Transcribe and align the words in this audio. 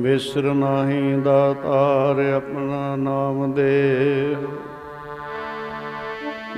ਵਿਸਰ 0.00 0.42
ਨਾਹੀ 0.42 1.20
ਦਾਤਾਰ 1.20 2.18
ਆਪਣਾ 2.34 2.96
ਨਾਮ 2.96 3.52
ਦੇ। 3.52 4.36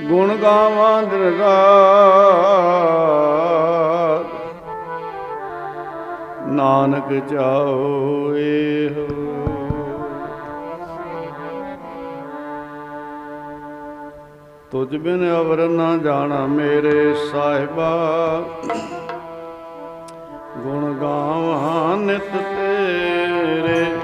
ਗੁਣ 0.03 0.35
ਗਾਵਾਂ 0.35 1.01
ਦਰਗਾਹ। 1.03 1.53
ਨਾਨਕ 6.47 7.09
ਚਾਓ 7.29 8.33
ਇਹੋ 8.35 9.07
ਤੁਝ 14.71 14.95
ਬਿਨ 14.97 15.29
ਅਵਰ 15.35 15.67
ਨਾ 15.69 15.97
ਜਾਣਾ 15.97 16.45
ਮੇਰੇ 16.47 17.13
ਸਾਹਿਬਾ। 17.31 17.91
ਗੁਣ 20.57 20.93
ਗਾਵਾਂ 20.93 21.97
ਨਿਤ 21.97 22.31
ਤੇਰੇ 22.33 23.22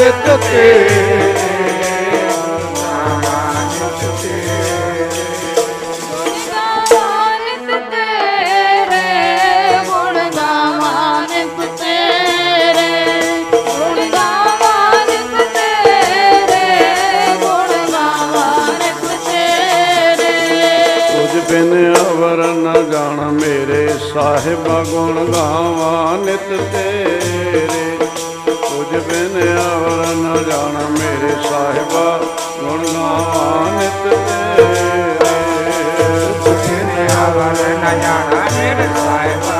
ਤੇਰੇ 0.00 0.30
ਤੁਝ 21.10 21.42
ਬਿਨ 21.50 21.94
ਅਵਰ 21.94 22.46
ਨ 22.46 22.90
ਜਾਣ 22.90 23.20
ਮੇਰੇ 23.32 23.88
ਸਾਹਿਬਾ 24.14 24.82
ਗੁਣ 24.82 25.24
ਗਾਵਾਂ 25.32 26.18
ਨਿਤ 26.18 26.48
ਤੇਰੇ 26.72 26.99
ਅਵਰ 37.82 38.50
ਨ 38.76 39.59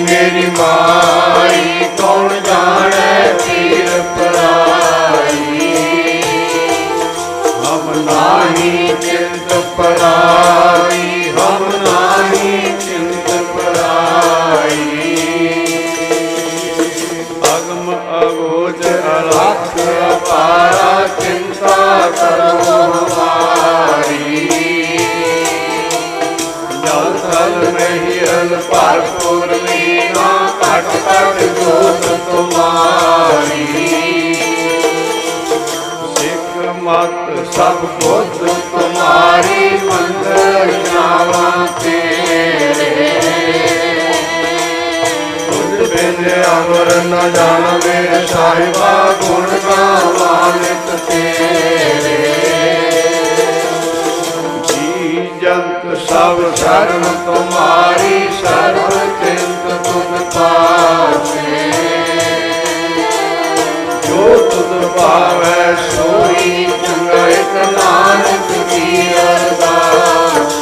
ਮੇਰੀ 0.00 0.46
ਮਾਈ। 0.46 1.88
ਕੌਣ 2.00 2.40
ਜਾਣੈ 2.40 3.32
ਪੀਰ 3.32 4.02
ਪਰਾਈ? 4.16 5.70
ਹਮ 7.66 7.92
ਨਾਹੀ 8.04 8.94
ਚਿੰਤ 9.02 9.52
ਪਰਾਈ। 9.76 10.99
ਭਰਪੂਰ 28.60 29.46
ਲੀਨਾ 29.46 30.28
ਘਟ 30.58 30.84
ਘਟ 31.08 31.42
ਜੋਤ 31.42 32.06
ਤੁਮਾਰੀ। 32.30 33.66
ਸਿੱਖ 36.16 36.56
ਮਤ 36.82 37.54
ਸਭ 37.54 37.84
ਬੁੱਧ 38.02 38.46
ਤੁਮਾਰੀ, 38.72 39.70
ਮੰਦਰ 39.84 40.72
ਜਾਵਾਂ 40.86 41.66
ਤੇਰੇ। 41.80 43.08
ਤੁਝ 45.46 45.88
ਬਿਨ 45.88 46.42
ਅਮਰ 46.44 46.94
ਨ 46.96 47.32
ਜਾਣ 47.32 47.80
ਸਾਹਿਬਾ 48.26 49.14
ਗੁਣ 49.22 49.46
ਗਾਵਾਂ 49.66 50.52
ਨਿਤ 50.56 51.00
ਤੇਰੇ। 51.08 52.49
ਜੰਤ 55.84 55.96
ਸਭ 55.98 56.38
ਸ਼ਰਨ 56.56 57.02
ਤੁਮਾਰੀ 57.26 58.28
ਸਰਬ 58.32 58.90
ਚਿੰਤ 59.20 59.84
ਤੁਧ 59.84 60.18
ਪਾਸੇ 60.34 61.70
ਜੋ 64.08 64.36
ਤੁਧ 64.50 64.86
ਭਾਵੈ 64.96 65.74
ਸੋਈ 65.90 66.66
ਚੰਗਾ 66.82 67.26
ਇਕ 67.28 67.54
ਨਾਨਕ 67.72 68.52
ਕੀ 68.70 69.08
ਅਰਦਾਸ 69.12 70.58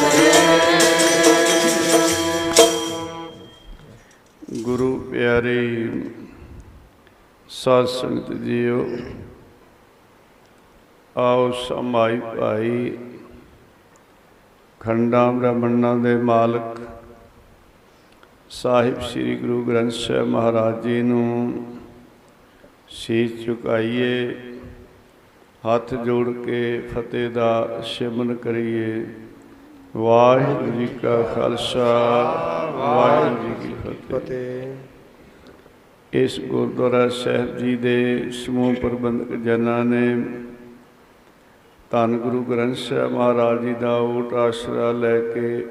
ਗੁਰੂ 4.61 4.97
ਪਿਆਰੇ, 5.11 5.89
ਸਾਧ 7.49 7.85
ਸੰਗਤ 7.85 8.31
ਜੀਓ, 8.33 8.85
ਆਓ 11.15 11.51
ਸਮਾਈ 11.67 12.19
ਭਾਈ 12.19 12.97
ਖੰਡਾਂ 14.89 15.33
ਬ੍ਰਹਮਣਾਂ 15.33 15.95
ਦੇ 15.95 16.15
ਮਾਲਕ 16.17 16.79
ਸਾਹਿਬ 18.49 19.01
ਸ੍ਰੀ 19.01 19.35
ਗੁਰੂ 19.35 19.63
ਗ੍ਰੰਥ 19.63 19.91
ਸਾਹਿਬ 19.91 20.27
ਮਹਾਰਾਜ 20.27 20.83
ਜੀ 20.83 21.01
ਨੂੰ 21.01 21.65
ਸੀਸ 22.89 23.45
ਝੁਕਾਈਏ 23.45 24.33
ਹੱਥ 25.67 25.93
ਜੋੜ 25.93 26.29
ਕੇ 26.29 26.79
ਫਤਿਹ 26.79 27.29
ਦਾ 27.29 27.81
ਸਿਮਰਨ 27.85 28.35
ਕਰੀਏ। 28.35 29.05
ਵਾਹਿਗੁਰੂ 29.97 30.71
ਜੀ 30.71 30.87
ਕਾ 30.87 31.21
ਖਾਲਸਾ, 31.21 31.85
ਵਾਹਿਗੁਰੂ 32.75 33.53
ਜੀ 33.53 33.67
ਕੀ 33.67 33.73
ਫਤਿਹ 33.73 34.19
ਫਤਿਹ। 34.19 34.73
ਇਸ 36.13 36.39
ਗੁਰਦੁਆਰਾ 36.39 37.09
ਸਾਹਿਬ 37.09 37.57
ਜੀ 37.57 37.75
ਦੇ 37.75 38.29
ਸਮੂਹ 38.31 38.75
ਪ੍ਰਬੰਧਕ 38.75 39.35
ਜਨਾਂ 39.35 39.85
ਨੇ 39.85 40.23
ਧੰਨ 41.91 42.17
ਗੁਰੂ 42.17 42.43
ਗ੍ਰੰਥ 42.43 42.75
ਸਾਹਿਬ 42.75 43.11
ਮਹਾਰਾਜ 43.11 43.61
ਜੀ 43.61 43.73
ਦਾ 43.73 43.95
ਓਟ 43.95 44.33
ਆਸਰਾ 44.33 44.91
ਲੈ 44.91 45.19
ਕੇ 45.19 45.67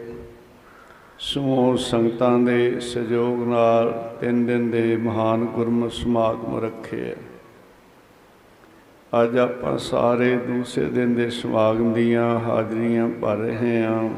ਸਮੂਹ 1.18 1.76
ਸੰਗਤਾਂ 1.76 2.38
ਦੇ 2.38 2.80
ਸਹਿਯੋਗ 2.80 3.48
ਨਾਲ 3.48 4.16
ਤਿੰਨ 4.20 4.46
ਦਿਨ 4.46 4.70
ਦੇ 4.70 4.96
ਮਹਾਨ 4.96 5.44
ਗੁਰਮਤਿ 5.44 5.90
ਸਮਾਗਮ 5.90 6.64
ਰੱਖੇ 6.64 7.04
ਹੈ। 7.04 7.16
ਅੱਜ 9.22 9.38
ਆਪਾਂ 9.38 9.78
ਸਾਰੇ 9.78 10.36
ਦੂਸਰੇ 10.36 10.84
ਦਿਨ 10.84 11.14
ਦੇ 11.14 11.30
ਸਮਾਗਮ 11.30 11.92
ਦੀਆਂ 11.92 12.40
ਹਾਜ਼ਰੀਆਂ 12.40 13.08
ਭਰ 13.08 13.36
ਰਹੇ 13.36 13.82
ਹਾਂ। 13.84 14.10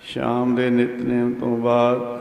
ਸ਼ਾਮ 0.00 0.54
ਦੇ 0.54 0.70
ਨਿਤਨੇਮ 0.70 1.34
ਤੋਂ 1.34 1.56
ਬਾਅਦ 1.56 2.13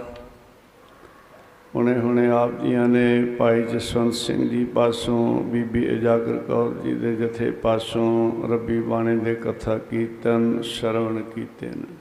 ਹੁਣੇ 1.76 2.00
ਹੁਣੇ 2.00 2.30
ਆਪ 2.30 2.62
ਜੀਆਂ 2.62 2.88
ਨੇ 2.88 3.26
ਭਾਈ 3.26 3.62
ਜਸਵੰਤ 3.64 4.14
ਸਿੰਘ 4.14 4.50
ਜੀ 4.50 4.66
ਪਾਸੋਂ, 4.66 5.44
ਬੀਬੀ 5.44 5.86
ਇਜਾਗਰ 5.86 6.38
ਕੌਰ 6.38 6.74
ਜੀ 6.84 6.94
ਦੇ 6.94 7.16
ਜਥੇ 7.16 7.52
ਪਾਸੋਂ 7.52 8.32
ਰੱਬੀ 8.50 8.80
ਬਾਣੇ 8.82 9.16
ਦੇ 9.18 9.36
ਕਥਾ 9.36 9.78
ਕੀਰਤਨ 9.78 10.62
ਸ਼ਰਵਣ 10.62 11.22
ਕੀਤੇ 11.22 11.68
ਨੇ। 11.68 11.96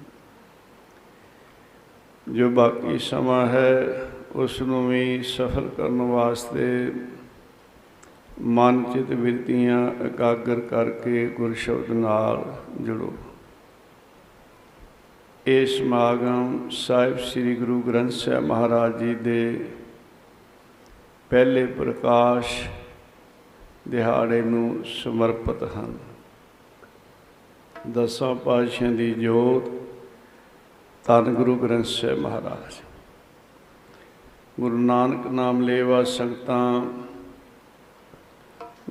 ਜੋ 2.33 2.51
ਬਾਕੀ 2.51 2.99
ਸਮਾਂ 2.99 3.47
ਹੈ 3.47 4.03
ਉਸ 4.37 4.63
ਨੂੰ 4.63 4.89
ਵੀ 4.89 5.23
ਸਫਲ 5.23 5.69
ਕਰਨ 5.77 6.03
ਵਾਸਤੇ 6.03 6.93
ਮਨ 8.41 8.85
ਚਿਤ 8.95 9.13
ਬਿਰਤੀਆਂ 9.13 10.07
ਇਕਾਗਰ 10.07 10.61
ਕਰਕੇ 10.61 11.27
ਗੁਰ 11.27 11.55
ਸ਼ਬਦ 11.55 11.91
ਨਾਲ 11.91 12.45
ਜੁੜੋ। 12.81 13.13
ਇਹ 15.47 15.67
ਸਮਾਗਮ 15.67 16.69
ਸਾਹਿਬ 16.71 17.19
ਸ੍ਰੀ 17.19 17.55
ਗੁਰੂ 17.55 17.83
ਗ੍ਰੰਥ 17.83 18.11
ਸਾਹਿਬ 18.11 18.45
ਮਹਾਰਾਜ 18.45 18.99
ਜੀ 18.99 19.15
ਦੇ 19.15 19.65
ਪਹਿਲੇ 21.31 21.67
ਪ੍ਰਕਾਸ਼ 21.67 22.69
ਦਿਹਾੜੇ 23.89 24.43
ਨੂੰ 24.43 24.85
ਸਮਰਪਿਤ 24.85 25.63
ਹਨ। 25.63 25.99
ਦਸਾਂ 27.91 28.35
ਪਾਤਸ਼ਾਹਾਂ 28.35 28.93
ਦੀ 28.93 29.15
ਜੋਤ 29.15 29.65
ਧੰਨ 31.07 31.35
ਗੁਰੂ 31.35 31.57
ਗ੍ਰੰਥ 31.57 31.85
ਸਾਹਿਬ 31.85 32.19
ਮਹਾਰਾਜ। 32.19 32.75
ਗੁਰੂ 34.61 34.79
ਨਾਨਕ 34.79 35.27
ਨਾਮ 35.27 35.63
ਲੇਵਾ 35.63 36.05
ਸੰਗਤਾਂ 36.05 36.83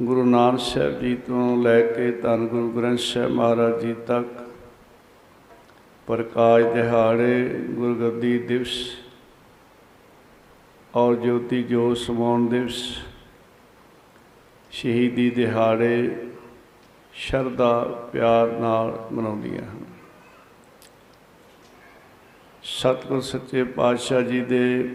ਗੁਰੂ 0.04 0.26
ਨਾਨਕ 0.26 0.60
ਸਾਹਿਬ 0.60 1.00
ਜੀ 1.00 1.16
ਤੋਂ 1.16 1.64
ਲੈ 1.64 1.82
ਕੇ 1.82 2.12
ਧੰਨ 2.12 2.48
ਗੁਰੂ 2.48 2.72
ਗ੍ਰੰਥ 2.72 3.00
ਸਾਹਿਬ 3.00 3.32
ਮਹਾਰਾਜ 3.32 3.82
ਜੀ 3.82 3.94
ਤੱਕ 3.94 4.41
ਪ੍ਰਕਾਸ਼ 6.12 6.66
ਦਿਹਾੜੇ 6.66 7.44
ਗੁਰਗੱਦੀ 7.70 8.38
ਦਿਵਸ, 8.40 8.72
ਔਰ 10.96 11.16
ਜੋਤੀ 11.16 11.62
ਜੋਤ 11.64 11.98
ਸਮਾਉਣ 11.98 12.48
ਦਿਵਸ, 12.50 12.82
ਸ਼ਹੀਦੀ 14.72 15.30
ਦਿਹਾੜੇ 15.30 16.28
ਸ਼ਰਧਾ, 17.14 17.84
ਪਿਆਰ 18.14 18.52
ਨਾਲ 18.52 18.92
ਮਨਾਉਂਦੀਆਂ 19.12 19.62
ਹਨ। 19.62 19.86
ਸਤਿਗੁਰ 22.64 23.22
ਸੱਚੇ 23.22 23.64
ਪਾਤਸ਼ਾਹ 23.64 24.22
ਜੀ 24.22 24.42
ਦੇ 24.42 24.90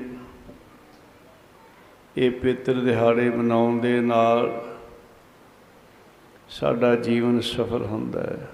ਇਹ 2.17 2.31
ਪਿੱਤਰ 2.33 2.81
ਦਿਹਾੜੇ 2.81 3.29
ਮਨਾਉਣ 3.31 3.81
ਦੇ 3.81 4.01
ਨਾਲ 4.01 4.51
ਸਾਡਾ 6.51 6.95
ਜੀਵਨ 6.97 7.41
ਸਫਲ 7.41 7.85
ਹੁੰਦਾ 7.85 8.23
ਹੈ। 8.23 8.49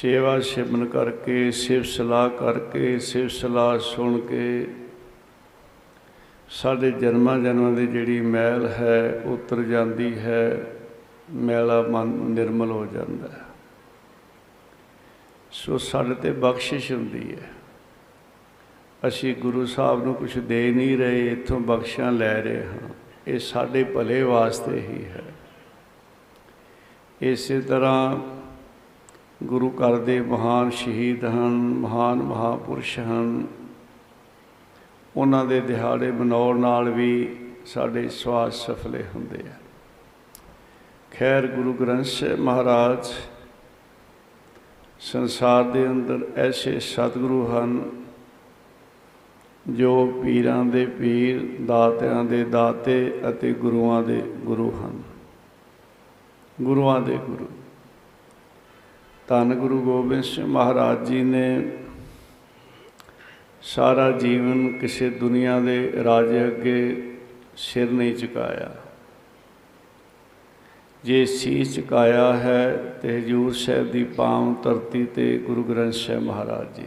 ਸੇਵਾ 0.00 0.40
ਸਿਮਨ 0.40 0.86
ਕਰਕੇ, 0.86 1.50
ਸਿਫਤ 1.50 1.86
ਸਲਾਹ 1.86 2.30
ਕਰਕੇ, 2.30 2.98
ਸਿਫਤ 2.98 3.30
ਸਲਾਹ 3.30 3.78
ਸੁਣ 3.78 4.20
ਕੇ 4.20 4.68
ਸਾਡੇ 6.48 6.90
ਜਨਮਾਂ 6.90 7.38
ਜਨਮਾਂ 7.38 7.72
ਦੀ 7.72 7.86
ਜਿਹੜੀ 7.86 8.20
ਮੈਲ 8.20 8.68
ਹੈ, 8.68 9.22
ਉਤਰ 9.24 9.62
ਜਾਂਦੀ 9.62 10.18
ਹੈ, 10.18 10.66
ਮੈਲਾ 11.30 11.82
ਮਨ 11.82 12.06
ਨਿਰਮਲ 12.06 12.70
ਹੋ 12.70 12.86
ਜਾਂਦਾ 12.86 13.28
ਹੈ। 13.28 13.42
ਸੋ 15.50 15.78
ਸਾਡੇ 15.78 16.14
ਤੇ 16.14 16.30
ਬਖਸ਼ਿਸ਼ 16.30 16.92
ਹੁੰਦੀ 16.92 17.34
ਹੈ। 17.34 17.50
ਅਸੀਂ 19.08 19.36
ਗੁਰੂ 19.36 19.66
ਸਾਹਿਬ 19.66 20.04
ਨੂੰ 20.04 20.14
ਕੁਝ 20.14 20.38
ਦੇ 20.38 20.70
ਨਹੀਂ 20.70 20.98
ਰਹੇ, 20.98 21.32
ਇੱਥੋਂ 21.32 21.60
ਬਖਸ਼ਾਂ 21.60 22.12
ਲੈ 22.12 22.42
ਰਹੇ 22.42 22.64
ਹਾਂ। 22.64 22.88
ਇਹ 23.26 23.38
ਸਾਡੇ 23.38 23.84
ਭਲੇ 23.84 24.22
ਵਾਸਤੇ 24.22 24.80
ਹੀ 24.80 25.04
ਹੈ। 25.04 25.22
ਇਸੇ 27.22 27.60
ਤਰ੍ਹਾਂ 27.60 28.20
ਗੁਰੂ 29.42 29.70
ਘਰ 29.70 29.96
ਦੇ 29.96 30.20
ਮਹਾਨ 30.20 30.70
ਸ਼ਹੀਦ 30.70 31.24
ਹਨ, 31.24 31.50
ਮਹਾਨ 31.56 32.22
ਮਹਾਪੁਰਸ਼ 32.22 32.98
ਹਨ। 32.98 33.46
ਉਹਨਾਂ 35.16 35.44
ਦੇ 35.44 35.60
ਦਿਹਾੜੇ 35.60 36.10
ਮਨਾਉਣ 36.10 36.60
ਨਾਲ 36.60 36.90
ਵੀ 36.90 37.36
ਸਾਡੇ 37.66 38.08
ਸਵਾਸ 38.08 38.54
ਸਫਲੇ 38.54 39.04
ਹੁੰਦੇ 39.14 39.36
ਆ। 39.36 39.52
ਖੈਰ 41.10 41.46
ਗੁਰੂ 41.46 41.72
ਗ੍ਰੰਥ 41.72 42.04
ਸਾਹਿਬ 42.04 42.40
ਮਹਾਰਾਜ, 42.40 43.06
ਸੰਸਾਰ 45.00 45.64
ਦੇ 45.64 45.86
ਅੰਦਰ 45.86 46.26
ਐਸੇ 46.36 46.80
ਸਤਿਗੁਰੂ 46.80 47.46
ਹਨ 47.46 47.90
ਜੋ 49.68 50.06
ਪੀਰਾਂ 50.06 50.64
ਦੇ 50.64 50.86
ਪੀਰ, 50.86 51.48
ਦਾਤਿਆਂ 51.64 52.24
ਦੇ 52.24 52.44
ਦਾਤੇ 52.44 53.20
ਅਤੇ 53.28 53.52
ਗੁਰੂਆਂ 53.52 54.02
ਦੇ 54.02 54.22
ਗੁਰੂ 54.36 54.70
ਹਨ। 54.70 55.02
ਗੁਰੂਆਂ 56.62 57.00
ਦੇ 57.00 57.16
ਗੁਰੂ। 57.16 57.48
ਧੰਨ 59.32 59.54
ਗੁਰੂ 59.54 59.82
ਗੋਬਿੰਦ 59.82 60.24
ਸਿੰਘ 60.24 60.46
ਮਹਾਰਾਜ 60.46 61.06
ਜੀ 61.08 61.22
ਨੇ 61.22 61.72
ਸਾਰਾ 63.62 64.10
ਜੀਵਨ 64.10 64.78
ਕਿਸੇ 64.78 65.10
ਦੁਨੀਆ 65.10 65.60
ਦੇ 65.60 66.04
ਰਾਜੇ 66.04 66.46
ਅੱਗੇ 66.46 67.12
ਸਿਰ 67.56 67.90
ਨਹੀਂ 67.90 68.14
ਝੁਕਾਇਆ। 68.14 68.74
ਜੇ 71.04 71.24
ਸੀਸ 71.26 71.76
ਝੁਕਾਇਆ 71.76 72.32
ਹੈ 72.32 72.76
ਤੇ 73.02 73.18
ਹਜੂਰ 73.18 73.52
ਸਾਹਿਬ 73.52 73.90
ਦੀ 73.90 74.04
ਪਾਵਨ 74.04 74.54
ਧਰਤੀ 74.62 75.04
ਤੇ 75.04 75.38
ਗੁਰੂ 75.38 75.64
ਗ੍ਰੰਥ 75.64 75.92
ਸਾਹਿਬ 75.92 76.22
ਮਹਾਰਾਜ 76.22 76.76
ਜੀ 76.76 76.86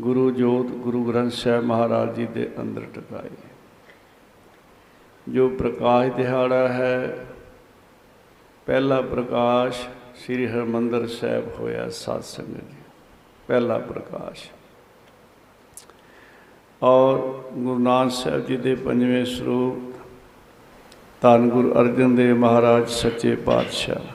ਗੁਰੂ 0.00 0.30
ਜੋਤ 0.30 0.66
ਗੁਰੂ 0.66 1.04
ਗ੍ਰੰਥ 1.04 1.32
ਸਾਹਿਬ 1.32 1.64
ਮਹਾਰਾਜ 1.64 2.14
ਜੀ 2.14 2.26
ਦੇ 2.26 2.50
ਅੰਦਰ 2.60 2.82
ਟਿਕਾਈ। 2.94 3.36
ਜੋ 5.28 5.48
ਪ੍ਰਕਾਸ਼ 5.48 6.12
ਦਿਹਾੜਾ 6.12 6.68
ਹੈ, 6.68 7.26
ਪਹਿਲਾ 8.66 9.00
ਪ੍ਰਕਾਸ਼ 9.00 9.88
ਸ੍ਰੀ 10.16 10.46
ਹਰਮੰਦਰ 10.46 11.06
ਸਾਹਿਬ 11.06 11.48
ਹੋਇਆ 11.58 11.88
ਸਾਧ 11.88 12.22
ਸੰਗਤ 12.22 12.70
ਜੀ, 12.70 12.76
ਪਹਿਲਾ 13.48 13.78
ਪ੍ਰਕਾਸ਼। 13.78 14.42
ਔਰ 16.82 17.18
ਗੁਰੂ 17.54 17.78
ਨਾਨਕ 17.78 18.12
ਸਾਹਿਬ 18.12 18.46
ਜੀ 18.46 18.56
ਦੇ 18.56 18.74
ਪੰਜਵੇਂ 18.74 19.24
ਸਰੂਪ, 19.24 19.92
ਧੰਨ 21.22 21.48
ਗੁਰੂ 21.50 21.72
ਅਰਜਨ 21.80 22.14
ਦੇਵ 22.16 22.36
ਮਹਾਰਾਜ 22.36 22.88
ਸੱਚੇ 22.90 23.34
ਪਾਤਸ਼ਾਹ, 23.46 24.06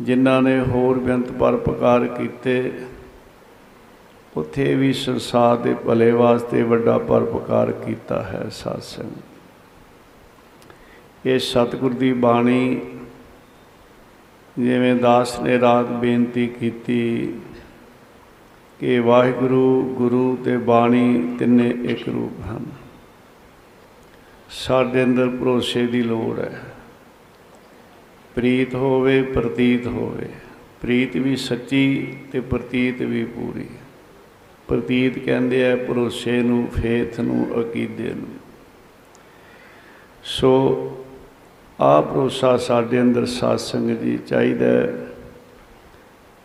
ਜਿਨ੍ਹਾਂ 0.00 0.40
ਨੇ 0.42 0.58
ਹੋਰ 0.62 0.98
ਬੇਅੰਤ 0.98 1.32
ਪਰਪਕਾਰ 1.32 2.06
ਕੀਤੇ, 2.08 2.72
ਉੱਥੇ 4.36 4.74
ਵੀ 4.74 4.92
ਸੰਸਾਰ 4.92 5.56
ਦੇ 5.56 5.74
ਭਲੇ 5.86 6.10
ਵਾਸਤੇ 6.12 6.62
ਵੱਡਾ 6.62 6.98
ਪਰਪਕਾਰ 6.98 7.72
ਕੀਤਾ 7.72 8.22
ਹੈ 8.22 8.48
ਸਾਧ 8.52 8.80
ਸੰਗਤ। 8.80 9.24
ਇਹ 11.26 11.38
ਸਤਿਗੁਰ 11.38 11.92
ਦੀ 11.94 12.12
ਬਾਣੀ 12.12 12.80
ਜਿਵੇਂ 14.58 14.96
ਦਾਸ 14.96 15.40
ਨੇ 15.40 15.60
ਰਾਤ 15.60 15.86
ਬੇਨਤੀ 15.86 16.46
ਕੀਤੀ 16.46 17.32
ਕਿ 18.80 19.00
ਵਾਹਿਗੁਰੂ, 19.00 19.94
ਗੁਰੂ 19.98 20.38
ਤੇ 20.44 20.56
ਬਾਣੀ 20.56 21.36
ਤਿੰਨੇ 21.38 21.70
ਇੱਕ 21.70 22.08
ਰੂਪ 22.08 22.40
ਹਨ। 22.46 22.66
ਸਾਡੇ 24.50 25.04
ਅੰਦਰ 25.04 25.28
ਭਰੋਸੇ 25.28 25.86
ਦੀ 25.86 26.02
ਲੋੜ 26.02 26.38
ਹੈ। 26.38 26.62
ਪ੍ਰੀਤ 28.34 28.74
ਹੋਵੇ, 28.74 29.22
ਪ੍ਰਤੀਤ 29.22 29.86
ਹੋਵੇ। 29.86 30.28
ਪ੍ਰੀਤ 30.82 31.16
ਵੀ 31.16 31.36
ਸੱਚੀ 31.36 32.16
ਤੇ 32.32 32.40
ਪ੍ਰਤੀਤ 32.40 33.02
ਵੀ 33.02 33.24
ਪੂਰੀ। 33.24 33.66
ਪ੍ਰਤੀਤ 34.68 35.18
ਕਹਿੰਦੇ 35.18 35.72
ਆ, 35.72 35.76
ਭਰੋਸੇ 35.76 36.42
ਨੂੰ, 36.42 36.68
ਫੇਥ 36.82 37.20
ਨੂੰ, 37.20 37.60
ਅਕੀਦੇ 37.60 38.14
ਨੂੰ। 38.14 38.28
ਸੋ 40.24 40.64
ਆ 41.80 42.00
ਭਰੋਸਾ 42.00 42.56
ਸਾਡੇ 42.56 43.00
ਅੰਦਰ 43.00 43.26
ਸਾਧ 43.26 43.56
ਸੰਗਤ 43.56 44.00
ਜੀ 44.00 44.18
ਚਾਹੀਦਾ 44.18 44.66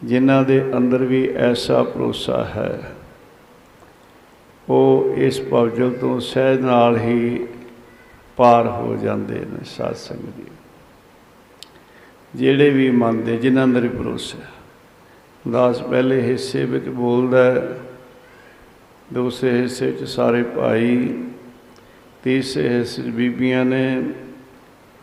ਜਿਨ੍ਹਾਂ 0.03 0.43
ਦੇ 0.43 0.73
ਅੰਦਰ 0.77 1.03
ਵੀ 1.03 1.29
ਐਸਾ 1.35 1.83
ਭਰੋਸਾ 1.83 2.43
ਹੈ। 2.43 2.95
ਉਹ 4.69 5.13
ਇਸ 5.17 5.41
ਭਵਜਲ 5.41 5.91
ਤੋਂ 5.91 6.19
ਸਹਿਜ 6.19 6.59
ਨਾਲ 6.59 6.97
ਹੀ 6.97 7.47
ਪਾਰ 8.37 8.67
ਹੋ 8.67 8.95
ਜਾਂਦੇ 8.95 9.39
ਨੇ 9.39 9.63
ਸਾਧ 9.65 9.93
ਸੰਗਤ 9.93 10.37
ਜੀ। 10.37 10.43
ਜਿਹੜੇ 12.35 12.69
ਵੀ 12.69 12.89
ਮੰਨਦੇ, 12.91 13.37
ਜਿਨ੍ਹਾਂ 13.37 13.65
ਅੰਦਰ 13.65 13.87
ਭਰੋਸਾ 13.87 14.37
ਦਾਸ 15.51 15.81
ਪਹਿਲੇ 15.81 16.21
ਹਿੱਸੇ 16.21 16.65
ਵਿੱਚ 16.65 16.89
ਬੋਲਦਾ 16.89 17.67
ਦੂਸਰੇ 19.13 19.61
ਹਿੱਸੇ 19.61 19.91
'ਚ 19.91 20.03
ਸਾਰੇ 20.03 20.43
ਭਾਈ, 20.43 21.23
ਤੀਸਰੇ 22.23 22.69
ਹਿੱਸੇ 22.69 23.01
'ਚ 23.01 23.05
ਬੀਬੀਆਂ 23.05 23.65
ਨੇ 23.65 24.01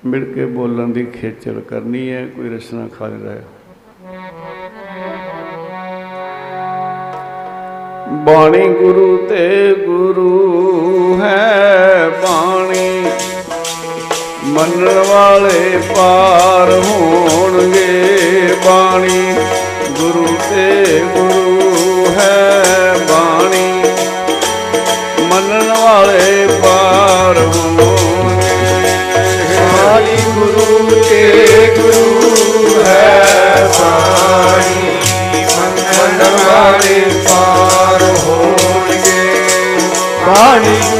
ਮਿਲ 0.07 0.25
ਕੇ 0.35 0.45
ਬੋਲਣ 0.47 0.88
ਦੀ 0.88 1.05
ਖੇਚਲ 1.05 1.61
ਕਰਨੀ 1.61 2.11
ਹੈ, 2.11 2.26
ਕੋਈ 2.26 2.49
ਰਸਨਾ 2.49 2.87
ਖਾਲੀ 2.88 3.23
ਰਹੇ 3.25 3.40
ਬਾਣੀ 8.25 8.69
ਗੁਰੂ 8.69 9.17
ਤੇ 9.28 9.75
ਗੁਰੂ 9.87 11.19
ਹੈ, 11.23 12.09
ਬਾਣੀ 12.23 13.11
ਮੰਨਣ 14.45 14.99
ਵਾਲੇ 15.09 15.78
ਪਾਰ 15.97 16.73
ਹੋਣਗੇ। 16.73 18.55
ਬਾਣੀ 18.67 19.35
ਗੁਰੂ 20.00 20.26
ਤੇ 20.50 21.00
ਗੁਰੂ 21.14 22.07
ਹੈ, 22.17 22.95
ਬਾਣੀ 23.11 23.69
ਮੰਨਣ 25.23 25.69
ਵਾਲੇ 25.78 26.47
ਪਾਰ 26.62 27.38
ਹੋਣਗੇ। 27.38 27.98
ਗੁਰੂ 30.99 31.05
ਤੇ 31.09 31.75
ਗੁਰੂ 31.76 32.83
ਹੈ 32.85 33.71
ਬਾਣੀ 33.78 34.97
ਮੰਨਣ 35.45 36.37
ਵਾਲੇ 36.47 37.00
ਪਾਰ 37.28 38.02
ਹੋਣਗੇ। 38.02 39.35
ਬਾਣੀ 40.26 40.98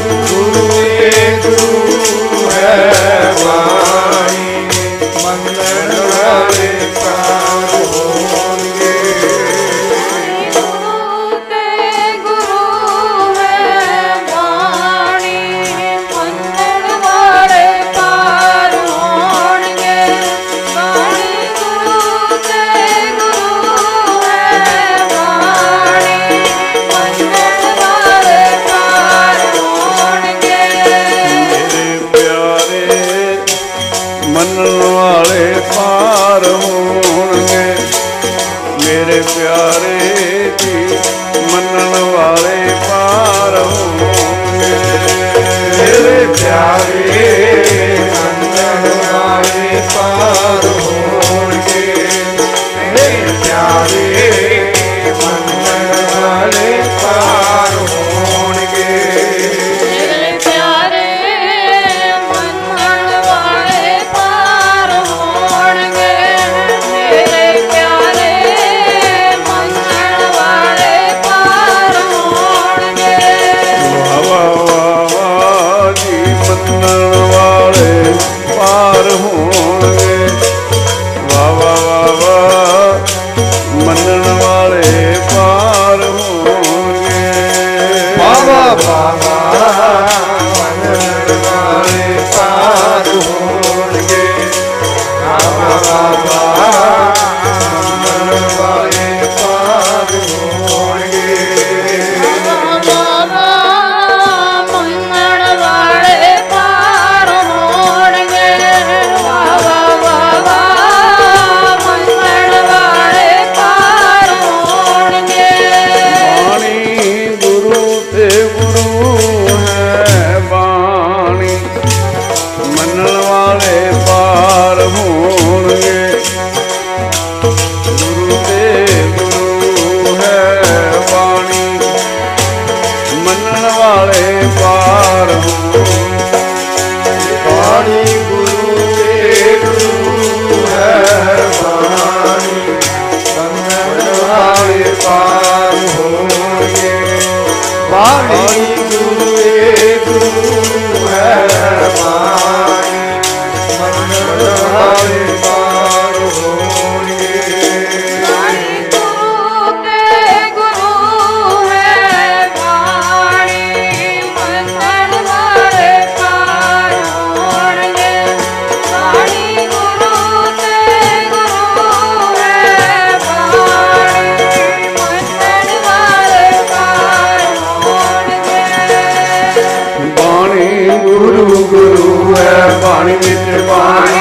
ਗੁਰੂ 180.99 181.63
ਗੁਰੂ 181.65 182.35
ਹੈ 182.35 182.79
ਬਾਣੀ 182.83 183.13
ਵਿੱਚ 183.15 183.61
ਬਾਣੀ 183.67 184.18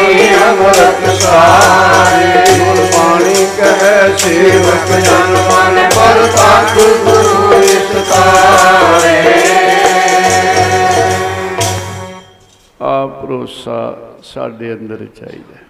ਅੰਮ੍ਰਿਤ 0.78 1.20
ਸਾਰੇ 1.20 2.58
ਗੁਰ 2.58 2.76
ਬਾਣੀ 2.92 3.46
ਕਹੈ, 3.56 4.16
ਸੇਵਕ 4.16 4.90
ਜਨ 5.04 5.32
ਮਨ 5.48 5.88
ਪਰ 5.94 6.26
ਤਤ 6.26 6.78
ਗੁਰੂ 7.04 7.52
ਇਸਤਾਰੇ 7.54 9.16
ਆ 12.80 13.06
ਭਰੋਸਾ 13.06 13.96
ਸਾਡੇ 14.24 14.72
ਅੰਦਰ 14.72 15.06
ਚਾਹੀਦਾ 15.16 15.66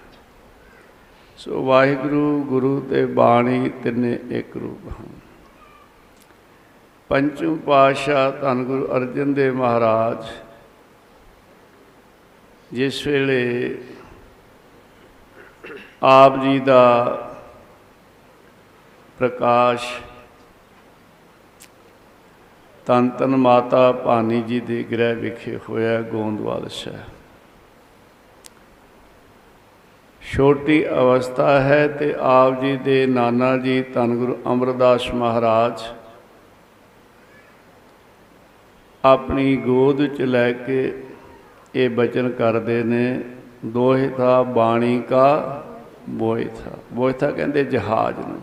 ਸੋ 1.38 1.62
ਵਾਹਿਗੁਰੂ, 1.64 2.42
ਗੁਰੂ 2.48 2.80
ਤੇ 2.90 3.04
ਬਾਣੀ 3.06 3.70
ਤਿੰਨੇ 3.82 4.18
ਇੱਕ 4.30 4.56
ਰੂਪ 4.56 4.88
ਹਨ। 4.90 5.06
ਪੰਚਮ 7.10 7.56
ਪਾਤਸ਼ਾਹ 7.56 8.30
ਧੰਨ 8.32 8.64
ਗੁਰੂ 8.64 8.86
ਅਰਜਨ 8.96 9.32
ਦੇਵ 9.34 9.54
ਮਹਾਰਾਜ, 9.56 10.24
ਜਿਸ 12.72 13.06
ਵੇਲੇ 13.06 13.76
ਆਪ 16.02 16.36
ਜੀ 16.38 16.58
ਦਾ 16.58 16.82
ਪ੍ਰਕਾਸ਼ 19.18 19.86
ਤਨ 22.86 23.08
ਤਨ 23.08 23.36
ਮਾਤਾ 23.36 23.90
ਭਾਨੀ 23.92 24.42
ਜੀ 24.42 24.60
ਦੇ 24.60 24.82
ਗ੍ਰਹਿ 24.92 25.14
ਵਿਖੇ 25.14 25.58
ਹੋਇਆ 25.68 26.00
ਗੋਂਦਵਾਲ 26.02 26.68
ਸ਼ਹਿਰ। 26.68 27.10
ਛੋਟੀ 30.22 30.84
ਅਵਸਥਾ 30.88 31.60
ਹੈ 31.60 31.86
ਤੇ 31.88 32.14
ਆਪ 32.20 32.60
ਜੀ 32.60 32.76
ਦੇ 32.76 33.06
ਨਾਨਾ 33.06 33.56
ਜੀ 33.56 33.80
ਧੰਨ 33.82 34.16
ਗੁਰੂ 34.16 34.36
ਅਮਰਦਾਸ 34.52 35.10
ਮਹਾਰਾਜ 35.14 35.82
ਆਪਣੀ 39.04 39.56
ਗੋਦ 39.56 40.06
ਚ 40.06 40.22
ਲੈ 40.22 40.52
ਕੇ 40.52 41.02
ਇਹ 41.74 41.90
ਬਚਨ 41.90 42.30
ਕਰਦੇ 42.30 42.82
ਨੇ, 42.82 43.22
ਦੋਹਿ 43.66 44.08
ਥਾ 44.08 44.42
ਬਾਣੀ 44.42 45.00
ਕਾ 45.08 45.64
ਬੋਇ 46.08 46.44
ਥਾ 46.44 46.70
ਬੋਇ 46.92 47.12
ਥਾ 47.12 47.30
ਕਹਿੰਦੇ 47.30 47.64
ਜਹਾਜ਼ 47.64 48.18
ਨੂੰ। 48.18 48.40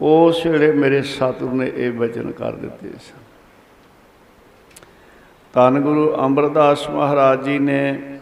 ਉਸ 0.00 0.46
ਵੇਲੇ 0.46 0.72
ਮੇਰੇ 0.72 1.02
ਸਤਿਗੁਰ 1.02 1.52
ਨੇ 1.52 1.72
ਇਹ 1.74 1.92
ਬਚਨ 1.92 2.32
ਕਰ 2.32 2.52
ਦਿੱਤੇ 2.52 2.90
ਸਨ। 2.90 3.18
ਧੰਨ 5.54 5.80
ਗੁਰੂ 5.80 6.14
ਅਮਰਦਾਸ 6.26 6.90
ਮਹਾਰਾਜ 6.90 7.44
ਜੀ 7.44 7.58
ਨੇ 7.58 8.18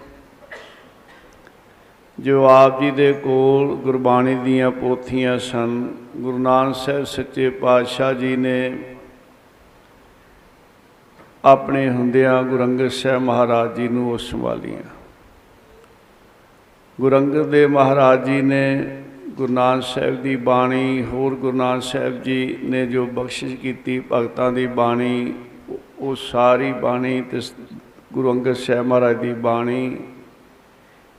ਜੋ 2.21 2.49
ਆਪ 2.49 2.81
ਜੀ 2.81 2.91
ਦੇ 2.91 3.13
ਕੋਲ 3.13 3.77
ਗੁਰਬਾਣੀ 3.77 4.35
ਦੀਆਂ 4.35 4.71
ਪੋਥੀਆਂ 4.71 5.39
ਸਨ, 5.39 5.95
ਗੁਰੂ 6.17 6.39
ਨਾਨਕ 6.39 6.75
ਸਾਹਿਬ 6.75 7.05
ਸੱਚੇ 7.05 7.51
ਪਾਤਸ਼ਾਹ 7.51 8.13
ਜੀ 8.13 8.37
ਨੇ 8.37 8.79
ਆਪਣੇ 11.45 11.91
ਹੁੰਦਿਆਂ 11.91 12.43
ਗੁਰੂ 12.43 12.65
ਅੰਗਦ 12.65 12.89
ਸਾਹਿਬ 12.89 13.23
ਮਹਾਰਾਜ 13.23 13.75
ਜੀ 13.75 13.89
ਨੂੰ 13.89 14.13
ਉਹ 14.13 14.19
ਸੰਭਾਲੀਆਂ। 14.19 14.96
ਗੁਰੂ 17.01 17.17
ਅੰਗਦ 17.17 17.47
ਦੇਵ 17.47 17.71
ਮਹਾਰਾਜ 17.71 18.25
ਜੀ 18.25 18.43
ਨੇ 18.43 18.97
ਗੁਰੂ 19.29 19.53
ਨਾਨਕ 19.53 19.83
ਸਾਹਿਬ 19.83 20.23
ਦੀ 20.23 20.37
ਬਾਣੀ, 20.37 21.05
ਹੋਰ 21.05 21.35
ਗੁਰੂ 21.35 21.57
ਨਾਨਕ 21.57 21.83
ਸਾਹਿਬ 21.83 22.23
ਜੀ 22.23 22.59
ਨੇ 22.63 22.87
ਜੋ 22.87 23.07
ਬਖਸ਼ਿਸ਼ 23.07 23.57
ਕੀਤੀ 23.57 24.03
ਭਗਤਾਂ 24.13 24.53
ਦੀ 24.53 24.67
ਬਾਣੀ, 24.67 25.35
ਉਹ- 25.71 25.79
ਉਹ 25.99 26.17
ਸਾਰੀ 26.17 26.73
ਬਾਣੀ 26.73 27.23
ਤੇ 27.23 27.41
ਸ- 27.41 27.55
ਗੁਰੂ 28.13 28.33
ਅੰਗਦ 28.33 28.53
ਸਾਹਿਬ 28.53 28.87
ਮਹਾਰਾਜ 28.87 29.17
ਦੀ 29.17 29.33
ਬਾਣੀ, 29.33 29.97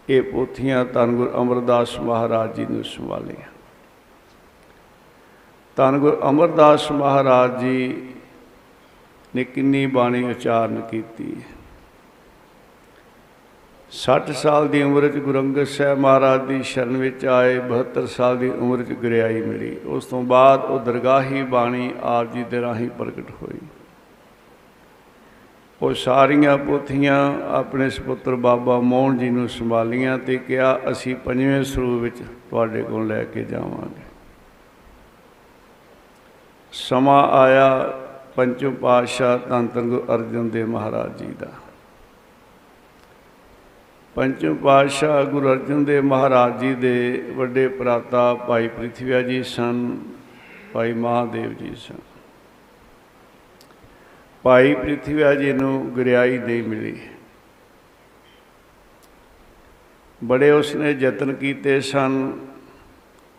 ਇਹ 0.10 0.22
ਪੋਥੀਆਂ 0.22 0.86
ਧੰਨ 0.86 1.16
ਗੁਰੂ 1.16 1.32
ਅਮਰਦਾਸ 1.42 2.00
ਮਹਾਰਾਜ 2.00 2.56
ਜੀ 2.56 2.66
ਨੂੰ 2.72 2.84
ਸੰਭਾਲੀਆਂ। 2.84 3.50
ਧੰਨ 5.76 5.98
ਗੁਰੂ 5.98 6.18
ਅਮਰਦਾਸ 6.30 6.92
ਮਹਾਰਾਜ 6.92 7.60
ਜੀ 7.60 8.06
ਨੇ 9.36 9.44
ਕਿੰਨੀ 9.44 9.86
ਬਾਣੀ 9.86 10.24
ਉਚਾਰਨ 10.24 10.82
ਕੀਤੀ 10.82 11.38
60 13.91 14.34
ਸਾਲ 14.34 14.67
ਦੀ 14.67 14.82
ਉਮਰ 14.84 15.08
'ਚ 15.08 15.17
ਗੁਰੂ 15.17 15.39
ਅੰਗਦ 15.39 15.63
ਸਾਹਿਬ 15.63 16.00
ਮਹਾਰਾਜ 16.00 16.41
ਦੀ 16.45 16.63
ਸ਼ਰਨ 16.63 16.97
ਵਿੱਚ 16.97 17.26
ਆਏ 17.26 17.60
72 17.60 18.06
ਸਾਲ 18.06 18.38
ਦੀ 18.38 18.50
ਉਮਰ 18.50 18.84
'ਚ 18.84 18.91
ਗੁਰਿਆਈ 18.91 19.41
ਮਿਲੀ। 19.41 19.78
ਉਸ 19.86 20.06
ਤੋਂ 20.06 20.23
ਬਾਅਦ 20.23 20.63
ਉਹ 20.63 20.80
ਦਰਗਾਹੀ 20.80 21.41
ਬਾਣੀ 21.43 21.91
ਆਪ 22.04 22.34
ਜੀ 22.34 22.43
ਦੇ 22.43 22.62
ਰਾਹੀਂ 22.62 22.89
ਪ੍ਰਗਟ 22.89 23.32
ਹੋਈ। 23.43 23.60
ਉਹ 25.82 25.93
ਸਾਰੀਆਂ 25.93 26.58
ਪੋਥੀਆਂ 26.58 27.41
ਆਪਣੇ 27.52 27.89
ਸੁਪੁੱਤਰ 27.89 28.36
ਬਾਬਾ 28.36 28.80
ਮੋਹਨ 28.80 29.17
ਜੀ 29.17 29.30
ਨੂੰ 29.30 29.50
ਸੰਭਾਲੀਆਂ 29.50 30.17
ਤੇ 30.17 30.38
ਕਿਹਾ, 30.38 30.80
ਅਸੀਂ 30.91 31.15
ਪੰਜਵੇਂ 31.15 31.63
ਸਰੂਪ 31.63 32.02
ਵਿੱਚ 32.02 32.17
ਤੁਹਾਡੇ 32.50 32.82
ਕੋਲ 32.82 33.08
ਲੈ 33.08 33.23
ਕੇ 33.23 33.43
ਜਾਵਾਂਗੇ। 33.43 34.06
ਸਮਾਂ 36.71 37.23
ਆਇਆ 37.32 37.93
ਪੰਚਮ 38.36 38.73
ਪਾਤਸ਼ਾਹ 38.73 39.38
ਧੰਨ 39.38 39.67
ਧੰਨ 39.67 39.89
ਗੁਰੂ 39.89 40.06
ਅਰਜਨ 40.15 40.50
ਦੇਵ 40.50 40.67
ਮਹਾਰਾਜ 40.67 41.17
ਜੀ 41.17 41.34
ਦਾ। 41.39 41.47
ਪੰਚਮ 44.17 44.56
ਪਾਤਸ਼ਾਹ 44.56 45.23
ਗੁਰੂ 45.23 45.51
ਅਰਜਨ 45.51 45.86
ਦੇਵ 45.86 46.03
ਮਹਾਰਾਜ 46.03 46.60
ਜੀ 46.60 46.75
ਦੇ 46.75 47.23
ਵੱਡੇ 47.36 47.67
ਭਰਾਤਾ 47.67 48.34
ਭਾਈ 48.34 48.67
ਪ੍ਰਿਥਵੀਆ 48.67 49.21
ਜੀ 49.21 49.43
ਸਨ, 49.43 49.97
ਭਾਈ 50.73 50.93
ਮਹਾਦੇਵ 50.93 51.53
ਜੀ 51.53 51.75
ਸਨ। 51.75 51.95
ਭਾਈ 54.43 54.73
ਪ੍ਰਿਥਵੀਆ 54.73 55.36
ਜੀ 55.36 55.53
ਨੂੰ 55.53 55.89
ਗੁਰਿਆਈ 55.89 56.38
ਨਹੀਂ 56.38 56.63
ਮਿਲੀ। 56.63 56.99
ਬੜੇ 60.23 60.51
ਉਸਨੇ 60.51 60.91
ਯਤਨ 60.91 61.34
ਕੀਤੇ 61.34 61.82
ਸਨ। 61.82 62.32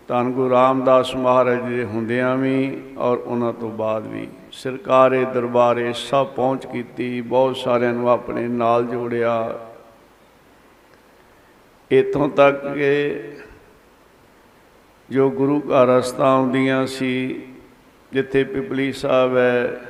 ਧੰਨ 0.09 0.33
ਗੁਰੂ 0.33 0.51
ਰਾਮਦਾਸ 0.51 1.17
ਮਹਾਰਾਜ 1.17 1.69
ਜੀ 1.69 1.77
ਦੇ 1.77 1.85
ਹੁੰਦਿਆਂ 1.85 2.37
ਵੀ 2.37 2.83
ਔਰ 2.99 3.19
ਉਹਨਾਂ 3.19 3.53
ਤੋਂ 3.53 3.71
ਬਾਅਦ 3.71 4.07
ਵੀ। 4.07 4.29
ਸਰਕਾਰੇ 4.53 5.25
ਦਰਬਾਰੇ 5.25 5.93
ਸਭ 5.93 6.27
ਪਹੁੰਚ 6.27 6.67
ਕੀਤੀ, 6.67 7.21
ਬਹੁਤ 7.21 7.57
ਸਾਰਿਆਂ 7.57 7.93
ਨੂੰ 7.93 8.11
ਆਪਣੇ 8.11 8.49
ਨਾਲ 8.49 8.85
ਜੋੜਿਆ। 8.85 9.61
ਇਥੋਂ 11.91 12.29
ਤੱਕ 12.29 12.67
ਕਿ 12.75 13.33
ਜੋ 15.09 15.31
ਗੁਰੂ 15.31 15.61
ਘਰ 15.61 15.87
ਰਸਤਾ 15.87 16.25
ਆਉਂਦੀਆਂ 16.27 16.87
ਸੀ, 16.87 17.43
ਜਿੱਥੇ 18.13 18.43
ਪਿਪਲੀ 18.45 18.93
ਸਾਹਿਬ 18.93 19.37
ਹੈ, 19.37 19.81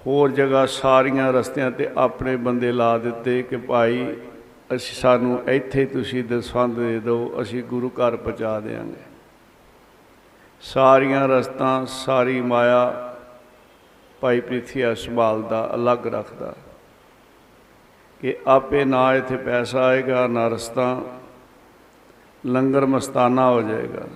ਹੋਰ 0.00 0.30
ਜਗ੍ਹਾ 0.30 0.64
ਸਾਰੀਆਂ 0.66 1.32
ਰਸਤਿਆਂ 1.32 1.70
ਤੇ 1.70 1.88
ਆਪਣੇ 1.96 2.36
ਬੰਦੇ 2.36 2.72
ਲਾ 2.72 2.96
ਦਿੱਤੇ 2.98 3.42
ਕਿ 3.42 3.56
ਭਾਈ 3.56 4.04
ਅਸੀਂ 4.74 4.94
ਸਾਨੂੰ 4.96 5.40
ਇੱਥੇ 5.48 5.84
ਤੁਸੀਂ 5.86 6.24
ਦਸਵੰਦ 6.24 6.76
ਦੇ 6.76 6.98
ਦਿਓ, 7.00 7.42
ਅਸੀਂ 7.42 7.62
ਗੁਰੂ 7.62 7.90
ਘਰ 7.90 8.16
ਪਹੁੰਚਾ 8.16 8.58
ਦੇਵਾਂਗੇ 8.60 9.02
ਸਾਰੀਆਂ 10.62 11.26
ਰਸਤਾਂ, 11.28 11.86
ਸਾਰੀ 11.86 12.40
ਮਾਇਆ 12.40 13.16
ਭਾਈ 14.20 14.40
ਪ੍ਰਿਥੀਆ 14.40 14.94
ਸੰਭਾਲਦਾ 14.94 15.70
ਅਲੱਗ 15.74 16.06
ਰੱਖਦਾ। 16.06 16.54
ਕਿ 18.24 18.36
ਆਪੇ 18.46 18.84
ਨਾ 18.84 19.14
ਇੱਥੇ 19.14 19.36
ਪੈਸਾ 19.36 19.80
ਆਏਗਾ, 19.84 20.26
ਨਾ 20.26 20.48
ਰਸਤਾ। 20.48 21.02
ਲੰਗਰ 22.46 22.86
ਮਸਤਾਨਾ 22.86 23.50
ਹੋ 23.50 23.62
ਜਾਏਗਾ। 23.62 24.06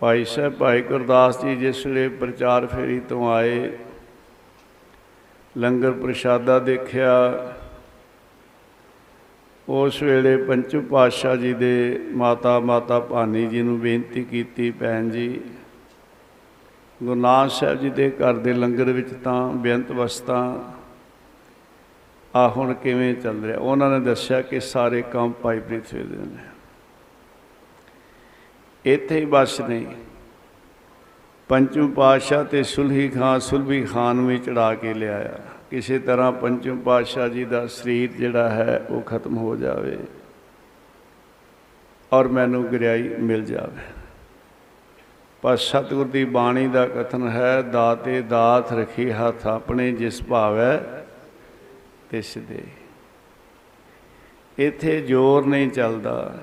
ਭਾਈ 0.00 0.24
ਸਾਹਿਬ, 0.24 0.52
ਭਾਈ 0.52 0.82
ਗੁਰਦਾਸ 0.82 1.44
ਜੀ 1.44 1.56
ਜਿਸ 1.56 1.86
ਵੇਲੇ 1.86 2.08
ਪ੍ਰਚਾਰ 2.08 2.66
ਫੇਰੀ 2.66 3.00
ਤੋਂ 3.00 3.32
ਆਏ, 3.32 3.72
ਲੰਗਰ 5.58 5.92
ਪ੍ਰਸ਼ਾਦਾ 5.92 6.58
ਦੇਖਿਆ, 6.58 7.14
ਉਸ 9.68 10.02
ਵੇਲੇ 10.02 10.36
ਪੰਚਮ 10.36 10.80
ਪਾਤਸ਼ਾਹ 10.80 11.36
ਜੀ 11.36 11.54
ਦੇ 11.54 12.00
ਮਾਤਾ 12.12 12.60
ਮਾਤਾ 12.60 13.00
ਭਾਨੀ 13.00 13.46
ਜੀ 13.46 13.62
ਨੂੰ 13.62 13.80
ਬੇਨਤੀ 13.80 14.24
ਕੀਤੀ, 14.24 14.70
ਭੈਣ 14.70 15.10
ਜੀ, 15.10 15.40
ਗੁਰੂ 17.02 17.20
ਨਾਨਕ 17.20 17.50
ਸਾਹਿਬ 17.50 17.80
ਜੀ 17.80 17.90
ਦੇ 17.90 18.10
ਘਰ 18.10 18.34
ਦੇ 18.34 18.52
ਲੰਗਰ 18.52 18.84
ਵਿੱਚ 18.84 19.14
ਤਾਂ 19.24 19.52
ਬੇਅੰਤ 19.52 19.92
ਵਸਤਾਂ। 19.92 20.77
ਆ 22.36 22.48
ਹੁਣ 22.48 22.72
ਕਿਵੇਂ 22.74 23.14
ਚੱਲ 23.14 23.42
ਰਿਹਾ? 23.44 23.58
ਉਹਨਾਂ 23.58 23.90
ਨੇ 23.90 24.04
ਦੱਸਿਆ 24.04 24.40
ਕਿ 24.42 24.60
ਸਾਰੇ 24.60 25.02
ਕੰਮ 25.02 25.32
ਭਾਈ 25.32 25.60
ਪ੍ਰਿਥਵੀ 25.60 26.02
ਦੇ 26.02 26.16
ਨੇ। 26.16 26.44
ਇੱਥੇ 28.84 29.20
ਹੀ 29.20 29.24
ਬਸ 29.24 29.60
ਨਹੀਂ 29.60 29.86
ਪੰਚਮ 31.48 31.90
ਪਾਤਸ਼ਾਹ 31.90 32.44
ਤੇ 32.44 32.62
ਸੁਲਹੀ 32.62 33.08
ਖਾਨ 33.08 33.40
ਸੁਲਭੀ 33.40 33.84
ਖਾਨ 33.84 34.20
ਵੀ 34.20 34.38
ਚੜਾ 34.38 34.74
ਕੇ 34.74 34.94
ਲਿਆਇਆ। 34.94 35.38
ਕਿਸੇ 35.70 35.98
ਤਰ੍ਹਾਂ 35.98 36.32
ਪੰਚਮ 36.32 36.78
ਪਾਤਸ਼ਾਹ 36.78 37.28
ਜੀ 37.28 37.44
ਦਾ 37.44 37.66
ਸਰੀਰ 37.66 38.12
ਜਿਹੜਾ 38.12 38.48
ਹੈ, 38.48 38.86
ਉਹ 38.90 39.02
ਖਤਮ 39.02 39.36
ਹੋ 39.36 39.56
ਜਾਵੇ 39.56 39.98
ਔਰ 42.12 42.28
ਮੈਨੂੰ 42.28 42.64
ਗੁਰਿਆਈ 42.64 43.08
ਮਿਲ 43.08 43.44
ਜਾਵੇ। 43.44 43.82
ਪਰ 45.42 45.56
ਸਤਿਗੁਰ 45.56 46.06
ਦੀ 46.06 46.24
ਬਾਣੀ 46.24 46.66
ਦਾ 46.68 46.86
ਕਥਨ 46.86 47.28
ਹੈ, 47.28 47.62
ਦਾਤੇ 47.62 48.22
ਦਾਤ 48.22 48.72
ਰਖੀ 48.72 49.10
ਹੱਥ 49.10 49.46
ਆਪਣੇ 49.46 49.92
ਜਿਸ 49.92 50.22
ਭਾਵੈ 50.22 50.97
ਤਿਸ 52.10 52.36
ਦੇ। 52.38 52.62
ਇੱਥੇ 54.58 55.00
ਜ਼ੋਰ 55.00 55.46
ਨਹੀਂ 55.46 55.68
ਚੱਲਦਾ, 55.70 56.38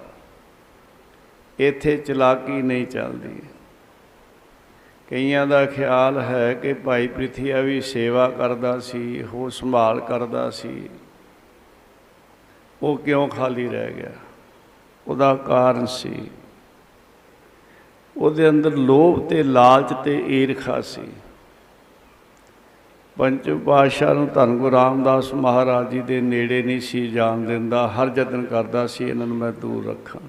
ਇੱਥੇ 1.59 1.97
ਚਲਾਕੀ 1.97 2.61
ਨਹੀਂ 2.61 2.85
ਚੱਲਦੀ। 2.87 3.39
ਕਈਆਂ 5.09 5.47
ਦਾ 5.47 5.65
ਖਿਆਲ 5.65 6.19
ਹੈ 6.21 6.53
ਕਿ 6.53 6.73
ਭਾਈ 6.73 7.07
ਪ੍ਰਿਥੀਆ 7.07 7.61
ਵੀ 7.61 7.81
ਸੇਵਾ 7.81 8.29
ਕਰਦਾ 8.29 8.79
ਸੀ 8.79 9.23
ਹੋ 9.23 9.49
ਸੰਭਾਲ 9.49 9.99
ਕਰਦਾ 9.99 10.49
ਸੀ। 10.49 10.89
ਉਹ 12.81 12.97
ਕਿਉਂ 12.97 13.27
ਖਾਲੀ 13.27 13.67
ਰਹਿ 13.69 13.93
ਗਿਆ? 13.93 14.11
ਉਹਦਾ 15.07 15.35
ਕਾਰਨ 15.35 15.85
ਸੀ। 15.85 16.29
ਉਹਦੇ 18.17 18.49
ਅੰਦਰ 18.49 18.73
ਲੋਭ 18.73 19.27
ਤੇ 19.27 19.43
ਲਾਲਚ 19.43 19.93
ਤੇ 20.05 20.17
ਈਰਖਾ 20.27 20.81
ਸੀ। 20.81 21.07
ਪੰਚਮ 23.17 23.59
ਪਾਤਸ਼ਾਹ 23.59 24.13
ਨੂੰ 24.13 24.27
ਧੰਨ 24.27 24.57
ਗੁਰੂ 24.57 24.71
ਰਾਮਦਾਸ 24.71 25.33
ਮਹਾਰਾਜ 25.33 25.89
ਜੀ 25.89 26.01
ਦੇ 26.01 26.21
ਨੇੜੇ 26.21 26.63
ਨਹੀਂ 26.63 26.81
ਸੀ 26.81 27.07
ਜਾਣ 27.07 27.37
ਦਿੰਦਾ, 27.37 27.87
ਹਰ 27.87 28.11
ਯਤਨ 28.17 28.45
ਕਰਦਾ 28.45 28.87
ਸੀ, 28.87 29.09
ਇਹਨਾਂ 29.09 29.27
ਨੂੰ 29.27 29.37
ਮੈਂ 29.37 29.51
ਦੂਰ 29.51 29.85
ਰੱਖਾਂ। 29.85 30.21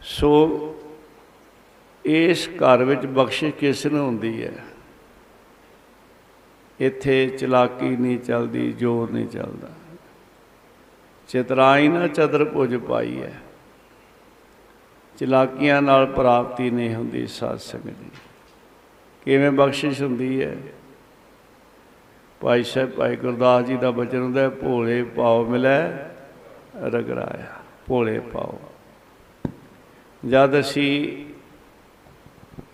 ਸੋ 0.00 0.32
ਇਸ 2.04 2.48
ਘਰ 2.48 2.84
ਵਿੱਚ 2.84 3.06
ਬਖਸ਼ਿਸ਼ 3.06 3.54
ਕਿਸ 3.54 3.86
ਨੂੰ 3.86 4.06
ਹੁੰਦੀ 4.06 4.44
ਹੈ? 4.44 4.64
ਇੱਥੇ 6.80 7.26
ਚਲਾਕੀ 7.28 7.96
ਨਹੀਂ 7.96 8.18
ਚੱਲਦੀ, 8.18 8.72
ਜ਼ੋਰ 8.72 9.10
ਨਹੀਂ 9.10 9.26
ਚੱਲਦਾ। 9.26 9.68
ਚਤਰਾਈ 11.28 11.88
ਨਾ 11.88 12.06
ਚਦਰ 12.06 12.44
ਪੁਜ 12.44 12.76
ਪਾਈ 12.76 13.22
ਹੈ। 13.22 13.40
ਚਲਾਕੀਆਂ 15.18 15.82
ਨਾਲ 15.82 16.06
ਪ੍ਰਾਪਤੀ 16.06 16.70
ਨਹੀਂ 16.70 16.94
ਹੁੰਦੀ 16.94 17.26
ਸਾਧ 17.26 17.58
ਸੰਗਤ 17.58 17.84
ਦੀ। 17.84 18.10
ਕਿਵੇਂ 19.26 19.50
ਬਖਸ਼ਿਸ਼ 19.50 20.02
ਹੁੰਦੀ 20.02 20.42
ਹੈ? 20.42 20.54
ਭਾਈ 22.40 22.62
ਸਾਹਿਬ 22.62 22.90
ਭਾਈ 22.90 23.16
ਗੁਰਦਾਸ 23.16 23.64
ਜੀ 23.66 23.76
ਦਾ 23.76 23.90
ਬਚਨ 23.90 24.22
ਹੁੰਦਾ 24.22 24.40
ਹੈ, 24.40 24.48
ਭੋਲੇ 24.48 25.02
ਪਾਉ 25.16 25.44
ਮਿਲੈ 25.46 25.80
ਰਗਰਾਇਆ 26.84 27.46
ਭੋਲੇ 27.86 28.18
ਪਾਉ 28.32 28.58
ਜਦ 30.22 30.58
ਅਸੀਂ 30.60 31.24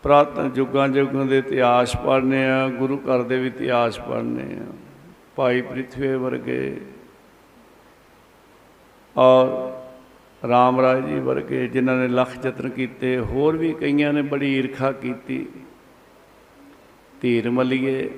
ਪ੍ਰਾਤਨ 0.03 0.51
ਯੁੱਗਾਂ 0.57 0.89
ਯੁੱਗਾਂ 0.89 1.25
ਦੇ 1.27 1.39
ਇਤਿਹਾਸ 1.39 1.97
ਪੜ੍ਹਨੇ 1.97 2.45
ਆ 2.51 2.69
ਗੁਰੂ 2.69 2.97
ਘਰ 2.99 3.23
ਦੇ 3.23 3.39
ਵੀ 3.39 3.47
ਇਤਿਹਾਸ 3.47 3.99
ਪੜ੍ਹਨੇ 4.01 4.57
ਆ 4.61 4.73
ਭਾਈ 5.37 5.61
ਪ੍ਰਿਥਵੀ 5.63 6.15
ਵਰਗੇ 6.15 6.77
ਔਰ 9.17 10.49
ਰਾਮ 10.49 10.81
ਰਾਜ 10.81 11.05
ਜੀ 11.07 11.19
ਵਰਗੇ 11.21 11.67
ਜਿਨ੍ਹਾਂ 11.69 11.97
ਨੇ 11.97 12.09
ਲੱਖ 12.09 12.35
ਯਤਨ 12.47 12.69
ਕੀਤੇ 12.69 13.19
ਹੋਰ 13.33 13.57
ਵੀ 13.57 13.73
ਕਈਆਂ 13.73 14.13
ਨੇ 14.13 14.23
ਬੜੀ 14.23 14.55
ਈਰਖਾ 14.59 14.93
ਕੀਤੀ 14.93 15.47
ਧੀਰ 17.23 17.51
ਮਲੀਏ 17.51 18.11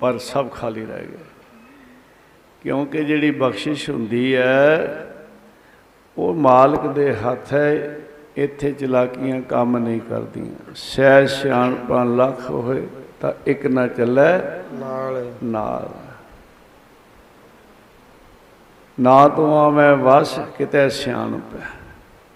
ਪਰ 0.00 0.18
ਸਭ 0.18 0.50
ਖਾਲੀ 0.50 0.86
ਰਹਿ 0.86 1.06
ਗਏ। 1.06 1.18
ਕਿਉਂਕਿ 2.62 3.04
ਜਿਹੜੀ 3.04 3.30
ਬਖਸ਼ਿਸ਼ 3.30 3.90
ਹੁੰਦੀ 3.90 4.36
ਹੈ 4.36 5.06
ਉਹ 6.18 6.34
ਮਾਲਕ 6.34 6.86
ਦੇ 6.86 7.14
ਹੱਥ 7.14 7.52
ਹੈ 7.52 8.00
ਇੱਥੇ 8.36 8.72
ਚਲਾਕੀਆਂ 8.72 9.40
ਕੰਮ 9.40 9.78
ਨਹੀਂ 9.78 10.00
ਕਰਦੀਆਂ। 10.00 10.74
ਸਹਿ 10.74 11.26
ਸਿਆਣਪਾਂ 11.26 12.06
ਲੱਖ 12.06 12.50
ਹੋਏ 12.50 12.86
ਤਾਂ 13.20 13.32
ਇੱਕ 13.46 13.66
ਨਾ 13.66 13.86
ਚੱਲੇ 13.86 14.60
ਨਾਲ। 14.72 15.32
ਨਾਲ। 15.44 15.88
ਨਾ 19.00 19.28
ਤੂੰ 19.28 19.58
ਆਵੇਂ 19.58 19.96
ਵਸ 19.96 20.40
ਕਿਤੇ 20.58 20.90
ਸਿਆਣਪ 20.90 21.60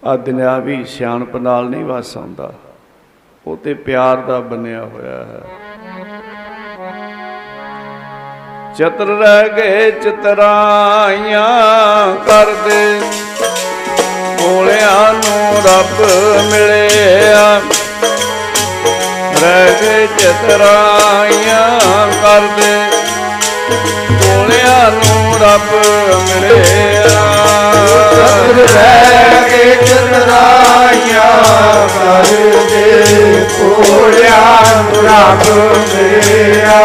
ਆ 0.05 0.17
ਦੁਨਿਆਵੀ 0.17 0.85
ਸਿਆਣਪ 0.85 1.37
ਨਾਲ 1.37 1.71
ਨਹੀਂ 1.71 1.85
ਵਸ 1.85 2.17
ਆਉਂਦਾ। 2.17 2.55
ਉਹ 3.47 3.57
ਤੇ 3.57 3.75
ਪਿਆਰ 3.75 4.17
ਦਾ 4.17 4.41
ਬਣਿਆ 4.41 4.81
ਹੋਇਆ 4.81 5.25
ਹੈ। 5.25 5.41
ਚਤਰ 8.75 9.07
ਰਹਿ 9.07 9.49
ਗਏ 9.49 9.91
ਚਤਰਾਈਆਂ 9.91 11.47
ਕਰਦੇ। 12.17 13.01
ਬੋਲਿਆਂ 14.43 15.13
ਨੂੰ 15.13 15.63
ਰੱਬ 15.65 16.01
ਮਿਲਿਆ। 16.53 17.61
ਰਹਿ 19.43 19.75
ਗਏ 19.83 20.07
ਚਤਰਾਈਆਂ 20.07 21.81
ਕਰਦੇ। 22.23 22.79
ਬੋਲਿਆਂ 24.11 24.91
ਨੂੰ 24.91 25.35
ਰੱਬ 25.41 25.73
ਮਿਲਿਆ। 26.29 27.46
ਸਤਿ 27.97 28.63
ਰਹਿ 28.75 29.43
ਕੇ 29.51 29.75
ਚਤਰਾਈਆਂ 29.87 31.31
ਕਰਦੇ 31.95 33.47
ਕੋੜਿਆ 33.59 34.41
ਨੂੰ 34.83 35.05
ਰੱਬ 35.05 35.45
ਮਿਲਿਆ 35.95 36.81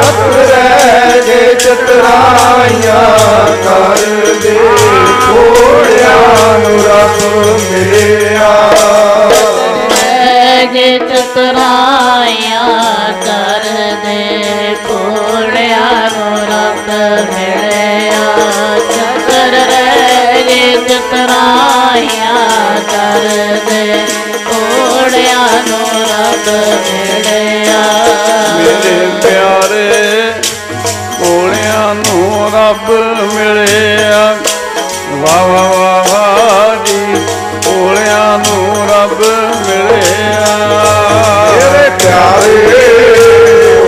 ਸਤਿ 0.00 0.44
ਰਹਿ 0.50 1.20
ਕੇ 1.26 1.54
ਚਤਰਾਈਆਂ 1.54 3.02
ਕਰਦੇ 3.64 4.56
ਕੋੜਿਆ 5.26 6.16
ਨੂੰ 6.58 6.78
ਰੱਬ 6.84 7.22
ਮਿਲਿਆ 7.72 8.52
ਜੇ 10.72 10.98
ਚਤਰਾਇਆ 10.98 12.62
ਕਰਦੇ 23.18 24.04
ਕੋੜਿਆ 24.44 25.38
ਨੂੰ 25.68 25.86
ਰੱਬ 26.02 26.46
ਮਿਲਿਆ। 26.48 27.80
ਮੇਰੇ 28.56 29.08
ਪਿਆਰੇ 29.22 30.32
ਕੋਲਿਆਂ 31.18 31.94
ਨੂੰ 31.94 32.50
ਰੱਬ 32.54 32.90
ਮਿਲਿਆ। 33.34 34.36
ਵਾ 35.12 35.42
ਵਾ 35.42 35.62
ਵਾ 35.62 36.06
ਵਾ 36.10 36.76
ਜੀ 36.84 37.26
ਕੋਲਿਆਂ 37.66 38.38
ਨੂੰ 38.38 38.88
ਰੱਬ 38.90 39.20
ਮਿਲਿਆ। 39.68 40.46
ਮੇਰੇ 41.52 41.90
ਪਿਆਰੇ 41.90 42.62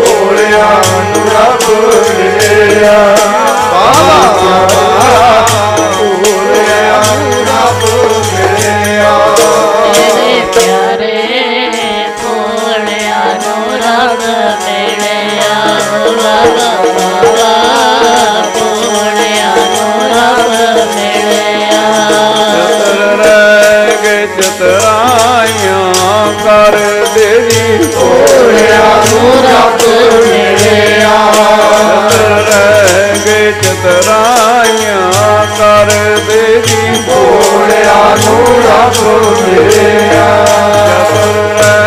ਹੋਲਿਆ 0.09 0.83
ਨੂੰ 1.05 1.25
ਰੱਬ 1.35 1.71
ਮਿਲਿਆ। 2.19 3.17
ਚਤਰਾਈਆਂ 24.41 25.93
ਕਰ 26.45 26.77
ਦੇਵੀ 27.15 27.85
ਹੋਲਿਆ 27.95 28.87
ਨੂੰ 29.11 29.33
ਰੱਬ 29.45 29.83
ਮਿਲਿਆ। 30.27 31.17
ਰਹਿ 32.49 33.19
ਗਏ 33.27 33.53
ਚਤਰਾਈਆਂ 33.53 35.03
ਕਰ 35.59 35.91
ਦੇਵੀ 36.27 37.03
ਹੋਲਿਆ 37.09 38.17
ਨੂੰ 38.25 38.45
ਰੱਬ 38.65 38.99
ਮਿਲਿਆ। 39.43 40.29
ਚਤਰ 40.87 41.29
ਰਹਿ 41.59 41.80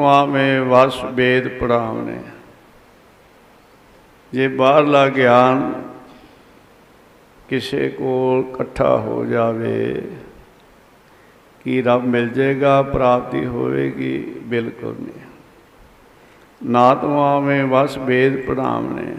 ਨਾ 0.00 0.06
ਤੂੰ 0.06 0.10
ਆਵੇਂ 0.10 0.60
ਵਸ 0.60 1.04
ਵੇਦ 1.04 1.48
ਪੜਾਵਣੇ। 1.48 2.18
ਜੇ 4.32 4.48
ਬਾਹਰਲਾ 4.48 5.08
ਗਿਆਨ 5.08 5.82
ਕਿਸੇ 7.48 7.88
ਕੋਲ 7.88 8.54
ਇਕੱਠਾ 8.54 8.96
ਹੋ 8.96 9.24
ਜਾਵੇ, 9.24 10.02
ਕੀ 11.64 11.82
ਰੱਬ 11.82 12.04
ਮਿਲ 12.04 12.28
ਜਾਏਗਾ 12.28 12.82
ਪ੍ਰਾਪਤੀ 12.82 13.46
ਹੋਵੇਗੀ, 13.46 14.18
ਬਿਲਕੁਲ 14.42 14.94
ਨਹੀਂ। 15.00 15.26
ਨਾ 16.70 16.94
ਤੂੰ 16.94 17.24
ਆਵੇਂ 17.24 17.64
ਵਸ 17.64 17.98
ਵੇਦ 17.98 18.46
ਪੜਾਵਣੇ। 18.46 19.14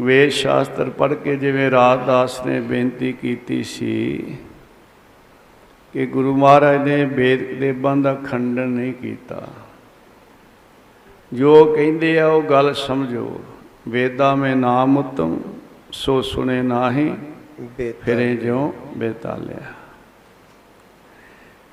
ਵੇਦ 0.00 0.30
ਸ਼ਾਸਤਰ 0.30 0.90
ਪੜ੍ਹ 0.90 1.14
ਕੇ 1.14 1.36
ਜਿਵੇਂ 1.36 1.70
ਰਾਜਦਾਸ 1.70 2.46
ਨੇ 2.46 2.60
ਬੇਨਤੀ 2.60 3.12
ਕੀਤੀ 3.12 3.62
ਸੀ 3.64 4.24
ਕਿ 5.92 6.06
ਗੁਰੂ 6.06 6.36
ਮਹਾਰਾਜ 6.36 6.88
ਨੇ 6.88 7.04
ਵੇਦ 7.04 7.60
ਦੇ 7.60 7.72
ਬੰਦ 7.72 8.04
ਦਾ 8.04 8.14
ਖੰਡਨ 8.14 8.68
ਨਹੀਂ 8.68 8.92
ਕੀਤਾ। 8.92 9.48
ਜੋ 11.32 11.64
ਕਹਿੰਦੇ 11.64 12.18
ਆ 12.18 12.26
ਉਹ 12.26 12.42
ਗੱਲ 12.42 12.74
ਸਮਝੋ। 12.74 13.40
ਵੇਦਾਂ 13.88 14.36
ਮੇ 14.36 14.54
ਨਾਮ 14.54 14.98
ਉਤਮ, 14.98 15.38
ਸੋ 15.92 16.22
ਸੁਨੇ 16.22 16.62
ਨਾਹੀ, 16.62 17.14
ਫਿਰੇ 17.78 18.36
ਜਿਉ 18.36 18.72
ਬੇਤਾਲਿਆ। 18.96 19.72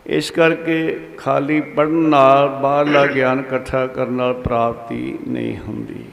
ਇਸ 0.05 0.32
ਕਰਕੇ 0.32 1.08
ਖਾਲੀ 1.17 1.62
ਪੜਨ 1.62 1.91
ਨਾਲ, 1.91 2.49
ਬਾਹਰਲਾ 2.49 3.05
ਗਿਆਨ 3.05 3.39
ਇਕੱਠਾ 3.39 3.88
ਕਰਨ 3.88 4.13
ਨਾਲ 4.13 4.34
ਪ੍ਰਾਪਤੀ 4.34 5.19
ਨਹੀਂ 5.27 5.58
ਹੁੰਦੀ। 5.58 6.05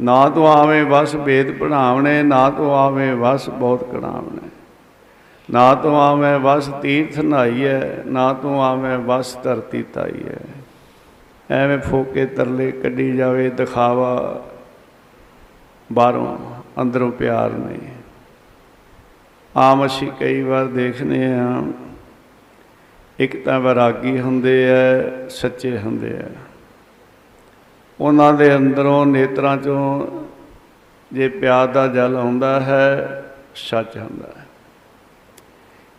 ਨਾ 0.00 0.28
ਤੂੰ 0.28 0.48
ਆਵੇਂ 0.48 0.84
ਬਸ 0.84 1.14
ਵੇਦ 1.14 1.58
ਪੜਾਵਣੇ 1.58 2.22
ਨਾ 2.22 2.50
ਤੂੰ 2.50 2.74
ਆਵੇਂ 2.74 3.16
ਬਸ 3.16 3.50
ਬਹੁਤ 3.50 3.84
ਕੜਾਵਣੇ 3.84 4.48
ਨਾ 5.50 5.74
ਤੂੰ 5.74 6.00
ਆਵੇਂ 6.02 6.38
ਬਸ 6.38 6.70
ਤੀਰਥ 6.82 7.18
ਨਹਾਈਐ, 7.18 7.80
ਨਾ 8.06 8.32
ਤੂੰ 8.32 8.64
ਆਵੇਂ 8.64 8.98
ਬਸ 8.98 9.36
ਧਰਤੀ 9.42 9.84
ਧਾਈਐ। 9.94 10.36
ਐਵੇਂ 11.50 11.78
ਫੋਕੇ 11.78 12.26
ਤਰਲੇ 12.26 12.72
ਕੱਢੀ 12.72 13.16
ਜਾਵੇ 13.16 13.50
ਦਿਖਾਵਾ, 13.50 14.42
ਬਾਹਰੋਂ 15.92 16.38
ਅੰਦਰੋਂ 16.82 17.12
ਪਿਆਰ 17.12 17.50
ਨਹੀਂ। 17.50 17.88
ਆਮ 19.56 19.86
ਅਸੀਂ 19.86 20.10
ਕਈ 20.20 20.42
ਵਾਰ 20.42 20.64
ਦੇਖਨੇ 20.64 21.34
ਆ, 21.34 21.62
ਇੱਕ 23.18 23.44
ਤਾਂ 23.44 23.60
ਵੈਰਾਗੀ 23.60 24.20
ਹੁੰਦੇ 24.20 24.64
ਐ, 24.64 25.28
ਸੱਚੇ 25.28 25.78
ਹੁੰਦੇ 25.78 26.16
ਐ। 26.18 26.28
ਉਹਨਾਂ 28.00 28.32
ਦੇ 28.32 28.56
ਅੰਦਰੋਂ 28.56 29.06
ਨੇਤਰਾਂ 29.06 29.56
ਚੋਂ 29.56 30.06
ਜੇ 31.12 31.28
ਪਿਆਰ 31.28 31.66
ਦਾ 31.66 31.86
ਜਲ 31.86 32.16
ਆਉਂਦਾ 32.16 32.60
ਹੈ, 32.60 33.22
ਸੱਚ 33.54 33.98
ਹੁੰਦਾ 33.98 34.28
ਹੈ। 34.36 34.39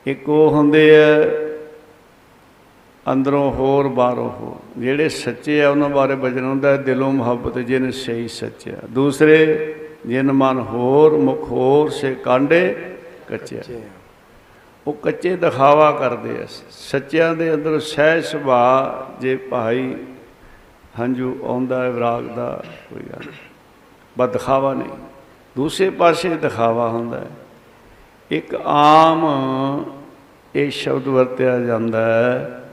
ਇੱਕ 0.06 0.30
ਉਹ 0.30 0.52
ਹੁੰਦੇ 0.52 0.92
ਆ 0.96 1.08
ਅੰਦਰੋਂ 3.14 3.52
ਹੋਰ 3.52 3.88
ਬਾਹਰੋਂ 3.88 4.30
ਹੋਰ। 4.30 4.82
ਜਿਹੜੇ 4.82 5.10
ਸੱਚੇ 5.10 5.64
ਆ 5.64 5.70
ਉਹਨਾਂ 5.70 5.90
ਬਾਰੇ 5.90 6.16
ਬਚਨ 6.16 6.46
ਹੁੰਦਾ 6.46 6.78
ਦਿਲੋਂ 6.78 7.12
ਮੁਹੱਬਤ 7.12 7.58
ਜਿਨ 7.60 7.92
ਸਹੀ 7.92 8.28
ਸੱਚਿਆ। 8.28 8.76
ਦੂਸਰੇ 8.90 9.76
ਜਿਨ 10.06 10.32
ਮਨ 10.32 10.60
ਹੋਰ 10.60 11.18
ਮੁਖ 11.18 11.52
ਹੋਰ 11.52 11.90
ਸੇ 11.90 12.16
ਕਾਂਡੇ 12.16 12.96
ਕੱਚਿਆ। 13.28 13.62
ਉਹ 14.88 14.94
ਕੱਚੇ 14.94 15.36
ਦਿਖਾਵਾ 15.36 15.92
ਕਰਦੇ 15.92 16.30
ਆ। 16.30 16.48
ਸੱਚਿਆਂ 16.72 17.36
ਦੇ 17.36 17.54
ਅੰਦਰ 17.54 17.80
ਸਹਿ 17.80 18.22
ਸੁਭਾਅ 18.22 19.22
ਜੇ 19.22 19.36
ਭਾਈ 19.36 19.96
ਹੰਝੂ 21.02 21.40
ਆਉਂਦਾ 21.44 21.84
ਹੈ 21.84 21.90
ਵਿਰਾਗ 21.90 22.24
ਦਾ 22.24 22.64
ਕੋਈ 22.90 23.00
ਗੱਲ 23.00 23.32
ਬਸ 24.18 24.30
ਦਿਖਾਵਾ 24.30 24.74
ਨਹੀਂ। 24.74 24.90
ਦੂਸਰੇ 25.56 25.90
ਪਾਸੇ 25.90 26.30
ਦਿਖਾਵਾ 26.30 26.90
ਹੁੰਦਾ 26.90 27.20
ਹੈ। 27.20 27.28
ਇੱਕ 28.32 28.56
ਆਮ 28.66 29.26
ਇਹ 30.56 30.72
ਸ਼ਬਦ 30.72 31.08
ਵਰਤਿਆ 31.08 31.60
ਜਾਂਦਾ 31.60 32.06
ਹੈ 32.06 32.64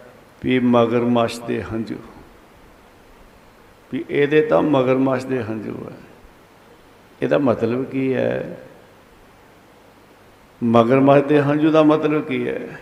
ਵੀ 0.42 0.58
ਮਗਰਮੱਛ 0.58 1.38
ਦੇ 1.38 1.62
ਹੰਝੂ। 1.62 1.96
ਵੀ 3.92 4.04
ਇਹਦੇ 4.10 4.42
ਤਾਂ 4.42 4.62
ਮਗਰਮੱਛ 4.62 5.24
ਦੇ 5.24 5.42
ਹੰਝੂ 5.42 5.86
ਹੈ 5.90 5.96
ਇਹਦਾ 7.22 7.38
ਮਤਲਬ 7.38 7.84
ਕੀ 7.84 8.14
ਹੈ? 8.14 8.60
ਮਗਰਮੱਛ 10.62 11.22
ਦੇ 11.22 11.42
ਹੰਝੂ 11.42 11.70
ਦਾ 11.70 11.82
ਮਤਲਬ 11.82 12.24
ਕੀ 12.24 12.48
ਹੈ? 12.48 12.80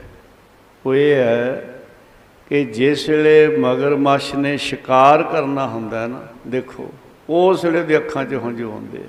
ਉਹ 0.87 0.95
ਇਹ 0.95 1.15
ਹੈ 1.15 1.75
ਕਿ 2.49 2.65
ਜਿਸ 2.65 3.09
ਵੇਲੇ 3.09 3.57
ਮਗਰਮੱਛ 3.57 4.35
ਨੇ 4.35 4.57
ਸ਼ਿਕਾਰ 4.57 5.23
ਕਰਨਾ 5.23 5.67
ਹੁੰਦਾ 5.67 6.03
ਹੈ 6.03 6.07
ਨਾ, 6.07 6.23
ਦੇਖੋ, 6.47 6.93
ਉਸ 7.29 7.65
ਵੇਲੇ 7.65 7.83
ਦੀ 7.83 7.97
ਅੱਖਾਂ 7.97 8.25
'ਚ 8.25 8.35
ਹੰਝੂ 8.35 8.71
ਹੁੰਦੇ 8.71 8.99
ਆ। 8.99 9.09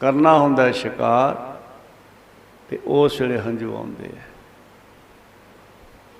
ਕਰਨਾ 0.00 0.38
ਹੁੰਦਾ 0.38 0.62
ਹੈ 0.62 0.70
ਸ਼ਿਕਾਰ। 0.70 1.49
ਤੇ 2.70 2.78
ਉਸ 2.86 3.20
ਵੇਲੇ 3.20 3.38
ਹੰਝੂ 3.38 3.76
ਆਉਂਦੇ 3.76 4.06
ਆ। 4.06 4.20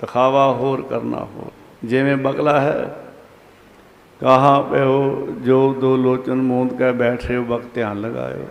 ਦਿਖਾਵਾ 0.01 0.53
ਹੋਰ 0.53 0.83
ਕਰਨਾ 0.83 1.25
ਹੋਰ। 1.25 1.51
ਜਿਵੇਂ 1.85 2.17
ਬਗਲਾ 2.17 2.61
ਹੈ 2.61 2.97
ਕਹਾਂ 4.21 4.63
ਪੇ 4.63 4.81
ਹੋ 4.81 5.29
ਜੋ 5.41 5.75
ਦੋ 5.75 5.97
ਲੋਚਨ 5.97 6.35
ਮੂੰਦ 6.35 6.79
ਕੇ 6.79 6.93
ਬੈਠ 6.93 7.27
ਰਹੇ 7.27 7.37
ਹੋ, 7.37 7.43
ਵਕਤ 7.43 7.75
ਧਿਆਨ 7.75 8.01
ਲਗਾਇਓ। 8.01 8.47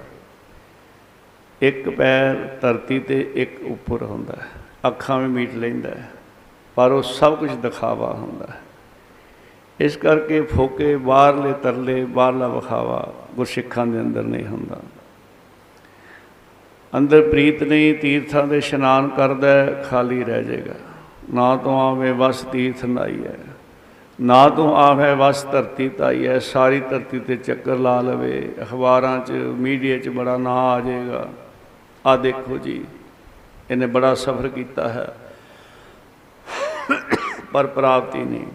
ਇੱਕ 1.62 1.90
ਪੈਰ 1.90 2.58
ਧਰਤੀ 2.62 3.00
ਤੇ 3.00 3.32
ਇੱਕ 3.36 3.62
ਉੱਪਰ 3.62 4.06
ਹੁੰਦਾ 4.06 4.34
ਹੈ। 4.42 4.48
ਅੱਖਾਂ 4.88 5.20
ਵੀ 5.20 5.28
ਮੀਟ 5.28 5.56
ਲੈਂਦਾ 5.56 5.90
ਹੈ, 5.90 6.10
ਪਰ 6.76 6.92
ਉਹ 6.92 7.02
ਸਭ 7.02 7.38
ਕੁਝ 7.38 7.52
ਦਿਖਾਵਾ 7.52 8.14
ਹੁੰਦਾ 8.14 8.46
ਹੈ। 8.46 8.62
ਇਸ 9.80 9.98
ਕਰਕੇ 9.98 10.42
ਫੋਕੇ, 10.42 10.96
ਬਾਹਰਲੇ 10.96 11.54
ਤਰਲੇ, 11.54 12.06
ਬਾਹਰਲਾ 12.06 12.48
ਵਿਖਾਵਾ 12.48 13.14
ਗੁਰਸਿੱਖਾਂ 13.36 13.86
ਦੇ 13.88 14.00
ਅੰਦਰ 14.00 14.24
ਨਹੀਂ 14.24 14.46
ਹੁੰਦਾ। 14.46 14.80
ਅੰਦਰ 16.94 17.22
ਪ੍ਰੀਤ 17.22 17.64
ਨਹੀਂ 17.64 17.94
ਤੀਰਥਾਂ 17.96 18.46
ਦੇ 18.48 18.58
ਇਸ਼ਨਾਨ 18.58 19.08
ਕਰਦਾ 19.08 19.48
ਹੈ, 19.48 19.84
ਖਾਲੀ 19.90 20.24
ਰਹਿ 20.24 20.44
ਜਾਏਗਾ। 20.44 20.74
ਨਾ 21.34 21.56
ਤੋਂ 21.56 21.80
ਆਵੇ 21.82 22.12
ਵਸ 22.12 22.42
ਤੀਰਥ 22.52 22.84
ਨਾਈ 22.86 23.24
ਹੈ 23.26 23.38
ਨਾ 24.20 24.48
ਤੋਂ 24.50 24.76
ਆਵੇ 24.76 25.14
ਵਸ 25.16 25.44
ਧਰਤੀ 25.52 25.88
ਤਾਈ 25.90 26.28
ਹੈ 26.28 26.38
ਸਾਰੀ 26.44 26.80
ਧਰਤੀ 26.80 27.20
ਤੇ 27.20 27.36
ਚੱਕਰ 27.38 27.78
ਲਾ 27.78 28.00
ਲਵੇ 28.02 28.42
ਅਖਬਾਰਾਂ 28.62 29.20
'ਚ 29.20 29.32
ਮੀਡੀਆ 29.58 29.98
'ਚ 29.98 30.10
ਬੜਾ 30.10 30.38
ਨਾਂ 30.38 30.56
ਆ 30.66 30.80
ਜਾਏਗਾ। 30.80 31.28
ਆ 32.06 32.16
ਦੇਖੋ 32.18 32.58
ਜੀ 32.58 32.84
ਇਹਨੇ 33.72 33.86
ਬੜਾ 33.88 34.14
ਸਫ਼ਰ 34.16 34.48
ਕੀਤਾ 34.48 34.88
ਹੈ 34.90 35.08
ਪਰ 37.54 37.68
ਪ੍ਰਾਪਤੀ 37.68 38.24
ਨਹੀਂ। 38.24 38.46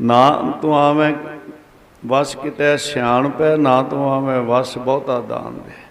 ਨਾ 0.00 0.52
ਤੂੰ 0.62 0.76
ਆਵੇਂ 0.78 1.12
ਵਸ 2.02 2.34
ਕਿਤੇ 2.36 2.76
ਸਿਆਣਪ 2.76 3.40
ਹੈ 3.40 3.56
ਨਾ 3.56 3.82
ਤੂੰ 3.82 4.10
ਆਵੇਂ 4.12 4.40
ਵਸ 4.42 4.76
ਬਹੁਤਾ 4.78 5.20
ਦਾਨ 5.20 5.54
ਦੇ। 5.56 5.82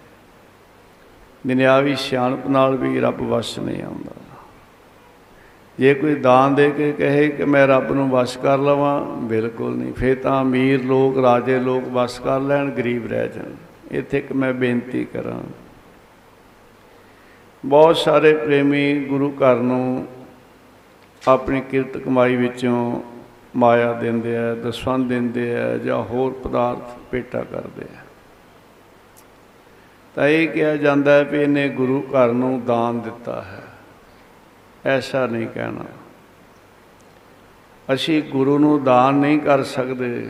ਦੁਨਿਆਵੀ 1.47 1.95
ਸਿਆਣਪ 1.95 2.47
ਨਾਲ 2.47 2.75
ਵੀ 2.75 2.99
ਰੱਬ 2.99 3.21
ਵਸ 3.21 3.59
ਨਹੀਂ 3.59 3.83
ਆਉਂਦਾ। 3.83 4.11
ਜੇ 5.79 5.93
ਕੋਈ 5.93 6.15
ਦਾਨ 6.15 6.55
ਦੇ 6.55 6.71
ਕੇ 6.71 6.91
ਕਹੇ 6.91 7.29
ਕਿ 7.29 7.45
ਮੈਂ 7.45 7.67
ਰੱਬ 7.67 7.91
ਨੂੰ 7.91 8.09
ਵਸ 8.09 8.37
ਕਰ 8.37 8.57
ਲਵਾਂ, 8.57 9.05
ਬਿਲਕੁਲ 9.21 9.75
ਨਹੀਂ। 9.75 9.93
ਫੇਰ 9.93 10.15
ਤਾਂ 10.15 10.41
ਅਮੀਰ 10.41 10.83
ਲੋਕ, 10.83 11.17
ਰਾਜੇ 11.17 11.59
ਲੋਕ 11.59 11.83
ਵਸ 11.83 12.19
ਕਰ 12.19 12.39
ਲੈਣ, 12.39 12.69
ਗਰੀਬ 12.69 13.07
ਰਹਿ 13.07 13.27
ਜਾਣ। 13.27 13.51
ਇੱਥੇ 13.91 14.17
ਇੱਕ 14.17 14.31
ਮੈਂ 14.31 14.53
ਬੇਨਤੀ 14.53 15.05
ਕਰਾਂ। 15.05 15.39
ਬਹੁਤ 17.65 17.97
ਸਾਰੇ 17.97 18.33
ਪ੍ਰੇਮੀ 18.33 19.05
ਗੁਰੂ 19.05 19.31
ਘਰ 19.31 19.55
ਨੂੰ 19.55 20.07
ਆਪਣੀ 21.27 21.61
ਕਿਰਤ 21.61 21.97
ਕਮਾਈ 21.97 22.35
ਵਿੱਚੋਂ 22.35 23.01
ਮਾਇਆ 23.55 23.93
ਦਿੰਦੇ 23.93 24.37
ਆ 24.37 24.55
ਦਸਵੰਦ 24.55 25.09
ਦਿੰਦੇ 25.09 25.55
ਆ 25.55 25.77
ਜਾਂ 25.77 26.03
ਹੋਰ 26.03 26.31
ਪਦਾਰਥ 26.31 26.99
ਭੇਟਾ 27.11 27.43
ਕਰਦੇ 27.43 27.85
ਆ। 27.95 28.02
ਤਾਂ 30.15 30.27
ਇਹ 30.27 30.47
ਕਿਹਾ 30.47 30.75
ਜਾਂਦਾ 30.75 31.11
ਹੈ 31.11 31.23
ਵੀ 31.23 31.41
ਇਹਨੇ 31.41 31.69
ਗੁਰੂ 31.69 32.01
ਘਰ 32.01 32.31
ਨੂੰ 32.31 32.65
ਦਾਨ 32.65 32.99
ਦਿੱਤਾ 32.99 33.41
ਹੈ। 33.41 33.63
ਐਸਾ 34.85 35.27
ਨਹੀਂ 35.27 35.47
ਕਹਿਣਾ। 35.47 35.85
ਅਸੀਂ 37.93 38.23
ਗੁਰੂ 38.23 38.59
ਨੂੰ 38.59 38.83
ਦਾਨ 38.83 39.15
ਨਹੀਂ 39.15 39.39
ਕਰ 39.39 39.63
ਸਕਦੇ। 39.63 40.29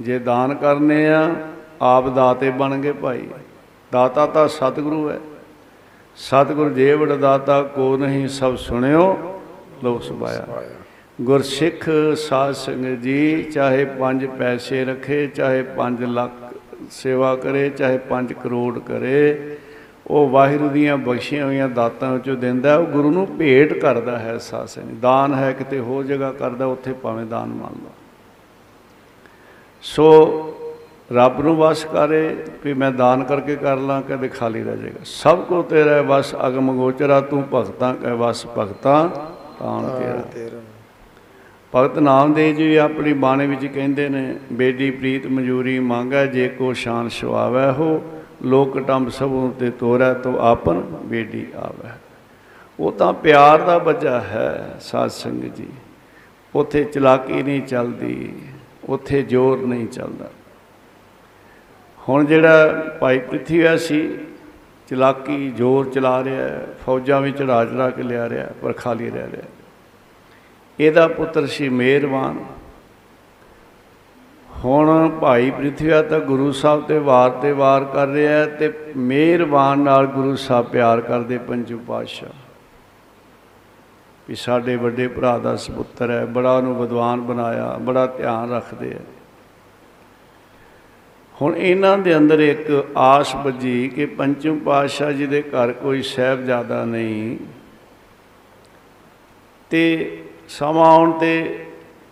ਜੇ 0.00 0.18
ਦਾਨ 0.18 0.54
ਕਰਨੇ 0.54 1.08
ਆ, 1.08 1.34
ਆਪ 1.82 2.08
ਦਾਤੇ 2.08 2.50
ਬਣ 2.50 2.78
ਗਏ 2.78 2.92
ਭਾਈ। 2.92 3.22
ਦਾਤਾ 3.92 4.26
ਤਾਂ 4.26 4.48
ਸਤਿਗੁਰੂ 4.48 5.10
ਹੈ। 5.10 5.20
ਸਤਿਗੁਰ 6.16 6.70
ਜੇ 6.70 6.94
ਵਡ 6.94 7.12
ਦਾਤਾ 7.12 7.62
ਕੋ 7.62 7.96
ਨਹੀਂ 7.96 8.28
ਸਭ 8.28 8.56
ਸੁਣਿਓ, 8.56 9.40
ਲੋ 9.84 9.98
ਸੁਭਾਇਆ। 9.98 10.46
ਗੁਰਸਿੱਖ 11.22 11.90
ਸਾਧ 12.16 12.52
ਸੰਗਤ 12.52 13.00
ਜੀ, 13.00 13.42
ਚਾਹੇ 13.42 13.84
5 13.84 14.26
ਪੈਸੇ 14.26 14.84
ਰੱਖੇ, 14.84 15.26
ਚਾਹੇ 15.26 15.62
5 15.62 16.06
ਲੱਖ 16.06 16.41
ਸੇਵਾ 16.90 17.34
ਕਰੇ, 17.36 17.68
ਚਾਹੇ 17.70 17.98
5 18.08 18.32
ਕਰੋੜ 18.32 18.78
ਕਰੇ, 18.78 19.56
ਉਹ 20.06 20.28
ਵਾਹਿਗੁਰੂ 20.28 20.68
ਦੀਆਂ 20.68 20.96
ਬਖਸ਼ੀਆਂ 20.96 21.44
ਹੋਈਆਂ 21.46 21.68
ਦਾਤਾਂ 21.68 22.12
ਵਿੱਚੋਂ 22.12 22.36
ਦਿੰਦਾ 22.36 22.76
ਉਹ 22.76 22.86
ਗੁਰੂ 22.86 23.10
ਨੂੰ 23.10 23.26
ਭੇਟ 23.38 23.72
ਕਰਦਾ 23.72 24.18
ਹੈ 24.18 24.36
ਸਾਧ 24.38 24.66
ਸੰਗਤ। 24.66 24.94
ਦਾਨ 24.94 25.34
ਹੈ 25.34 25.52
ਕਿਤੇ 25.52 25.78
ਹੋਰ 25.78 26.04
ਜਗ੍ਹਾ 26.04 26.32
ਕਰਦਾ, 26.32 26.66
ਉੱਥੇ 26.66 26.92
ਭਾਵੇਂ 26.92 27.26
ਦਾਨ 27.26 27.48
ਮੰਨ 27.48 27.82
ਲਓ। 27.84 27.90
ਸੋ 29.82 30.54
ਰੱਬ 31.12 31.40
ਨੂੰ 31.40 31.56
ਵਸ 31.56 31.84
ਕਰੇ, 31.84 32.36
ਵੀ 32.64 32.74
ਮੈਂ 32.74 32.90
ਦਾਨ 32.92 33.24
ਕਰਕੇ 33.24 33.56
ਕਰ 33.56 33.76
ਲਾਂ 33.76 34.00
ਕਦੇ 34.02 34.28
ਖਾਲੀ 34.28 34.62
ਰਹਿ 34.62 34.76
ਜਾਏਗਾ। 34.76 35.00
ਸਭ 35.04 35.44
ਕੋ 35.44 35.62
ਤੇਰਾ 35.62 36.00
ਵਸ 36.02 36.34
ਅਗਮ 36.46 36.76
ਗੋਚਰਾ, 36.76 37.20
ਤੂੰ 37.20 37.44
ਭਗਤਾਂ 37.54 37.94
ਕੈ 37.94 38.12
ਵਸ 38.14 38.46
ਭਗਤਾਂ 38.58 39.08
ਤਾਣ 39.58 39.88
ਤੇਰਾ। 39.98 40.60
ਭਗਤ 41.74 41.98
ਨਾਮਦੇਵ 41.98 42.56
ਜੀ 42.56 42.74
ਆਪਣੀ 42.76 43.12
ਬਾਣੀ 43.12 43.46
ਵਿੱਚ 43.46 43.66
ਕਹਿੰਦੇ 43.66 44.08
ਨੇ 44.08 44.34
ਬੇਡੀ 44.52 44.90
ਪ੍ਰੀਤ 44.90 45.26
ਮਜੂਰੀ 45.26 45.78
ਮੰਗੈ 45.78 46.26
ਜੇ 46.26 46.48
ਕੋ 46.48 46.72
ਸ਼ਾਨ 46.72 47.08
ਸੁਆਵੈ 47.08 47.70
ਹੋ 47.72 48.02
ਲੋਕ 48.42 48.78
ਟੰਬ 48.78 49.08
ਸਭੋਂ 49.08 49.52
ਤੇ 49.52 49.70
ਤੋਰੈ 49.70 50.12
ਤੋ 50.14 50.36
ਆਪਨ 50.38 50.80
ਬੇਡੀ 51.04 51.46
ਆਵੈ। 51.56 51.94
ਉਹ 52.80 52.92
ਤਾਂ 52.92 53.12
ਪਿਆਰ 53.12 53.58
ਦਾ 53.58 53.78
ਬੱਜਾ 53.78 54.20
ਹੈ 54.20 54.78
ਸਾਧ 54.80 55.10
ਸੰਗਤ 55.10 55.56
ਜੀ। 55.56 55.68
ਉਥੇ 56.54 56.84
ਚਲਾਕੀ 56.84 57.42
ਨਹੀਂ 57.42 57.62
ਚੱਲਦੀ 57.62 58.32
ਉਥੇ 58.88 59.22
ਜ਼ੋਰ 59.22 59.58
ਨਹੀਂ 59.58 59.86
ਚੱਲਦਾ। 59.86 60.30
ਹੁਣ 62.08 62.24
ਜਿਹੜਾ 62.24 62.68
ਭਾਈ 63.00 63.18
ਪ੍ਰਿਥਵੀ 63.18 63.78
ਸੀ 63.78 64.18
ਚਲਾਕੀ 64.88 65.50
ਜ਼ੋਰ 65.50 65.90
ਚਲਾ 65.90 66.24
ਰਿਹਾ 66.24 66.42
ਹੈ, 66.42 66.66
ਫੌਜਾਂ 66.86 67.20
ਵਿੱਚ 67.20 67.38
ਚੜਾ 67.38 67.64
ਚੜਾ 67.64 67.90
ਕੇ 67.90 68.02
ਲਿਆ 68.02 68.28
ਰਿਹਾ 68.28 68.44
ਹੈ, 68.44 68.52
ਪਰ 68.62 68.72
ਖਾਲੀ 68.72 69.10
ਰਹਿ 69.10 69.30
ਰਿਹਾ 69.30 69.42
ਹੈ। 69.42 69.61
ਇਹਦਾ 70.80 71.08
ਪੁੱਤਰ 71.08 71.46
ਸੀ 71.46 71.68
ਮਿਹਰਬਾਨ 71.68 72.44
ਹੁਣ 74.64 75.08
ਭਾਈ 75.10 75.50
ਪ੍ਰਿਥਵੀਆ 75.50 76.02
ਤਾਂ 76.02 76.20
ਗੁਰੂ 76.20 76.52
ਸਾਹਿਬ 76.52 76.86
ਤੇ 76.86 76.98
ਵਾਰ 76.98 77.30
ਤੇ 77.30 77.52
ਵਾਰ 77.52 77.84
ਕਰ 77.84 78.06
ਰਿਹਾ 78.06 78.32
ਹੈ 78.32 78.46
ਤੇ 78.46 78.72
ਮਿਹਰਬਾਨ 78.96 79.78
ਨਾਲ 79.78 80.06
ਗੁਰੂ 80.06 80.36
ਸਾਹਿਬ 80.36 80.66
ਪਿਆਰ 80.66 81.00
ਕਰਦੇ 81.00 81.38
ਪੰਜੂ 81.38 81.78
ਪਾਤਸ਼ਾਹ। 81.78 82.28
ਵੀ 84.28 84.34
ਸਾਡੇ 84.34 84.76
ਵੱਡੇ 84.76 85.08
ਭਰਾ 85.08 85.38
ਦਾ 85.38 85.56
ਸੁਪੁੱਤਰ 85.56 86.10
ਹੈ, 86.10 86.24
ਬੜਾ 86.24 86.56
ਉਹਨੂੰ 86.56 86.80
ਵਿਦਵਾਨ 86.80 87.20
ਬਣਾਇਆ, 87.20 87.78
ਬੜਾ 87.80 88.06
ਧਿਆਨ 88.06 88.50
ਰੱਖਦੇ 88.50 88.92
ਆ। 88.92 88.98
ਹੁਣ 91.42 91.56
ਇਹਨਾਂ 91.56 91.98
ਦੇ 91.98 92.16
ਅੰਦਰ 92.16 92.40
ਇੱਕ 92.40 92.86
ਆਸ 92.96 93.36
ਬੱਜੀ 93.36 93.88
ਕਿ 93.88 94.06
ਪੰਚਮ 94.06 94.58
ਪਾਤਸ਼ਾਹ 94.58 95.12
ਜੀ 95.12 95.26
ਦੇ 95.26 95.42
ਘਰ 95.42 95.72
ਕੋਈ 95.72 96.02
ਸਹਿਬਜ਼ਾਦਾ 96.02 96.84
ਨਹੀਂ। 96.84 97.36
ਤੇ 99.70 100.18
ਸਮਾਂ 100.58 100.86
ਆਉਣ 100.86 101.12
ਤੇ 101.12 101.64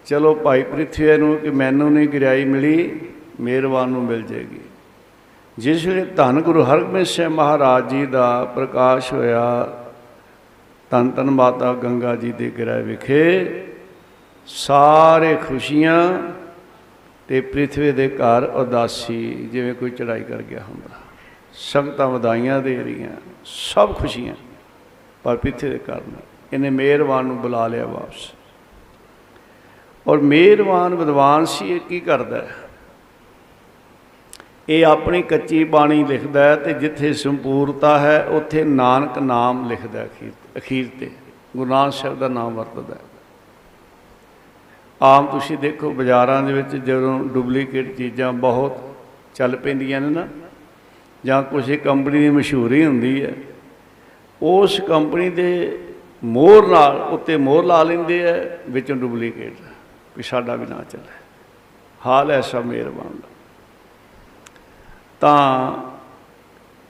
ਚਲੋ 0.06 0.34
ਭਾਈ 0.34 0.62
ਪ੍ਰਿਥਵੀ 0.62 1.16
ਨੂੰ 1.16 1.36
ਕਿ 1.38 1.50
ਮੈਨੂੰ 1.50 1.92
ਨਹੀਂ 1.92 2.08
ਗਿਰਾਈ 2.08 2.44
ਮਿਲੀ, 2.44 3.00
ਮਿਹਰਬਾਨ 3.40 3.88
ਨੂੰ 3.88 4.04
ਮਿਲ 4.04 4.22
ਜੇਗੀ। 4.22 4.60
ਜਿਸ 5.58 5.86
ਵੇਲੇ 5.86 6.04
ਧੰਨ 6.04 6.40
ਗੁਰੂ 6.40 6.62
ਹਰਗੋਬਿੰਦ 6.62 7.06
ਸਾਹਿਬ 7.06 7.32
ਮਹਾਰਾਜ 7.32 7.90
ਜੀ 7.90 8.06
ਦਾ 8.06 8.44
ਪ੍ਰਕਾਸ਼ 8.44 9.12
ਹੋਇਆ, 9.12 9.76
ਧੰਨ 10.90 11.10
ਧੰਨ 11.10 11.30
ਮਾਤਾ 11.30 11.72
ਗੰਗਾ 11.74 12.16
ਜੀ 12.16 12.32
ਦੇ 12.32 12.50
ਗ੍ਰਹਿ 12.50 12.82
ਵਿਖੇ, 12.82 13.62
ਸਾਰੇ 14.46 15.36
ਖੁਸ਼ੀਆਂ 15.36 16.22
ਤੇ 17.28 17.40
ਪ੍ਰਿਥਵੀ 17.40 17.92
ਦੇ 17.92 18.08
ਘਰ 18.08 18.44
ਉਦਾਸੀ, 18.44 19.48
ਜਿਵੇਂ 19.52 19.74
ਕੋਈ 19.74 19.90
ਚੜਾਈ 19.90 20.22
ਕਰ 20.22 20.42
ਗਿਆ 20.42 20.62
ਹੁੰਦਾ। 20.68 20.96
ਸੰਗਤਾਂ 21.52 22.08
ਵਧਾਈਆਂ 22.08 22.60
ਦੇ 22.62 22.76
ਰਹੀਆਂ, 22.76 23.10
ਸਭ 23.44 23.94
ਖੁਸ਼ੀਆਂ, 23.94 24.34
ਪਰ 25.24 25.36
ਪ੍ਰਿਥਵੀ 25.36 25.70
ਦੇ 25.70 25.78
ਘਰ 25.78 26.00
ਨਹੀਂ। 26.08 26.29
ਇਹਨੇ 26.52 26.70
ਮਿਹਰਬਾਨ 26.70 27.24
ਨੂੰ 27.24 27.36
ਬੁਲਾ 27.36 27.66
ਲਿਆ 27.66 27.86
ਵਾਪਸ। 27.86 28.32
ਔਰ 30.06 30.18
ਮਿਹਰਬਾਨ 30.18 30.94
ਵਿਦਵਾਨ 30.94 31.44
ਸੀ, 31.44 31.68
ਇਹ 31.68 31.80
ਕੀ 31.80 32.00
ਕਰਦਾ 32.00 32.36
ਹੈ? 32.36 32.56
ਇਹ 34.68 34.86
ਆਪਣੀ 34.86 35.22
ਕੱਚੀ 35.22 35.64
ਬਾਣੀ 35.64 36.04
ਲਿਖਦਾ 36.04 36.44
ਹੈ 36.44 36.56
ਤੇ 36.56 36.72
ਜਿੱਥੇ 36.72 37.12
ਸੰਪੂਰਤਾ 37.12 37.98
ਹੈ, 37.98 38.24
ਉੱਥੇ 38.24 38.64
ਨਾਨਕ 38.64 39.18
ਨਾਮ 39.18 39.68
ਲਿਖਦਾ 39.68 40.00
ਹੈ 40.00 40.04
ਅਖੀਰ 40.04 40.32
ਅਖੀਰ 40.56 40.88
ਤੇ। 41.00 41.10
ਗੁਰੂ 41.56 41.70
ਨਾਨਕ 41.70 41.92
ਸਾਹਿਬ 41.92 42.18
ਦਾ 42.18 42.28
ਨਾਮ 42.28 42.54
ਵਰਤਦਾ 42.54 42.94
ਹੈ। 42.94 43.00
ਆਮ 45.02 45.26
ਤੁਸੀਂ 45.26 45.58
ਦੇਖੋ 45.58 45.90
ਬਾਜ਼ਾਰਾਂ 45.90 46.42
ਦੇ 46.42 46.52
ਵਿੱਚ 46.52 46.76
ਜਦੋਂ 46.76 47.20
ਡੁਪਲੀਕੇਟ 47.20 47.96
ਚੀਜ਼ਾਂ 47.96 48.32
ਬਹੁਤ 48.32 48.96
ਚੱਲ 49.34 49.56
ਪੈਂਦੀਆਂ 49.56 50.00
ਨੇ 50.00 50.10
ਨਾ, 50.10 50.28
ਜਾਂ 51.24 51.42
ਕਿਸੇ 51.42 51.76
ਕੰਪਨੀ 51.76 52.18
ਦੀ 52.18 52.30
ਮਸ਼ਹੂਰੀ 52.30 52.86
ਹੁੰਦੀ 52.86 53.24
ਹੈ, 53.24 53.32
ਉਸ 54.42 54.80
ਕੰਪਨੀ 54.80 55.30
ਦੇ 55.30 55.78
ਮੋਹਰ 56.24 56.66
ਨਾਲ, 56.66 56.96
ਉੱਤੇ 56.96 57.36
ਮੋਹਰ 57.36 57.64
ਲਾ 57.64 57.82
ਲੈਂਦੇ 57.82 58.30
ਆ, 58.30 58.46
ਵਿੱਚੋਂ 58.68 58.96
ਡੁਪਲੀਕੇਟ 58.96 59.52
ਵੀ 60.16 60.22
ਸਾਡਾ 60.22 60.54
ਵੀ 60.54 60.66
ਨਾ 60.66 60.84
ਚੱਲੇ। 60.90 61.18
ਹਾਲ 62.06 62.30
ਐਸਾ 62.30 62.60
ਮਿਹਰਬਾਨ। 62.60 63.12
ਦਾ 63.12 63.28
ਤਾਂ 65.20 65.72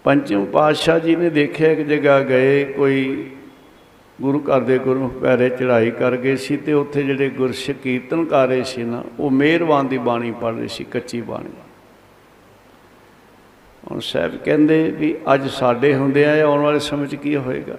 ਪੰਚਮ 0.04 0.44
ਪਾਤਸ਼ਾਹ 0.44 0.98
ਜੀ 0.98 1.16
ਨੇ 1.16 1.30
ਦੇਖਿਆ 1.30 1.74
ਕਿ 1.74 1.84
ਜਗ੍ਹਾ 1.84 2.20
ਗਏ, 2.20 2.64
ਕੋਈ 2.64 3.30
ਗੁਰੂ 4.20 4.40
ਘਰ 4.40 4.60
ਦੇ 4.60 4.78
ਗੁਰੂ 4.78 5.08
ਪੈਰੇ 5.08 5.48
ਚੜ੍ਹਾਈ 5.48 5.90
ਕਰ 5.90 6.16
ਗਏ 6.16 6.36
ਸੀ 6.36 6.56
ਤੇ 6.56 6.72
ਉੱਥੇ 6.72 7.02
ਜਿਹੜੇ 7.02 7.28
ਗੁਰਸਿੱਖ 7.28 7.78
ਕੀਰਤਨ 7.78 8.24
ਕਰ 8.24 8.48
ਰਹੇ 8.48 8.64
ਸੀ 8.64 8.82
ਨਾ, 8.82 9.04
ਉਹ 9.20 9.30
ਮਿਹਰਬਾਨ 9.30 9.88
ਦੀ 9.88 9.98
ਬਾਣੀ 9.98 10.30
ਪੜ੍ਹ 10.30 10.56
ਰਹੇ 10.56 10.68
ਸੀ, 10.68 10.84
ਕੱਚੀ 10.84 11.20
ਬਾਣੀ। 11.20 11.50
ਹੁਣ 13.90 14.00
ਸਾਹਿਬ 14.00 14.36
ਕਹਿੰਦੇ 14.36 14.90
ਵੀ 14.90 15.16
ਅੱਜ 15.34 15.48
ਸਾਡੇ 15.48 15.94
ਹੁੰਦੇ 15.94 16.24
ਆ 16.24 16.44
ਆਉਣ 16.44 16.60
ਵਾਲੇ 16.60 16.78
ਸਮੇਂ 16.78 17.06
'ਚ 17.06 17.14
ਕੀ 17.14 17.36
ਹੋਏਗਾ? 17.36 17.76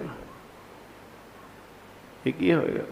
ਇਹ 2.26 2.32
ਕੀ 2.32 2.54
ਹੋਏਗਾ? 2.54 2.84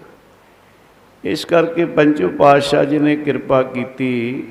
ਇਸ 1.24 1.44
ਕਰਕੇ 1.44 1.84
ਪੰਚੋ 1.84 2.28
ਪਾਤਸ਼ਾਹ 2.28 2.84
ਜੀ 2.84 2.98
ਨੇ 2.98 3.16
ਕਿਰਪਾ 3.16 3.62
ਕੀਤੀ 3.62 4.42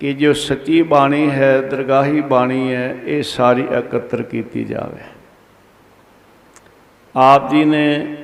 ਕਿ 0.00 0.12
ਜੋ 0.12 0.32
ਸੱਚੀ 0.32 0.82
ਬਾਣੀ 0.82 1.30
ਹੈ, 1.30 1.60
ਦਰਗਾਹੀ 1.60 2.20
ਬਾਣੀ 2.20 2.74
ਹੈ, 2.74 2.98
ਇਹ 3.04 3.22
ਸਾਰੀ 3.22 3.62
ਇਕੱਤਰ 3.62 4.22
ਕੀਤੀ 4.22 4.64
ਜਾਵੇ। 4.64 5.02
ਆਪ 7.16 7.50
ਜੀ 7.50 7.64
ਨੇ 7.64 8.16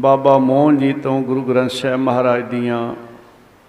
ਬਾਬਾ 0.00 0.38
ਮੋਹਨ 0.38 0.76
ਜੀ 0.76 0.92
ਤੋਂ 0.92 1.22
ਗੁਰੂ 1.22 1.42
ਗ੍ਰੰਥ 1.42 1.70
ਸਾਹਿਬ 1.70 2.00
ਮਹਾਰਾਜ 2.00 2.42
ਦੀਆਂ 2.42 2.94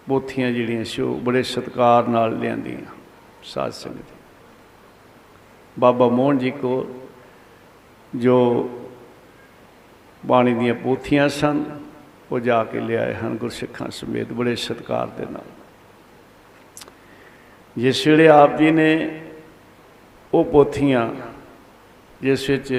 ਪੋਥੀਆਂ 0.10 0.52
ਜਿਹੜੀਆਂ 0.52 0.84
ਸੀ, 0.84 1.02
ਉਹ 1.02 1.20
ਬੜੇ 1.20 1.44
ਸਤਿਕਾਰ 1.44 2.08
ਨਾਲ 2.08 2.40
ਲਿਆਂਦੀਆਂ 2.40 2.96
ਸਾਧ 3.44 3.72
ਸੰਗਤ। 3.72 4.14
ਬਾਬਾ 5.80 6.08
ਮੋਹਨ 6.08 6.38
ਜੀ 6.38 6.52
ਕੋਲ 6.52 6.94
ਜੋ 8.16 8.70
ਬਾਣੀ 10.26 10.54
ਦੀਆਂ 10.54 10.74
ਪੋਥੀਆਂ 10.74 11.30
ਸਨ, 11.30 11.64
ਉਹ 12.32 12.40
ਜਾ 12.40 12.64
ਕੇ 12.64 12.80
ਲਿਆਏ 12.80 13.14
ਹਨ 13.14 13.36
ਗੁਰਸਿੱਖਾਂ 13.38 13.90
ਸਮੇਤ 13.90 14.34
ਬੜੇ 14.34 14.56
ਸਤਿਕਾਰ 14.56 15.08
ਦੇ 15.08 15.26
ਨਾਲ। 15.32 15.46
ਜਿਸ 17.78 18.08
ਵੇਲੇ 18.08 18.28
ਆਪ 18.28 18.58
ਜੀ 18.58 18.72
ਨੇ 18.72 19.22
ਉਹ 20.34 20.44
ਪੋਥੀਆਂ, 20.44 21.10
ਜਿਸ 22.22 22.50
ਵਿੱਚ 22.50 22.72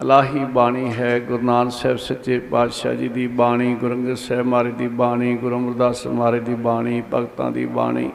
ਇਲਾਹੀ 0.00 0.44
ਬਾਣੀ 0.44 0.92
ਹੈ, 0.92 1.18
ਗੁਰੂ 1.20 1.44
ਨਾਨਕ 1.44 1.72
ਸਾਹਿਬ 1.72 1.96
ਸੱਚੇ 1.96 2.38
ਪਾਤਸ਼ਾਹ 2.38 2.94
ਜੀ 2.94 3.08
ਦੀ 3.08 3.26
ਬਾਣੀ, 3.26 3.74
ਗੁਰੂ 3.74 3.94
ਅੰਗਦ 3.94 4.14
ਸਾਹਿਬ 4.14 4.46
ਮਹਾਰਾਜ 4.46 4.72
ਦੀ 4.72 4.88
ਬਾਣੀ, 4.88 5.36
ਗੁਰੂ 5.36 5.56
ਅਮਰਦਾਸ 5.56 6.06
ਮਹਾਰਾਜ 6.06 6.40
ਦੀ 6.40 6.54
ਬਾਣੀ, 6.54 7.02
ਭਗਤਾਂ 7.14 7.50
ਦੀ 7.50 7.66
ਬਾਣੀ, 7.66 8.10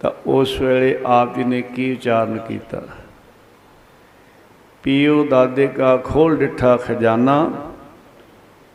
ਤਾਂ 0.00 0.10
ਉਸ 0.26 0.60
ਵੇਲੇ 0.60 0.98
ਆਪ 1.06 1.36
ਜੀ 1.36 1.44
ਨੇ 1.44 1.62
ਕੀ 1.62 1.92
ਉਚਾਰਨ 1.92 2.38
ਕੀਤਾ? 2.38 2.82
ਪੀਓ 4.82 5.24
ਦਾਦੇ 5.24 5.66
ਕਾ 5.66 5.96
ਖੋਲ 5.96 6.36
ਡਿਠਾ 6.36 6.76
ਖਜ਼ਾਨਾ 6.76 7.50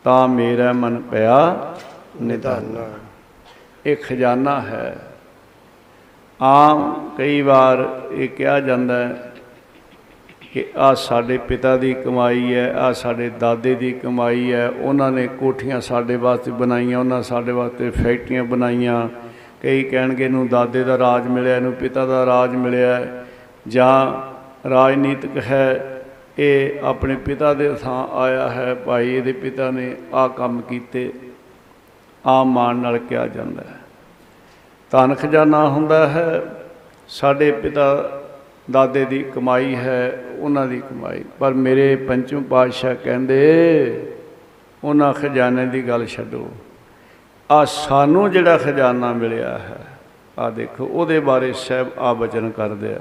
ਤਾਂ 0.04 0.28
ਮੇਰਾ 0.28 0.72
ਮਨ 0.72 1.02
ਪਿਆ 1.02 1.74
ਨਿਧਾਨਾ। 2.22 2.86
ਇਹ 3.86 3.96
ਖਜ਼ਾਨਾ 3.96 4.60
ਹੈ। 4.60 4.96
ਆਮ 6.42 7.10
ਕਈ 7.18 7.40
ਵਾਰ 7.42 8.00
ਇਹ 8.12 8.28
ਕਿਹਾ 8.28 8.60
ਜਾਂਦਾ 8.60 9.08
ਹੈ 9.08 9.32
ਕਿ 10.52 10.66
ਆ 10.76 10.94
ਸਾਡੇ 10.94 11.38
ਪਿਤਾ 11.38 11.76
ਦੀ 11.76 11.94
ਕਮਾਈ 11.94 12.54
ਹੈ 12.54 12.72
ਆ 12.72 12.92
ਸਾਡੇ 12.92 13.30
ਦਾਦੇ 13.30 13.74
ਦੀ 13.74 13.92
ਕਮਾਈ 13.92 14.52
ਹੈ 14.52 14.68
ਉਹਨਾਂ 14.68 15.10
ਨੇ 15.12 15.26
ਕੋਠੀਆਂ 15.26 15.80
ਸਾਡੇ 15.80 16.16
ਵਾਸਤੇ 16.16 16.50
ਬਣਾਈਆਂ 16.50 16.98
ਉਹਨਾਂ 16.98 17.22
ਸਾਡੇ 17.22 17.52
ਵਾਸਤੇ 17.52 17.90
ਫੈਕਟਰੀਆਂ 17.90 18.44
ਬਣਾਈਆਂ। 18.44 19.08
ਕਈ 19.62 19.82
ਕਹਿਣਗੇ 19.82 20.24
ਇਹਨੂੰ 20.24 20.48
ਦਾਦੇ 20.48 20.84
ਦਾ 20.84 20.98
ਰਾਜ 20.98 21.26
ਮਿਲਿਆ 21.26 21.56
ਇਹਨੂੰ 21.56 21.72
ਪਿਤਾ 21.72 22.06
ਦਾ 22.06 22.26
ਰਾਜ 22.26 22.56
ਮਿਲਿਆ। 22.56 22.94
ਹੈ, 22.96 23.26
ਜਾਂ 23.68 24.28
ਰਾਜਨੀਤਿਕ 24.68 25.36
ਹੈ 25.36 25.97
ਇਹ 26.38 26.84
ਆਪਣੇ 26.84 27.16
ਪਿਤਾ 27.16 27.52
ਦੇ 27.54 27.72
ਥਾਂ 27.74 28.06
ਆਇਆ 28.12 28.48
ਹੈ, 28.48 28.74
ਭਾਈ 28.74 29.14
ਇਹਦੇ 29.14 29.32
ਪਿਤਾ 29.32 29.70
ਨੇ 29.70 29.96
ਆ 30.14 30.26
ਕੰਮ 30.28 30.60
ਕੀਤੇ 30.60 31.10
ਆਮ 32.26 32.52
ਮਾਣ 32.52 32.76
ਨਾਲ 32.76 32.98
ਕਿਹਾ 32.98 33.26
ਜਾਂਦਾ 33.26 33.62
ਹੈ। 33.62 33.76
ਧਨ 34.92 35.14
ਖਜ਼ਾਨਾ 35.14 35.68
ਹੁੰਦਾ 35.68 36.06
ਹੈ, 36.08 36.40
ਸਾਡੇ 37.08 37.50
ਪਿਤਾ 37.52 37.88
ਦਾਦੇ 38.70 39.04
ਦੀ 39.04 39.22
ਕਮਾਈ 39.22 39.74
ਹੈ, 39.74 40.24
ਉਹਨਾਂ 40.38 40.66
ਦੀ 40.66 40.80
ਕਮਾਈ। 40.80 41.24
ਪਰ 41.38 41.54
ਮੇਰੇ 41.54 41.96
ਪੰਚਮ 41.96 42.42
ਪਾਤਸ਼ਾਹ 42.42 42.94
ਕਹਿੰਦੇ, 42.94 44.10
ਉਹਨਾਂ 44.84 45.12
ਖਜ਼ਾਨੇ 45.12 45.66
ਦੀ 45.66 45.88
ਗੱਲ 45.88 46.06
ਛੱਡੋ। 46.06 46.48
ਆ 47.50 47.64
ਸਾਨੂੰ 47.64 48.30
ਜਿਹੜਾ 48.30 48.56
ਖਜ਼ਾਨਾ 48.58 49.12
ਮਿਲਿਆ 49.12 49.58
ਹੈ 49.58 49.84
ਆ 50.38 50.50
ਦੇਖੋ, 50.50 50.84
ਉਹਦੇ 50.84 51.20
ਬਾਰੇ 51.20 51.52
ਸਾਹਿਬ 51.52 51.88
ਆ 51.98 52.12
ਬਚਨ 52.14 52.50
ਕਰਦੇ 52.50 52.94
ਆ। 52.94 53.00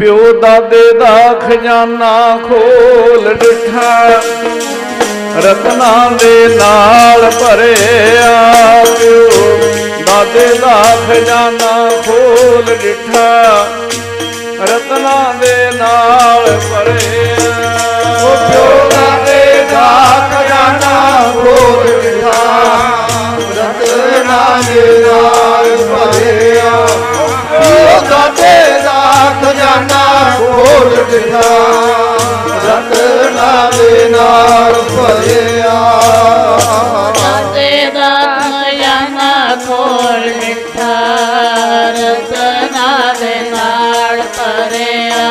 ਪਿਓ 0.00 0.32
ਦਾਦੇ 0.32 0.92
ਦਾ 0.92 1.32
ਖਜ਼ਾਨਾ 1.40 2.38
ਖੋਲ 2.48 3.34
ਡਿਠਾ। 3.34 4.20
ਰਤਨਾਂ 5.44 6.10
ਦੇ 6.10 6.48
ਨਾਲ 6.48 7.30
ਭਰਿਆ 7.30 8.84
ਪਿਓ 8.84 9.28
ਦਾਦੇ 10.06 10.46
ਦਾ 10.54 10.76
ਖਜ਼ਾਨਾ 11.08 11.90
ਖੋਲ 12.06 12.74
ਡਿਠਾ। 12.82 13.66
ਰਤਨਾਂ 14.62 15.34
ਦੇ 15.34 15.54
ਨਾਲ 15.74 16.46
ਭਰਿਆ। 16.70 17.50
ਉਹ 18.22 18.36
ਪਿਓ 18.48 18.88
ਦਾਦੇ 18.90 19.64
ਦਾ 19.72 19.88
ਖਜ਼ਾਨਾ 20.32 21.32
ਖੋਲ 21.34 22.00
ਦਿੱਤਾ 22.02 22.32
ਰਤਨਾਂ 23.58 24.62
ਦੇ 24.62 24.98
ਨਾਲ 24.98 25.76
ਭਰਿਆ। 25.86 26.86
ਪਿਓ 27.50 28.00
ਦਾਦੇ 28.10 28.59
ਦਾ 29.70 29.76
ਖਜ਼ਾਨਾ 29.76 30.36
ਖੋਲ 30.38 30.96
ਦਿੱਤਾ। 31.10 31.40
ਰਤਨਾਂ 32.64 33.72
ਦੇ 33.72 34.08
ਨਾਲ 34.08 34.74
ਭਰਿਆ। 34.74 36.00
ਦਾਦੇ 37.14 37.90
ਦਾ 37.94 38.38
ਖਜ਼ਾਨਾ 38.38 39.56
ਖੋਲ 39.66 40.32
ਮਿੱਠਾ 40.34 40.94
ਰਤਨਾ 41.90 43.14
ਦੇ 43.20 43.34
ਨਾਲ 43.50 44.22
ਭਰਿਆ। 44.38 45.28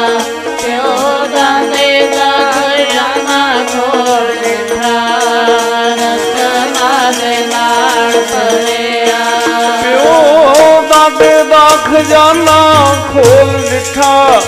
ਪਿਓ 0.64 1.26
ਦਾਦੇ 1.26 2.08
ਦਾ 2.08 2.52
ਖਜ਼ਾਨਾ 2.52 3.66
ਖੋਲ 3.72 4.34
ਮਿੱਠਾ 4.42 4.94
ਰਤਨਾ 5.94 7.12
ਦੇ 7.12 7.38
ਨਾਲ 7.46 8.12
ਭਰਿਆ। 8.12 9.18
ਪਿਓ 9.84 10.82
ਦਾਦੇ 10.82 11.44
ਦਾ 11.44 11.70
ਖਜ਼ਾਨਾ 11.86 12.89
ਖੋਲ 13.20 13.62
ਡਿਠਾ, 13.70 14.42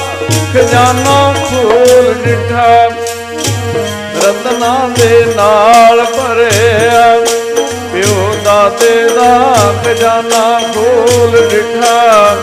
ਖਜ਼ਾਨਾ 0.53 1.33
ਖੋਲ 1.49 2.13
ਡਿਠਾ। 2.13 2.89
ਰਤਨਾਂ 4.17 4.89
ਦੇ 4.89 5.25
ਨਾਲ 5.35 6.05
ਭਰਿਆ, 6.05 7.25
ਪਿਓ 7.93 8.35
ਦਾਦੇ 8.45 9.09
ਦਾ 9.09 9.55
ਖਜ਼ਾਨਾ 9.85 10.61
ਖੋਲ 10.73 11.47
ਡਿਠਾ। 11.49 12.35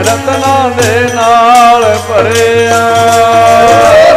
ਰਤਨਾਂ 0.00 0.70
ਦੇ 0.70 1.14
ਨਾਲ 1.14 1.98
ਭਰਿਆ। 2.08 2.80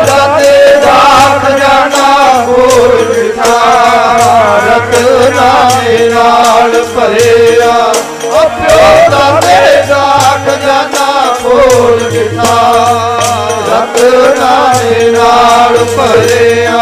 ਦਾਦੇ 0.07 0.75
ਦਾ 0.75 1.39
ਖਜ਼ਾਨਾ 1.39 2.45
ਖੋਲ 2.45 3.05
ਦਿੱਤਾ 3.13 3.61
ਰਤਨਾਂ 4.67 5.71
ਦੇ 5.81 6.09
ਨਾਲ 6.09 6.83
ਭਰਿਆ। 6.95 7.93
ਉਹ 8.23 8.49
ਪਿਓ 8.49 9.09
ਦਾਦੇ 9.11 9.81
ਦਾ 9.89 10.12
पढ़े 11.53 12.23
माधारे 12.35 13.51
न 15.11 15.17
पे 15.97 16.73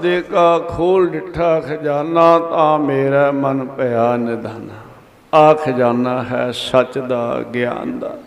ਪੀਓ 0.00 0.10
ਦਾਦੇ 0.10 0.22
ਕਾ 0.22 0.58
ਖੋਲ 0.58 1.08
ਡਿਠਾ, 1.08 1.60
ਖਜ਼ਾਨਾ 1.60 2.38
ਤਾਂ 2.38 2.78
ਮੇਰਾ 2.78 3.32
ਮਨ 3.32 3.66
ਭਇਆ 3.66 4.16
ਨਿਧਾਨਾ। 4.16 4.74
ਆ 5.34 5.54
ਖਜ਼ਾਨਾ 5.54 6.22
ਹੈ 6.22 6.50
ਸੱਚ 6.50 6.98
ਦਾ, 6.98 7.42
ਗਿਆਨ 7.54 7.98
ਦਾ। 7.98 8.18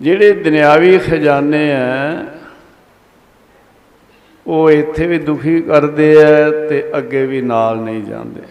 ਜਿਹੜੇ 0.00 0.32
ਦੁਨਿਆਵੀ 0.32 0.98
ਖਜ਼ਾਨੇ 0.98 1.72
ਆ 1.72 2.24
ਉਹ 4.46 4.70
ਇੱਥੇ 4.70 5.06
ਵੀ 5.06 5.18
ਦੁਖੀ 5.18 5.62
ਕਰਦੇ 5.62 6.24
ਆ 6.24 6.50
ਤੇ 6.68 6.92
ਅੱਗੇ 6.98 7.26
ਵੀ 7.26 7.42
ਨਾਲ 7.42 7.76
ਨਹੀਂ 7.76 8.02
ਜਾਂਦੇ। 8.02 8.42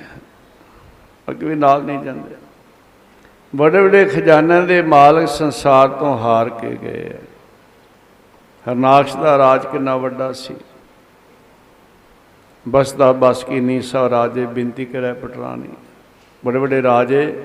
ਅੱਗੇ 1.30 1.46
ਵੀ 1.46 1.56
ਨਾਲ 1.56 1.84
ਨਹੀਂ 1.84 2.00
ਜਾਂਦੇ। 2.00 2.36
ਬੜੇ 3.56 3.82
ਬੜੇ 3.82 4.06
ਖਜ਼ਾਨਿਆਂ 4.06 4.62
ਦੇ 4.62 4.82
ਮਾਲਕ 4.82 5.28
ਸੰਸਾਰ 5.28 5.88
ਤੋਂ 5.88 6.18
ਹਾਰ 6.18 6.50
ਕੇ 6.50 6.78
ਗਏ 6.82 7.10
ਆ 7.14 7.20
ਹਰਨਾਕਸ਼ 8.70 9.16
ਦਾ 9.18 9.38
ਰਾਜ 9.38 9.66
ਕਿੰਨਾ 9.66 9.98
ਵੱਡਾ 9.98 10.32
ਸੀ। 10.32 10.56
ਬਸਦਾ 12.70 13.12
ਬਸ 13.12 13.44
ਕੀ 13.44 13.60
ਨੀਸਾ 13.60 14.10
ਰਾਜੇ 14.10 14.46
ਬਿੰਤੀ 14.46 14.86
ਕਰੇ 14.86 15.14
ਪਟਰਾਣੀ। 15.14 15.70
ਬੜੇ 16.46 16.60
ਬੜੇ 16.60 16.82
ਰਾਜੇ, 16.82 17.44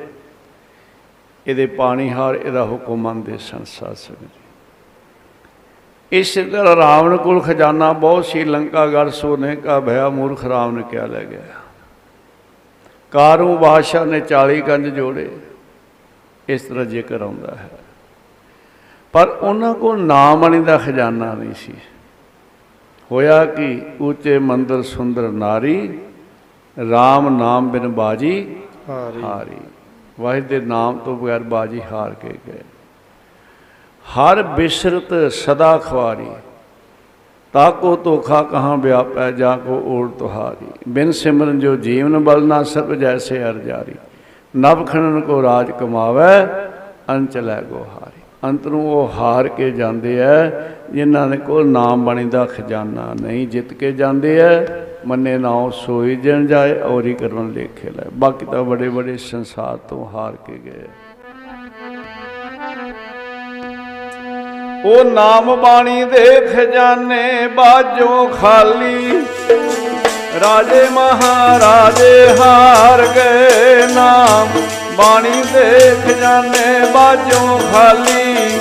ਇਹਦੇ 1.47 1.67
ਪਾਣੀ 1.67 2.11
ਹਾਰ 2.11 2.35
ਇਹਦਾ 2.35 2.65
ਹੁਕਮ 2.65 2.97
ਮੰਨਦੇ 2.97 3.39
ਸਨ 3.39 3.65
ਸਾਧ 3.65 3.95
ਸੰਗਤ 3.95 4.21
ਜੀ। 4.21 6.19
ਇਸੇ 6.19 6.45
ਤਰ੍ਹਾਂ 6.45 6.77
ਰਾਵਣ 6.77 7.17
ਕੋਲ 7.17 7.41
ਖਜ਼ਾਨਾ 7.41 7.93
ਬਹੁਤ 7.93 8.27
ਸੀ 8.27 8.45
ਲੰਕਾ 8.45 8.87
ਗੜ 8.87 9.09
ਸੋਨੇ 9.09 9.57
ਕਾ 9.57 9.81
ਭਇਆ 9.81 10.09
ਮੂਰਖ 10.09 10.45
ਰਾਮ 10.45 10.77
ਨੇ 10.77 10.83
ਕਿਆ 10.91 11.07
ਲੈ 11.07 11.25
ਗਿਆ। 11.25 11.43
ਕਾਰੂ 13.13 13.57
ਬਾਦਸ਼ਾਹ 13.59 14.05
ਨੇ 14.05 14.21
40 14.21 14.61
ਗੰਜ 14.63 14.89
ਜੋੜੇ, 14.89 15.31
ਇਸ 16.49 16.63
ਤਰ੍ਹਾਂ 16.63 16.85
ਜ਼ਿਕਰ 16.85 17.21
ਆਉਂਦਾ 17.21 17.55
ਹੈ। 17.55 17.71
ਪਰ 19.17 19.29
ਉਹਨਾਂ 19.29 19.75
ਕੋਲ 19.75 20.01
ਨਾਮਣੀ 20.01 20.61
ਦਾ 20.61 20.79
ਖਜ਼ਾਨਾ 20.79 21.35
ਨਹੀਂ 21.35 21.53
ਸੀ। 21.55 21.75
ਹੋਇਆ 23.13 23.45
ਕਿ 23.45 23.83
ਉੱਚੇ 24.01 24.39
ਮੰਦਰ 24.39 24.83
ਸੁੰਦਰ 24.83 25.29
ਨਾਰੀ 25.29 25.99
RAM 26.79 27.31
ਨਾਮ 27.31 27.71
ਬਿਨ 27.71 27.89
ਬਾਜੀ 27.89 28.57
ਹਾਰੀ। 28.89 29.57
ਵਾਹਿਦ 30.21 30.47
ਦੇ 30.47 30.61
ਨਾਮ 30.61 30.99
ਤੋਂ 30.99 31.17
ਬਗੈਰ 31.17 31.41
ਬਾਜੀ 31.41 31.83
ਹਾਰ 31.93 32.15
ਕੇ 32.15 32.39
ਗਏ। 32.47 32.59
ਹਰ 34.07 34.43
ਬਿਸਰਤ 34.43 35.33
ਸਦਾ 35.33 35.79
ਖਵਾਰੀ। 35.79 36.31
ਤਾਕੋ 37.53 37.97
ਤੋਖਾ 37.97 38.43
ਕਹਾਂ 38.43 38.77
ਵਿਆਪੈ 38.77 39.31
ਜਾ 39.31 39.57
ਕੋ 39.57 39.83
ਓੜ 39.87 40.11
ਤੁਹਾਰੀ। 40.11 40.67
ਬਿਨ 40.89 41.13
ਸਿਮਰਨ 41.13 41.59
ਜੋ 41.59 41.77
ਜੀਵਨ 41.77 42.25
ਬਲ 42.25 42.47
ਨਾ 42.47 42.63
ਸਭ 42.63 42.93
ਜੈਸੇ 42.93 43.45
ਅਰ 43.45 43.55
ਜਾਰੀ। 43.55 43.95
ਨਭ 44.57 44.87
ਖਣਨ 44.87 45.21
ਕੋ 45.21 45.43
ਰਾਜ 45.43 45.71
ਕਮਾਵੈ 45.71 46.47
ਅੰਚਲੈ 47.11 47.63
ਗੋਹਾਰੀ। 47.63 48.06
ਅੰਤ 48.49 48.67
ਨੂੰ 48.67 48.93
ਉਹ 48.93 49.09
ਹਾਰ 49.09 49.49
ਕੇ 49.49 49.71
ਜਾਂਦੇ 49.71 50.19
ਐ, 50.21 50.49
ਜਿਨ੍ਹਾਂ 50.93 51.27
ਦੇ 51.27 51.37
ਕੋਲ 51.37 51.69
ਨਾਮ 51.69 52.05
ਬਾਣੀ 52.05 52.25
ਦਾ 52.25 52.45
ਖਜ਼ਾਨਾ 52.45 53.15
ਨਹੀਂ, 53.23 53.47
ਜਿੱਤ 53.49 53.73
ਕੇ 53.75 53.93
ਜਾਂਦੇ 53.93 54.39
ਐ, 54.41 54.61
ਮੰਨੇ 55.07 55.39
ਨਾਉ 55.39 55.71
ਸੋਈ 55.71 56.17
ਜਨ 56.17 56.47
ਜਾਏ, 56.47 56.81
ਔਰੀ 56.81 57.15
ਕਰਵਨ 57.15 57.51
ਲੇਖੇ 57.53 57.91
ਲੈ। 57.91 58.05
ਬਾਕੀ 58.15 58.47
ਤਾਂ 58.47 58.63
ਬੜੇ 58.65 58.89
ਬੜੇ 58.89 59.17
ਸੰਸਾਰ 59.17 59.77
ਤੋਂ 59.77 60.07
ਹਾਰ 60.15 60.37
ਕੇ 60.47 60.59
ਗਏ 60.65 60.85
ਉਹ 64.85 65.05
ਨਾਮ 65.05 65.55
ਬਾਣੀ 65.57 66.05
ਦੇ 66.05 66.25
ਖਜ਼ਾਨੇ 66.47 67.47
ਬਾਜੋਂ 67.47 68.29
ਖਾਲੀ। 68.29 69.23
ਰਾਜੇ 70.41 70.83
ਮਹਾਰਾਜੇ 70.93 72.29
ਹਾਰ 72.41 73.03
ਗਏ 73.07 73.95
ਨਾਮ। 73.95 74.49
ਬਾਣੀ 74.97 75.43
ਦੇ 75.53 75.95
ਖਜ਼ਾਨੇ 76.05 76.69
ਬਾਜੋਂ 76.95 77.59
ਖਾਲੀ। 77.73 78.61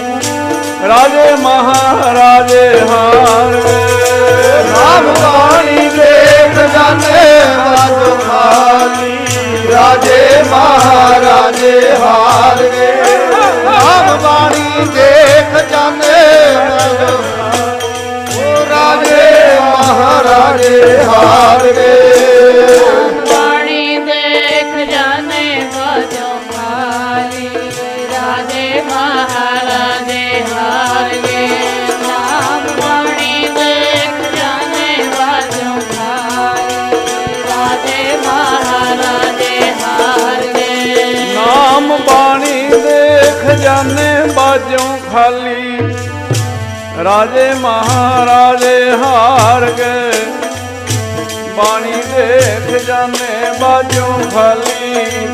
ਰਾਜੇ 0.88 1.36
ਮਹਾਰਾਜੇ 1.42 2.66
ਹਾਰ 2.90 3.54
ਗਏ 3.66 4.64
ਨਾਮ 4.70 5.06
ਬਾਣੀ 5.22 5.88
ਦੇ 5.90 6.12
ਖਜ਼ਾਨੇ 6.56 7.24
ਵਾਜੋ 7.60 8.18
ਖਾਲੀ। 8.24 9.72
ਰਾਜੇ 9.72 10.44
ਮਹਾਰਾਜੇ 10.50 11.80
ਹਾਰ 12.02 12.64
ਗਏ 12.64 13.18
ਨਾਮ 13.66 14.18
ਬਾਣੀ 14.24 14.86
ਦੇ 14.96 15.12
ਖਜ਼ਾਨੇ 15.54 16.20
ਵਾਜੋ 16.58 17.18
ਉਹ 18.42 18.66
ਰਾਜੇ 18.70 19.24
ਮਹਾਰਾਜੇ 19.62 20.98
ਹਾਰ 21.06 21.72
ਗਏ 21.72 22.95
ਬਾਜੋਂ 44.76 44.98
ਖਾਲੀ, 45.12 45.78
ਰਾਜੇ 47.04 47.54
ਮਹਾਰਾਜੇ 47.54 48.92
ਹਾਰ 48.94 49.66
ਗਏ। 49.72 50.12
ਬਾਣੀ 51.58 52.02
ਦੇ 52.12 52.40
ਖਜ਼ਾਨੇ 52.68 53.52
ਬਾਜੋਂ 53.62 54.14
ਖਾਲੀ, 54.34 55.28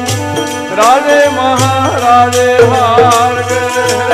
ਰਾਜੇ 0.77 1.19
ਮਹਾਰਾਜੇ 1.29 2.57
ਹਾਰ 2.65 3.41
ਗਏ। 3.49 3.65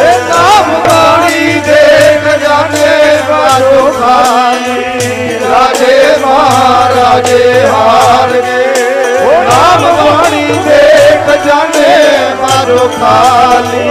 ਏ 0.03 0.17
ਨਾਮ 0.29 0.71
ਬਾਣੀ 0.87 1.59
ਦੇ 1.67 1.83
ਖਜ਼ਾਨੇ 2.25 2.87
ਵਾਜੋ 3.29 3.91
ਖਾਲੀ, 3.99 5.39
ਰਾਜੇ 5.43 5.95
ਮਹਾਰਾਜੇ 6.25 7.67
ਹਾਰ 7.67 8.31
ਗਏ। 8.31 9.25
ਓ 9.25 9.43
ਨਾਮ 9.43 9.83
ਬਾਣੀ 9.97 10.47
ਦੇ 10.65 10.81
ਖਜ਼ਾਨੇ 11.27 11.95
ਵਾਜੋ 12.41 12.89
ਖਾਲੀ, 12.99 13.89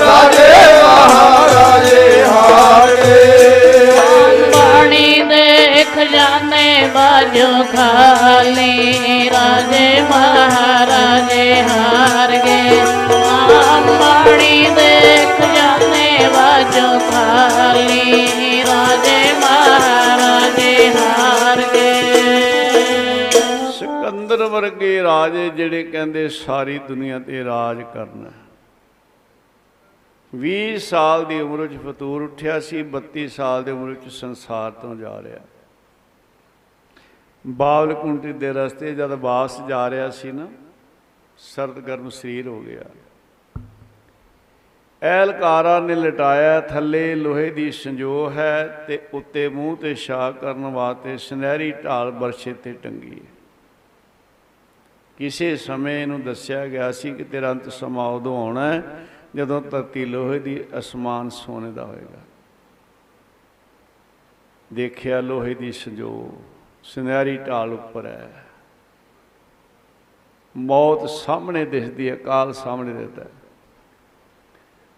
ਰਾਜੇ 0.00 0.55
ਮਹਾਰਾਜੇ 1.06 2.24
ਹਾਰ। 2.24 2.94
ਬਾਣੀ 4.54 5.22
ਦੇ 5.22 5.84
ਖਜ਼ਾਨੇ 5.94 6.88
ਬਾਜੋ 6.94 7.48
ਖਾਲੀ। 7.72 9.30
ਰਾਜੇ 9.30 10.00
ਮਹਾਰਾਜੇ 10.02 11.62
ਹਾਰ 11.62 12.30
ਗਏ 12.46 12.80
ਨਾਮ 13.50 13.86
ਬਾਣੀ 14.00 14.66
ਦੇ 14.76 15.16
ਖਜ਼ਾਨੇ 15.38 16.28
ਬਾਜੋ 16.28 16.88
ਖਾਲੀ। 17.10 18.62
ਰਾਜੇ 18.62 19.18
ਮਹਾਰਾਜੇ 19.40 20.88
ਹਾਰ 20.90 21.62
ਗਏ 21.74 23.30
ਸਿਕੰਦਰ 23.78 24.44
ਵਰਗੇ 24.46 25.02
ਰਾਜੇ 25.02 25.48
ਜਿਹੜੇ 25.56 25.82
ਕਹਿੰਦੇ 25.82 26.28
ਸਾਰੀ 26.38 26.78
ਦੁਨੀਆ 26.88 27.18
ਤੇ 27.18 27.44
ਰਾਜ 27.44 27.82
ਕਰਨਾ। 27.94 28.30
20 30.34 30.78
ਸਾਲ 30.78 31.24
ਦੀ 31.24 31.40
ਉਮਰ 31.40 31.58
ਵਿੱਚ 31.58 31.76
ਫਤੂਰ 31.76 32.22
ਉੱਠਿਆ 32.22 32.60
ਸੀ 32.60 32.82
32 32.82 33.28
ਸਾਲ 33.28 33.64
ਦੀ 33.64 33.70
ਉਮਰ 33.70 33.88
ਵਿੱਚ 33.88 34.08
ਸੰਸਾਰ 34.08 34.70
ਤੋਂ 34.70 34.94
ਜਾ 34.96 35.22
ਰਿਹਾ। 35.22 35.40
ਬਾਵਲ 37.46 37.94
ਕੁੰਟੀ 37.94 38.32
ਦੇ 38.32 38.52
ਰਸਤੇ 38.52 38.94
ਜਦ 38.94 39.12
ਵਾਪਸ 39.12 39.60
ਜਾ 39.68 39.90
ਰਿਹਾ 39.90 40.10
ਸੀ 40.10 40.32
ਨਾ, 40.32 40.48
ਸਰਦ 41.38 41.80
ਗਰਮ 41.80 42.08
ਸਰੀਰ 42.08 42.46
ਹੋ 42.46 42.60
ਗਿਆ। 42.60 42.84
ਐਲਕਾਰਾ 45.02 45.80
ਨੇ 45.80 45.94
ਲਟਾਇਆ, 45.94 46.60
ਥੱਲੇ 46.60 47.14
ਲੋਹੇ 47.14 47.50
ਦੀ 47.50 47.70
ਸੰਜੋ 47.70 48.30
ਹੈ 48.30 48.84
ਤੇ 48.88 48.98
ਉੱਤੇ 49.14 49.48
ਮੂੰਹ 49.48 49.76
ਤੇ 49.76 49.94
ਛਾਂ 49.94 50.32
ਕਰਨ 50.32 50.66
ਵਾਸਤੇ 50.66 51.16
ਸੁਨਹਿਰੀ 51.16 51.72
ਢਾਲ 51.72 52.10
ਬਰਛੇ 52.10 52.52
ਤੇ 52.52 52.72
ਟੰਗੀ 52.72 53.14
ਹੈ। 53.14 53.30
ਕਿਸੇ 55.16 55.56
ਸਮੇਂ 55.56 56.02
ਇਹਨੂੰ 56.02 56.22
ਦੱਸਿਆ 56.22 56.66
ਗਿਆ 56.66 56.92
ਸੀ 56.92 57.14
ਕਿ 57.14 57.24
ਤੇਰਾ 57.24 57.50
ਅੰਤ 57.50 57.72
ਸਮਾਂ 57.72 58.08
ਉਦੋਂ 58.08 58.46
ਆਉਣਾ 58.46 58.72
ਹੈ 58.72 59.06
ਜਦੋਂ 59.36 59.60
ਧਰਤੀ 59.62 60.04
ਲੋਹੇ 60.04 60.38
ਦੀ 60.38 60.64
ਅਸਮਾਨ 60.78 61.28
ਸੋਨੇ 61.28 61.72
ਦਾ 61.72 61.84
ਹੋਏਗਾ। 61.84 62.20
ਦੇਖਿਆ 64.72 65.20
ਲੋਹੇ 65.20 65.54
ਦੀ 65.54 65.72
ਸੰਜੋ, 65.72 66.42
ਸੁਨਹਿਰੀ 66.82 67.36
ਢਾਲ 67.38 67.72
ਉੱਪਰ 67.72 68.06
ਹੈ। 68.06 68.46
ਮੌਤ 70.56 71.08
ਸਾਹਮਣੇ 71.10 71.64
ਦਿਸਦੀ 71.64 72.10
ਹੈ, 72.10 72.16
ਕਾਲ 72.16 72.52
ਸਾਹਮਣੇ 72.52 72.94
ਦਿਸਦਾ 72.94 73.24
ਹੈ। 73.24 73.30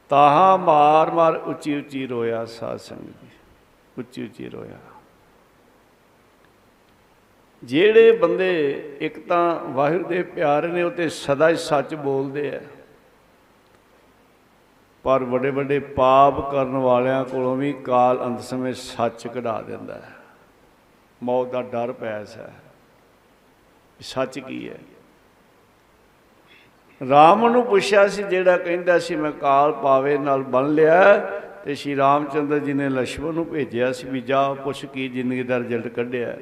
ਤਾਹਾ 0.08 0.56
ਮਾਰ 0.56 1.10
ਮਾਰ 1.10 1.36
ਉੱਚੀ 1.36 1.78
ਉੱਚੀ 1.78 2.06
ਰੋਇਆ 2.06 2.44
ਸਾਧ 2.44 2.76
ਸੰਗਤ 2.76 3.02
ਜੀ, 3.02 3.28
ਉੱਚੀ 3.98 4.24
ਉੱਚੀ 4.24 4.48
ਰੋਇਆ। 4.48 4.78
ਜਿਹੜੇ 7.64 8.12
ਬੰਦੇ 8.12 8.50
ਇੱਕ 9.00 9.26
ਤਾਂ 9.26 9.60
ਵਾਹਿਗੁਰੂ 9.60 10.08
ਦੇ 10.08 10.22
ਪਿਆਰੇ 10.22 10.68
ਨੇ, 10.68 10.82
ਉਹ 10.82 10.90
ਤੇ 10.90 11.08
ਸਦਾ 11.08 11.48
ਹੀ 11.48 11.56
ਸੱਚ 11.56 11.94
ਬੋਲਦੇ 11.94 12.56
ਆ। 12.56 12.60
ਪਰ 15.08 15.24
ਵੱਡੇ 15.24 15.50
ਵੱਡੇ 15.50 15.78
ਪਾਪ 15.78 16.52
ਕਰਨ 16.52 16.76
ਵਾਲਿਆਂ 16.76 17.24
ਕੋਲੋਂ 17.24 17.56
ਵੀ 17.56 17.72
ਕਾਲ 17.72 18.24
ਅੰਤ 18.24 18.40
ਸਮੇਂ 18.40 18.74
ਸੱਚ 18.74 19.26
ਕਢਾ 19.26 19.62
ਦਿੰਦਾ 19.62 19.94
ਹੈ। 19.94 20.12
ਮੌਤ 21.22 21.50
ਦਾ 21.50 21.62
ਡਰ 21.62 21.92
ਪੈਸ 21.92 22.36
ਹੈ। 22.36 22.52
ਸੱਚ 24.00 24.38
ਕੀ 24.38 24.68
ਹੈ? 24.68 24.78
ਰਾਮ 27.08 27.48
ਨੂੰ 27.48 27.64
ਪੁੱਛਿਆ 27.64 28.08
ਸੀ, 28.08 28.22
ਜਿਹੜਾ 28.22 28.56
ਕਹਿੰਦਾ 28.56 28.98
ਸੀ, 28.98 29.16
ਮੈਂ 29.16 29.32
ਕਾਲ 29.32 29.72
ਪਾਵੇ 29.72 30.18
ਨਾਲ 30.18 30.42
ਬਨ 30.42 30.68
ਲਿਆ 30.68 31.16
ਤੇ 31.64 31.74
ਸ਼੍ਰੀ 31.74 31.96
ਰਾਮਚੰਦਰ 31.96 32.58
ਜੀ 32.58 32.72
ਨੇ 32.72 32.88
ਲక్ష్ਮਣ 32.88 33.34
ਨੂੰ 33.34 33.46
ਭੇਜਿਆ 33.46 33.92
ਸੀ 33.92 34.08
ਵੀ 34.08 34.20
ਜਾ 34.20 34.54
ਪੁੱਛ 34.54 34.86
ਕੀ 34.86 35.08
ਜ਼ਿੰਦਗੀ 35.08 35.42
ਦਾ 35.42 35.58
ਰਿਜ਼ਲਟ 35.58 35.88
ਕੱਢਿਆ 35.88 36.36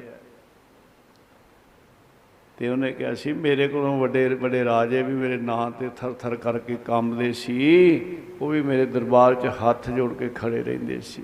ਤੇ 2.57 2.69
ਉਹਨੇ 2.69 2.91
ਕਿਹਾ 2.91 3.13
ਸੀ, 3.13 3.33
ਮੇਰੇ 3.33 3.67
ਕੋਲੋਂ 3.67 3.99
ਵੱਡੇ 3.99 4.27
ਵੱਡੇ 4.27 4.65
ਰਾਜੇ 4.65 5.03
ਵੀ 5.03 5.13
ਮੇਰੇ 5.13 5.37
ਨਾਂ 5.37 5.71
ਤੇ 5.71 5.89
ਥਰ 5.97 6.11
ਥਰ 6.11 6.35
ਕਰਕੇ 6.35 6.77
ਕੰਬਦੇ 6.85 7.33
ਸੀ। 7.33 8.01
ਉਹ 8.41 8.49
ਵੀ 8.49 8.61
ਮੇਰੇ 8.61 8.85
ਦਰਬਾਰ 8.85 9.35
'ਚ 9.35 9.47
ਹੱਥ 9.47 9.89
ਜੋੜ 9.89 10.13
ਕੇ 10.13 10.29
ਖੜੇ 10.35 10.63
ਰਹਿੰਦੇ 10.63 11.01
ਸੀ। 11.01 11.23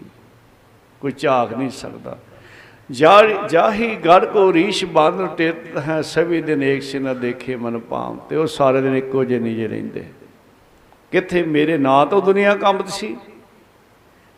ਕੋਈ 1.02 1.12
ਝਾਕ 1.12 1.54
ਨਹੀਂ 1.54 1.70
ਸਕਦਾ। 1.70 2.18
ਜਾ 2.92 3.22
ਜਾਹੀ 3.50 3.96
ਗੜ 3.96 4.26
ਕੋ 4.26 4.54
ਰੀਸ਼ 4.54 4.86
ਬਾਂਧ 4.86 5.38
ਟਿਤ 5.38 5.78
ਹੈ, 5.78 6.02
ਸਭੀ 6.02 6.42
ਦਿਨ 6.42 6.64
ਏਕ 6.64 6.82
ਸਿ 6.82 7.00
ਨ 7.00 7.20
ਦੇਖੇ 7.20 7.56
ਮਨ 7.56 7.80
ਪਾਮ 7.80 8.18
ਤੇ 8.18 8.36
ਉਹ 8.36 8.48
ਸਾਰੇ 8.48 8.82
ਦਿਨ 8.82 8.96
ਇੱਕੋ 8.96 9.24
ਜਿਹੇ 9.24 9.40
ਨਹੀਂ 9.40 9.56
ਜੇ 9.56 9.68
ਰਹਿੰਦੇ। 9.68 10.04
ਕਿੱਥੇ 11.12 11.44
ਮੇਰੇ 11.44 11.78
ਨਾਂ 11.78 12.06
ਤੋਂ 12.06 12.22
ਦੁਨੀਆ 12.22 12.56
ਕੰਬਦ 12.56 12.88
ਸੀ? 12.88 13.18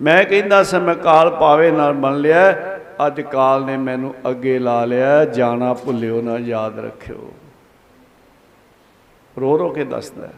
ਮੈਂ 0.02 0.26
ਕਹਿੰਦਾ 0.26 0.64
ਸੀ, 0.64 0.80
ਮੈਂ 0.80 0.96
ਕਾਲ 0.96 1.30
ਪਾਵੇ 1.30 1.72
ਨਾਲ 1.72 1.94
ਬਣ 1.94 2.18
ਲਿਆ। 2.18 2.75
ਅੱਜ 3.08 3.22
ਕਾਲ 3.22 3.66
ਨੇ 3.66 3.78
ਮੈਨੂੰ 3.78 4.16
ਅੱਗੇ 4.30 4.60
ਲਾ 4.60 4.86
ਲਿਆ 4.86 5.26
ਜਾਣਾ 5.26 5.74
ਭੁੱਲਿਓ 5.74 6.22
ਨਾ 6.22 6.38
ਯਾਦ 6.38 6.80
ਰੱਖਿਓ। 6.80 7.34
ਰੋ 9.40 9.60
ਰੋ 9.60 9.70
ਕੇ 9.70 9.84
ਦੱਸਦਾ। 9.84 10.28
ਹੈ। 10.28 10.34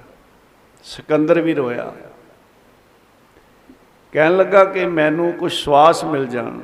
ਸਿਕੰਦਰ 0.83 1.41
ਵੀ 1.41 1.53
ਰੋਇਆ। 1.53 1.93
ਕਹਿਣ 4.11 4.37
ਲੱਗਾ 4.37 4.65
ਕਿ 4.65 4.85
ਮੈਨੂੰ 4.85 5.33
ਕੁਝ 5.33 5.53
ਸਵਾਸ 5.53 6.03
ਮਿਲ 6.03 6.25
ਜਾਣ। 6.27 6.59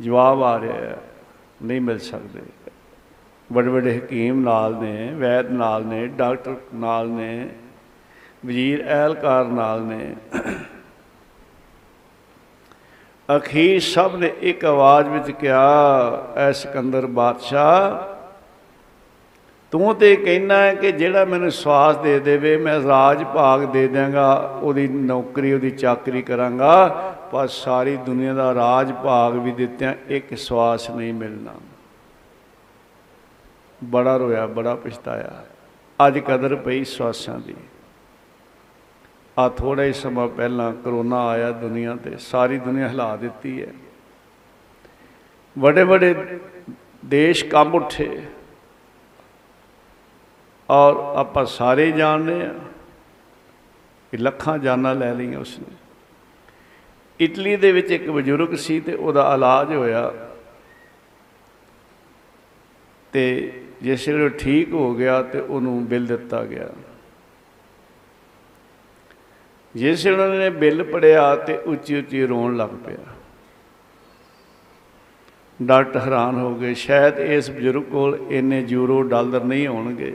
ਜਵਾਬ 0.00 0.42
ਆ 0.42 0.60
ਰਿਹਾ 0.60 0.72
ਹੈ, 0.72 0.98
ਨਹੀਂ 1.62 1.80
ਮਿਲ 1.80 1.98
ਸਕਦੇ। 1.98 2.42
ਵੱਡੇ 3.52 3.68
ਵੱਡੇ 3.68 3.98
ਹਕੀਮ 3.98 4.40
ਨਾਲ 4.40 4.76
ਨੇ 4.76 5.14
ਵੈਦ 5.14 5.50
ਨਾਲ 5.50 5.84
ਨੇ 5.84 6.06
ਡਾਕਟਰ 6.06 6.56
ਨਾਲ 6.74 7.08
ਨੇ 7.08 7.48
ਵਜ਼ੀਰ 8.46 8.86
ਐਲਕਾਰ 8.86 9.44
ਨਾਲ 9.44 9.82
ਨੇ। 9.82 10.16
ਅਖੀਰ 13.36 13.80
ਸਭ 13.80 14.10
ਨੇ 14.16 14.32
ਇੱਕ 14.40 14.64
ਆਵਾਜ਼ 14.64 15.08
ਵਿੱਚ 15.08 15.30
ਕਿਹਾ, 15.30 15.62
ਐ 16.36 16.52
ਸਿਕੰਦਰ 16.52 17.06
ਬਾਦਸ਼ਾਹ, 17.06 18.16
ਤੂੰ 19.70 19.94
ਤੇ 19.94 20.16
ਕਹਿਣਾ 20.16 20.54
ਹੈ 20.54 20.74
ਕਿ 20.74 20.92
ਜਿਹੜਾ 20.92 21.24
ਮੈਨੂੰ 21.24 21.50
ਸਵਾਸ 21.50 21.96
ਦੇ 21.96 22.20
ਦੇਵੇ, 22.20 22.56
ਮੈਂ 22.56 22.80
ਰਾਜ 22.84 23.24
ਭਾਗ 23.24 23.60
ਦੇ 23.60 23.88
ਦਿਆਂਗਾ, 23.88 24.58
ਉਹਦੀ 24.62 24.88
ਨੌਕਰੀ, 24.88 25.52
ਉਹਦੀ 25.52 25.70
ਚਾਕਰੀ 25.70 26.22
ਕਰਾਂਗਾ, 26.22 26.88
ਪਰ 27.32 27.46
ਸਾਰੀ 27.46 27.96
ਦੁਨੀਆ 27.96 28.34
ਦਾ 28.34 28.54
ਰਾਜ 28.54 28.92
ਭਾਗ 28.92 29.34
ਵੀ 29.34 29.50
ਦਿੱਤਿਆਂ 29.50 29.94
ਇੱਕ 30.08 30.38
ਸਵਾਸ 30.38 30.90
ਨਹੀਂ 30.90 31.14
ਮਿਲਣਾ। 31.14 31.52
ਬੜਾ 33.84 34.16
ਰੋਇਆ, 34.16 34.46
ਬੜਾ 34.46 34.74
ਪਛਤਾਇਆ। 34.74 35.44
ਅੱਜ 36.06 36.18
ਕਦਰ 36.18 36.56
ਪਈ 36.56 36.84
ਸਵਾਸਾਂ 36.84 37.38
ਦੀ। 37.38 37.54
ਆ 39.38 39.48
ਥੋੜਾ 39.48 39.82
ਹੀ 39.82 39.92
ਸਮਾਂ 39.92 40.28
ਪਹਿਲਾਂ 40.28 40.72
ਕਰੋਨਾ 40.72 41.26
ਆਇਆ 41.26 41.50
ਦੁਨੀਆ 41.50 41.96
ਤੇ, 41.96 42.16
ਸਾਰੀ 42.18 42.58
ਦੁਨੀਆ 42.58 42.88
ਹਿਲਾ 42.88 43.16
ਦਿੱਤੀ 43.16 43.62
ਹੈ। 43.62 43.68
ਵੱਡੇ 45.58 45.82
ਵੱਡੇ 45.82 46.14
ਦੇਸ਼ 47.04 47.44
ਕੰਬ 47.44 47.74
ਉੱਠੇ। 47.74 48.22
ਔਰ 50.70 51.16
ਆਪਾਂ 51.16 51.44
ਸਾਰੇ 51.44 51.90
ਜਾਣਦੇ 51.90 52.42
ਆ 52.42 52.54
ਕਿ 54.10 54.16
ਲੱਖਾਂ 54.16 54.58
ਜਾਨਾਂ 54.58 54.94
ਲੈ 54.94 55.14
ਲਈਆਂ 55.14 55.38
ਉਸਨੇ। 55.38 55.76
ਇਟਲੀ 57.20 57.56
ਦੇ 57.56 57.72
ਵਿੱਚ 57.72 57.90
ਇੱਕ 57.90 58.10
ਬਜ਼ੁਰਗ 58.10 58.54
ਸੀ 58.54 58.80
ਤੇ 58.80 58.94
ਉਹਦਾ 58.94 59.34
ਇਲਾਜ 59.34 59.74
ਹੋਇਆ। 59.74 60.12
ਤੇ 63.12 63.52
ਜਿਸ 63.82 64.08
ਵੇਲੇ 64.08 64.24
ਉਹ 64.24 64.30
ਠੀਕ 64.30 64.72
ਹੋ 64.72 64.94
ਗਿਆ 64.94 65.22
ਤੇ 65.22 65.40
ਉਹਨੂੰ 65.40 65.86
ਬਿੱਲ 65.86 66.06
ਦਿੱਤਾ 66.06 66.44
ਗਿਆ। 66.44 66.68
ਜਿਸ 69.76 70.06
ਵੇਲੇ 70.06 70.22
ਉਹਨਾਂ 70.22 70.38
ਨੇ 70.38 70.50
ਬਿੱਲ 70.50 70.82
ਪੜਿਆ 70.82 71.34
ਤੇ 71.36 71.56
ਉੱਚੀ 71.66 71.98
ਉੱਚੀ 71.98 72.26
ਰੋਣ 72.26 72.56
ਲੱਗ 72.56 72.68
ਪਿਆ। 72.86 73.04
ਡਾਕਟਰ 75.60 76.00
ਹੈਰਾਨ 76.00 76.34
ਹੋ 76.34 76.54
ਗਏ, 76.54 76.74
ਸ਼ਾਇਦ 76.74 77.18
ਇਸ 77.18 77.50
ਬਜ਼ੁਰਗ 77.50 77.82
ਕੋਲ 77.82 78.18
ਇੰਨੇ 78.30 78.64
ਯੂਰੋ 78.68 79.02
ਡਾਲਰ 79.02 79.44
ਨਹੀਂ 79.44 79.66
ਹੋਣਗੇ। 79.66 80.14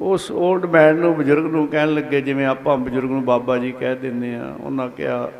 ਉਸ 0.00 0.30
올ਡ 0.32 0.66
ਮੈਨ 0.66 0.96
ਨੂੰ 0.96 1.14
ਬਜ਼ੁਰਗ 1.16 1.44
ਨੂੰ 1.44 1.66
ਕਹਿਣ 1.68 1.94
ਲੱਗੇ, 1.94 2.20
ਜਿਵੇਂ 2.20 2.46
ਆਪਾਂ 2.46 2.76
ਬਜ਼ੁਰਗ 2.76 3.10
ਨੂੰ 3.10 3.24
ਬਾਬਾ 3.24 3.58
ਜੀ 3.58 3.72
ਕਹਿ 3.72 3.96
ਦਿੰਦੇ 3.96 4.34
ਆ 4.34 4.56
ਉਹਨਾਂ 4.60 4.88
ਕਿਹਾ 4.88 5.30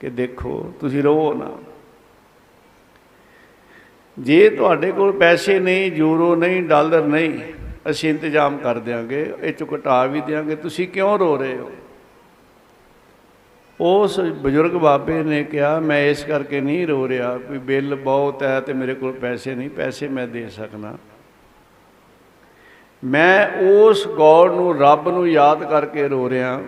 ਕਿ 0.00 0.10
ਦੇਖੋ, 0.10 0.72
ਤੁਸੀਂ 0.80 1.02
ਰੋ 1.02 1.34
ਨਾ। 1.34 1.50
ਜੇ 4.16 4.48
ਤੁਹਾਡੇ 4.50 4.92
ਕੋਲ 4.92 5.12
ਪੈਸੇ 5.12 5.58
ਨਹੀਂ, 5.58 5.92
ਯੂਰੋ 5.92 6.34
ਨਹੀਂ, 6.36 6.62
ਡਾਲਰ 6.62 7.04
ਨਹੀਂ 7.04 7.38
ਅਸੀਂ 7.90 8.10
ਇੰਤਜ਼ਾਮ 8.10 8.58
ਕਰ 8.58 8.78
ਦਿਆਂਗੇ, 8.78 9.34
ਇਹ 9.42 9.52
ਚੋਂ 9.52 9.66
ਘਟਾ 9.74 10.06
ਵੀ 10.06 10.20
ਦਿਆਂਗੇ, 10.20 10.56
ਤੁਸੀਂ 10.56 10.88
ਕਿਉਂ 10.88 11.18
ਰੋ 11.18 11.36
ਰਹੇ 11.36 11.56
ਹੋ? 11.56 11.70
ਉਸ 13.80 14.20
ਬਜ਼ੁਰਗ 14.20 14.70
ਬਾਬੇ 14.70 15.22
ਨੇ 15.22 15.44
ਕਿਹਾ, 15.44 15.80
ਮੈਂ 15.80 16.06
ਇਸ 16.06 16.24
ਕਰਕੇ 16.24 16.60
ਨਹੀਂ 16.60 16.86
ਰੋ 16.86 17.08
ਰਿਹਾ 17.08 17.36
ਵੀ 17.36 17.58
ਬਿੱਲ 17.58 17.94
ਬਹੁਤ 17.94 18.42
ਹੈ 18.42 18.60
ਤੇ 18.60 18.72
ਮੇਰੇ 18.72 18.94
ਕੋਲ 18.94 19.12
ਪੈਸੇ 19.12 19.54
ਨਹੀਂ, 19.54 19.70
ਪੈਸੇ 19.70 20.08
ਮੈਂ 20.08 20.28
ਦੇ 20.28 20.48
ਸਕਦਾ। 20.48 20.98
ਮੈਂ 23.04 23.48
ਉਸ 23.60 24.08
ਗੌਡ 24.08 24.52
ਨੂੰ, 24.52 24.78
ਰੱਬ 24.78 25.08
ਨੂੰ 25.08 25.30
ਯਾਦ 25.30 25.64
ਕਰਕੇ 25.64 26.08
ਰੋ 26.08 26.30
ਰਿਹਾ। 26.30 26.62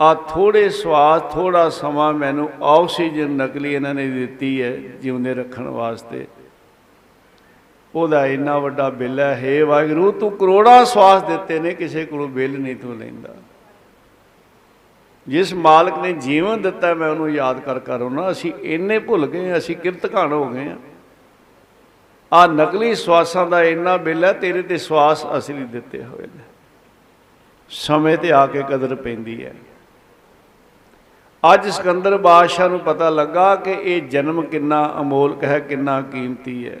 ਆ 0.00 0.14
ਥੋੜੇ 0.14 0.68
ਸਵਾਸ 0.68 1.22
ਥੋੜਾ 1.32 1.68
ਸਮਾਂ 1.68 2.12
ਮੈਨੂੰ 2.12 2.50
ਆਕਸੀਜਨ 2.62 3.30
ਨਕਲੀ 3.30 3.74
ਇਹਨਾਂ 3.74 3.94
ਨੇ 3.94 4.06
ਦਿੱਤੀ 4.06 4.62
ਹੈ 4.62 4.76
ਜਿਉਂਦੇ 4.76 5.34
ਰੱਖਣ 5.34 5.68
ਵਾਸਤੇ। 5.68 6.26
ਉਹਦਾ 7.94 8.26
ਇੰਨਾ 8.26 8.58
ਵੱਡਾ 8.58 8.90
ਬਿੱਲ 8.90 9.20
ਹੈ, 9.20 9.36
ਹੇ 9.36 9.62
ਵਾਹਿਗੁਰੂ, 9.62 10.12
ਤੂੰ 10.12 10.30
ਕਰੋੜਾਂ 10.30 10.84
ਸਵਾਸ 10.84 11.22
ਦਿੱਤੇ 11.22 11.58
ਨੇ, 11.58 11.74
ਕਿਸੇ 11.74 12.04
ਕੋਲੋਂ 12.04 12.28
ਬਿੱਲ 12.28 12.58
ਨਹੀਂ 12.58 12.76
ਤੂੰ 12.76 12.98
ਲੈਂਦਾ। 12.98 13.34
ਜਿਸ 15.28 15.54
ਮਾਲਕ 15.54 15.98
ਨੇ 15.98 16.12
ਜੀਵਨ 16.12 16.62
ਦਿੱਤਾ, 16.62 16.94
ਮੈਂ 16.94 17.10
ਉਹਨੂੰ 17.10 17.30
ਯਾਦ 17.30 17.60
ਕਰ 17.60 17.78
ਕਰ 17.78 18.00
ਉਹਨਾਂ 18.00 18.30
ਅਸੀਂ 18.30 18.52
ਇੰਨੇ 18.62 18.98
ਭੁੱਲ 18.98 19.26
ਗਏ 19.26 19.56
ਅਸੀਂ 19.56 19.76
ਕਿਰਤਕਾਣ 19.76 20.32
ਹੋ 20.32 20.48
ਗਏ 20.48 20.68
ਆ 20.68 20.76
ਆ 22.32 22.46
ਨਕਲੀ 22.46 22.94
ਸਵਾਸਾਂ 22.94 23.46
ਦਾ 23.46 23.62
ਇੰਨਾ 23.62 23.96
ਬਿੱਲ 23.96 24.24
ਹੈ, 24.24 24.32
ਤੇਰੇ 24.32 24.62
ਤੇ 24.62 24.76
ਸਵਾਸ 24.76 25.26
ਅਸਲੀ 25.38 25.64
ਦਿੱਤੇ 25.64 26.04
ਹੋਏ 26.04 26.22
ਨੇ। 26.22 26.42
ਸਮੇਂ 27.70 28.18
ਤੇ 28.18 28.32
ਆ 28.32 28.46
ਕੇ 28.46 28.62
ਕਦਰ 28.62 28.94
ਪੈਂਦੀ 28.94 29.44
ਹੈ। 29.44 29.54
ਅੱਜ 31.54 31.68
ਸਿਕੰਦਰ 31.68 32.16
ਬਾਦਸ਼ਾਹ 32.16 32.68
ਨੂੰ 32.68 32.80
ਪਤਾ 32.80 33.10
ਲੱਗਾ 33.10 33.56
ਕਿ 33.56 33.70
ਇਹ 33.70 34.02
ਜਨਮ 34.02 34.42
ਕਿੰਨਾ 34.42 34.94
ਅਮੋਲਕ 35.00 35.44
ਹੈ, 35.44 35.58
ਕਿੰਨਾ 35.58 36.00
ਕੀਮਤੀ 36.00 36.68
ਹੈ। 36.68 36.78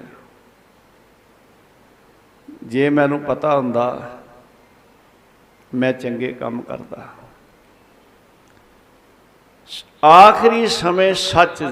ਜੇ 2.68 2.88
ਮੈਨੂੰ 2.90 3.20
ਪਤਾ 3.20 3.56
ਹੁੰਦਾ, 3.56 4.18
ਮੈਂ 5.74 5.92
ਚੰਗੇ 5.92 6.32
ਕੰਮ 6.32 6.60
ਕਰਦਾ। 6.60 7.06
ਆਖਰੀ 10.04 10.66
ਸਮੇਂ 10.66 11.12
ਸੱਚ 11.14 11.62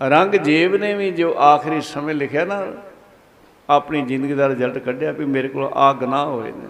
ਰੰਗਜੀਤ 0.00 0.74
ਨੇ 0.74 0.94
ਵੀ 0.94 1.10
ਜੋ 1.10 1.34
ਆਖਰੀ 1.38 1.80
ਸਮੇਂ 1.80 2.14
ਲਿਖਿਆ 2.14 2.44
ਨਾ, 2.44 2.60
ਆਪਣੀ 3.68 4.02
ਜ਼ਿੰਦਗੀ 4.02 4.34
ਦਾ 4.34 4.48
ਰਿਜ਼ਲਟ 4.48 4.78
ਕੱਢਿਆ 4.78 5.12
ਵੀ 5.12 5.24
ਮੇਰੇ 5.24 5.48
ਕੋਲ 5.48 5.70
ਆ 5.74 5.92
ਗੁਨਾਹ 5.92 6.26
ਹੋਏ 6.26 6.52
ਨੇ, 6.52 6.68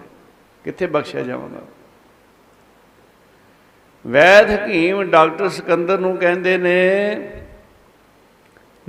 ਕਿੱਥੇ 0.65 0.87
ਬਖਸ਼ਿਆ 0.87 1.23
ਜਾਵਾਂਗਾ? 1.23 1.61
ਵੈਦ 4.05 4.51
ਹਕੀਮ 4.51 5.03
ਡਾਕਟਰ 5.03 5.49
ਸਿਕੰਦਰ 5.49 5.99
ਨੂੰ 5.99 6.17
ਕਹਿੰਦੇ 6.17 6.57
ਨੇ 6.59 6.75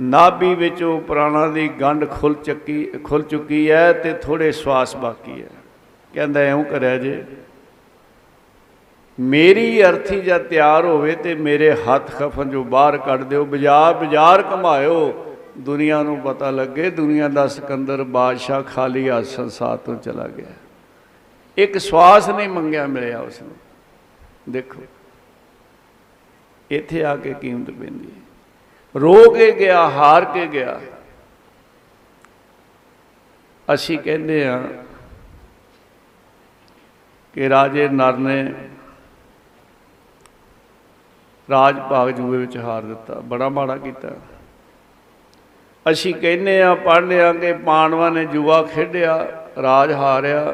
ਨਾਭੀ 0.00 0.54
ਵਿੱਚੋਂ 0.54 1.00
ਪ੍ਰਾਣਾ 1.00 1.46
ਦੀ 1.46 1.68
ਗੰਢ 1.80 2.08
ਖੁੱਲ 2.10 2.34
ਚੱਕੀ, 2.34 2.84
ਖੁੱਲ 3.04 3.22
ਚੁੱਕੀ 3.22 3.70
ਹੈ 3.70 3.92
ਤੇ 3.92 4.12
ਥੋੜੇ 4.12 4.50
ਸਵਾਸ 4.52 4.96
ਬਾਕੀ 4.96 5.40
ਹੈ। 5.42 5.48
ਕਹਿੰਦਾ 6.14 6.40
ਐਉਂ 6.40 6.64
ਕਰਿਆ 6.64 6.96
ਜੇ, 6.98 7.22
ਮੇਰੀ 9.18 9.82
ਅਰਥੀ 9.82 10.20
ਜਦ 10.20 10.42
ਤਿਆਰ 10.42 10.84
ਹੋਵੇ 10.84 11.14
ਤੇ 11.14 11.34
ਮੇਰੇ 11.36 11.70
ਹੱਥ 11.78 12.10
ਖਫਨ 12.10 12.50
ਜੋ 12.50 12.62
ਬਾਹਰ 12.64 12.96
ਕੱਢ 12.98 13.22
ਦਿਓ, 13.22 13.44
ਬਾਜ਼ਾਰ 13.44 13.94
ਬਾਜ਼ਾਰ 13.94 14.42
ਘਮਾਇਓ। 14.44 15.26
ਦੁਨੀਆ 15.58 16.02
ਨੂੰ 16.02 16.18
ਪਤਾ 16.20 16.50
ਲੱਗੇ, 16.50 16.90
ਦੁਨੀਆ 16.90 17.28
ਦਾ 17.28 17.46
ਸਿਕੰਦਰ 17.46 18.02
ਬਾਦਸ਼ਾਹ 18.04 18.62
ਖਾਲੀ 18.64 19.08
ਹੱਥ 19.08 19.24
ਸੰਸਾਰ 19.26 19.76
ਤੋਂ 19.76 19.96
ਚਲਾ 19.96 20.26
ਗਿਆ। 20.28 20.52
ਇੱਕ 21.58 21.78
ਸਵਾਸ 21.78 22.28
ਨਹੀਂ 22.28 22.48
ਮੰਗਿਆ 22.48 22.86
ਮਿਲਿਆ 22.86 23.20
ਉਸ 23.20 23.42
ਨੂੰ 23.42 23.52
ਦੇਖੋ, 24.48 24.82
ਇੱਥੇ 26.70 27.04
ਆ 27.04 27.14
ਕੇ 27.16 27.34
ਕੀਮਤ 27.40 27.70
ਪੈਂਦੀ 27.70 28.06
ਹੈ। 28.06 28.19
ਰੋ 28.94 29.30
ਕੇ 29.30 29.50
ਗਿਆ, 29.52 29.88
ਹਾਰ 29.88 30.24
ਕੇ 30.24 30.46
ਗਿਆ। 30.46 30.80
ਅਸੀਂ 33.68 33.98
ਕਹਿੰਦੇ 33.98 34.46
ਆ 34.48 34.62
ਕਿ 37.34 37.48
ਰਾਜੇ 37.48 37.88
ਨਰ 37.88 38.16
ਨੇ 38.16 38.52
ਰਾਜ 41.48 41.78
ਭਾਗ 41.80 42.10
ਜੂਏ 42.10 42.38
ਵਿੱਚ 42.38 42.56
ਹਾਰ 42.56 42.82
ਦਿੱਤਾ, 42.82 43.14
ਬੜਾ 43.14 43.48
ਮਾੜਾ 43.48 43.76
ਕੀਤਾ। 43.76 44.08
ਅਸੀਂ 45.86 46.14
ਕਹਿੰਦੇ 46.14 46.60
ਆ 46.62 46.74
ਪੜ੍ਹਦੇ 46.74 47.20
ਆ 47.20 47.32
ਕਿ 47.32 47.52
ਪਾਂਡਵਾਂ 47.52 48.10
ਨੇ 48.10 48.24
ਜੂਆ 48.24 48.62
ਖੇਡਿਆ, 48.62 49.16
ਰਾਜ 49.62 49.92
ਹਾਰਿਆ। 49.92 50.44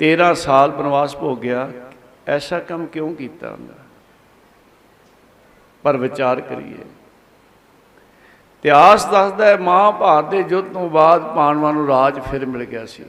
13 0.00 0.34
ਸਾਲ 0.34 0.70
ਬਨਵਾਸ 0.70 1.16
ਭੋਗਿਆ, 1.16 1.70
ਐਸਾ 2.28 2.58
ਕੰਮ 2.58 2.86
ਕਿਉਂ 2.86 3.14
ਕੀਤਾ? 3.14 3.50
ਹੁੰਦਾ 3.50 3.74
ਪਰ 5.84 5.96
ਵਿਚਾਰ 5.96 6.40
ਕਰੀਏ। 6.40 6.84
ਇਤਿਹਾਸ 8.64 9.04
ਦੱਸਦਾ 9.06 9.46
ਹੈ 9.46 9.56
ਮਹਾਭਾਰਤ 9.56 10.28
ਦੇ 10.30 10.44
ਯੁੱਧ 10.50 10.72
ਤੋਂ 10.72 10.88
ਬਾਅਦ 10.90 11.22
ਪਾਂਡਵਾਂ 11.34 11.72
ਨੂੰ 11.72 11.86
ਰਾਜ 11.86 12.20
ਫਿਰ 12.20 12.46
ਮਿਲ 12.46 12.64
ਗਿਆ 12.64 12.84
ਸੀ। 12.86 13.04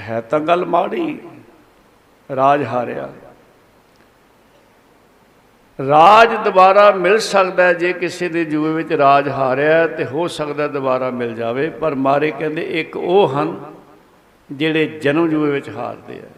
ਹੈ 0.00 0.20
ਤਾਂ 0.20 0.40
ਗੱਲ 0.40 0.64
ਮਾੜੀ, 0.66 1.18
ਰਾਜ 2.30 2.64
ਹਾਰਿਆ। 2.64 3.08
ਰਾਜ 5.78 6.34
ਦੁਬਾਰਾ 6.44 6.90
ਮਿਲ 6.90 7.18
ਸਕਦਾ 7.18 7.64
ਹੈ 7.64 7.72
ਜੇ 7.72 7.92
ਕਿਸੇ 7.92 8.28
ਦੇ 8.28 8.44
ਜੂਏ 8.44 8.72
ਵਿੱਚ 8.72 8.92
ਰਾਜ 8.92 9.28
ਹਾਰਿਆ 9.28 9.86
ਤੇ 9.86 10.04
ਹੋ 10.04 10.26
ਸਕਦਾ 10.28 10.66
ਦੁਬਾਰਾ 10.68 11.10
ਮਿਲ 11.10 11.34
ਜਾਵੇ, 11.34 11.68
ਪਰ 11.70 11.94
ਮਾਰੇ 11.94 12.30
ਕਹਿੰਦੇ 12.30 12.62
ਇੱਕ 12.80 12.96
ਉਹ 12.96 13.28
ਹਨ 13.28 13.58
ਜਿਹੜੇ 14.52 14.86
ਜਨਮ 14.98 15.28
ਜੂਏ 15.28 15.50
ਵਿੱਚ 15.50 15.68
ਹਾਰਦੇ 15.68 16.18
ਆ। 16.18 16.30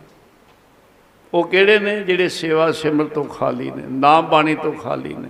ਉਹ 1.34 1.44
ਕਿਹੜੇ 1.44 1.78
ਨੇ? 1.78 2.00
ਜਿਹੜੇ 2.00 2.28
ਸੇਵਾ 2.28 2.70
ਸਿਮਰ 2.72 3.04
ਤੋਂ 3.04 3.24
ਖਾਲੀ 3.24 3.70
ਨੇ 3.70 3.82
ਨਾਮ 3.90 4.26
ਬਾਣੀ 4.28 4.54
ਤੋਂ 4.54 4.72
ਖਾਲੀ 4.72 5.14
ਨੇ। 5.14 5.28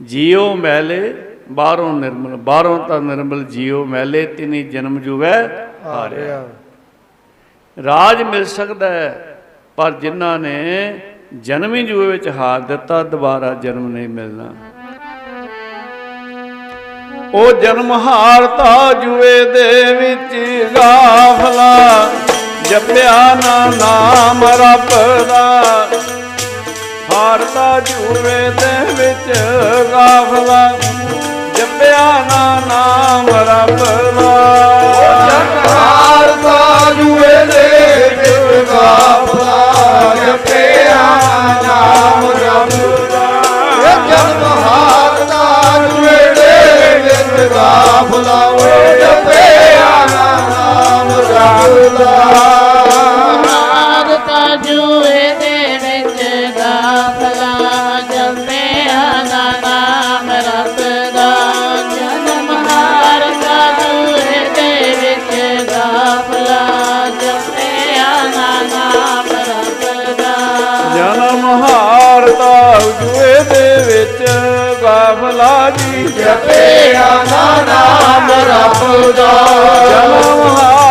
ਜੀਉ 0.00 0.54
ਮੈਲੇ 0.54 1.14
ਬਾਹਰੋਂ 1.50 1.92
ਨਿਰਮਲ 1.92 2.36
ਬਾਹਰੋਂ 2.36 2.78
ਤਾਂ 2.88 3.00
ਨਿਰਮਲ 3.00 3.44
ਜੀਉ 3.44 3.84
ਮੈਲੇ 3.84 4.26
ਤਿਨੀ 4.26 4.62
ਜਨਮ 4.62 4.98
ਜੂਵੇ 5.00 5.32
ਹਾਰਿਆ। 5.84 6.48
ਰਾਜ 7.84 8.22
ਮਿਲ 8.22 8.44
ਸਕਦਾ 8.44 8.90
ਹੈ 8.90 9.42
ਪਰ 9.76 9.92
ਜਿਨ੍ਹਾਂ 9.92 10.38
ਨੇ 10.38 11.00
ਜਨਮੀ 11.40 11.82
ਜੂਏ 11.82 12.06
ਵਿੱਚ 12.06 12.28
ਹਾਰ 12.28 12.60
ਦਿੱਤਾ 12.60 13.02
ਦੁਬਾਰਾ 13.02 13.54
ਜਨਮ 13.54 13.88
ਨਹੀਂ 13.88 14.08
ਮਿਲਣਾ। 14.08 14.54
ਉਹ 17.34 17.52
ਜਨਮ 17.52 17.92
ਹਾਰਤਾ 17.92 18.92
ਜੂਏ 18.92 19.44
ਦੇ 19.44 19.94
ਵਿੱਚ 19.94 20.34
ਗਾਫਲਾ। 20.74 22.10
ਜਪਿਆ 22.70 23.34
ਨਾ 23.34 23.66
ਨਾਮ 23.66 24.44
ਰੱਬ 24.44 24.90
ਦਾ। 25.28 25.62
ਹਾਰਤਾ 27.12 27.80
ਜੂਏ 27.80 28.38
ਦੇ 28.50 28.92
ਵਿੱਚ 28.92 29.38
ਗਾਫਲਾ 29.92 30.62
ਜਪਿਆ 31.56 32.06
ਨਾ 32.30 32.44
ਨਾਮ 32.66 33.28
ਰੱਬ 33.48 33.76
ਦਾ। 34.20 34.32
ਹਾਰਤਾ 35.68 36.90
ਜੂਏ 36.98 37.34
ਦੇ 37.44 37.68
ਵਿੱਚ 37.98 38.30
ਗਾਫਲਾ 38.70 40.14
ਜਪਿਆ 40.16 41.02
ਨਾਮ 41.62 42.30
ਰੱਬ 42.42 42.70
ਦਾ। 43.12 43.26
ਜਨਮ 44.08 44.44
ਹਾਰਤਾ 44.64 45.44
ਜੂਏ 45.78 46.34
ਦੇ 46.34 46.98
ਵਿੱਚ 47.00 47.52
ਗਾਫਲਾ 47.54 48.40
ਨਾਮ 48.50 49.31
ਰਾਗ 51.98 54.08
ਤਜੂਏ 54.28 55.34
ਦੇ 55.34 55.78
ਵਿੱਚ 55.82 56.18
ਦਾਖਲਾ 56.58 57.52
ਜੰਮੇ 58.00 58.64
ਆਨਾ 58.90 59.44
ਨਾਮ 59.62 60.30
ਰਤ 60.30 60.80
ਦਾ। 61.14 61.30
ਜਨਮ 61.96 62.48
ਹਾਰ 62.66 63.22
ਤਜੂਏ 63.42 64.38
ਦੇ 64.54 64.94
ਵਿੱਚ 65.00 65.30
ਦਾਖਲਾ 65.70 66.62
ਜੰਮੇ 67.20 67.98
ਆਨਾ 67.98 68.62
ਨਾਮ 68.62 69.28
ਰਤ 69.30 70.18
ਦਾ। 70.18 70.34
ਜਨਮ 70.96 71.62
ਹਾਰ 71.62 72.24
ਤਜੂਏ 72.30 73.34
ਦੇ 73.50 73.66
ਵਿੱਚ 73.86 74.30
ਗਾਫਲਾ 74.82 75.70
ਜੀ। 75.70 76.06
ਜਪੇ 76.06 76.96
ਆਨਾ 76.96 77.62
ਨਾਮ 77.62 78.30
ਰੱਬ 78.30 79.10
ਦਾ। 79.10 79.32
ਜਨਮ 79.90 80.56
ਹਾਰ 80.56 80.81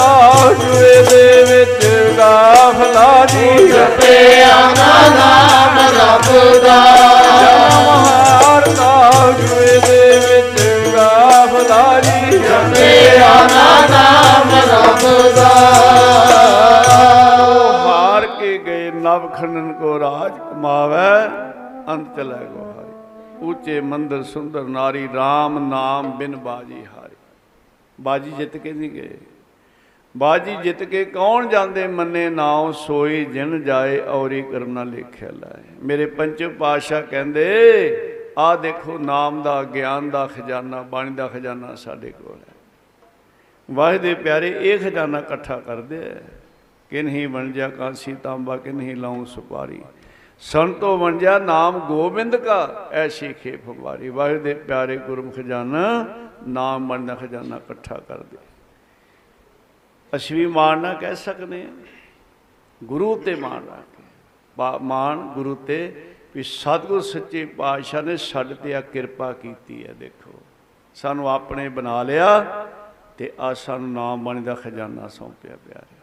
ਹਾਰਤਾ 0.00 0.52
ਜੂਏ 0.52 1.02
ਦੇ 1.02 1.42
ਵਿੱਚ 1.44 1.86
ਗਾਫਲਾ 2.18 3.26
ਜੀ 3.26 3.68
ਜਪਿਆ 3.68 4.58
ਨਾ 4.70 4.92
ਨਾਮ 5.16 5.78
ਰੱਬ 5.96 6.28
ਦਾ 6.62 6.78
ਜਨਮ 7.40 7.88
ਹਾਰਤਾ 8.06 9.32
ਜੂਏ 9.32 9.78
ਦੇ 9.78 10.18
ਵਿੱਚ 10.18 10.62
ਗਾਫਲਾ 10.94 12.00
ਜੀ 12.00 12.38
ਜਪਿਆ 12.38 13.34
ਨਾ 13.44 13.68
ਨਾਮ 13.90 14.50
ਰੱਬ 14.70 15.02
ਦਾ 15.36 15.48
ਹਾਰ 17.86 18.26
ਕੇ 18.40 18.58
ਗਏ 18.58 18.90
ਨਵ 18.90 19.28
ਖੰਡਨ 19.28 19.72
ਕੋ 19.72 19.98
ਰਾਜ 20.00 20.32
ਕਮਾਵੇ, 20.32 21.28
ਅੰਤ 21.88 22.16
ਚਲੇ 22.16 22.44
ਗੋ 22.46 22.64
ਹਾਰੀ। 22.66 23.48
ਉੱਚੇ 23.50 23.80
ਮੰਦਰ 23.80 24.22
ਸੁੰਦਰ 24.22 24.62
ਨਾਰੀ 24.62 25.04
RAM 25.06 25.58
ਨਾਮ 25.60 26.10
ਬਿਨ 26.10 26.36
ਬਾਜੀ 26.36 26.84
ਹਾਰੀ। 26.86 27.16
ਬਾਜੀ 28.00 28.30
ਜਿੱਤ 28.30 28.56
ਕੇ 28.56 28.72
ਨਹੀਂ 28.72 28.90
ਗਏ। 28.90 29.16
ਬਾਜੀ 30.16 30.56
ਜਿੱਤ 30.56 30.82
ਕੇ 30.82 31.04
ਕੌਣ 31.04 31.48
ਜਾਂਦੇ 31.48 31.86
ਮੰਨੇ 31.86 32.28
ਨਾਉ 32.30 32.72
ਸੋਈ 32.72 33.24
ਜਿਨ 33.24 33.64
ਜਾਏ 33.64 34.00
ਔਰੀ 34.00 34.42
ਕਰਨਾ 34.42 34.84
ਲਿਖਿਆ 34.84 35.30
ਲਾਏ। 35.30 35.62
ਮੇਰੇ 35.82 36.06
ਪੰਜ 36.06 36.44
ਪਾਸ਼ਾ 36.44 37.00
ਕਹਿੰਦੇ, 37.00 38.24
ਆ 38.38 38.56
ਦੇਖੋ 38.56 38.98
ਨਾਮ 38.98 39.42
ਦਾ, 39.42 39.62
ਗਿਆਨ 39.62 40.10
ਦਾ 40.10 40.26
ਖਜ਼ਾਨਾ, 40.26 40.82
ਬਾਣੀ 40.82 41.10
ਦਾ 41.10 41.28
ਖਜ਼ਾਨਾ 41.28 41.74
ਸਾਡੇ 41.74 42.10
ਕੋਲ 42.10 42.36
ਹੈ। 42.36 42.54
ਵਾਹਿ 43.70 43.98
ਦੇ 43.98 44.14
ਪਿਆਰੇ, 44.14 44.58
ਇਹ 44.60 44.78
ਖਜ਼ਾਨਾ 44.78 45.18
ਇਕੱਠਾ 45.18 45.60
ਕਰਦੇ 45.60 45.98
ਆ। 45.98 46.16
ਕਿਨਹੀ 46.90 47.26
ਵਣਜਾ 47.26 47.68
ਕਾਂਸੀ 47.68 48.16
ਤਾਂਬਾ 48.22 48.56
ਕਿਨਹੀ 48.56 48.94
ਲਾਉ 48.94 49.24
ਸੁਪਾਰੀ। 49.24 49.82
ਸੰਤੋ 50.40 50.98
ਵਣਜਾ 50.98 51.38
ਨਾਮ 51.38 51.78
ਗੋਬਿੰਦ 51.78 52.36
ਕਾ, 52.36 52.88
ਐਸੀ 52.92 53.32
ਖੇਪ 53.32 53.68
ਹਮਾਰੀ 53.68 54.08
ਵਾਹਿ 54.08 54.38
ਦੇ 54.38 54.54
ਪਿਆਰੇ 54.54 54.96
ਗੁਰਮੁਖ 54.96 55.36
ਖਜ਼ਾਨਾ 55.36 56.06
ਨਾਮ 56.48 56.86
ਮਨ 56.86 57.06
ਦਾ 57.06 57.14
ਖਜ਼ਾਨਾ 57.14 57.56
ਇਕੱਠਾ 57.56 58.00
ਕਰਦੇ 58.08 58.36
ਅਸੀਂ 60.16 60.36
ਵੀ 60.36 60.46
ਮਾਣ 60.46 60.80
ਨਾ 60.80 60.94
ਕਹਿ 60.94 61.16
ਸਕਦੇ 61.16 61.64
ਹਾਂ। 61.64 61.76
ਗੁਰੂ 62.84 63.16
ਤੇ 63.16 63.34
ਮਾਣ 63.34 63.66
ਰੱਖ 63.66 63.96
ਕੇ। 63.96 64.02
ਬਾ- 64.58 64.78
ਮਾਣ 64.78 65.20
ਗੁਰੂ 65.20 65.54
ਤੇ 65.54 66.10
ਵੀ 66.34 66.42
ਸਤਿਗੁਰ 66.42 67.00
ਸੱਚੇ 67.00 67.46
ਪਾਤਸ਼ਾਹ 67.46 68.02
ਨੇ 68.02 68.16
ਸਾਡੇ 68.16 68.54
ਤੇ 68.54 68.74
ਆ 68.74 68.80
ਕਿਰਪਾ 68.80 69.32
ਕੀਤੀ 69.32 69.86
ਹੈ, 69.86 69.92
ਦੇਖੋ। 69.92 70.30
ਸਾਨੂੰ 70.94 71.28
ਆਪਣੇ 71.28 71.68
ਬਣਾ 71.68 72.02
ਲਿਆ 72.02 72.40
ਤੇ 73.18 73.32
ਆ 73.40 73.54
ਸਾਨੂੰ 73.54 73.92
ਨਾਮ 73.92 74.24
ਬਾਣੀ 74.24 74.40
ਦਾ 74.40 74.54
ਖਜ਼ਾਨਾ 74.54 75.08
ਸੌਂਪਿਆ 75.08 75.56
ਪਿਆਰਿਆ 75.56 75.98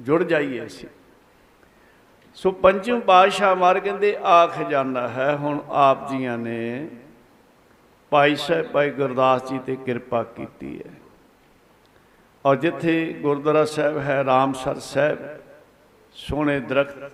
ਜੁੜ 0.00 0.22
ਜਾਈਏ 0.22 0.66
ਅਸੀਂ। 0.66 0.88
ਸੋ 2.34 2.50
ਪੰਚਮ 2.50 3.00
ਪਾਤਸ਼ਾਹ 3.00 3.56
ਮਾਰ 3.56 3.80
ਕਹਿੰਦੇ, 3.80 4.16
ਆ 4.22 4.46
ਖਜ਼ਾਨਾ 4.46 5.08
ਹੈ, 5.08 5.36
ਹੁਣ 5.36 5.60
ਆਪ 5.68 6.08
ਜੀਆਂ 6.08 6.38
ਨੇ 6.38 6.88
ਭਾਈ 8.10 8.36
ਸਾਹਿਬ, 8.36 8.66
ਭਾਈ 8.66 8.90
ਗੁਰਦਾਸ 8.90 9.50
ਜੀ 9.50 9.58
ਤੇ 9.58 9.76
ਕਿਰਪਾ 9.76 10.22
ਕੀਤੀ 10.22 10.82
ਹੈ। 10.86 10.99
ਔਰ 12.44 12.56
ਜਿੱਥੇ 12.56 13.12
ਗੁਰਦੁਆਰਾ 13.22 13.64
ਸਾਹਿਬ 13.64 13.98
ਹੈ, 13.98 14.24
ਰਾਮਸਰ 14.24 14.78
ਸਾਹਿਬ, 14.78 15.18
ਸੋਹਣੇ 16.14 16.60
ਦਰਖਤ, 16.60 17.10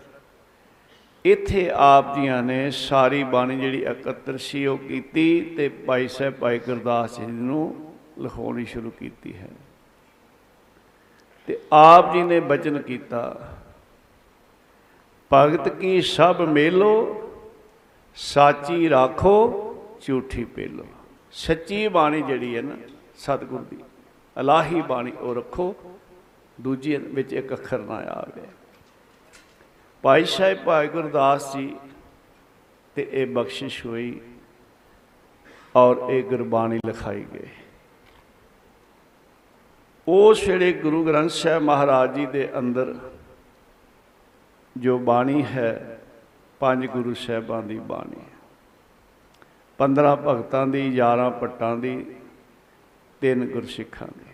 ਇੱਥੇ 1.24 1.70
ਆਪ 1.74 2.14
ਜੀਆਂ 2.14 2.42
ਨੇ 2.42 2.70
ਸਾਰੀ 2.70 3.22
ਬਾਣੀ 3.24 3.58
ਜਿਹੜੀ 3.60 3.82
ਇਕੱਤਰ 3.82 4.36
ਸੀ 4.38 4.66
ਉਹ 4.66 4.78
ਕੀਤੀ 4.78 5.40
ਤੇ 5.56 5.68
ਭਾਈ 5.68 6.08
ਸਾਹਿਬ, 6.08 6.34
ਭਾਈ 6.34 6.58
ਗੁਰਦਾਸ 6.58 7.18
ਜੀ 7.18 7.26
ਨੂੰ 7.26 7.94
ਲਿਖਾਉਣੀ 8.18 8.64
ਸ਼ੁਰੂ 8.64 8.90
ਕੀਤੀ 8.90 9.34
ਹੈ। 9.36 9.48
ਤੇ 11.48 11.58
ਆਪ 11.72 12.12
ਜੀ 12.12 12.22
ਨੇ 12.22 12.40
ਬਚਨ 12.40 12.78
ਕੀਤਾ, 12.82 13.52
ਭਗਤ 15.30 15.68
ਕੀ 15.68 16.00
ਸਭ 16.02 16.40
ਮੇਲੋ, 16.40 16.92
ਸਾਚੀ 18.16 18.88
ਰਾਖੋ, 18.90 19.36
ਝੂਠੀ 20.06 20.44
ਪੇਲੋ। 20.44 20.86
ਸੱਚੀ 21.32 21.86
ਬਾਣੀ 21.88 22.22
ਜਿਹੜੀ 22.22 22.56
ਹੈ 22.56 22.62
ਨਾ, 22.62 22.76
ਸਤਿਗੁਰ 23.18 23.60
ਦੀ। 23.60 23.76
ਇਲਾਹੀ 24.36 24.82
ਬਾਣੀ 24.82 25.12
ਉਹ 25.12 25.34
ਰੱਖੋ, 25.34 25.74
ਦੂਜੀ 26.60 26.96
ਵਿੱਚ 26.96 27.32
ਇੱਕ 27.32 27.52
ਅੱਖਰ 27.52 27.78
ਨਾ 27.78 27.94
ਆਵੇ 27.94 28.48
ਭਾਈ 30.04 30.24
ਸਾਹਿਬ, 30.24 30.58
ਭਾਈ 30.64 30.88
ਗੁਰਦਾਸ 30.88 31.52
ਜੀ, 31.56 31.76
ਤੇ 32.96 33.06
ਇਹ 33.10 33.26
ਬਖਸ਼ਿਸ਼ 33.26 33.84
ਹੋਈ 33.86 34.20
ਔਰ 35.76 36.10
ਇਹ 36.10 36.22
ਗੁਰਬਾਣੀ 36.24 36.78
ਲਿਖਾਈ 36.86 37.24
ਗਈ। 37.34 37.48
ਉਸ 40.08 40.46
ਵੇਲੇ 40.48 40.72
ਗੁਰੂ 40.72 41.04
ਗ੍ਰੰਥ 41.04 41.30
ਸਾਹਿਬ 41.30 41.62
ਮਹਾਰਾਜ 41.62 42.14
ਜੀ 42.14 42.26
ਦੇ 42.26 42.48
ਅੰਦਰ 42.58 42.94
ਜੋ 44.76 44.98
ਬਾਣੀ 44.98 45.42
ਹੈ, 45.44 46.00
ਪੰਜ 46.60 46.86
ਗੁਰੂ 46.86 47.14
ਸਾਹਿਬਾਂ 47.14 47.62
ਦੀ 47.62 47.78
ਬਾਣੀ 47.78 48.22
15 49.78 50.14
ਭਗਤਾਂ 50.16 50.66
ਦੀ 50.66 50.88
11 50.90 51.30
ਪੱਟਾਂ 51.30 51.76
ਦੀ, 51.76 51.96
ਤਿੰਨ 53.20 53.46
ਗੁਰਸਿੱਖਾਂ 53.46 54.08
ਦੀ। 54.08 54.25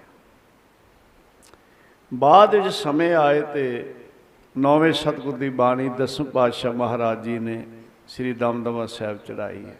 ਬਾਅਦ 2.12 2.54
ਵਿੱਚ 2.54 2.74
ਸਮੇਂ 2.74 3.14
ਆਏ 3.14 3.40
ਤੇ 3.54 3.94
ਨੌਵੇਂ 4.54 4.92
ਸਤਿਗੁਰ 4.92 5.36
ਦੀ 5.36 5.48
ਬਾਣੀ 5.50 5.88
ਦਸਮ 5.88 6.24
ਪਾਤਸ਼ਾਹ 6.24 6.72
ਮਹਾਰਾਜ 6.72 7.22
ਜੀ 7.24 7.38
ਨੇ 7.38 7.64
ਸ੍ਰੀ 8.08 8.32
ਦਮਦਮਾ 8.32 8.86
ਸਾਹਿਬ 8.86 9.18
ਚੜਾਈ 9.18 9.64
ਹੈ। 9.64 9.76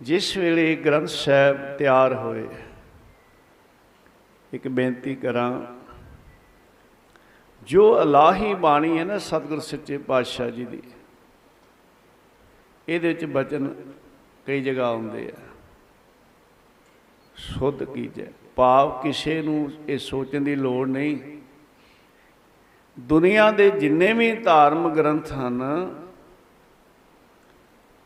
ਜਿਸ 0.00 0.36
ਵੇਲੇ 0.36 0.74
ਗ੍ਰੰਥ 0.76 1.08
ਸਾਹਿਬ 1.08 1.56
ਤਿਆਰ 1.76 2.14
ਹੋਏ, 2.14 2.46
ਇੱਕ 4.52 4.68
ਬੇਨਤੀ 4.68 5.14
ਕਰਾਂ, 5.14 5.60
ਜੋ 7.62 8.00
ਇਲਾਹੀ 8.02 8.54
ਬਾਣੀ 8.54 8.98
ਹੈ 8.98 9.04
ਨਾ 9.04 9.18
ਸਤਿਗੁਰ 9.18 9.60
ਸੱਚੇ 9.62 9.98
ਪਾਤਸ਼ਾਹ 9.98 10.50
ਜੀ 10.50 10.64
ਦੀ, 10.64 10.82
ਇਹਦੇ 12.88 13.08
ਵਿੱਚ 13.08 13.24
ਬਚਨ 13.24 13.74
ਕਈ 14.46 14.62
ਜਗ੍ਹਾ 14.62 14.86
ਆਉਂਦੇ 14.86 15.28
ਆ। 15.28 15.40
ਸੁਧ 17.36 17.82
ਕੀਜੈ। 17.84 18.26
ਭਾਵ 18.56 19.02
ਕਿਸੇ 19.02 19.42
ਨੂੰ 19.42 19.70
ਇਹ 19.88 19.98
ਸੋਚਣ 19.98 20.40
ਦੀ 20.40 20.54
ਲੋੜ 20.56 20.88
ਨਹੀਂ। 20.88 21.16
ਦੁਨੀਆ 23.00 23.50
ਦੇ 23.50 23.70
ਜਿੰਨੇ 23.70 24.12
ਵੀ 24.12 24.32
ਧਾਰਮਿਕ 24.36 24.92
ਗ੍ਰੰਥ 24.92 25.32
ਹਨ, 25.32 25.62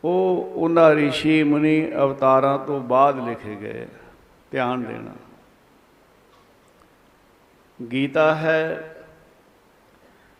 ਉਹ 0.03 0.51
ਉਹਨਾਂ 0.55 0.95
ઋષਿ 0.95 1.43
ਮੁਨੀ 1.43 1.91
ਅਵਤਾਰਾਂ 1.93 2.57
ਤੋਂ 2.59 2.79
ਬਾਅਦ 2.79 3.27
ਲਿਖੇ 3.27 3.55
ਗਏ, 3.55 3.87
ਧਿਆਨ 4.51 4.83
ਦੇਣਾ। 4.83 5.15
ਗੀਤਾ 7.91 8.35
ਹੈ, 8.35 8.95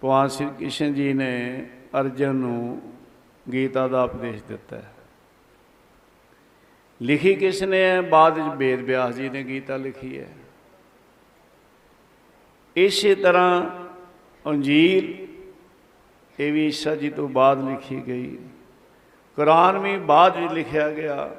ਭਗਵਾਨ 0.02 0.28
ਸ੍ਰੀ 0.28 0.48
ਕ੍ਰਿਸ਼ਨ 0.48 0.94
ਜੀ 0.94 1.14
ਨੇ 1.14 1.66
ਅਰਜਨ 2.00 2.36
ਨੂੰ 2.36 2.82
ਗੀਤਾ 3.54 3.88
ਦਾ 3.88 4.04
ਉਪਦੇਸ਼ 4.04 4.44
ਦਿੱਤਾ 4.44 4.76
ਹੈ। 4.76 4.94
ਲਿਖੀ 7.02 7.36
ਕਿਸ 7.36 7.64
ਨੇ 7.64 7.84
ਹੈ? 7.84 8.02
ਬਾਅਦ 8.02 8.40
ਵਿੱਚ 8.40 8.56
ਵੇਦ 8.56 8.82
ਵਿਆਸ 8.82 9.16
ਜੀ 9.16 9.30
ਨੇ 9.30 9.44
ਗੀਤਾ 9.44 9.78
ਲਿਖੀ 9.78 10.20
ਹੈ। 10.20 10.28
ਇਸੇ 12.76 13.16
ਤਰ੍ਹਾਂ 13.16 13.70
ਅੰਜੀਲ 14.50 15.28
ਇਹ 16.40 16.54
ਵੀ 16.54 16.68
ਈਸਾ 16.68 16.96
ਜੀ 16.96 17.10
ਤੋਂ 17.10 17.30
ਬਾਅਦ 17.30 17.70
ਲਿਖੀ 17.70 18.08
ਗਈ। 18.08 18.38
ਕੁਰਾਨ 19.36 19.78
ਵੀ 19.78 19.98
ਬਾਅਦ 19.98 20.38
ਵਿੱਚ 20.38 20.54
ਲਿਖਿਆ 20.54 20.90
ਗਿਆ। 20.90 21.36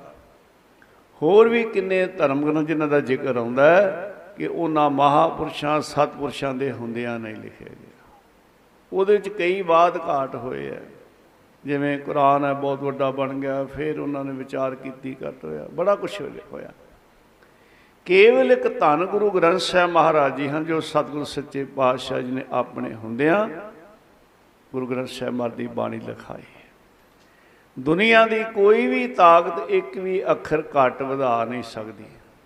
ਹੋਰ 1.22 1.48
ਵੀ 1.48 1.64
ਕਿੰਨੇ 1.64 2.06
ਧਰਮ 2.06 2.52
ਗ੍ਰੰਥ 2.52 2.68
ਜਿਨ੍ਹਾਂ 2.68 2.88
ਦਾ 2.88 3.00
ਜ਼ਿਕਰ 3.00 3.36
ਆਉਂਦਾ 3.36 3.76
ਹੈ 3.76 4.14
ਕਿ 4.36 4.46
ਉਹਨਾਂ 4.46 4.90
ਮਹਾਪੁਰਸ਼ਾਂ, 4.90 5.80
ਸਤਪੁਰਸ਼ਾਂ 5.80 6.54
ਦੇ 6.54 6.72
ਹੁੰਦਿਆਂ 6.72 7.18
ਨਹੀਂ 7.18 7.36
ਲਿਖਿਆ 7.36 7.68
ਗਿਆ। 7.68 8.18
ਉਹਦੇ 8.92 9.12
ਵਿੱਚ 9.12 9.28
ਕਈ 9.28 9.62
ਬਾਤ 9.62 10.08
ਘਾਟ 10.08 10.34
ਹੋਏ 10.34 10.70
ਆ 10.70 10.80
ਜਿਵੇਂ 11.64 11.98
ਕੁਰਾਨ 11.98 12.44
ਹੈ, 12.44 12.52
ਬਹੁਤ 12.52 12.82
ਵੱਡਾ 12.82 13.10
ਬਣ 13.10 13.34
ਗਿਆ, 13.34 13.64
ਫਿਰ 13.64 14.00
ਉਹਨਾਂ 14.00 14.24
ਨੇ 14.24 14.32
ਵਿਚਾਰ 14.32 14.74
ਕੀਤੀ, 14.74 15.16
ਘੱਟ 15.28 15.44
ਹੋਇਆ, 15.44 15.68
ਬੜਾ 15.74 15.94
ਕੁਝ 15.94 16.22
ਹੋਇਆ। 16.52 16.72
ਕੇਵਲ 18.04 18.52
ਇੱਕ 18.52 18.80
ਧੰਨ 18.80 19.06
ਗੁਰੂ 19.06 19.30
ਗ੍ਰੰਥ 19.30 19.60
ਸਾਹਿਬ 19.60 19.90
ਮਹਾਰਾਜ 19.90 20.36
ਜੀ 20.36 20.48
ਹਨ, 20.48 20.64
ਜੋ 20.64 20.80
ਸਤਿਗੁਰੂ 20.80 21.24
ਸੱਚੇ 21.24 21.64
ਪਾਤਸ਼ਾਹ 21.64 22.20
ਜੀ 22.20 22.32
ਨੇ 22.32 22.44
ਆਪਣੇ 22.50 22.94
ਹੁੰਦਿਆਂ 22.94 23.48
ਗੁਰੂ 24.72 24.86
ਗ੍ਰੰਥ 24.86 25.08
ਸਾਹਿਬ 25.08 25.34
ਮਹਾਰਾਜ 25.34 25.56
ਦੀ 25.56 25.66
ਬਾਣੀ 25.66 25.98
ਲਿਖਾਈ 25.98 26.42
ਹੈ। 26.42 26.60
ਦੁਨੀਆ 27.78 28.26
ਦੀ 28.26 28.44
ਕੋਈ 28.54 28.86
ਵੀ 28.86 29.08
ਤਾਕਤ 29.08 29.70
ਇੱਕ 29.70 29.98
ਵੀ 29.98 30.30
ਅੱਖਰ 30.30 30.62
ਘੱਟ 30.62 31.02
ਵਧਾ 31.02 31.44
ਨਹੀਂ 31.44 31.62
ਸਕਦੀ। 31.62 32.04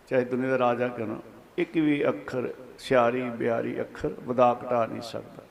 ਚਾਹੇ 0.08 0.24
ਦੁਨੀਆ 0.24 0.50
ਦਾ 0.50 0.58
ਰਾਜਾ 0.58 0.88
ਕਿਉਂ 0.88 1.08
ਨਾ 1.08 1.16
ਇੱਕ 1.58 1.74
ਵੀ 1.74 2.08
ਅੱਖਰ, 2.08 2.48
ਸਿਆਰੀ, 2.78 3.22
ਬਿਆਰੀ 3.22 3.80
ਅੱਖਰ 3.80 4.10
ਵਧਾ 4.24 4.56
ਘਟਾ 4.62 4.86
ਨਹੀਂ 4.86 5.02
ਸਕਦਾ। 5.02 5.43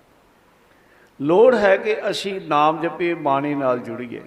ਲੋੜ 1.19 1.55
ਹੈ 1.55 1.75
ਕਿ 1.77 2.09
ਅਸੀਂ 2.09 2.39
ਨਾਮ 2.41 2.81
ਜਪੀ 2.81 3.13
ਬਾਣੀ 3.13 3.53
ਨਾਲ 3.55 3.79
ਜੁੜੀਏ। 3.79 4.21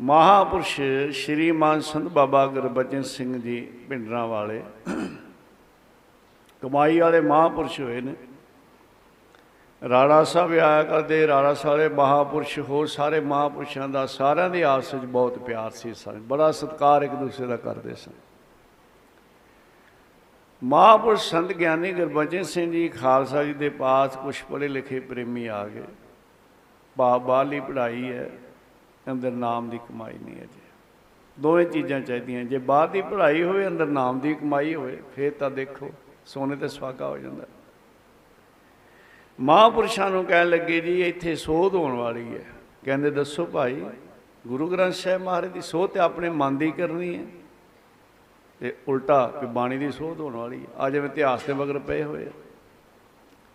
ਮਹਾਪੁਰਸ਼ 0.00 0.80
ਸ਼੍ਰੀਮਾਨ 1.10 1.80
ਸੰਤ 1.80 2.08
ਬਾਬਾ 2.12 2.46
ਗੁਰਬਚਨ 2.46 3.02
ਸਿੰਘ 3.02 3.40
ਜੀ 3.42 3.60
ਪਿੰਡਰਾਂ 3.88 4.26
ਵਾਲੇ 4.26 4.62
ਕਮਾਈ 6.62 6.98
ਵਾਲੇ 7.00 7.20
ਮਹਾਪੁਰਸ਼ 7.20 7.80
ਹੋਏ 7.80 8.00
ਨੇ। 8.00 8.14
ਰਾਣਾ 9.82 10.22
ਸਾਹਿਬ 10.24 10.52
ਆਇਆ 10.52 10.82
ਕਰਦੇ 10.82 11.26
ਰਾਣਾ 11.26 11.54
ਸਾਰੇ 11.54 11.88
ਮਹਾਪੁਰਸ਼, 11.88 12.58
ਹੋਰ 12.58 12.86
ਸਾਰੇ 12.86 13.20
ਮਹਾਪੁਰਸ਼ਾਂ 13.20 13.88
ਦਾ 13.88 14.06
ਸਾਰਿਆਂ 14.06 14.50
ਦੇ 14.50 14.64
ਆਪਸ 14.64 14.94
ਵਿੱਚ 14.94 15.04
ਬਹੁਤ 15.04 15.38
ਪਿਆਰ 15.38 15.70
ਸੀ 15.70 15.94
ਸਨ 15.94 16.20
ਬੜਾ 16.20 16.50
ਸਤਿਕਾਰ 16.52 17.02
ਇੱਕ 17.02 17.14
ਦੂਸਰੇ 17.14 17.46
ਦਾ 17.46 17.56
ਕਰਦੇ 17.56 17.94
ਸਨ। 17.94 18.12
ਮਹਾਂਪੁਰਸ਼ 20.64 21.30
ਸੰਤ 21.30 21.52
ਗਿਆਨੀ 21.52 21.92
ਗੁਰਬਚਨ 21.92 22.42
ਸਿੰਘ 22.42 22.72
ਜੀ 22.72 22.88
ਖਾਲਸਾ 22.88 23.44
ਜੀ 23.44 23.52
ਦੇ 23.52 23.68
ਪਾਸ 23.68 24.16
ਕੁਝ 24.16 24.42
ਪੜ੍ਹੇ 24.52 24.68
ਲਿਖੇ 24.68 25.00
ਪ੍ਰੇਮੀ 25.00 25.46
ਆ 25.46 25.68
ਗਏ। 25.68 25.82
ਬਾ 26.98 27.18
ਬਾਲੀ 27.18 27.60
ਪੜ੍ਹਾਈ 27.60 28.12
ਹੈ, 28.12 28.30
ਅੰਦਰ 29.10 29.30
ਨਾਮ 29.30 29.68
ਦੀ 29.70 29.78
ਕਮਾਈ 29.78 30.14
ਨਹੀਂ 30.24 30.36
ਹੈ 30.36 30.44
ਜੀ। 30.44 30.60
ਦੋਵੇਂ 31.40 31.66
ਚੀਜ਼ਾਂ 31.66 32.00
ਚਾਹੀਦੀਆਂ। 32.00 32.44
ਜੇ 32.44 32.58
ਬਾਹਰ 32.58 32.88
ਦੀ 32.88 33.02
ਪੜ੍ਹਾਈ 33.02 33.42
ਹੋਵੇ, 33.42 33.66
ਅੰਦਰ 33.66 33.86
ਨਾਮ 33.86 34.20
ਦੀ 34.20 34.34
ਕਮਾਈ 34.34 34.74
ਹੋਵੇ, 34.74 35.02
ਫਿਰ 35.16 35.32
ਤਾਂ 35.32 35.50
ਦੇਖੋ, 35.50 35.90
ਸੋਨੇ 36.26 36.56
ਤੇ 36.56 36.68
ਸੁਹਾਗਾ 36.68 37.08
ਹੋ 37.08 37.18
ਜਾਂਦਾ। 37.18 37.46
ਮਹਾਂਪੁਰਸ਼ਾਂ 39.40 40.10
ਨੂੰ 40.10 40.24
ਕਹਿਣ 40.24 40.48
ਲੱਗੇ 40.48 40.80
ਜੀ, 40.80 41.02
ਇੱਥੇ 41.02 41.36
ਸੋਧ 41.36 41.74
ਹੋਣ 41.74 41.96
ਵਾਲੀ 41.96 42.34
ਹੈ। 42.34 42.44
ਕਹਿੰਦੇ, 42.84 43.10
ਦੱਸੋ 43.10 43.46
ਭਾਈ, 43.46 43.86
ਗੁਰੂ 44.46 44.68
ਗ੍ਰੰਥ 44.68 44.94
ਸਾਹਿਬ 44.94 45.22
ਮਹਾਰਾਜ 45.22 45.50
ਦੀ 45.50 45.60
ਸੋਧ 45.60 45.90
ਤੇ 45.90 46.00
ਆਪਣੇ 46.00 46.30
ਮਨ 46.30 46.56
ਦੀ 46.56 46.70
ਕਰਨੀ 46.70 47.18
ਹੈ। 47.18 47.24
ਤੇ 48.60 48.74
ਉਲਟਾ 48.88 49.26
ਕਿ 49.40 49.46
ਬਾਣੀ 49.46 49.78
ਦੀ 49.78 49.90
ਸੋਧ 49.92 50.20
ਹੋਣ 50.20 50.36
ਵਾਲੀ 50.36 50.60
ਹੈ 50.60 50.68
ਆ 50.76 50.88
ਜਿਵੇਂ 50.90 51.08
ਇਤਿਹਾਸ 51.08 51.44
ਦੇ 51.44 51.52
ਮਗਰ 51.52 51.78
ਪਏ 51.78 52.02
ਹੋਏ 52.02 52.26
ਆ। 52.26 52.30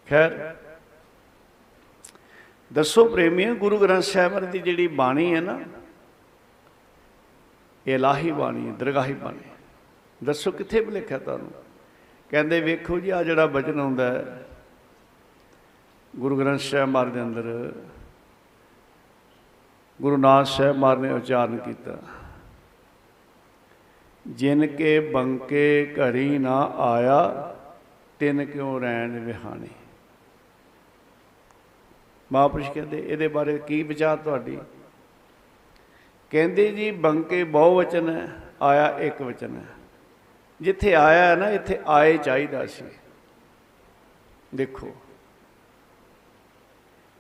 ਖੈਰ, 0.08 0.56
ਦੱਸੋ 2.72 3.06
ਪ੍ਰੇਮੀਓ 3.06 3.56
ਗੁਰੂ 3.56 3.78
ਗ੍ਰੰਥ 3.78 4.04
ਸਾਹਿਬ 4.04 4.32
ਮਹਾਰਾਜ 4.32 4.52
ਦੀ 4.52 4.60
ਜਿਹੜੀ 4.60 4.88
ਬਾਣੀ 4.88 5.34
ਹੈ 5.34 5.42
ਨਾ, 5.42 5.60
ਇਹ 7.86 7.94
ਇਲਾਹੀ 7.96 8.32
ਬਾਣੀ 8.32 8.68
ਹੈ, 8.68 8.74
ਦਰਗਾਹੀ 8.74 9.14
ਬਾਣੀ 9.14 9.40
ਹੈ। 9.40 9.56
ਦੱਸੋ 10.22 10.52
ਕਿੱਥੇ 10.52 10.86
ਲਿਖਿਆ 10.86 11.18
ਤੁਹਾਨੂੰ 11.18 11.52
ਕਹਿੰਦੇ 12.30 12.60
ਵੇਖੋ 12.62 13.00
ਜੀ 13.00 13.10
ਆ 13.10 13.24
ਜਿਹੜਾ 13.24 13.46
ਬਚਨ 13.46 13.80
ਆਉਂਦਾ 13.80 14.12
ਹੈ, 14.12 14.46
ਗੁਰੂ 16.14 16.38
ਗ੍ਰੰਥ 16.40 16.60
ਸਾਹਿਬ 16.60 16.90
ਮਹਾਰਾਜ 16.90 17.14
ਦੇ 17.14 17.22
ਅੰਦਰ, 17.22 17.72
ਗੁਰੂ 20.00 20.18
ਨਾਨਕ 20.18 20.48
ਸਾਹਿਬ 20.48 20.76
ਮਹਾਰਾਜ 20.76 21.02
ਨੇ 21.02 21.12
ਉਚਾਰਨ 21.12 21.58
ਕੀਤਾ 21.58 21.98
ਜਿਨ 24.28 24.68
ਕੇ 24.68 25.00
ਬੰਕੇ 25.00 25.96
ਘੜੀ 26.00 26.38
ਨਾ 26.38 26.74
ਆਇਆ, 26.78 27.56
ਤਿਨ 28.20 28.46
ਕਿਉ 28.46 28.80
ਰੈਣ 28.80 29.20
ਵਿਹਾਣੇ। 29.20 29.68
ਮਹਾਂਪੁਰਸ਼ 32.32 32.72
ਕਹਿੰਦੇ, 32.72 33.04
ਇਹਦੇ 33.08 33.28
ਬਾਰੇ 33.28 33.58
ਕੀ 33.58 33.84
ਵਿਚਾਰ 33.84 34.18
ਤੁਹਾਡੀ? 34.18 34.60
ਕਹਿੰਦੇ 36.30 36.72
ਜੀ, 36.72 36.92
ਬੰਕੇ 36.92 37.44
ਬਹੁ 37.44 37.76
ਵਚਨ 37.76 38.10
ਹੈ, 38.10 38.30
ਆਇਆ 38.62 39.00
ਇੱਕ 39.00 39.22
ਵਚਨ 39.22 39.56
ਹੈ। 39.58 39.66
ਜਿੱਥੇ 40.62 40.96
ਆਇਆ 40.96 41.26
ਹੈ 41.26 41.36
ਨਾ, 41.36 41.50
ਇੱਥੇ 41.50 41.80
ਆਏ 41.88 42.18
ਚਾਹੀਦਾ 42.18 42.66
ਸੀ। 42.66 42.86
ਦੇਖੋ, 44.56 44.96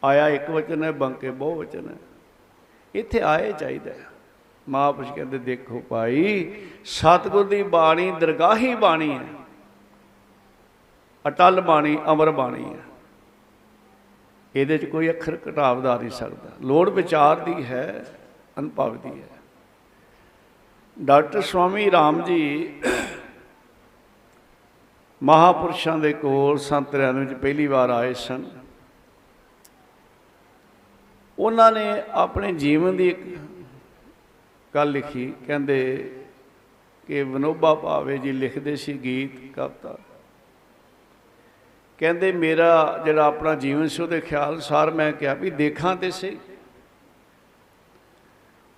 ਆਇਆ 0.03 0.29
ਇੱਕ 0.29 0.49
ਵਚਨ 0.49 0.83
ਹੈ, 0.83 0.91
ਬੰਕੇ 0.91 1.31
ਬਹੁ 1.31 1.55
ਵਚਨ 1.55 1.89
ਹੈ। 1.89 1.95
ਇੱਥੇ 2.95 3.21
ਆਏ 3.21 3.53
ਚਾਹੀਦਾ 3.53 3.91
ਹੈ। 3.91 4.10
ਮਹਾਂਪੁਰਸ਼ 4.69 5.13
ਕਹਿੰਦੇ, 5.13 5.37
ਦੇਖੋ 5.37 5.83
ਭਾਈ, 5.89 6.53
ਸਤਿਗੁਰ 6.85 7.47
ਦੀ 7.47 7.63
ਬਾਣੀ 7.63 8.11
ਦਰਗਾਹੀ 8.11 8.75
ਬਾਣੀ 8.75 9.17
ਹੈ। 9.17 9.27
ਅਟਲ 11.27 11.61
ਬਾਣੀ, 11.61 11.97
ਅਮਰ 12.11 12.31
ਬਾਣੀ 12.31 12.73
ਹੈ। 12.73 12.79
ਇਹਦੇ 14.55 14.77
'ਚ 14.77 14.85
ਕੋਈ 14.85 15.09
ਅੱਖਰ 15.09 15.37
ਘਟਾਵਦਾ 15.49 15.97
ਨਹੀਂ 15.97 16.09
ਸਕਦਾ। 16.09 16.49
ਲੋੜ 16.61 16.89
ਵਿਚਾਰ 16.89 17.39
ਦੀ 17.39 17.63
ਹੈ, 17.63 18.05
ਅਨੁਭਵ 18.59 18.97
ਦੀ 18.97 19.21
ਹੈ। 19.21 19.27
ਡਾਕਟਰ 21.01 21.41
ਸਵਾਮੀ 21.41 21.91
ਰਾਮ 21.91 22.23
ਜੀ 22.23 22.73
ਮਹਾਪੁਰਸ਼ਾਂ 25.23 25.97
ਦੇ 25.97 26.13
ਕੋਲ 26.13 26.57
ਸੰਤਰਿਆਂ 26.57 27.13
ਵਿੱਚ 27.13 27.33
ਪਹਿਲੀ 27.33 27.67
ਵਾਰ 27.67 27.89
ਆਏ 27.89 28.13
ਸਨ। 28.13 28.45
ਉਹਨਾਂ 31.39 31.71
ਨੇ 31.71 32.03
ਆਪਣੇ 32.11 32.53
ਜੀਵਨ 32.53 32.97
ਦੀ 32.97 33.09
ਇੱਕ 33.09 33.37
ਗੱਲ 34.75 34.91
ਲਿਖੀ, 34.91 35.33
ਕਹਿੰਦੇ 35.47 35.77
ਕਿ 37.07 37.23
ਵਿਨੋਬਾ 37.23 37.73
ਭਾਵੇ 37.75 38.17
ਜੀ 38.17 38.31
ਲਿਖਦੇ 38.31 38.75
ਸੀ 38.75 38.93
ਗੀਤ 38.93 39.31
ਕਵਿਤਾ। 39.55 39.97
ਕਹਿੰਦੇ, 41.99 42.31
ਮੇਰਾ 42.31 43.01
ਜਿਹੜਾ 43.05 43.25
ਆਪਣਾ 43.25 43.55
ਜੀਵਨ 43.55 43.87
ਸੀ, 43.87 44.01
ਉਹਦੇ 44.03 44.21
ਖਿਆਲ 44.21 44.59
ਸਾਰ 44.59 44.91
ਮੈਂ 44.91 45.11
ਕਿਹਾ 45.11 45.33
ਵੀ 45.33 45.49
ਦੇਖਾਂ 45.49 45.95
ਤੇ 45.95 46.11
ਸਹੀ। 46.11 46.37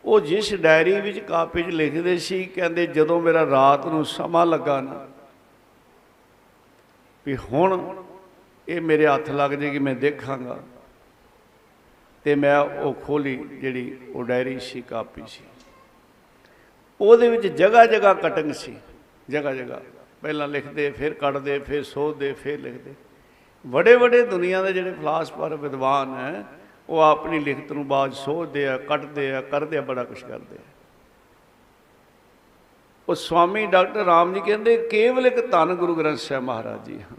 ਉਹ 0.03 0.19
ਜਿਸ 0.19 0.53
ਡਾਇਰੀ 0.53 0.99
ਵਿੱਚ 1.01 1.19
ਕਾਪੀ 1.19 1.63
'ਚ 1.63 1.67
ਲਿਖਦੇ 1.67 2.17
ਸੀ, 2.17 2.43
ਕਹਿੰਦੇ, 2.45 2.85
ਜਦੋਂ 2.87 3.21
ਮੇਰਾ 3.21 3.45
ਰਾਤ 3.45 3.85
ਨੂੰ 3.85 4.05
ਸਮਾਂ 4.05 4.45
ਲੱਗਾ 4.45 4.81
ਨਾ 4.81 5.07
ਵੀ 7.25 7.35
ਹੁਣ 7.35 8.03
ਇਹ 8.67 8.81
ਮੇਰੇ 8.81 9.07
ਹੱਥ 9.07 9.29
ਲੱਗ 9.29 9.51
ਜੇਗੀ 9.51 9.79
ਮੈਂ 9.79 9.95
ਦੇਖਾਂਗਾ, 9.95 10.59
ਤੇ 12.25 12.35
ਮੈਂ 12.35 12.59
ਉਹ 12.59 12.93
ਖੋਲੀ 12.93 13.35
ਜਿਹੜੀ 13.35 13.97
ਉਹ 14.13 14.23
ਡਾਇਰੀ 14.23 14.59
ਸੀ, 14.59 14.81
ਕਾਪੀ 14.81 15.21
ਸੀ। 15.27 15.43
ਉਹਦੇ 17.03 17.29
ਵਿੱਚ 17.29 17.47
ਜਗ੍ਹਾ 17.47 17.85
ਜਗ੍ਹਾ 17.85 18.13
ਕਟਿੰਗ 18.13 18.51
ਸੀ। 18.51 18.75
ਜਗ੍ਹਾ 19.29 19.53
ਜਗ੍ਹਾ 19.53 19.81
ਪਹਿਲਾਂ 20.21 20.47
ਲਿਖਦੇ, 20.47 20.91
ਫਿਰ 20.91 21.13
ਕੱਢਦੇ, 21.13 21.59
ਫਿਰ 21.59 21.83
ਸੋਧਦੇ, 21.83 22.33
ਫਿਰ 22.33 22.59
ਲਿਖਦੇ। 22.59 22.93
ਵੱਡੇ 23.67 23.95
ਵੱਡੇ 23.95 24.21
ਦੁਨੀਆ 24.25 24.61
ਦੇ 24.61 24.73
ਜਿਹੜੇ 24.73 24.91
ਫਲਾਸਫਰ 24.91 25.55
ਵਿਦਵਾਨ 25.55 26.13
ਹੈ, 26.13 26.45
ਉਹ 26.89 26.99
ਆਪਣੀ 26.99 27.39
ਲਿਖਤ 27.39 27.71
ਨੂੰ 27.71 27.87
ਬਾਅਦ 27.87 28.13
ਸੋਧਦੇ 28.13 28.67
ਆ 28.67 28.77
ਕੱਟਦੇ 28.77 29.33
ਆ, 29.33 29.41
ਕਰਦੇ 29.41 29.77
ਆ, 29.77 29.81
ਬੜਾ 29.81 30.03
ਕੁਝ 30.03 30.23
ਕਰਦੇ 30.23 30.55
ਆ। 30.55 30.61
ਉਹ 33.09 33.15
ਸਵਾਮੀ 33.15 33.65
ਡਾਕਟਰ 33.65 34.05
ਰਾਮ 34.05 34.33
ਜੀ 34.33 34.39
ਕਹਿੰਦੇ, 34.39 34.77
ਕੇਵਲ 34.77 35.27
ਇੱਕ 35.27 35.51
ਧੰਨ 35.51 35.73
ਗੁਰੂ 35.73 35.95
ਗ੍ਰੰਥ 35.95 36.17
ਸਾਹਿਬ 36.17 36.43
ਮਹਾਰਾਜ 36.43 36.85
ਜੀ 36.85 37.01
ਹਨ। 37.01 37.17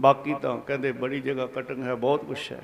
ਬਾਕੀ 0.00 0.34
ਤਾਂ 0.42 0.58
ਕਹਿੰਦੇ 0.58 0.92
ਬੜੀ 0.92 1.20
ਜਗ੍ਹਾ 1.20 1.46
ਕਟਿੰਗ 1.46 1.84
ਹੈ, 1.84 1.94
ਬਹੁਤ 1.94 2.24
ਕੁਝ 2.24 2.52
ਹੈ। 2.52 2.62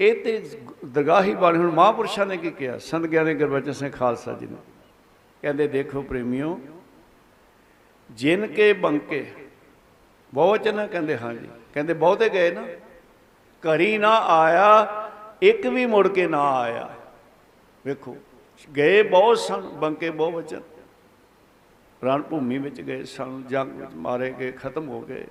ਇਹ 0.00 0.24
ਤੇ 0.24 0.50
ਦਰਗਾਹੀ 0.84 1.34
ਬਾਣੀ 1.34 1.58
ਹੁਣ 1.58 1.70
ਮਹਾਂਪੁਰਸ਼ਾਂ 1.70 2.26
ਨੇ 2.26 2.36
ਕੀ 2.36 2.50
ਕਿਹਾ? 2.50 2.78
ਸੰਤ 2.78 3.06
ਗਿਆਨੀ 3.06 3.34
ਗੁਰਬਚਨ 3.34 3.72
ਸਿੰਘ 3.72 3.90
ਖਾਲਸਾ 3.90 4.32
ਜੀ 4.32 4.46
ਨੇ। 4.46 4.56
ਕਹਿੰਦੇ, 5.42 5.68
ਦੇਖੋ 5.68 6.02
ਪ੍ਰੇਮਿਓ, 6.02 6.60
ਜਿਨ 8.10 8.46
ਕੇ 8.46 8.72
ਬੰਕੇ। 8.72 9.32
ਬਹੁਵਚਨ 10.34 10.86
ਕਹਿੰਦੇ 10.86 11.18
ਹਾਂ 11.18 11.34
ਜੀ 11.34 11.48
ਕਹਿੰਦੇ, 11.74 11.94
ਬਹੁਤੇ 11.94 12.28
ਗਏ 12.28 12.50
ਨਾ। 12.50 12.66
ਘਰੀ 13.62 13.98
ਨਾ 13.98 14.16
ਆਇਆ, 14.18 14.86
ਇੱਕ 15.42 15.66
ਵੀ 15.66 15.86
ਮੁੜ 15.86 16.08
ਕੇ 16.08 16.26
ਨਾ 16.26 16.56
ਆਇਆ। 16.56 16.94
ਵੇਖੋ, 17.86 18.16
ਗਏ 18.76 19.02
ਬਹੁਤ 19.02 19.38
ਸਨ, 19.38 19.60
ਬੰਕੇ 19.60 20.10
ਬਹੁਵਚਨ 20.10 20.60
ਰਣ 22.04 22.22
ਭੂਮੀ 22.22 22.58
ਵਿੱਚ 22.58 22.80
ਗਏ 22.80 23.04
ਸਨ, 23.04 23.42
ਜੰਗ 23.48 23.80
ਵਿੱਚ 23.80 23.90
ਮਾਰੇ 23.94 24.34
ਗਏ, 24.38 24.52
ਖਤਮ 24.52 24.88
ਹੋ 24.88 25.00
ਗਏ। 25.00 25.26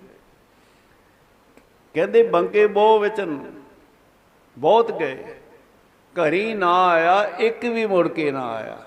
ਕਹਿੰਦੇ, 1.94 2.24
ਬੰਕੇ 2.24 2.68
ਬਹੁ 2.68 3.00
ਵਚਨ 3.00 3.63
ਬਹੁਤ 4.58 5.00
ਗਏ। 5.00 5.24
ਘਰੀ 6.14 6.54
ਨਾ 6.54 6.88
ਆਇਆ, 6.88 7.32
ਇੱਕ 7.40 7.66
ਵੀ 7.66 7.86
ਮੁੜ 7.86 8.08
ਕੇ 8.08 8.32
ਨਾ 8.32 8.52
ਆਇਆ। 8.52 8.86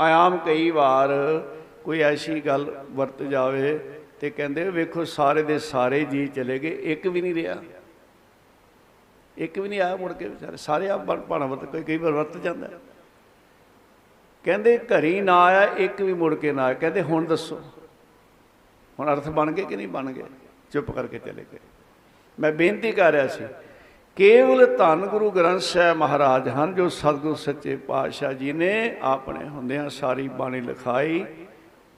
ਆयाम 0.00 0.44
ਕਈ 0.44 0.70
ਵਾਰ 0.70 1.08
ਕੋਈ 1.84 2.00
ਐਸੀ 2.00 2.40
ਗੱਲ 2.40 2.84
ਵਰਤ 2.90 3.22
ਜਾਵੇ 3.22 4.00
ਤੇ 4.20 4.30
ਕਹਿੰਦੇ, 4.30 4.70
ਵੇਖੋ 4.70 5.04
ਸਾਰੇ 5.04 5.42
ਦੇ 5.42 5.58
ਸਾਰੇ 5.58 6.04
ਜੀ 6.04 6.26
ਚਲੇ 6.26 6.58
ਗਏ, 6.58 6.92
ਇੱਕ 6.92 7.06
ਵੀ 7.06 7.20
ਨਹੀਂ 7.20 7.34
ਰਿਹਾ। 7.34 7.56
ਇੱਕ 9.36 9.58
ਵੀ 9.58 9.68
ਨਹੀਂ 9.68 9.80
ਆਇਆ 9.80 9.96
ਮੁੜ 9.96 10.12
ਕੇ 10.12 10.28
ਵਿਚਾਰੇ। 10.28 10.56
ਸਾਰੇ 10.56 10.88
ਆ 10.88 10.96
ਭਾਣਾ 10.96 11.46
ਵਰਤ, 11.46 11.64
ਕੋਈ, 11.64 11.82
ਕਈ 11.82 11.96
ਵਾਰ 11.96 12.12
ਵਰਤ 12.12 12.36
ਜਾਂਦਾ। 12.36 12.66
ਹੈ। 12.66 12.72
ਕਹਿੰਦੇ 14.44 14.78
ਘਰੀ 14.78 15.20
ਨਾ 15.20 15.42
ਆਇਆ, 15.42 15.62
ਇੱਕ 15.62 16.02
ਵੀ 16.02 16.12
ਮੁੜ 16.12 16.34
ਕੇ 16.34 16.52
ਨਾ 16.52 16.64
ਆਇਆ। 16.64 16.74
ਕਹਿੰਦੇ 16.74 17.02
ਹੁਣ 17.02 17.24
ਦੱਸੋ, 17.24 17.60
ਹੁਣ 19.00 19.12
ਅਰਥ 19.12 19.28
ਬਣ 19.28 19.52
ਗਏ 19.52 19.64
ਕਿ 19.64 19.76
ਨਹੀਂ 19.76 19.88
ਬਣ 19.88 20.12
ਗਏ? 20.12 20.24
ਚੁੱਪ 20.72 20.90
ਕਰਕੇ 20.90 21.18
ਚਲੇ 21.18 21.44
ਗਏ। 21.52 21.58
ਮੈਂ 22.40 22.52
ਬੇਨਤੀ 22.52 22.92
ਕਰ 22.92 23.12
ਰਿਹਾ 23.12 23.26
ਸੀ 23.26 23.44
ਕੇਵਲ 24.16 24.76
ਧੰਨ 24.76 25.06
ਗੁਰੂ 25.06 25.30
ਗ੍ਰੰਥ 25.30 25.60
ਸਾਹਿਬ 25.60 25.96
ਮਹਾਰਾਜ 25.96 26.48
ਹਨ 26.48 26.74
ਜੋ 26.74 26.88
ਸਤਿਗੁਰ 26.88 27.36
ਸੱਚੇ 27.36 27.76
ਪਾਤਸ਼ਾਹ 27.76 28.32
ਜੀ 28.32 28.52
ਨੇ 28.52 28.98
ਆਪਣੇ 29.02 29.48
ਹੁੰਦਿਆਂ 29.48 29.88
ਸਾਰੀ 29.88 30.28
ਬਾਣੀ 30.28 30.60
ਲਿਖਾਈ 30.60 31.24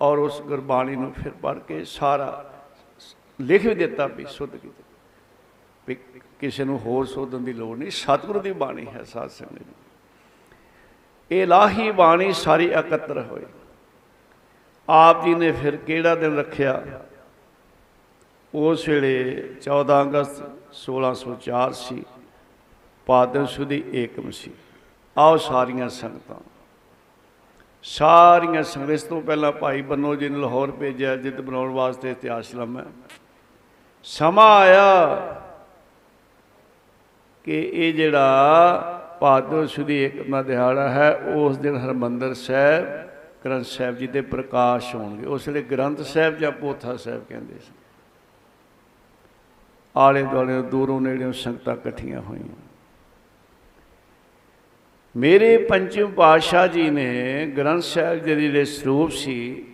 ਔਰ 0.01 0.19
ਉਸ 0.19 0.43
ਗੁਰਬਾਣੀ 0.43 0.97
ਨੂੰ 0.97 1.12
ਫਿਰ 1.12 1.33
ਪੜ੍ਹ 1.43 1.59
ਕੇ 1.59 1.85
ਸਾਰਾ 1.85 2.53
ਲਿਖ 3.41 3.67
ਵੀ 3.67 3.75
ਦਿੱਤਾ 3.75 4.07
ਵੀ 4.07 4.27
ਸੁਧ 4.29 4.57
ਕੀਤਾ। 4.57 4.83
ਵੀ 5.89 5.97
ਕਿਸੇ 6.41 6.65
ਨੂੰ 6.65 6.79
ਹੋਰ 6.79 7.07
ਸੋਧਣ 7.07 7.39
ਦੀ 7.39 7.53
ਲੋੜ 7.53 7.79
ਨਹੀਂ, 7.79 7.91
ਸਤਿਗੁਰੂ 7.91 8.41
ਦੀ 8.41 8.53
ਬਾਣੀ 8.53 8.87
ਹੈ 8.87 9.03
ਸਾਧ 9.03 9.31
ਸੰਗਤ 9.31 9.59
ਜੀ 9.59 9.75
ਇਹ 11.31 11.43
ਇਲਾਹੀ 11.43 11.91
ਬਾਣੀ 11.91 12.33
ਸਾਰੀ 12.33 12.65
ਇਕੱਤਰ 12.65 13.23
ਹੋਈ। 13.23 13.45
ਆਪ 14.89 15.25
ਜੀ 15.25 15.35
ਨੇ 15.35 15.53
ਫਿਰ 15.53 15.77
ਕਿਹੜਾ 15.77 16.15
ਦਿਨ 16.15 16.39
ਰੱਖਿਆ? 16.39 16.83
ਉਸ 18.55 18.88
ਵੇਲੇ 18.88 19.42
14 19.62 20.02
ਅਗਸਤ 20.02 20.42
1604 20.72 21.72
ਸੀ 21.72 22.05
ਪਾਦਨ 23.07 23.46
ਸੁਦੀ 23.46 23.84
ਏਕਮ 23.94 24.30
ਸੀ 24.30 24.50
ਆਓ 25.18 25.36
ਸਾਰੀਆਂ 25.36 25.88
ਸੰਗਤਾਂ। 25.88 26.36
ਸਾਰੀਆਂ 27.82 28.62
ਸੰਗਤਾਂ, 28.62 28.94
ਇਸ 28.94 29.02
ਤੋਂ 29.02 29.22
ਪਹਿਲਾਂ 29.22 29.52
ਭਾਈ 29.52 29.82
ਬੰਨੋ 29.82 30.14
ਜੀ 30.14 30.28
ਨੇ 30.28 30.38
ਲਾਹੌਰ 30.38 30.70
ਭੇਜਿਆ, 30.70 31.16
ਜਿੱਤ 31.16 31.40
ਬਣਾਉਣ 31.40 31.72
ਵਾਸਤੇ 31.72 32.11
ਇਤਿਹਾਸ 32.11 32.55
ਲੰਮਾ 32.55 32.84
ਸਮਾਂ 34.02 34.61
ਆਇਆ 34.61 35.16
ਕਿ 37.44 37.61
ਇਹ 37.74 37.94
ਜਿਹੜਾ 37.94 39.16
ਪਾਦਨ 39.20 39.66
ਸੁਦੀ 39.66 39.96
ਏਕਮ 39.96 40.32
ਦਾ 40.32 40.42
ਦਿਹਾੜਾ 40.42 40.88
ਹੈ, 40.88 41.14
ਉਸ 41.34 41.57
ਦਿਨ 41.59 41.76
ਹਰਮੰਦਰ 41.76 42.34
ਸਾਹਿਬ, 42.34 42.86
ਗ੍ਰੰਥ 43.44 43.66
ਸਾਹਿਬ 43.66 43.96
ਜੀ 43.96 44.07
ਦੇ 44.07 44.20
ਪ੍ਰਕਾਸ਼ 44.20 44.94
ਹੋਣਗੇ। 44.94 45.26
ਉਸ 45.26 45.48
ਵੇਲੇ 45.48 45.62
ਗ੍ਰੰਥ 45.62 46.00
ਸਾਹਿਬ 46.00 46.38
ਜਾਂ 46.38 46.52
ਪੋਥਾ 46.52 46.96
ਸਾਹਿਬ 46.96 47.24
ਕਹਿੰਦੇ 47.28 47.55
ਸੀ। 47.55 47.72
ਆਲੇ 49.97 50.22
ਦੁਆਲੇ 50.22 50.62
ਦੂਰੋਂ 50.62 51.01
ਨੇੜਿਓਂ 51.01 51.32
ਸੰਗਤਾਂ 51.32 51.74
ਇਕੱਠੀਆਂ 51.74 52.20
ਹੋਈਆਂ। 52.20 52.57
ਮੇਰੇ 55.16 55.57
ਪੰਚਮ 55.59 56.11
ਪਾਤਸ਼ਾਹ 56.11 56.66
ਜੀ 56.68 56.90
ਨੇ 56.90 57.47
ਗ੍ਰੰਥ 57.47 57.82
ਸਾਹਿਬ 57.82 58.22
ਦੇ 58.22 58.34
ਜਿਹੜੇ 58.40 58.64
ਸਰੂਪ 58.64 59.11
ਸੀ, 59.11 59.66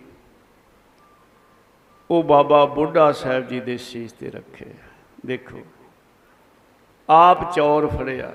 ਉਹ 2.11 2.23
ਬਾਬਾ 2.23 2.65
ਬੁੱਢਾ 2.65 3.11
ਸਾਹਿਬ 3.11 3.47
ਜੀ 3.47 3.59
ਦੇ 3.59 3.77
ਸੀਸ 3.77 4.11
ਤੇ 4.11 4.29
ਰੱਖੇ। 4.31 4.65
ਦੇਖੋ, 5.25 5.61
ਆਪ 7.09 7.53
ਚੌਰ 7.53 7.87
ਫੜਿਆ। 7.87 8.33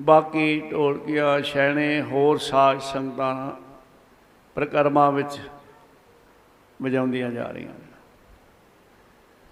ਬਾਕੀ 0.00 0.60
ਢੋਲਕੀਆਂ, 0.70 1.40
ਛੈਣੇ, 1.40 2.02
ਹੋਰ 2.02 2.38
ਸਾਜ਼ 2.38 2.80
ਸੰਗਤਾਂ 2.80 3.52
ਪ੍ਰਕਰਮਾਂ 4.54 5.12
ਵਿੱਚ 5.12 5.40
ਵਜਾਉਂਦੀਆਂ 6.82 7.30
ਜਾ 7.30 7.50
ਰਹੀਆਂ 7.50 7.68
ਨੇ। 7.68 7.85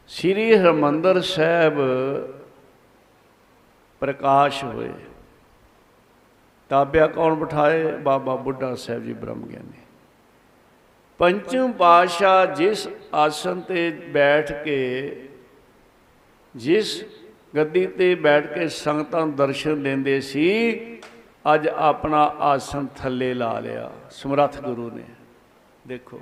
ਸ੍ਰੀ 0.08 0.54
ਹਰਮੰਦਰ 0.54 1.20
ਸਾਹਿਬ 1.20 1.78
ਪ੍ਰਕਾਸ਼ 4.00 4.62
ਹੋਏ। 4.64 4.90
ਤਾਬਿਆ 6.68 7.06
ਕੌਣ 7.06 7.34
ਬਿਠਾਏ? 7.34 7.92
ਬਾਬਾ 7.92 8.34
ਬੁੱਢਾ 8.36 8.74
ਸਾਹਿਬ 8.74 9.04
ਜੀ 9.04 9.12
ਬ੍ਰਹਮ 9.12 9.42
ਗਿਆਨੀ 9.42 9.80
ਪੰਚਮ 11.20 11.72
ਪਾਸ਼ਾ 11.72 12.44
ਜਿਸ 12.46 12.88
ਆਸਨ 13.14 13.60
ਤੇ 13.60 13.90
ਬੈਠ 13.90 14.52
ਕੇ, 14.64 15.28
ਜਿਸ 16.56 17.04
ਗੱਦੀ 17.56 17.86
ਤੇ 17.86 18.14
ਬੈਠ 18.14 18.52
ਕੇ 18.54 18.68
ਸੰਗਤਾਂ 18.68 19.20
ਨੂੰ 19.20 19.34
ਦਰਸ਼ਨ 19.36 19.82
ਦਿੰਦੇ 19.82 20.20
ਸੀ, 20.20 21.00
ਅੱਜ 21.54 21.68
ਆਪਣਾ 21.68 22.22
ਆਸਨ 22.40 22.86
ਥੱਲੇ 22.96 23.32
ਲਾ 23.34 23.58
ਲਿਆ। 23.58 23.90
ਸਮਰੱਥ 24.10 24.60
ਗੁਰੂ 24.60 24.90
ਨੇ। 24.90 25.04
ਦੇਖੋ 25.86 26.20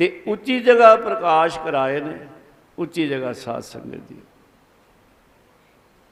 ਤੇ 0.00 0.22
ਉੱਚੀ 0.26 0.58
ਜਗ੍ਹਾ 0.60 0.94
ਪ੍ਰਕਾਸ਼ 0.96 1.58
ਕਰਾਏ 1.58 2.00
ਨੇ 2.00 2.18
ਉੱਚੀ 2.78 3.08
ਜਗ੍ਹਾ 3.08 3.32
ਸਾਧ 3.32 3.62
ਸੰਗਤ 3.62 4.08
ਜੀ 4.08 4.20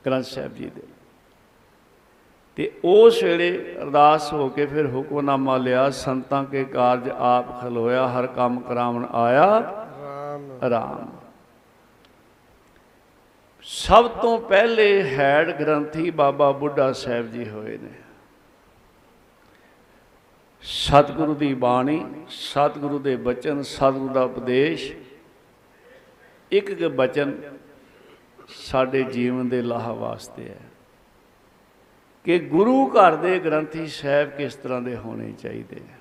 ਗ੍ਰੰਥ 0.05 0.25
ਸਾਹਿਬ 0.25 0.55
ਜੀ 0.55 0.67
ਦੇ। 0.67 0.83
ਤੇ 2.59 2.71
ਉਸ 2.85 3.23
ਵੇਲੇ 3.23 3.51
ਅਰਦਾਸ 3.83 4.33
ਹੋ 4.33 4.49
ਕੇ 4.49 4.67
ਫਿਰ 4.67 4.87
ਹੁਕਮਨਾਮਾ 4.87 5.57
ਲਿਆ 5.57 5.89
ਸੰਤਾਂ 5.91 6.45
ਕੇ 6.45 6.65
ਕਾਰਜ 6.65 7.09
ਆਪ 7.11 7.61
ਖਲੋਇਆ 7.61 8.07
ਹਰ 8.09 8.27
ਕੰਮ 8.27 8.61
ਕਰਾਵਣ 8.61 9.07
ਆਇਆ 9.13 9.47
ਰਾਮ। 10.01 10.51
ਆਰਾਮ 10.65 11.09
ਸਭ 13.67 14.09
ਤੋਂ 14.23 14.39
ਪਹਿਲੇ 14.41 15.03
ਹੈਡ 15.05 15.51
ਗ੍ਰੰਥੀ 15.61 16.11
ਬਾਬਾ 16.11 16.51
ਬੁੱਢਾ 16.53 16.93
ਸਾਹਿਬ 16.93 17.31
ਜੀ 17.31 17.49
ਹੋਏ 17.49 17.77
ਨੇ। 17.79 17.91
ਸਤਿਗੁਰੂ 20.63 21.35
ਦੀ 21.35 21.55
ਬਾਣੀ 21.55 22.05
ਸਤਿਗੁਰੂ 22.29 22.99
ਦੇ 22.99 23.17
ਬਚਨ 23.17 23.63
ਸਤਿਗੁਰੂ 23.63 24.09
ਦਾ 24.09 24.23
ਉਪਦੇਸ਼। 24.23 24.93
ਇੱਕ 26.53 26.69
ਇੱਕ 26.71 26.85
ਬਚਨ 26.89 27.59
ਸਾਡੇ 28.49 29.03
ਜੀਵਨ 29.03 29.49
ਦੇ 29.49 29.63
ਲਾਹ 29.63 29.95
ਵਾਸਤੇ 29.95 30.49
ਹੈ 30.49 30.61
ਕਿ 32.25 32.39
ਗੁਰੂ 32.39 32.87
ਘਰ 32.89 33.17
ਦੇ 33.17 33.39
ਗ੍ਰੰਥੀ 33.39 33.87
ਸਾਹਿਬ 33.87 34.31
ਕਿਸ 34.31 34.55
ਤਰ੍ਹਾਂ 34.55 34.81
ਦੇ 34.83 34.97
ਹੋਣੇ 34.97 35.33
ਚਾਹੀਦੇ 35.33 35.77
ਆ। 35.77 35.97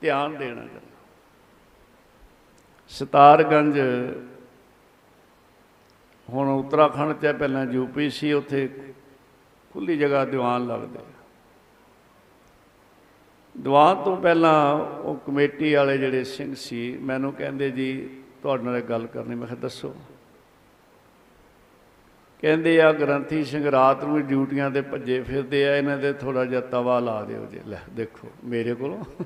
ਧਿਆਨ 0.00 0.36
ਦੇਣਾ 0.36 0.62
ਕਰਨਾ 0.62 0.78
ਸਤਾਰਗੰਜ 2.88 3.78
ਹੁਣ 6.28 6.48
ਉੱਤਰਾਖੰਡ 6.48 7.20
ਚ 7.20 7.24
ਹੈ, 7.24 7.32
ਪਹਿਲਾਂ 7.32 7.64
ਯੂਪੀ 7.66 8.10
ਸੀ 8.10 8.32
ਉੱਥੇ 8.32 8.68
ਖੁੱਲੀ 9.72 9.96
ਜਗ੍ਹਾ 9.98 10.24
ਦੀਵਾਨ 10.24 10.66
ਲੱਗਦੇ 10.66 10.98
ਦੀਵਾਨ 13.58 14.02
ਤੋਂ 14.02 14.16
ਪਹਿਲਾਂ 14.16 14.74
ਉਹ 14.78 15.16
ਕਮੇਟੀ 15.16 15.74
ਵਾਲੇ 15.74 15.98
ਜਿਹੜੇ 15.98 16.24
ਸਿੰਘ 16.24 16.54
ਸੀ, 16.54 16.98
ਮੈਨੂੰ 16.98 17.32
ਕਹਿੰਦੇ 17.32 17.70
ਜੀ, 17.70 18.10
ਤੁਹਾਡੇ 18.42 18.62
ਨਾਲ 18.62 18.76
ਇੱਕ 18.76 18.86
ਗੱਲ 18.86 19.06
ਕਰਨੀ, 19.06 19.34
ਮੈਂ 19.34 19.46
ਕਿਹਾ 19.46 19.58
ਦੱਸੋ। 19.58 19.96
ਕਹਿੰਦੇ 22.40 22.80
ਆ, 22.80 22.92
ਗ੍ਰੰਥੀ 22.92 23.44
ਸਿੰਘ 23.44 23.70
ਰਾਤ 23.70 24.04
ਨੂੰ 24.04 24.16
ਵੀ 24.16 24.22
ਡਿਊਟੀਆਂ 24.22 24.70
ਤੇ 24.70 24.80
ਭੱਜੇ 24.80 25.22
ਫਿਰਦੇ 25.22 25.68
ਆ, 25.68 25.76
ਇਹਨਾਂ 25.76 25.98
ਦੇ 25.98 26.12
ਥੋੜਾ 26.12 26.44
ਜਿਹਾ 26.44 26.60
ਤਵਾ 26.60 26.98
ਲਾ 26.98 27.24
ਦਿਓ 27.24 27.46
ਜੀ। 27.46 27.60
ਲੈ, 27.66 27.78
ਦੇਖੋ, 27.92 28.28
ਮੇਰੇ 28.44 28.74
ਕੋਲੋਂ। 28.74 29.24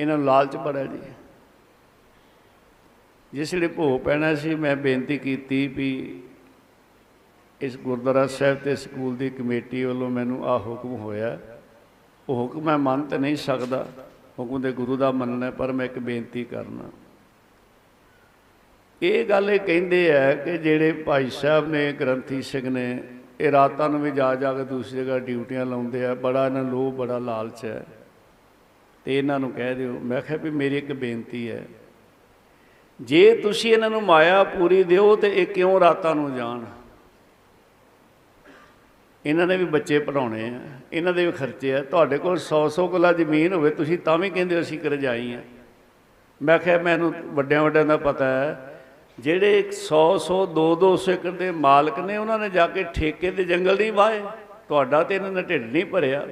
ਇਹਨਾਂ 0.00 0.16
ਨੂੰ 0.16 0.26
ਲਾਲਚ 0.26 0.56
ਬੜਾ 0.56 0.84
ਜੀ। 0.84 0.98
ਜਿਸ 3.32 3.54
ਵੇਲੇ 3.54 3.68
ਭੋਗ 3.68 4.00
ਪੈਣਾ 4.00 4.34
ਸੀ, 4.34 4.54
ਮੈਂ 4.54 4.76
ਬੇਨਤੀ 4.76 5.18
ਕੀਤੀ 5.18 5.66
ਵੀ 5.66 6.22
ਇਸ 7.60 7.76
ਗੁਰਦੁਆਰਾ 7.76 8.26
ਸਾਹਿਬ 8.26 8.58
ਤੇ 8.58 8.76
ਸਕੂਲ 8.76 9.16
ਦੀ 9.16 9.30
ਕਮੇਟੀ 9.30 9.84
ਵੱਲੋਂ 9.84 10.10
ਮੈਨੂੰ 10.10 10.46
ਆ 10.46 10.58
ਹੁਕਮ 10.58 10.94
ਹੋਇਆ। 10.94 11.38
ਉਹ 12.28 12.36
ਹੁਕਮ 12.36 12.60
ਮੈਂ 12.60 12.78
ਮੰਨ 12.78 13.02
ਤਾਂ 13.02 13.18
ਨਹੀਂ 13.18 13.36
ਸਕਦਾ। 13.36 13.86
ਹੁਕਮ 14.38 14.60
ਦੇ 14.60 14.72
ਗੁਰੂ 14.72 14.96
ਦਾ 14.96 15.10
ਮੰਨਣਾ 15.10 15.50
ਪਰ 15.50 15.72
ਮੈਂ 15.72 15.86
ਇੱਕ 15.86 15.98
ਬੇਨਤੀ 15.98 16.44
ਕਰਨਾ। 16.44 16.90
ਇਹ 19.02 19.24
ਗੱਲ 19.24 19.50
ਇਹ 19.50 19.60
ਕਹਿੰਦੇ 19.60 20.12
ਆ 20.12 20.34
ਕਿ 20.34 20.58
ਜਿਹੜੇ 20.58 20.92
ਭਾਈ 20.92 21.30
ਸਾਹਿਬ 21.30 21.68
ਨੇ, 21.68 21.92
ਗ੍ਰੰਥੀ 21.92 22.42
ਸਿੰਘ 22.42 22.68
ਨੇ, 22.70 23.02
ਇਹ 23.40 23.52
ਰਾਤਾਂ 23.52 23.88
ਨੂੰ 23.88 24.02
ਵੀ 24.02 24.10
ਜਾ 24.10 24.34
ਜਾ 24.34 24.52
ਕੇ 24.54 24.64
ਦੂਸਰੀ 24.64 24.98
ਜਗ੍ਹਾ 24.98 25.18
ਡਿਊਟੀਆਂ 25.18 25.66
ਲਾਉਂਦੇ 25.66 26.04
ਆ। 26.06 26.14
ਬੜਾ 26.14 26.46
ਇਹਨਾਂ 26.46 26.64
ਲੋਭ, 26.64 26.94
ਬੜਾ 26.94 27.18
ਲਾਲਚ 27.18 27.64
ਹੈ। 27.64 27.84
ਤੇ 29.04 29.18
ਇਹਨਾਂ 29.18 29.38
ਨੂੰ 29.40 29.50
ਕਹਿ 29.52 29.74
ਦਿਓ। 29.74 29.98
ਮੈਂ 30.00 30.20
ਕਿਹਾ 30.22 30.38
ਵੀ 30.38 30.50
ਮੇਰੀ 30.50 30.78
ਇੱਕ 30.78 30.92
ਬੇਨਤੀ 30.92 31.50
ਹੈ, 31.50 31.66
ਜੇ 33.00 33.34
ਤੁਸੀਂ 33.36 33.72
ਇਹਨਾਂ 33.72 33.90
ਨੂੰ 33.90 34.02
ਮਾਇਆ 34.02 34.44
ਪੂਰੀ 34.44 34.82
ਦਿਓ 34.84 35.16
ਤੇ 35.16 35.32
ਇਹ 35.34 35.46
ਕਿਉਂ 35.46 35.80
ਰਾਤਾਂ 35.80 36.14
ਨੂੰ 36.14 36.34
ਜਾਣ? 36.36 36.64
ਇਹਨਾਂ 39.26 39.46
ਨੇ 39.46 39.56
ਵੀ 39.56 39.64
ਬੱਚੇ 39.64 39.98
ਪੜਾਉਣੇ 39.98 40.48
ਆ, 40.48 40.60
ਇਹਨਾਂ 40.92 41.12
ਦੇ 41.12 41.26
ਵੀ 41.26 41.32
ਖਰਚੇ 41.32 41.74
ਆ। 41.74 41.82
ਤੁਹਾਡੇ 41.82 42.18
ਕੋਲ 42.18 42.38
100-100 42.38 42.86
ਕਿੱਲਾ 42.88 43.12
ਜ਼ਮੀਨ 43.12 43.52
ਹੋਵੇ, 43.52 43.70
ਤੁਸੀਂ 43.70 43.98
ਤਾਂ 43.98 44.18
ਵੀ 44.18 44.30
ਕਹਿੰਦੇ 44.30 44.56
ਹੋ 44.56 44.60
ਅਸੀਂ 44.60 44.78
ਕਰਜਾਈ 44.78 45.32
ਆ। 45.32 45.40
ਮੈਂ 46.42 46.58
ਕਿਹਾ, 46.58 46.78
ਮੈਨੂੰ 46.78 47.14
ਵੱਡਿਆਂ 47.24 47.62
ਵੱਡਿਆਂ 47.62 47.84
ਦਾ 47.84 47.96
ਪਤਾ 47.96 48.24
ਹੈ, 48.24 48.80
ਜਿਹੜੇ 49.18 49.70
100-100 49.72 50.46
200 50.46 51.08
ਏਕੜ 51.08 51.30
ਦੇ 51.30 51.50
ਮਾਲਕ 51.50 51.98
ਨੇ, 51.98 52.16
ਉਹਨਾਂ 52.16 52.38
ਨੇ 52.38 52.48
ਜਾ 52.50 52.66
ਕੇ 52.66 52.84
ਠੇਕੇ 52.94 53.30
ਤੇ 53.30 53.44
ਜੰਗਲ 53.44 53.76
ਨਹੀਂ 53.78 53.92
ਵਾਏ 53.92 54.22
ਤੁਹਾਡਾ 54.68 55.02
ਤੇ 55.02 55.14
ਇਹਨਾਂ 55.14 55.30
ਨੇ 55.32 55.42
ਢਿੱਡ 55.42 55.72
ਨਹੀਂ 55.72 55.84
ਭਰਿਆ। 55.84 56.26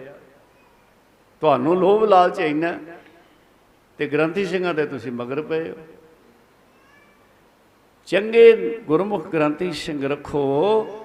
ਤੁਹਾਨੂੰ 1.41 1.76
ਲੋਭ 1.76 2.05
ਲਾਲਚ 2.05 2.38
ਇੰਨਾ। 2.38 2.78
ਤੇ 3.99 4.07
ਗ੍ਰੰਥੀ 4.07 4.45
ਸਿੰਘਾਂ 4.45 4.74
ਦੇ 4.74 4.86
ਤੁਸੀਂ 4.86 5.12
ਮਗਰ 5.12 5.43
ਪਏ 5.43 5.70
ਹੋ। 5.70 5.74
ਚੰਗੇ 8.07 8.78
ਗੁਰਮੁਖ 8.86 9.28
ਗ੍ਰੰਥੀ 9.28 9.72
ਸਿੰਘ 9.72 10.09
ਰੱਖੋ। 10.09 10.99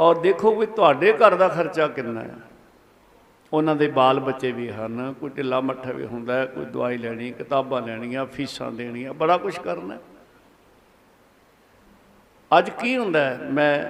ਔਰ 0.00 0.18
ਦੇਖੋ 0.18 0.54
ਵੀ 0.54 0.66
ਤੁਹਾਡੇ 0.66 1.12
ਘਰ 1.12 1.34
ਦਾ 1.34 1.48
ਖਰਚਾ 1.48 1.88
ਕਿੰਨਾ 1.88 2.20
ਹੈ। 2.20 2.34
ਉਹਨਾਂ 3.52 3.76
ਦੇ 3.76 3.88
ਬਾਲ 3.88 4.20
ਬੱਚੇ 4.20 4.52
ਵੀ 4.52 4.70
ਹਨ 4.70 5.14
ਕੋਈ 5.20 5.30
ਢਿੱਲਾ 5.30 5.60
ਮੱਠਾ 5.60 5.92
ਵੀ 5.92 6.06
ਹੁੰਦਾ 6.06 6.34
ਹੈ, 6.34 6.46
ਕੋਈ 6.46 6.64
ਦਵਾਈ 6.64 6.98
ਲੈਣੀ 6.98 7.30
ਕਿਤਾਬਾਂ 7.30 7.82
ਲੈਣੀਆਂ 7.82 8.26
ਫੀਸਾਂ 8.26 8.72
ਦੇਣੀਆਂ 8.72 9.14
ਬੜਾ 9.14 9.36
ਕੁਝ 9.36 9.58
ਕਰਨਾ 9.58 9.94
ਹੈ। 9.94 10.00
ਅੱਜ 12.58 12.70
ਕੀ 12.70 12.96
ਹੁੰਦਾ 12.96 13.20
ਹੈ, 13.20 13.38
ਮੈਂ 13.52 13.84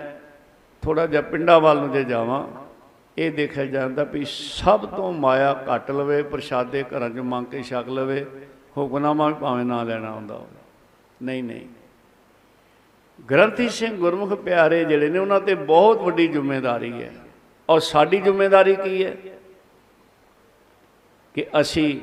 ਥੋੜਾ 0.82 1.06
ਜਿਹਾ 1.06 1.22
ਪਿੰਡਾਂ 1.22 1.60
ਵੱਲ 1.60 1.78
ਨੂੰ 1.78 1.92
ਜੇ 1.92 2.04
ਜਾਵਾਂ 2.04 2.46
ਇਹ 3.18 3.32
ਦੇਖਿਆ 3.32 3.64
ਜਾਂਦਾ 3.66 4.04
ਵੀ 4.04 4.24
ਸਭ 4.24 4.86
ਤੋਂ 4.86 5.12
ਮਾਇਆ 5.12 5.64
ਘੱਟ 5.74 5.90
ਲਵੇ 5.90 6.22
ਪ੍ਰਸ਼ਾਦੇ 6.22 6.82
ਘਰਾਂ 6.82 7.10
'ਚ 7.10 7.18
ਮੰਗ 7.18 7.46
ਕੇ 7.46 7.62
ਛਕ 7.62 7.88
ਲਵੇ 7.88 8.26
ਹੁਕਮਨਾਮਾ 8.76 9.28
ਵੀ 9.28 9.34
ਭਾਵੇਂ 9.34 9.64
ਨਾ 9.64 9.82
ਲੈਣਾ 9.82 10.10
ਹੁੰਦਾ 10.12 10.34
ਹੋਵੇ। 10.34 10.56
ਨਹੀਂ 11.22 11.44
ਨਹੀਂ। 11.44 11.68
ਗ੍ਰੰਥੀ 13.30 13.68
ਸਿੰਘ 13.68 13.96
ਗੁਰਮੁਖ 13.96 14.32
ਪਿਆਰੇ 14.32 14.84
ਜਿਹੜੇ 14.84 15.08
ਨੇ, 15.08 15.18
ਉਹਨਾਂ 15.18 15.40
ਤੇ 15.40 15.54
ਬਹੁਤ 15.54 16.02
ਵੱਡੀ 16.02 16.26
ਜ਼ਿੰਮੇਵਾਰੀ 16.28 16.92
ਹੈ। 16.92 17.12
ਔਰ 17.68 17.80
ਸਾਡੀ 17.80 18.20
ਜ਼ਿੰਮੇਵਾਰੀ 18.20 18.74
ਕੀ 18.74 19.04
ਹੈ? 19.04 19.16
ਕਿ 21.34 21.46
ਅਸੀਂ 21.60 22.00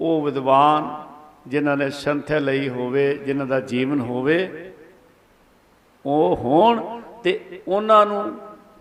ਉਹ 0.00 0.22
ਵਿਦਵਾਨ 0.22 1.04
ਜਿਨ੍ਹਾਂ 1.50 1.76
ਨੇ 1.76 1.90
ਸੰਥਿਆ 1.90 2.38
ਲਈ 2.38 2.68
ਹੋਵੇ, 2.68 3.14
ਜਿਨ੍ਹਾਂ 3.14 3.46
ਦਾ 3.46 3.60
ਜੀਵਨ 3.60 4.00
ਹੋਵੇ, 4.00 4.70
ਉਹ 6.06 6.36
ਹੋਣ 6.36 7.00
ਤੇ 7.24 7.62
ਉਹਨਾਂ 7.68 8.06
ਨੂੰ 8.06 8.22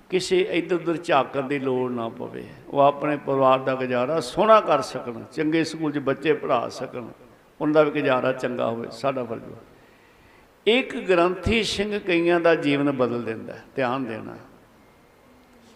ਕਿਸੇ 0.10 0.40
ਇੱਧਰ 0.52 0.76
ਉੱਧਰ 0.76 0.98
ਝਾਕਣ 0.98 1.48
ਦੀ 1.48 1.60
ਲੋੜ 1.60 1.92
ਨਾ 1.92 2.10
ਪਵੇ। 2.10 2.44
ਉਹ 2.70 2.80
ਆਪਣੇ 2.80 3.18
ਪਰਿਵਾਰ 3.18 3.60
ਦਾ 3.60 3.76
ਗੁਜ਼ਾਰਾ 3.76 4.20
ਸੋਹਣਾ 4.20 4.60
ਕਰ 4.62 4.82
ਸਕਣ, 4.82 5.24
ਚੰਗੇ 5.34 5.64
ਸਕੂਲ 5.64 5.92
'ਚ 5.92 5.98
ਬੱਚੇ 6.00 6.34
ਪੜ੍ਹਾ 6.34 6.70
ਸਕਣ 6.70 7.08
ਉਹਨਾਂ 7.62 7.74
ਦਾ 7.74 7.84
ਵੀ 7.84 7.92
ਗੁਜ਼ਾਰਾ 7.92 8.32
ਚੰਗਾ 8.34 8.68
ਹੋਵੇ, 8.68 8.88
ਸਾਡਾ 8.92 9.24
ਫਰਜ਼ 9.24 9.44
ਹੈ 9.44 9.58
ਇੱਕ 10.70 10.96
ਗ੍ਰੰਥੀ 11.00 11.64
ਸਿੰਘ 11.64 12.00
ਕਈਆਂ 12.00 12.40
ਦਾ 12.40 12.54
ਜੀਵਨ 12.56 12.92
ਬਦਲ 12.92 13.24
ਦਿੰਦਾ 13.24 13.54
ਹੈ, 13.54 13.64
ਧਿਆਨ 13.76 14.06
ਦੇਣਾ 14.06 14.36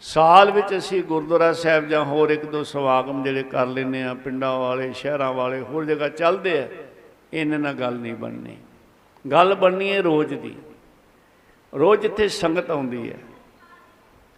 ਸਾਲ 0.03 0.51
ਵਿੱਚ 0.51 0.77
ਅਸੀਂ 0.77 1.03
ਗੁਰਦੁਆਰਾ 1.03 1.51
ਸਾਹਿਬ 1.53 1.87
ਜਾਂ 1.87 2.03
ਹੋਰ 2.05 2.29
ਇੱਕ 2.29 2.45
ਦੋ 2.45 2.63
ਸਮਾਗਮ 2.63 3.23
ਜਿਹੜੇ 3.23 3.43
ਕਰ 3.43 3.65
ਲੈਂਦੇ 3.67 4.03
ਆ 4.03 4.13
ਪਿੰਡਾਂ 4.13 4.57
ਵਾਲੇ 4.59 4.91
ਸ਼ਹਿਰਾਂ 4.93 5.31
ਵਾਲੇ 5.33 5.61
ਹੋਰ 5.61 5.85
ਜਗ੍ਹਾ 5.85 6.09
ਚੱਲਦੇ 6.09 6.59
ਆ 6.59 6.67
ਇਹਨਾਂ 7.33 7.59
ਨਾਲ 7.59 7.73
ਗੱਲ 7.73 7.95
ਨਹੀਂ 7.95 8.13
ਬਣਨੀ। 8.13 8.57
ਗੱਲ 9.25 9.55
ਬਣਨੀ 9.55 9.91
ਹੈ 9.91 10.01
ਰੋਜ਼ 10.01 10.33
ਦੀ। 10.33 10.55
ਰੋਜ਼ 11.73 12.01
ਜਿੱਥੇ 12.01 12.27
ਸੰਗਤ 12.27 12.69
ਆਉਂਦੀ 12.71 13.09
ਹੈ। 13.11 13.17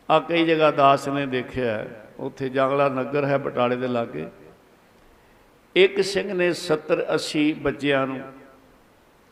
ਆ 0.10 0.20
ਕਈ 0.20 0.46
ਜਗ੍ਹਾ 0.46 0.72
ਦਾਸ 0.72 1.08
ਨੇ 1.08 1.26
ਦੇਖਿਆ 1.26 1.72
ਹੈ, 1.74 2.10
ਉੱਥੇ 2.20 2.50
ਜੰਗਲਾ 2.50 2.90
ਨਗਰ 2.90 3.26
ਹੈ 3.26 3.38
ਬਟਾਲੇ 3.38 3.76
ਦੇ 3.76 3.88
ਲਾਗੇ। 3.88 4.28
ਇੱਕ 5.76 6.02
ਸਿੰਘ 6.04 6.34
ਨੇ 6.34 6.54
70 6.54 7.02
80 7.16 7.52
ਬੱਚਿਆਂ 7.54 8.06
ਨੂੰ 8.08 8.22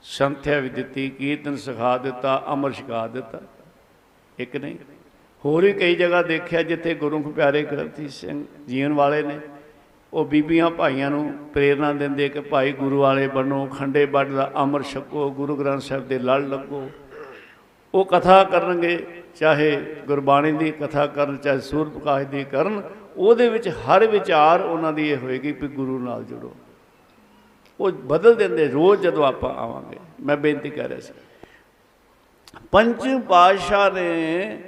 ਸੰਥਿਆ 0.03 0.59
ਵੀ 0.59 0.69
ਦਿੱਤੀ, 0.69 1.09
ਕੀਰਤਨ 1.09 1.55
ਸਿਖਾ 1.55 1.97
ਦਿੱਤਾ, 1.97 2.43
ਅਮਰ 2.53 2.71
ਛਕਾ 2.71 3.07
ਦਿੱਤਾ। 3.07 3.39
ਇੱਕ 4.39 4.55
ਨਹੀਂ, 4.57 4.77
ਹੋਰ 5.45 5.63
ਵੀ 5.63 5.73
ਕਈ 5.73 5.95
ਜਗ੍ਹਾ 5.95 6.21
ਦੇਖਿਆ 6.21 6.63
ਜਿੱਥੇ 6.63 6.93
ਗੁਰਮੁਖ 6.93 7.33
ਪਿਆਰੇ 7.35 7.63
ਗ੍ਰੰਥੀ 7.63 8.07
ਸਿੰਘ 8.07 8.43
ਜੀਵਨ 8.67 8.93
ਵਾਲੇ 8.93 9.21
ਨੇ, 9.23 9.39
ਉਹ 10.13 10.25
ਬੀਬੀਆਂ 10.25 10.69
ਭਾਈਆਂ 10.69 11.09
ਨੂੰ 11.11 11.33
ਪ੍ਰੇਰਣਾ 11.53 11.93
ਦਿੰਦੇ 11.93 12.29
ਕਿ 12.29 12.39
ਭਾਈ 12.39 12.71
ਗੁਰੂ 12.71 12.99
ਵਾਲੇ 12.99 13.27
ਬਣੋ, 13.27 13.65
ਖੰਡੇ 13.65 14.05
ਬੱਡ 14.05 14.31
ਦਾ 14.31 14.51
ਅਮਰ 14.63 14.83
ਛਕੋ, 14.83 15.29
ਗੁਰੂ 15.31 15.55
ਗ੍ਰੰਥ 15.55 15.81
ਸਾਹਿਬ 15.81 16.07
ਦੇ 16.07 16.19
ਲੜ 16.19 16.41
ਲੱਗੋ। 16.41 16.89
ਉਹ 17.93 18.05
ਕਥਾ 18.05 18.43
ਕਰਨਗੇ, 18.43 18.97
ਚਾਹੇ 19.35 19.95
ਗੁਰਬਾਣੀ 20.07 20.51
ਦੀ 20.51 20.71
ਕਥਾ 20.71 21.05
ਕਰਨ, 21.07 21.37
ਚਾਹੇ 21.37 21.59
ਸੂਰਤ 21.59 21.91
ਪ੍ਰਕਾਸ਼ 21.91 22.27
ਦੀ 22.27 22.43
ਕਰਨ, 22.43 22.81
ਉਹਦੇ 23.17 23.49
ਵਿੱਚ 23.49 23.69
ਹਰ 23.69 24.07
ਵਿਚਾਰ 24.07 24.61
ਉਹਨਾਂ 24.61 24.93
ਦੀ 24.93 25.09
ਇਹ 25.09 25.17
ਹੋਏਗੀ 25.17 25.51
ਕਿ 25.53 25.67
ਗੁਰੂ 25.67 25.99
ਨਾਲ 25.99 26.23
ਜੁੜੋ। 26.23 26.53
ਉਹ 27.79 27.91
ਬਦਲ 27.91 28.35
ਦਿੰਦੇ 28.35 28.67
ਰੋਜ਼ 28.67 29.01
ਜਦੋਂ 29.01 29.25
ਆਪਾਂ 29.25 29.55
ਆਵਾਂਗੇ। 29.55 29.97
ਮੈਂ 30.21 30.37
ਬੇਨਤੀ 30.37 30.69
ਕਰ 30.69 30.87
ਰਿਹਾ 30.87 30.99
ਸੀ। 30.99 31.13
ਪੰਜ 32.71 33.23
ਪਾਤਸ਼ਾਹ 33.29 33.91
ਨੇ 33.91 34.59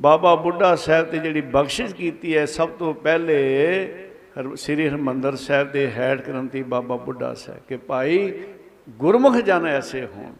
ਬਾਬਾ 0.00 0.34
ਬੁੱਢਾ 0.34 0.74
ਸਾਹਿਬ 0.74 1.06
ਤੇ 1.06 1.18
ਜਿਹੜੀ 1.18 1.40
ਬਖਸ਼ਿਸ਼ 1.40 1.94
ਕੀਤੀ 1.94 2.36
ਹੈ, 2.36 2.44
ਸਭ 2.44 2.68
ਤੋਂ 2.68 2.94
ਪਹਿਲੇ 2.94 4.10
ਹਰ- 4.40 4.54
ਸ੍ਰੀ 4.54 4.88
ਹਰਮੰਦਰ 4.88 5.36
ਸਾਹਿਬ 5.36 5.72
ਦੇ 5.72 5.90
ਹੈਡ 5.90 6.22
ਗ੍ਰੰਥੀ 6.22 6.62
ਬਾਬਾ 6.62 6.96
ਬੁੱਢਾ 6.96 7.34
ਸਾਹਿਬ 7.34 7.60
ਕਿ 7.68 7.76
ਭਾਈ 7.76 8.42
ਗੁਰਮੁਖ 8.88 9.34
ਜਨ 9.34 9.66
ਐਸੇ 9.66 10.06
ਹੋਣ, 10.06 10.32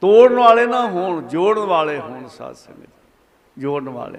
ਤੋੜਨ 0.00 0.34
ਵਾਲੇ 0.34 0.66
ਨਾ 0.66 0.90
ਹੋਣ, 0.90 1.22
ਜੋੜਨ 1.22 1.60
ਵਾਲੇ 1.60 1.98
ਹੋਣ 1.98 2.26
ਸਾਧ 2.26 2.54
ਸੰਗਤ, 2.54 2.88
ਜੋੜਨ 3.58 3.88
ਵਾਲੇ। 3.88 4.18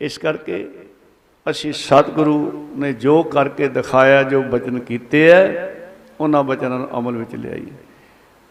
ਇਸ 0.00 0.18
ਕਰਕੇ 0.18 0.70
ਅਸੀਂ 1.50 1.72
ਸਤਿਗੁਰੂ 1.72 2.68
ਨੇ 2.76 2.92
ਜੋ 2.92 3.22
ਕਰਕੇ 3.22 3.68
ਦਿਖਾਇਆ, 3.68 4.22
ਜੋ 4.22 4.42
ਬਚਨ 4.42 4.78
ਕੀਤੇ 4.78 5.30
ਹੈ 5.32 5.74
ਉਹਨਾਂ 6.20 6.42
ਬਚਨਾਂ 6.44 6.78
ਨੂੰ 6.78 6.88
ਅਮਲ 6.98 7.16
ਵਿੱਚ 7.16 7.34
ਲਿਆਈਏ। 7.34 7.72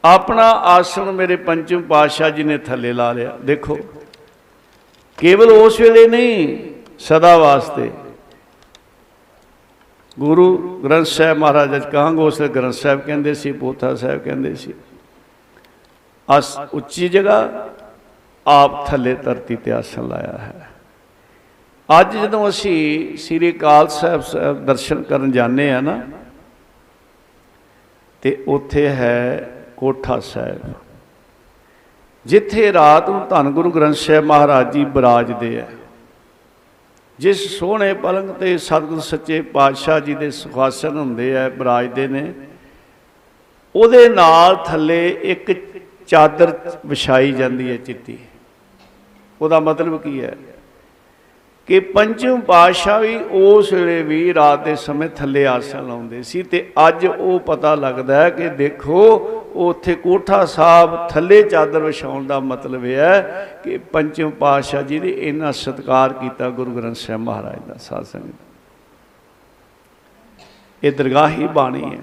ਆਪਣਾ 0.03 0.49
ਆਸਣ 0.51 1.11
ਮੇਰੇ 1.11 1.35
ਪੰਚਮ 1.35 1.81
ਪਾਤਸ਼ਾਹ 1.81 2.29
ਜੀ 2.29 2.43
ਨੇ 2.43 2.57
ਥੱਲੇ 2.57 2.93
ਲਾ 2.93 3.11
ਲਿਆ। 3.11 3.37
ਦੇਖੋ, 3.43 3.77
ਕੇਵਲ 5.17 5.51
ਉਸ 5.51 5.79
ਵੇਲੇ 5.81 6.07
ਨਹੀਂ, 6.07 6.57
ਸਦਾ 6.99 7.37
ਵਾਸਤੇ। 7.37 7.91
ਗੁਰੂ 10.19 10.81
ਗ੍ਰੰਥ 10.83 11.07
ਸਾਹਿਬ 11.07 11.37
ਮਹਾਰਾਜ 11.37 11.73
ਜੀ 11.73 11.89
ਕਹਾਂਗੇ, 11.91 12.21
ਉਸ 12.21 12.41
ਵੇਲੇ 12.41 12.53
ਗ੍ਰੰਥ 12.53 12.73
ਸਾਹਿਬ 12.73 12.99
ਕਹਿੰਦੇ 12.99 13.33
ਸੀ, 13.33 13.51
ਪੋਥਾ 13.51 13.95
ਸਾਹਿਬ 13.95 14.19
ਕਹਿੰਦੇ 14.19 14.55
ਸੀ, 14.55 14.73
ਅਸ 16.37 16.57
ਉੱਚੀ 16.73 17.09
ਜਗ੍ਹਾ 17.09 17.69
ਆਪ 18.47 18.87
ਥੱਲੇ 18.87 19.13
ਧਰਤੀ 19.15 19.55
ਤੇ 19.55 19.71
ਆਸਣ 19.71 20.07
ਲਾਇਆ 20.07 20.37
ਹੈ। 20.37 20.69
ਅੱਜ 21.89 22.15
ਜਦੋਂ 22.17 22.47
ਅਸੀਂ 22.49 23.17
ਸ੍ਰੀ 23.17 23.51
ਅਕਾਲ 23.51 23.87
ਸਾਹਿਬ 23.87 24.21
ਸਾਹਿਬ 24.21 24.65
ਦਰਸ਼ਨ 24.65 25.01
ਕਰਨ 25.03 25.31
ਜਾਂਦੇ 25.31 25.71
ਆ 25.71 25.81
ਨਾ, 25.81 25.99
ਤੇ 28.23 28.43
ਉੱਥੇ 28.47 28.87
ਹੈ 28.89 29.49
ਕੋਠਾ 29.77 30.19
ਸਾਹਿਬ। 30.19 30.73
ਜਿੱਥੇ 32.25 32.71
ਰਾਤ 32.73 33.09
ਨੂੰ 33.09 33.21
ਧੰਨ 33.29 33.49
ਗੁਰੂ 33.51 33.71
ਗ੍ਰੰਥ 33.71 33.95
ਸਾਹਿਬ 33.95 34.25
ਮਹਾਰਾਜ 34.25 34.71
ਜੀ 34.73 34.85
ਬਿਰਾਜਦੇ 34.85 35.59
ਆ। 35.61 35.65
ਜਿਸ 37.19 37.45
ਸੋਹਣੇ 37.59 37.93
ਪਲੰਗ 37.93 38.29
ਤੇ 38.29 38.57
ਸਤਿਗੁਰ 38.57 38.99
ਸੱਚੇ 38.99 39.41
ਪਾਤਸ਼ਾਹ 39.41 39.99
ਜੀ 39.99 40.15
ਦੇ 40.15 40.31
ਸੁਖਾਸਨ 40.31 40.97
ਹੁੰਦੇ 40.97 41.35
ਆ, 41.37 41.47
ਬਿਰਾਜਦੇ 41.49 42.07
ਨੇ, 42.07 42.33
ਉਹਦੇ 43.75 44.07
ਨਾਲ 44.09 44.55
ਥੱਲੇ 44.65 45.07
ਇੱਕ 45.23 45.51
ਚਾਦਰ 46.07 46.57
ਵਿਛਾਈ 46.85 47.31
ਜਾਂਦੀ 47.31 47.69
ਹੈ 47.71 47.77
ਚਿੱਟੀ। 47.77 48.17
ਉਹਦਾ 49.41 49.59
ਮਤਲਬ 49.59 50.01
ਕੀ 50.01 50.21
ਹੈ? 50.23 50.35
ਕਿ 51.67 51.79
ਪੰਚਮ 51.79 52.41
ਪਾਤਸ਼ਾਹ 52.41 52.99
ਵੀ 53.01 53.15
ਉਸ 53.31 53.73
ਵੇਲੇ 53.73 54.03
ਵੀ 54.03 54.33
ਰਾਤ 54.33 54.63
ਦੇ 54.63 54.75
ਸਮੇਂ 54.75 55.09
ਥੱਲੇ 55.09 55.45
ਆਸਣ 55.45 55.87
ਲਾਉਂਦੇ 55.87 56.23
ਸੀ 56.23 56.43
ਤੇ 56.43 56.71
ਅੱਜ 56.87 57.05
ਉਹ 57.07 57.39
ਪਤਾ 57.39 57.75
ਲੱਗਦਾ 57.75 58.21
ਹੈ 58.23 58.29
ਕਿ 58.29 58.49
ਦੇਖੋ, 58.49 59.01
ਉੱਥੇ 59.55 59.95
ਕੋਠਾ 59.95 60.45
ਸਾਹਿਬ 60.45 61.07
ਥੱਲੇ 61.09 61.41
ਚਾਦਰ 61.43 61.79
ਵਿਛਾਉਣ 61.79 62.25
ਦਾ 62.25 62.39
ਮਤਲਬ 62.39 62.85
ਇਹ 62.85 62.95
ਹੈ 62.95 63.47
ਕਿ 63.63 63.77
ਪੰਚਮ 63.77 64.29
ਪਾਤਸ਼ਾਹ 64.29 64.83
ਜੀ 64.83 64.99
ਨੇ 64.99 65.09
ਇੰਨਾ 65.09 65.51
ਸਤਿਕਾਰ 65.51 66.13
ਕੀਤਾ 66.13 66.49
ਗੁਰੂ 66.49 66.71
ਗ੍ਰੰਥ 66.71 66.95
ਸਾਹਿਬ 66.95 67.21
ਮਹਾਰਾਜ 67.21 67.59
ਦਾ 67.67 67.75
ਸਾਧ 67.79 68.03
ਸੰਗਤ 68.03 68.43
ਇਹ 70.83 70.91
ਦਰਗਾਹੀ 70.91 71.47
ਬਾਣੀ 71.47 71.83
ਹੈ। 71.83 71.99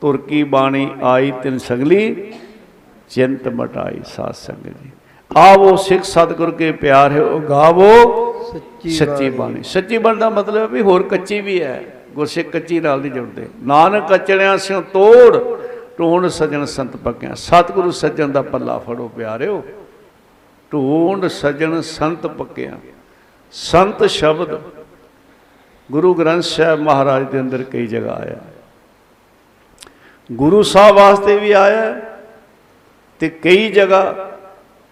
ਤੁਰਕੀ 0.00 0.42
ਬਾਣੀ 0.42 0.90
ਆਈ 1.02 1.32
ਤਿਨ 1.42 1.58
ਸਗਲੀ, 1.58 2.32
ਚਿੰਤ 3.08 3.48
ਮਟਾਈ 3.48 4.00
ਸਾਧ 4.06 4.32
ਸੰਗਤ 4.32 4.82
ਜੀ। 4.82 4.90
ਆਵੋ 5.36 5.74
ਸਿੱਖ 5.76 6.04
ਸਤਿਗੁਰ 6.04 6.50
ਕੇ 6.50 6.70
ਪਿਆਰ 6.72 7.12
ਹੈ 7.12 7.22
ਉਹ 7.22 7.40
ਗਾਵੋ 7.40 7.88
ਸੱਚੀ 8.98 9.28
ਬਾਣੀ। 9.30 9.62
ਸੱਚੀ 9.62 9.98
ਬਾਣੀ 9.98 10.18
ਦਾ 10.18 10.28
ਮਤਲਬ 10.30 10.56
ਹੈ 10.56 10.66
ਵੀ 10.66 10.80
ਹੋਰ 10.82 11.02
ਕੱਚੀ 11.02 11.40
ਵੀ 11.40 11.62
ਹੈ 11.62 11.82
ਗੁਰਸਿੱਖ 12.14 12.48
ਕੱਚੀ 12.50 12.78
ਨਾਲ 12.80 13.00
ਨਹੀਂ 13.00 13.12
ਜੁੜਦੇ। 13.12 13.48
ਨਾਨਕ 13.62 14.06
ਕਚੜਿਆਂ 14.12 14.56
ਸਿਓ 14.58 14.80
ਤੋੜ 14.92 15.38
ਢੂੰਡ 15.98 16.26
ਸਜਣ 16.28 16.64
ਸੰਤ 16.64 16.96
ਪੱਕਿਆਂ। 16.96 17.34
ਸਤਿਗੁਰੂ 17.34 17.90
ਸੱਜਣ 17.90 18.28
ਦਾ 18.28 18.42
ਪੱਲਾ 18.42 18.78
ਫੜੋ 18.78 19.08
ਪਿਆਰਿਓ 19.16 19.62
ਢੂੰਡ 20.72 21.26
ਸਜਣ 21.26 21.80
ਸੰਤ 21.80 22.26
ਪੱਕਿਆਂ। 22.26 22.76
ਸੰਤ 23.52 24.04
ਸ਼ਬਦ 24.10 24.58
ਗੁਰੂ 25.88 26.14
ਗ੍ਰੰਥ 26.14 26.42
ਸਾਹਿਬ 26.42 26.80
ਮਹਾਰਾਜ 26.80 27.24
ਦੇ 27.32 27.40
ਅੰਦਰ 27.40 27.62
ਕਈ 27.62 27.86
ਜਗ੍ਹਾ 27.86 28.14
ਆਇਆ। 28.14 28.38
ਗੁਰੂ 30.30 30.62
ਸਾਹਿਬ 30.62 30.96
ਵਾਸਤੇ 30.96 31.36
ਵੀ 31.36 31.52
ਆਇਆ 31.52 31.94
ਤੇ 33.20 33.28
ਕਈ 33.42 33.70
ਜਗ੍ਹਾ 33.72 34.32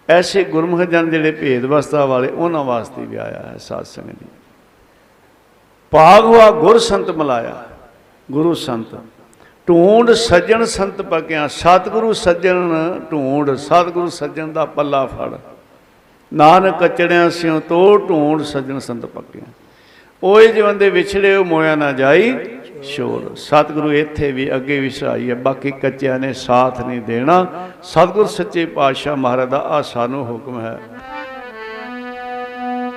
ਐਸੇ 0.09 0.43
ਗੁਰਮੁਖ 0.43 0.81
ਜਨ 0.81 1.09
ਜਿਹੜੇ 1.09 1.31
ਭੇਦ 1.31 1.65
ਵਸਤਾ 1.65 2.05
ਵਾਲੇ, 2.05 2.27
ਉਹਨਾਂ 2.27 2.63
ਵਾਸਤੇ 2.63 3.05
ਵੀ 3.05 3.15
ਆਇਆ 3.15 3.39
ਹੈ 3.43 3.57
ਸਾਧ 3.57 3.85
ਸੰਗਤ 3.85 4.19
ਜੀ। 4.19 4.27
ਭਾਗ 5.91 6.25
ਹੋਆ 6.25 6.49
ਗੁਰ 6.51 6.77
ਸੰਤ 6.79 7.09
ਮਲਾਇਆ 7.09 7.63
ਗੁਰੂ 8.29 8.53
ਸੰਤ। 8.53 8.95
ਢੂੰਡ 9.67 10.11
ਸੱਜਣ 10.11 10.63
ਸੰਤ 10.65 11.01
ਪਕਿਆ 11.01 11.47
ਸਤਿਗੁਰੂ 11.47 12.13
ਸੱਜਣ 12.13 12.99
ਢੂੰਡ, 13.11 13.55
ਸਤਿਗੁਰੂ 13.55 14.09
ਸੱਜਣ 14.09 14.47
ਦਾ 14.47 14.65
ਪੱਲਾ 14.65 15.05
ਫੜ। 15.05 15.37
ਨਾਨਕ 16.31 16.83
ਕਚੜਿਆਂ 16.83 17.29
ਸਿਓ 17.29 17.59
ਤੋ 17.59 17.97
ਢੂੰਡ 17.97 18.41
ਸੱਜਣ 18.43 18.79
ਸੰਤ 18.79 19.05
ਪਕਿਆ 19.05 19.43
ਓਏ 20.23 20.47
ਜੀਵਨ 20.47 20.77
ਦੇ 20.77 20.89
ਵਿਛੜੇ 20.89 21.35
ਉਹ 21.35 21.45
ਮੋਇਆ 21.45 21.75
ਨਾ 21.75 21.91
ਜਾਈ, 21.91 22.35
ਸ਼ੋਰ। 22.83 23.35
ਸਤਿਗੁਰੂ 23.35 23.91
ਇੱਥੇ 23.93 24.31
ਵੀ 24.31 24.55
ਅੱਗੇ 24.55 24.79
ਵੀ 24.79 24.89
ਸਹਾਈ 24.89 25.29
ਹੈ। 25.29 25.35
ਬਾਕੀ 25.35 25.71
ਕੱਚਿਆਂ 25.71 26.19
ਨੇ 26.19 26.33
ਸਾਥ 26.33 26.81
ਨਹੀਂ 26.81 27.01
ਦੇਣਾ। 27.01 27.45
ਸਤਿਗੁਰ 27.83 28.27
ਸੱਚੇ 28.27 28.65
ਪਾਤਸ਼ਾਹ 28.65 29.15
ਮਹਾਰਾਜ 29.15 29.49
ਦਾ 29.49 29.57
ਆ 29.57 29.81
ਸਾਨੂੰ 29.81 30.25
ਹੁਕਮ 30.25 30.59
ਹੈ। 30.61 30.79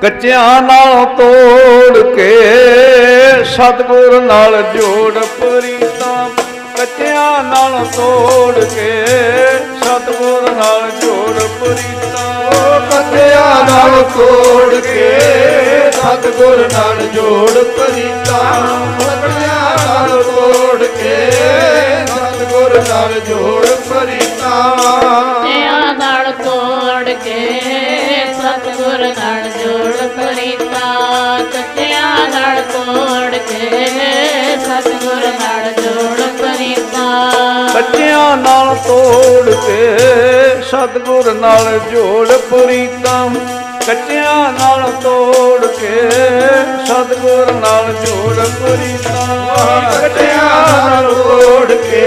ਕੱਚਿਆਂ 0.03 0.63
ਨਾਲ 0.63 1.05
ਤੋੜ 1.17 2.15
ਕੇ 2.15 2.37
ਸਤਿਗੁਰ 3.45 4.23
ਨਾਲ 4.23 4.63
ਜੋੜ 4.63 5.15
ਪ੍ਰੀਤਾਂ। 5.15 6.29
ਕੱਚਿਆਂ 6.79 7.45
ਨਾਲ 7.45 7.85
ਤੋੜ 7.97 8.55
ਕੇ 8.55 9.07
ਸਤਿਗੁਰ 9.83 10.51
ਨਾਲ 10.51 10.91
ਜੋੜ 10.91 11.39
ਪ੍ਰੀਤਾਂ। 11.61 12.81
ਕੱਚਿਆਂ 12.81 13.65
ਨਾਲ 13.65 14.03
ਤੋੜ 14.03 14.75
ਕੇ 14.75 15.88
ਸਤਿਗੁਰ 15.99 16.59
ਨਾਲ 16.73 17.07
ਜੋੜ 17.15 17.51
ਪ੍ਰੀਤਾ 17.77 18.39
ਕੱਚਿਆਂ 18.99 19.77
ਨਾਲ 19.79 20.23
ਤੋੜ 20.25 20.85
ਕੇ। 20.85 21.17
ਸਤਿਗੁਰ 22.09 22.75
ਨਾਲ 22.89 23.13
ਜੋੜ 23.29 23.67
ਪ੍ਰੀਤਾ 23.89 24.53
ਜਿਆਂ 25.45 25.95
ਨਾਲ 25.95 26.31
ਤੋੜ 26.45 27.05
ਕੇ 27.25 27.39
ਸਤਿਗੁਰ 28.35 29.03
ਨਾਲ 29.19 29.49
ਜੋੜ 29.57 30.07
ਪ੍ਰੀਤਾ 30.17 30.95
ਕੱਚਿਆਂ 31.53 32.29
ਨਾਲ 32.29 32.63
ਤੋੜ 32.73 33.31
ਕੇ 33.49 33.87
ਸਤਿਗੁਰ 34.59 35.27
ਨਾਲ 35.41 35.73
ਜੋੜ 35.75 36.27
ਪ੍ਰੀਤਾ 36.41 37.07
ਬੱਚਿਆਂ 37.75 38.37
ਨਾਲ 38.37 38.75
ਤੋੜ 38.87 39.51
ਕੇ 39.57 39.97
ਸਤਿਗੁਰ 40.71 41.33
ਨਾਲ 41.35 41.79
ਜੋੜ 41.93 42.29
ਪ੍ਰੀਤਮ 42.51 43.35
ਕੱਚਿਆਂ 43.89 44.53
ਨਾਲ 44.53 44.83
ਤੋੜ 45.03 45.67
ਕੇ 45.69 46.01
ਸਤਿਗੁਰ 46.87 47.53
ਨਾਲ 47.53 47.93
ਜੋੜ 47.97 48.35
ਪ੍ਰੀਤਮ 48.35 49.47
ਕੱਚਿਆਂ 49.93 50.43
ਨਾਲ 50.81 51.07
ਤੋੜ 51.15 51.73
ਕੇ 51.73 52.03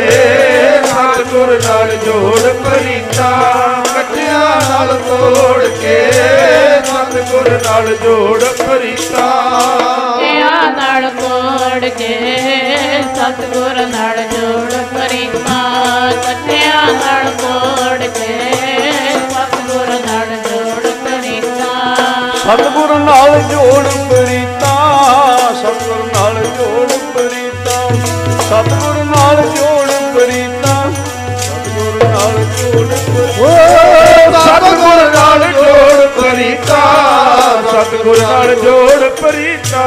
ਸਤਿਗੁਰ 0.83 1.59
ਨਾਲ 1.63 1.95
ਜੋੜ 2.05 2.41
ਪ੍ਰੀਤਾ 2.59 3.29
ਕੱਚਿਆਂ 3.87 4.45
ਨਾਲ 4.69 4.93
ਤੋੜ 5.07 5.63
ਕੇ 5.81 5.97
ਸਤਿਗੁਰ 6.85 7.49
ਨਾਲ 7.65 7.95
ਜੋੜ 8.03 8.43
ਪ੍ਰੀਤਾ 8.59 9.27
ਜਿਆਂ 10.19 10.71
ਨਾਲ 10.73 11.09
ਤੋੜ 11.11 11.89
ਕੇ 11.89 12.15
ਸਤਿਗੁਰ 13.15 13.85
ਨਾਲ 13.87 14.23
ਜੋੜ 14.29 14.71
ਪ੍ਰੀਤਾ 14.93 15.20
ਸਤਿਗੁਰ 22.51 22.93
ਨਾਲ 22.99 23.41
ਜੋੜ 23.41 23.83
ਪ੍ਰੀਤਾ 24.09 24.71
ਸਤਿਗੁਰ 25.53 25.99
ਨਾਲ 26.07 26.33
ਜੋੜ 26.47 26.87
ਪ੍ਰੀਤਾ 27.13 27.75
ਸਤਿਗੁਰ 28.39 28.97
ਨਾਲ 29.05 29.41
ਜੋੜ 29.51 29.87
ਪ੍ਰੀਤਾ 30.15 30.73
ਸਤਿਗੁਰ 31.37 32.03
ਨਾਲ 32.05 32.43
ਜੋੜ 32.51 32.83
ਓ 33.39 33.51
ਸਤਿਗੁਰ 34.37 34.99
ਨਾਲ 35.13 35.45
ਜੋੜ 35.53 36.07
ਪ੍ਰੀਤਾ 36.17 36.81
ਸਤਿਗੁਰ 37.71 38.21
ਨਾਲ 38.21 38.55
ਜੋੜ 38.55 39.09
ਪ੍ਰੀਤਾ 39.21 39.85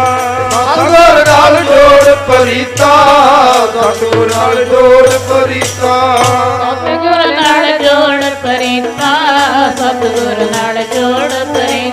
ਸਤਿਗੁਰ 0.55 1.25
ਨਾਲ 1.27 1.59
ਜੋੜ 1.59 2.15
ਪ੍ਰੀਤਾ 2.29 2.95
ਸਤਿਗੁਰ 3.75 4.29
ਨਾਲ 4.29 4.65
ਜੋੜ 4.65 5.19
ਪ੍ਰੀਤਾ 5.29 5.95
ਸਤਿਗੁਰ 6.73 7.27
ਨਾਲ 7.33 7.79
ਜੋੜ 7.79 8.31
ਪ੍ਰੀਤਾ 8.43 9.13
ਸਤਿਗੁਰ 9.77 10.47
ਨਾਲ 10.53 10.83
ਜੋੜ 10.95 11.31
ਪ੍ਰੀਤਾ 11.55 11.84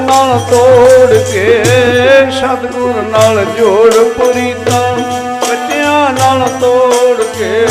ਨਾਲ 0.00 0.38
ਤੋੜ 0.50 1.12
ਕੇ 1.32 1.64
ਸਤਗੁਰ 2.30 3.02
ਨਾਲ 3.02 3.44
ਜੋੜ 3.58 3.92
ਪੁਰੀਤਾ। 3.94 4.78
ਬੱਚਿਆਂ 5.40 6.10
ਨਾਲ 6.10 6.48
ਤੋੜ 6.60 7.22
ਕੇ 7.22 7.66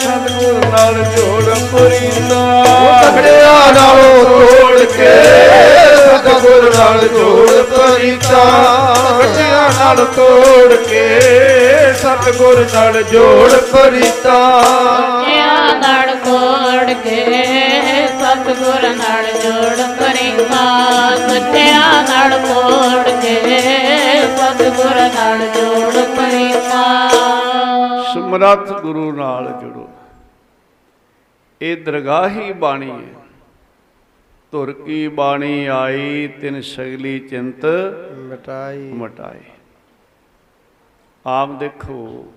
ਸਤਗੁਰ 0.00 0.66
ਨਾਲ 0.66 0.94
ਜੋੜ 1.16 1.54
ਪੁਰੀਤਾ। 1.72 2.64
ਤਕੜਿਆਂ 3.02 3.72
ਨਾਲ 3.72 4.06
ਤੋੜ 4.06 4.78
ਕੇ 4.84 5.24
ਸਤਗੁਰ 5.96 6.72
ਨਾਲ 6.78 7.08
ਜੋੜ 7.08 7.62
ਪੁਰੀਤਾ। 7.62 8.44
ਬੱਚਿਆਂ 9.18 9.68
ਨਾਲ 9.78 10.04
ਤੋੜ 10.04 10.74
ਕੇ 10.74 11.08
ਸਤਗੁਰ 11.92 12.66
ਨਾਲ 12.74 13.02
ਜੋੜ 13.02 13.50
ਪੁਰੀਤਾ। 13.50 14.38
ਬੱਚਿਆਂ 15.20 15.71
ਕੇ 16.94 17.24
ਸਤਿਗੁਰ 18.06 18.88
ਨਾਲ 18.96 19.24
ਜੋੜ 19.42 19.76
ਕਰੀਤਾ 19.98 20.64
ਸੱਚਿਆ 21.16 22.02
ਨਾਲ 22.02 22.38
ਕੋੜ 22.38 23.20
ਕੇ 23.20 23.60
ਸਤਿਗੁਰ 24.36 25.00
ਨਾਲ 25.14 25.38
ਜੋੜ 25.48 26.04
ਕਰੀਤਾ 26.16 26.82
ਸਮਰੱਥ 28.14 28.72
ਗੁਰੂ 28.72 29.12
ਨਾਲ 29.12 29.52
ਜੁੜੋ। 29.60 29.88
ਇਹ 31.62 31.76
ਦਰਗਾਹੀ 31.76 32.52
ਬਾਣੀ 32.52 32.90
ਹੈ। 32.90 33.20
ਧੁਰ 34.52 34.72
ਕੀ 34.72 35.08
ਬਾਣੀ 35.08 35.66
ਆਈ 35.66 36.28
ਤਿਨ 36.40 36.60
ਸਗਲੀ 36.60 37.18
ਚਿੰਤ 37.18 37.66
ਮਟਾਈ। 38.30 38.90
ਮਟਾਏ 38.92 39.40
ਆਪ 41.26 41.50
ਦੇਖੋ 41.50 42.32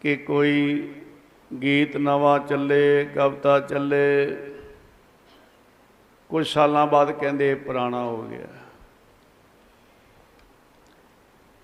ਕਿ 0.00 0.16
ਕੋਈ 0.16 0.88
ਗੀਤ 1.62 1.96
ਨਵਾਂ 1.96 2.38
ਚੱਲੇ 2.38 3.04
ਕਵਿਤਾ 3.14 3.60
ਚੱਲੇ। 3.60 4.36
ਕੁਝ 6.28 6.46
ਸਾਲਾਂ 6.46 6.86
ਬਾਅਦ 6.86 7.10
ਕਹਿੰਦੇ 7.10 7.50
ਇਹ 7.50 7.56
ਪੁਰਾਣਾ 7.56 8.02
ਹੋ 8.02 8.22
ਗਿਆ। 8.22 8.46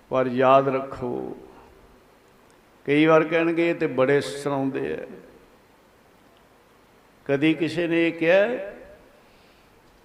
ਪਰ 0.09 0.27
ਯਾਦ 0.27 0.67
ਰੱਖੋ, 0.67 1.37
ਕਈ 2.85 3.05
ਵਾਰ 3.05 3.23
ਕਹਿਣਗੇ 3.23 3.69
ਇਹ 3.69 3.75
ਤੇ 3.75 3.87
ਬੜੇ 3.87 4.21
ਸੁਣਾਉਂਦੇ 4.21 4.93
ਆ। 4.93 4.97
ਕਦੀ 7.25 7.53
ਕਿਸੇ 7.53 7.87
ਨੇ 7.87 8.07
ਇਹ 8.07 8.13
ਕਿਹਾ 8.13 8.71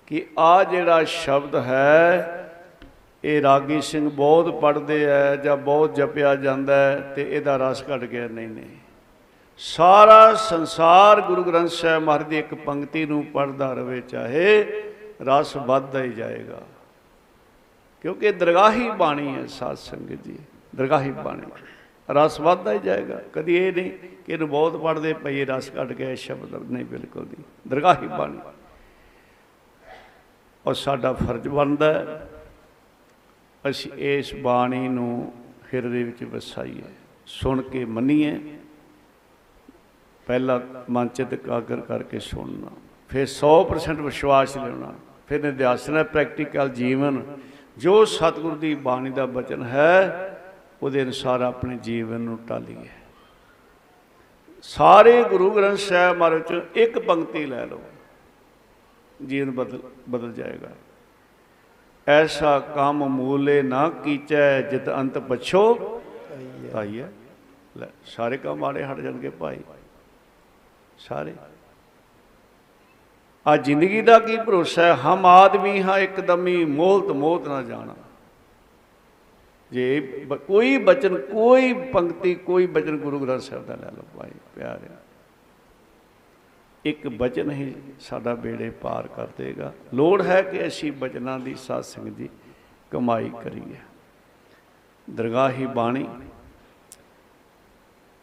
ਕਿ 0.06 0.26
ਆ 0.38 0.64
ਜਿਹੜਾ 0.64 1.04
ਸ਼ਬਦ 1.04 1.56
ਹੈ, 1.56 2.36
ਇਹ 3.24 3.42
ਰਾਗੀ 3.42 3.80
ਸਿੰਘ 3.80 4.10
ਬਹੁਤ 4.10 4.60
ਪੜ੍ਹਦੇ 4.60 5.10
ਆ 5.10 5.36
ਜਾਂ 5.36 5.56
ਬਹੁਤ 5.56 5.94
ਜਪਿਆ 5.94 6.34
ਜਾਂਦਾ 6.36 6.76
ਹੈ 6.76 7.12
ਤੇ 7.16 7.36
ਇਹਦਾ 7.36 7.56
ਰਸ 7.56 7.82
ਘਟ 7.82 8.00
ਗਿਆ। 8.00 8.28
ਨਹੀਂ 8.28 8.48
ਨਹੀਂ। 8.48 8.79
ਸਾਰਾ 9.62 10.34
ਸੰਸਾਰ 10.34 11.20
ਗੁਰੂ 11.20 11.42
ਗ੍ਰੰਥ 11.44 11.70
ਸਾਹਿਬ 11.70 12.02
ਮਹਾਰਾਜ 12.02 12.28
ਦੀ 12.28 12.38
ਇੱਕ 12.38 12.52
ਪੰਕਤੀ 12.54 13.04
ਨੂੰ 13.06 13.24
ਪੜ੍ਹਦਾ 13.24 13.72
ਰਵੇ, 13.72 14.00
ਚਾਹੇ 14.00 14.82
ਰਸ 15.22 15.56
ਵੱਧਦਾ 15.56 16.02
ਹੀ 16.02 16.12
ਜਾਏਗਾ। 16.12 16.60
ਕਿਉਂਕਿ 18.04 18.26
ਇਹ 18.26 18.32
ਦਰਗਾਹੀ 18.32 18.88
ਬਾਣੀ 18.90 19.34
ਹੈ 19.34 19.46
ਸਾਧ 19.46 19.76
ਸੰਗਤ 19.76 20.22
ਜੀ 20.24 20.36
ਦਰਗਾਹੀ 20.76 21.10
ਬਾਣੀ। 21.10 21.42
ਰਸ 22.08 22.40
ਵੱਧਦਾ 22.40 22.72
ਹੀ 22.72 22.78
ਜਾਏਗਾ। 22.78 23.20
ਕਦੀ 23.32 23.56
ਇਹ 23.56 23.72
ਨਹੀਂ 23.72 23.90
ਕਿ 24.26 24.32
ਇਹਨੂੰ 24.32 24.48
ਬਹੁਤ 24.48 24.76
ਪੜ੍ਹਦੇ 24.82 25.12
ਪਈ 25.14 25.44
ਰਸ 25.44 25.70
ਘਟ 25.70 25.92
ਗਿਆ, 25.92 26.10
ਇਹ 26.10 26.16
ਸ਼ਬਦ 26.16 26.54
ਨਹੀਂ 26.70 26.84
ਬਿਲਕੁਲ 26.84 27.24
ਨਹੀਂ 27.24 27.44
ਦਰਗਾਹੀ 27.68 28.08
ਬਾਣੀ। 28.08 28.38
ਔਰ 30.64 30.74
ਸਾਡਾ 30.74 31.12
ਫਰਜ਼ 31.12 31.48
ਬਣਦਾ 31.48 31.92
ਹੈ, 31.92 32.28
ਅਸੀਂ 33.64 33.90
ਇਸ 33.92 34.34
ਬਾਣੀ 34.34 34.88
ਨੂੰ 34.88 35.32
ਹਿਰਦੇ 35.74 36.02
ਵਿੱਚ 36.04 36.24
ਵਸਾਈਏ, 36.24 36.82
ਸੁਣ 37.26 37.62
ਕੇ 37.62 37.84
ਮੰਨੀਏ 37.84 38.38
ਪਹਿਲਾ 40.30 40.60
ਮਨ 40.90 41.08
ਚਿਤ 41.08 41.32
ਇਕਾਗਰ 41.32 41.80
ਕਰਕੇ 41.80 42.18
ਸੁਣਨਾ 42.18 42.68
ਫਿਰ 43.08 43.26
100% 43.28 44.02
ਵਿਸ਼ਵਾਸ 44.02 44.56
ਲੈਣਾ 44.56 44.92
ਫਿਰ 45.28 45.42
ਨਿਧਿਆਸਨਾ 45.44 46.02
ਪ੍ਰੈਕਟੀਕਲ 46.02 46.68
ਜੀਵਨ। 46.68 47.22
ਜੋ 47.78 48.04
ਸਤਿਗੁਰੂ 48.04 48.56
ਦੀ 48.56 48.74
ਬਾਣੀ 48.74 49.10
ਦਾ 49.10 49.24
ਬਚਨ 49.26 49.62
ਹੈ 49.62 49.96
ਉਹਦੇ 50.82 51.02
ਅਨੁਸਾਰ 51.02 51.40
ਆਪਣੇ 51.40 51.78
ਜੀਵਨ 51.78 52.20
ਨੂੰ 52.20 52.38
ਢਾਲੀਏ 52.50 52.88
ਸਾਰੇ 54.62 55.24
ਗੁਰੂ 55.24 55.50
ਗ੍ਰੰਥ 55.50 55.78
ਸਾਹਿਬ 55.78 56.16
ਮਹਾਰਾਜ 56.16 56.42
ਚੋਂ 56.42 56.60
ਇੱਕ 56.74 56.98
ਪੰਕਤੀ 56.98 57.44
ਲੈ 57.46 57.64
ਲਓ 57.66 57.80
ਜੀਵਨ 59.26 59.50
ਬਦਲ 59.50 59.80
ਬਦਲ 60.08 60.32
ਜਾਏਗਾ। 60.32 60.70
ਐਸਾ 62.08 62.58
ਕੰਮ 62.74 63.08
ਮੂਲੇ 63.08 63.62
ਨਾ 63.62 63.88
ਕੀਚੈ 64.04 64.60
ਜਿਤ 64.62 64.88
ਅੰਤ 64.90 65.18
ਪਛੋ। 65.18 65.74
ਤਾਈਏ 66.72 67.04
ਲੈ 67.76 67.86
ਸਾਰੇ 68.06 68.36
ਕੰਮ 68.36 68.58
ਮਾੜੇ 68.58 68.84
ਹਟ 68.84 69.00
ਜਾਣਗੇ 69.00 69.30
ਭਾਈ। 69.30 69.60
ਸਾਰੇ। 71.08 71.34
ਆ 73.46 73.56
ਜ਼ਿੰਦਗੀ 73.56 74.02
ਦਾ 74.02 74.18
ਕੀ 74.18 74.36
ਭਰੋਸਾ 74.36 74.82
ਹੈ? 74.82 74.94
ਹਮ 74.94 75.26
ਆਦਮੀ 75.26 75.82
ਹਾਂ, 75.82 75.98
ਇੱਕਦਮੀ 75.98 76.64
ਮੋਹਤ 76.64 77.04
ਮੋਹਤ 77.04 77.48
ਨਾ 77.48 77.62
ਜਾਣਾ। 77.62 77.94
ਜੇ 79.72 80.00
ਬ- 80.28 80.34
ਕੋਈ 80.34 80.78
ਬਚਨ, 80.78 81.18
ਕੋਈ 81.18 81.72
ਪੰਕਤੀ, 81.72 82.34
ਕੋਈ 82.34 82.66
ਬਚਨ 82.66 82.98
ਗੁਰੂ 82.98 83.18
ਗ੍ਰੰਥ 83.18 83.40
ਸਾਹਿਬ 83.40 83.66
ਦਾ 83.66 83.74
ਲੈ 83.74 83.90
ਲਓ 83.90 84.02
ਭਾਈ, 84.18 84.30
ਪਿਆਰਿਆ। 84.56 84.96
ਇੱਕ 86.84 87.08
ਬਚਨ 87.08 87.50
ਹੀ 87.50 87.74
ਸਾਡਾ 88.00 88.34
ਬੇੜੇ 88.34 88.70
ਪਾਰ 88.70 89.08
ਕਰ 89.08 89.26
ਦੇਗਾ। 89.26 89.72
ਲੋੜ 89.94 90.22
ਹੈ 90.22 90.42
ਕਿ 90.42 90.66
ਅਸੀਂ 90.66 90.92
ਬਚਨਾਂ 90.92 91.38
ਦੀ 91.38 91.54
ਸਾਧ 91.54 91.82
ਸੰਗਤ 91.82 92.10
ਦੀ 92.10 92.28
ਕਮਾਈ 92.90 93.30
ਕਰੀਏ। 93.42 93.76
ਦਰਗਾਹੀ 95.10 95.66
ਬਾਣੀ। 95.66 96.08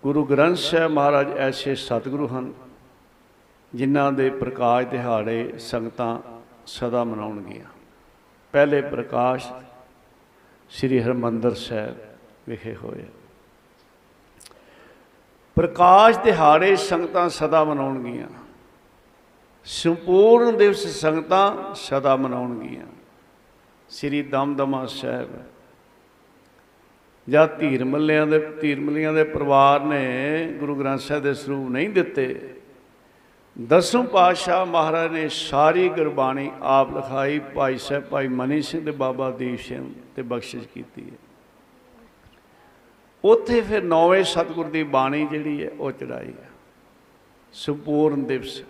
ਗੁਰੂ 0.03 0.25
ਗ੍ਰੰਥ 0.25 0.57
ਸਾਹਿਬ 0.57 0.91
ਮਹਾਰਾਜ 0.91 1.31
ਐਸੇ 1.31 1.75
ਸਤਿਗੁਰੂ 1.75 2.27
ਹਨ 2.27 2.53
ਜਿਨ੍ਹਾਂ 3.75 4.11
ਦੇ 4.11 4.29
ਪ੍ਰਕਾਸ਼ 4.29 4.87
ਦਿਹਾੜੇ 4.87 5.53
ਸੰਗਤਾਂ 5.59 6.19
ਸਦਾ 6.65 7.03
ਮਨਾਉਣਗੀਆਂ। 7.03 7.65
ਪਹਿਲੇ 8.51 8.81
ਪ੍ਰਕਾਸ਼ 8.81 9.51
ਸ੍ਰੀ 10.69 11.01
ਹਰਮੰਦਰ 11.01 11.53
ਸਾਹਿਬ 11.53 11.97
ਵਿਖੇ 12.49 12.75
ਹੋਏ। 12.75 13.05
ਪ੍ਰਕਾਸ਼ 15.55 16.19
ਦਿਹਾੜੇ 16.19 16.75
ਸੰਗਤਾਂ 16.75 17.29
ਸਦਾ 17.29 17.63
ਮਨਾਉਣਗੀਆਂ। 17.63 18.27
ਸੰਪੂਰਨ 19.65 20.57
ਦਿਵਸ 20.57 20.87
ਸੰਗਤਾਂ 20.87 21.75
ਸਦਾ 21.75 22.15
ਮਨਾਉਣਗੀਆਂ। 22.15 22.85
ਸ੍ਰੀ 23.89 24.21
ਦਮਦਮਾ 24.21 24.85
ਸਾਹਿਬ। 24.85 25.29
ਜਾਂ 27.29 27.47
ਧੀਰ 27.47 27.85
ਮੱਲਿਆਂ 27.85 28.27
ਦੇ 28.27 28.39
ਧੀਰ 28.39 28.79
ਮੱਲਿਆਂ 28.79 29.13
ਦੇ 29.13 29.23
ਪਰਿਵਾਰ 29.23 29.79
ਨੇ 29.79 30.45
ਗੁਰੂ 30.59 30.75
ਗ੍ਰੰਥ 30.75 30.99
ਸਾਹਿਬ 30.99 31.23
ਦੇ 31.23 31.33
ਸਰੂਪ 31.33 31.69
ਨਹੀਂ 31.69 31.89
ਦਿੱਤੇ 31.89 32.53
ਦਸਮ 33.65 34.05
ਪਾਤਸ਼ਾਹ 34.05 34.65
ਮਹਾਰਾਜ 34.65 35.11
ਨੇ 35.11 35.29
ਸਾਰੀ 35.29 35.89
ਗੁਰਬਾਣੀ 35.89 36.51
ਆਪ 36.61 36.95
ਲਿਖਾਈ, 36.95 37.39
ਭਾਈ 37.39 37.77
ਸਾਹਿਬ, 37.77 38.03
ਭਾਈ 38.03 38.27
ਮਨੀ 38.27 38.61
ਸਿੰਘ 38.61 38.85
ਤੇ 38.85 38.91
ਬਾਬਾ 38.91 39.31
ਦੀਪ 39.31 39.59
ਸਿੰਘ 39.59 39.93
ਤੇ 40.15 40.21
ਬਖਸ਼ਿਸ਼ 40.21 40.67
ਕੀਤੀ 40.67 41.09
ਹੈ। 41.09 41.17
ਉੱਥੇ 43.25 43.61
ਫਿਰ 43.61 43.83
ਨੌਵੇਂ 43.83 44.23
ਸਤਿਗੁਰ 44.23 44.65
ਦੀ 44.65 44.83
ਬਾਣੀ 44.83 45.27
ਜਿਹੜੀ 45.27 45.65
ਹੈ, 45.65 45.69
ਉਹ 45.79 45.91
ਚੜਾਈ 45.91 46.27
ਹੈ। 46.27 46.49
ਸੰਪੂਰਨ 47.53 48.23
ਦਿਵਸ। 48.23 48.63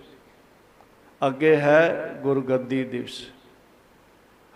ਅੱਗੇ 1.28 1.58
ਹੈ 1.58 2.20
ਗੁਰਗੱਦੀ 2.24 2.84
ਦਿਵਸ। 2.84 3.30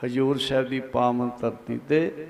ਹਜੂਰ 0.05 0.37
ਸਾਹਿਬ 0.37 0.67
ਦੀ 0.67 0.79
ਪਾਵਨ 0.79 1.31
ਧਰਤੀ 1.41 1.79
ਤੇ 1.89 2.27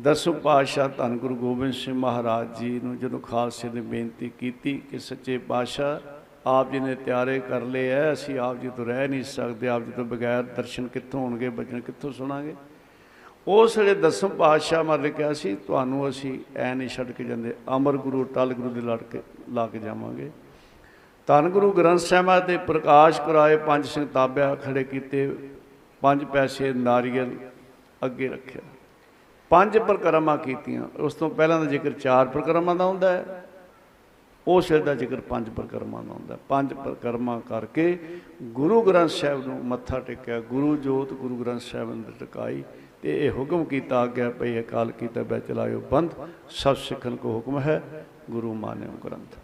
ਦਸਮ 0.00 0.32
ਪਾਤਸ਼ਾਹ 0.32 0.88
ਧੰਨ 0.88 1.18
ਗੁਰੂ 1.18 1.36
ਗੋਬਿੰਦ 1.36 1.72
ਸਿੰਘ 1.72 1.94
ਮਹਾਰਾਜ 1.94 2.58
ਜੀ 2.58 2.80
ਨੂੰ 2.84 2.98
ਜਦੋਂ 2.98 3.20
ਖਾਲਸੇ 3.20 3.68
ਨੇ 3.68 3.80
ਬੇਨਤੀ 3.80 4.28
ਕੀਤੀ 4.28 4.78
ਕਿ 4.78 4.98
ਸੱਚੇ 4.98 5.38
ਪਾਤਸ਼ਾਹ 5.38 6.21
ਆਪ 6.46 6.72
ਜੀ 6.72 6.80
ਨੇ 6.80 6.94
ਤਿਆਰੇ 6.94 7.40
ਕਰ 7.40 7.60
ਲਏ 7.60 7.88
ਐ, 7.88 8.12
ਅਸੀਂ 8.12 8.38
ਆਪ 8.38 8.56
ਜੀ 8.56 8.70
ਤੋਂ 8.76 8.84
ਰਹਿ 8.84 9.08
ਨਹੀਂ 9.08 9.22
ਸਕਦੇ, 9.22 9.68
ਆਪ 9.68 9.82
ਜੀ 9.82 9.92
ਤੋਂ 9.92 10.04
ਬਗੈਰ 10.04 10.42
ਦਰਸ਼ਨ 10.42 10.86
ਕਿੱਥੋਂ 10.86 11.20
ਹੋਣਗੇ 11.20 11.48
ਬਚਨ 11.48 11.80
ਕਿੱਥੋਂ 11.80 12.12
ਸੁਣਾਂਗੇ? 12.12 12.54
ਉਸ 13.48 13.78
ਵੇਲੇ 13.78 13.94
ਦਸਮ 13.94 14.28
ਪਾਤਸ਼ਾਹ 14.28 14.84
ਮਰ 14.84 15.08
ਕਿਹਾ 15.08 15.32
ਸੀ, 15.32 15.54
ਤੁਹਾਨੂੰ 15.54 16.08
ਅਸੀਂ 16.08 16.38
ਐ 16.56 16.74
ਨਹੀਂ 16.74 16.88
ਛੱਡ 16.88 17.10
ਕੇ 17.10 17.24
ਜਾਂਦੇ, 17.24 17.54
ਅਮਰ 17.76 17.96
ਗੁਰੂ, 17.96 18.24
ਟਲ 18.24 18.54
ਗੁਰੂ 18.54 18.70
ਦੇ 18.70 18.80
ਲੜ 18.80 19.02
ਕੇ 19.02 19.22
ਲਾ 19.50 19.66
ਕੇ 19.66 19.78
ਜਾਵਾਂਗੇ। 19.78 20.30
ਧੰਨ 21.26 21.48
ਗੁਰੂ 21.48 21.72
ਗ੍ਰੰਥ 21.72 21.98
ਸਾਹਿਬਾਂ 21.98 22.40
ਤੇ 22.40 22.56
ਪ੍ਰਕਾਸ਼ 22.56 23.20
ਕਰਾਏ, 23.20 23.56
ਪੰਜ 23.56 23.86
ਸਿੰਘ 23.86 24.06
ਤਾਬਿਆ 24.06 24.54
ਖੜੇ 24.54 24.84
ਕੀਤੇ, 24.84 25.36
ਪੰਜ 26.00 26.24
ਪੈਸੇ 26.24 26.72
ਨਾਰੀਅਲ 26.72 27.30
ਅੱਗੇ 28.04 28.28
ਰੱਖਿਆ। 28.28 28.62
ਪੰਜ 29.50 29.78
ਪ੍ਰਕਰਮਾਂ 29.78 30.38
ਕੀਤੀਆਂ, 30.38 30.82
ਉਸ 30.96 31.14
ਤੋਂ 31.14 31.30
ਪਹਿਲਾਂ 31.30 31.60
ਦਾ 31.60 31.66
ਜ਼ਿਕਰ 31.66 31.90
ਚਾਰ 31.90 32.26
ਪ੍ਰਕਰਮਾਂ 32.26 32.76
ਦਾ 32.76 32.84
ਹੁੰਦਾ 32.84 33.12
ਹੈ। 33.12 33.44
ਉਸ 34.48 34.72
ਵੇਲੇ 34.72 34.84
ਦਾ 34.84 34.94
ਜ਼ਿਕਰ 34.94 35.20
ਪੰਜ 35.20 35.50
ਪ੍ਰਕਰਮਾਂ 35.50 36.02
ਦਾ 36.02 36.12
ਹੁੰਦਾ। 36.12 36.34
ਹੈ। 36.34 36.40
ਪੰਜ 36.48 36.74
ਪ੍ਰਕਰਮਾਂ 36.74 37.40
ਕਰਕੇ 37.40 37.98
ਗੁਰੂ 38.42 38.82
ਗ੍ਰੰਥ 38.82 39.10
ਸਾਹਿਬ 39.10 39.46
ਨੂੰ 39.46 39.64
ਮੱਥਾ 39.64 40.00
ਟੇਕਿਆ। 40.00 40.40
ਗੁਰੂ 40.40 40.76
ਜੋਤ, 40.76 41.12
ਗੁਰੂ 41.12 41.36
ਗ੍ਰੰਥ 41.36 41.60
ਸਾਹਿਬ 41.60 41.92
ਅੰਦਰ 41.92 42.12
ਟਿਕਾਈ 42.20 42.64
ਤੇ 43.02 43.26
ਇਹ 43.26 43.30
ਹੁਕਮ 43.30 43.64
ਕੀਤਾ 43.64 44.06
ਗਿਆ 44.06 44.30
ਭਈ 44.30 44.60
ਅਕਾਲ 44.60 44.90
ਕੀਤਾ 44.90 45.22
ਬੈ 45.22 45.38
ਚਲਾਇਓ, 45.38 45.80
ਬੰਦ। 45.80 46.10
ਸਭ 46.48 46.76
ਸਿੱਖਣ 46.76 47.16
ਕੋ 47.16 47.32
ਹੁਕਮ 47.32 47.58
ਹੈ, 47.58 48.06
ਗੁਰੂ 48.30 48.54
ਮਾਨਿਓ 48.54 48.90
ਗ੍ਰੰਥ। 49.04 49.38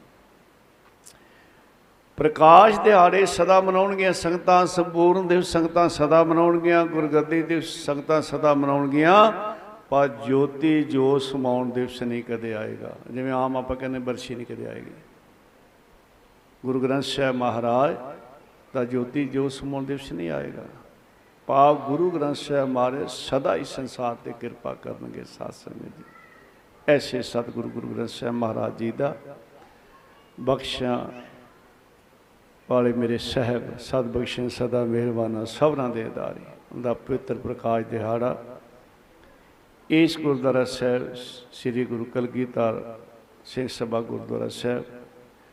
ਪ੍ਰਕਾਸ਼ 2.16 2.80
ਦਿਹਾੜੇ 2.80 3.26
ਸਦਾ 3.26 3.60
ਮਨਾਉਣਗੀਆਂ, 3.60 4.12
ਸੰਗਤਾਂ 4.12 4.66
ਸੰਪੂਰਨ 4.66 5.26
ਦਿਵਸ, 5.26 5.46
ਸੰਗਤਾਂ 5.46 5.88
ਸਦਾ 5.88 6.24
ਮਨਾਉਣਗੀਆਂ, 6.24 6.86
ਗੁਰਗੱਦੀ 6.86 7.42
ਦਿਵਸ, 7.42 7.64
ਸੰਗਤਾਂ 7.64 8.22
ਸਦਾ 8.22 8.54
ਮਨਾਉਣਗੀਆਂ। 8.54 9.32
ਪਰ 9.90 10.08
ਜੋਤੀ 10.08 10.84
ਜੋ 10.84 11.18
ਸਮਾਉਣ 11.18 11.70
ਦਿਵਸ 11.70 12.02
ਨਹੀਂ 12.02 12.22
ਕਦੇ 12.22 12.54
ਆਏਗਾ। 12.54 12.96
ਜਿਵੇਂ 13.10 13.32
ਆਮ 13.32 13.56
ਆਪਾਂ 13.56 13.76
ਕਹਿੰਦੇ 13.76 13.98
ਬਰਸ਼ੀ 13.98 14.34
ਨਹੀਂ 14.34 14.46
ਕਦੇ 14.46 14.66
ਆਏਗੀ। 14.66 14.90
ਗੁਰੂ 16.66 16.80
ਗ੍ਰੰਥ 16.80 17.02
ਸਾਹਿਬ 17.02 17.36
ਮਹਾਰਾਜ 17.36 17.96
ਦਾ 18.74 18.84
ਜੋਤੀ 18.84 19.28
ਜੋ 19.28 19.48
ਸਮਾਉਣ 19.48 19.84
ਦਿਵਸ 19.84 20.12
ਨਹੀਂ 20.12 20.30
ਆਏਗਾ। 20.30 20.64
ਪਾਪ 21.46 21.86
ਗੁਰੂ 21.86 22.10
ਗ੍ਰੰਥ 22.10 22.36
ਸਾਹਿਬ 22.36 22.68
ਮਹਾਰਾਜ 22.68 23.10
ਸਦਾ 23.10 23.54
ਹੀ 23.54 23.64
ਸੰਸਾਰ 23.64 24.16
ਤੇ 24.24 24.32
ਕਿਰਪਾ 24.40 24.74
ਕਰਨਗੇ 24.74 25.24
ਸਾਧ 25.24 25.50
ਸੰਗਤ 25.50 25.82
ਜੀ 25.82 26.04
ਐਸੇ 26.88 27.22
ਸਤਿਗੁਰੂ 27.22 27.68
ਗੁਰੂ 27.68 27.88
ਗ੍ਰੰਥ 27.88 28.08
ਸਾਹਿਬ 28.08 28.34
ਮਹਾਰਾਜ 28.34 28.78
ਜੀ 28.78 28.90
ਦਾ 28.90 29.16
ਬਖਸ਼ਾਂ 30.40 31.08
ਵਾਲੇ 32.70 32.92
ਮੇਰੇ 32.92 33.18
ਸਹਿਬ, 33.18 33.78
ਸਤ 33.78 33.96
ਬਖਸ਼ਣ 33.96 34.48
ਸਦਾ 34.48 34.84
ਮਿਹਰਬਾਨਾ 34.84 35.44
ਸਭਨਾਂ 35.44 35.88
ਦੇ 35.88 36.06
ਅਦਾਰੇ 36.06 36.40
ਉਹਦਾ 36.76 36.94
ਪਵਿੱਤਰ 36.94 37.34
ਪ੍ਰਕਾਸ਼ 37.34 37.86
ਦਿਹਾੜਾ 37.86 38.57
ਇਸ 39.90 40.18
ਗੁਰਦੁਆਰਾ 40.18 40.64
ਸਾਹਿਬ 40.64 41.14
ਸ੍ਰੀ 41.52 41.84
ਗੁਰੂ 41.84 42.04
ਕਲਗੀਧਰ 42.04 42.82
ਸਿੰਘ 43.44 43.66
ਸਭਾ 43.68 44.00
ਗੁਰਦੁਆਰਾ 44.00 44.48
ਸਾਹਿਬ, 44.48 44.82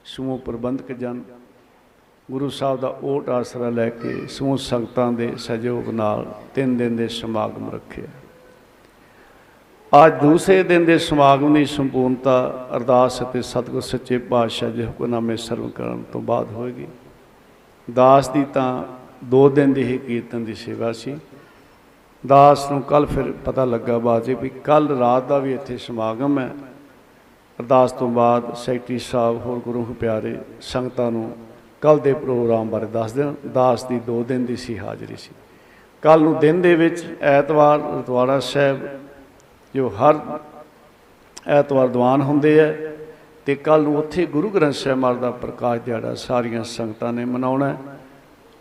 ਸਮੂਹ 0.06 0.40
ਪ੍ਰਬੰਧਕ 0.40 0.92
ਜਨ, 0.92 1.22
ਗੁਰੂ 2.32 2.50
ਸਾਹਿਬ 2.50 2.80
ਦਾ 2.80 2.88
ਓਟ 3.04 3.30
ਆਸਰਾ 3.30 3.70
ਲੈ 3.70 3.90
ਕੇ 3.90 4.28
ਸਮੂਹ 4.28 4.58
ਸੰਗਤਾਂ 4.58 5.12
ਦੇ 5.14 5.32
ਸਹਿਯੋਗ 5.38 5.90
ਨਾਲ 5.90 6.26
ਤਿੰਨ 6.56 6.76
ਦਿਨ 6.78 6.96
ਦੇ 6.96 7.08
ਸਮਾਗਮ 7.08 7.70
ਰੱਖਿਆ 7.72 8.08
ਅੱਜ 10.06 10.22
ਦੂਸਰੇ 10.22 10.64
ਦਿਨ 10.64 10.86
ਦੇ 10.86 10.98
ਸਮਾਗਮ 10.98 11.54
ਦੀ 11.54 11.66
ਸੰਪੂਰਨਤਾ 11.66 12.68
ਅਰਦਾਸ 12.76 13.22
ਅਤੇ 13.24 13.42
ਸਤਿਗੁਰ 13.42 13.82
ਸੱਚੇ 13.82 14.18
ਪਾਤਸ਼ਾਹ 14.18 14.72
ਜੀ 14.72 14.86
ਹੁਕਮਨਾਮੇ 14.86 15.38
ਸਰਵ 15.38 15.70
ਕਰਨ 15.70 16.04
ਤੋਂ 16.14 16.22
ਬਾਅਦ 16.22 16.52
ਹੋਏਗੀ। 16.52 16.88
ਦਾਸ 17.94 18.30
ਦੀ 18.30 18.46
ਤਾਂ 18.54 18.84
ਦੋ 19.26 19.50
ਦਿਨ 19.50 19.74
ਦੀ 19.74 19.84
ਹੀ 19.84 19.98
ਕੀਰਤਨ 19.98 20.46
ਦੀ 20.46 20.54
ਸੇਵਾ 20.56 20.92
ਸੀ। 20.92 21.18
ਦਾਸ 22.26 22.72
ਨੂੰ 22.72 22.82
ਕੱਲ 22.82 23.06
ਫਿਰ 23.06 23.32
ਪਤਾ 23.46 23.66
ਲੱਗਾ 23.66 23.98
ਬਾਅਦ 23.98 24.24
'ਚ 24.24 24.30
ਵੀ 24.30 24.50
ਕੱਲ 24.50 24.88
ਰਾਤ 25.00 25.24
ਦਾ 25.24 25.38
ਵੀ 25.38 25.54
ਇੱਥੇ 25.54 25.78
ਸਮਾਗਮ 25.78 26.40
ਹੈ। 26.40 26.52
ਅਰਦਾਸ 27.60 27.92
ਤੋਂ 27.92 28.10
ਬਾਅਦ 28.10 28.54
ਸੈਕਟਰੀ 28.56 29.00
ਸਾਹਿਬ 29.00 29.46
ਹੋਰ 29.46 29.60
ਗੁਰੂ 29.60 29.96
ਪਿਆਰੇ 30.00 30.38
ਸੰਗਤਾਂ 30.62 31.12
ਨੂੰ 31.12 31.36
ਕੱਲ 31.82 32.00
ਦੇ 32.00 32.14
ਪ੍ਰੋਗਰਾਮ 32.14 32.70
ਬਾਰੇ 32.70 32.86
ਦੱਸ 32.86 33.12
ਦੇਣ। 33.12 33.34
ਦਾਸ 33.54 33.84
ਦੀ 33.84 34.00
ਦੋ 34.00 34.24
ਦਿਨ 34.24 34.46
ਦੀ 34.46 34.56
ਸੀ 34.56 34.78
ਹਾਜ਼ਰੀ 34.80 35.16
ਸੀ। 35.16 35.32
ਕੱਲ 36.02 36.22
ਨੂੰ 36.22 36.40
ਦਿਨ 36.40 36.62
ਦੇ 36.62 36.76
ਵਿੱਚ 36.76 37.06
ਐਤਵਾਰ 37.22 37.80
ਰਤਵਾੜਾ 37.80 38.40
ਸਾਹਿਬ, 38.40 38.80
ਜੋ 39.76 39.88
ਹਰ 39.90 40.40
ਐਤਵਾਰ 41.48 41.88
ਦੀਵਾਨ 41.88 42.22
ਹੁੰਦੇ 42.22 42.60
ਆ, 42.60 42.74
ਤੇ 43.46 43.56
ਕੱਲ 43.56 43.82
ਨੂੰ 43.82 43.98
ਉੱਥੇ 43.98 44.26
ਗੁਰੂ 44.26 44.50
ਗ੍ਰੰਥ 44.50 44.74
ਸਾਹਿਬ 44.74 44.98
ਮਹਾਰਾਜ 44.98 45.22
ਦਾ 45.22 45.32
ਪ੍ਰਕਾਸ਼ 45.32 45.82
ਦਿਹਾੜਾ 45.82 46.14
ਸਾਰੀਆਂ 46.16 46.64
ਸੰਗਤਾਂ 46.64 47.14
ਨੇ 47.14 47.26
ਮਨਾਉਣਾ 47.26 47.70
ਹੈ। 47.70 47.78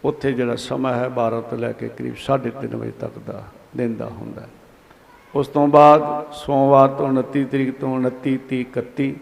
ਉੱਥੇ 0.05 0.32
ਜਿਹੜਾ 0.32 0.56
ਸਮਾਂ 0.56 0.94
ਹੈ 0.94 1.09
12 1.09 1.40
ਤੋਂ 1.40 1.59
ਲੈ 1.59 1.72
ਕੇ 1.72 1.89
ਕਰੀਬ 1.89 2.14
3:30 2.14 2.76
ਵਜੇ 2.76 2.93
ਤੱਕ 3.01 3.18
ਦਾ 3.18 3.44
ਦਿਨ 3.76 3.97
ਦਾ 3.97 4.06
ਹੁੰਦਾ 4.06 4.40
ਹੈ। 4.40 4.48
ਉਸ 5.35 5.48
ਤੋਂ 5.48 5.68
ਬਾਅਦ 5.68 6.32
ਸੋਮਵਾਰ 6.32 6.89
ਤੋਂ 6.89 7.09
29 7.12 7.44
ਤਰੀਕ 7.44 7.78
ਤੋਂ 7.78 7.97
29 7.97 8.39
30 8.51 8.64
31 8.64 9.12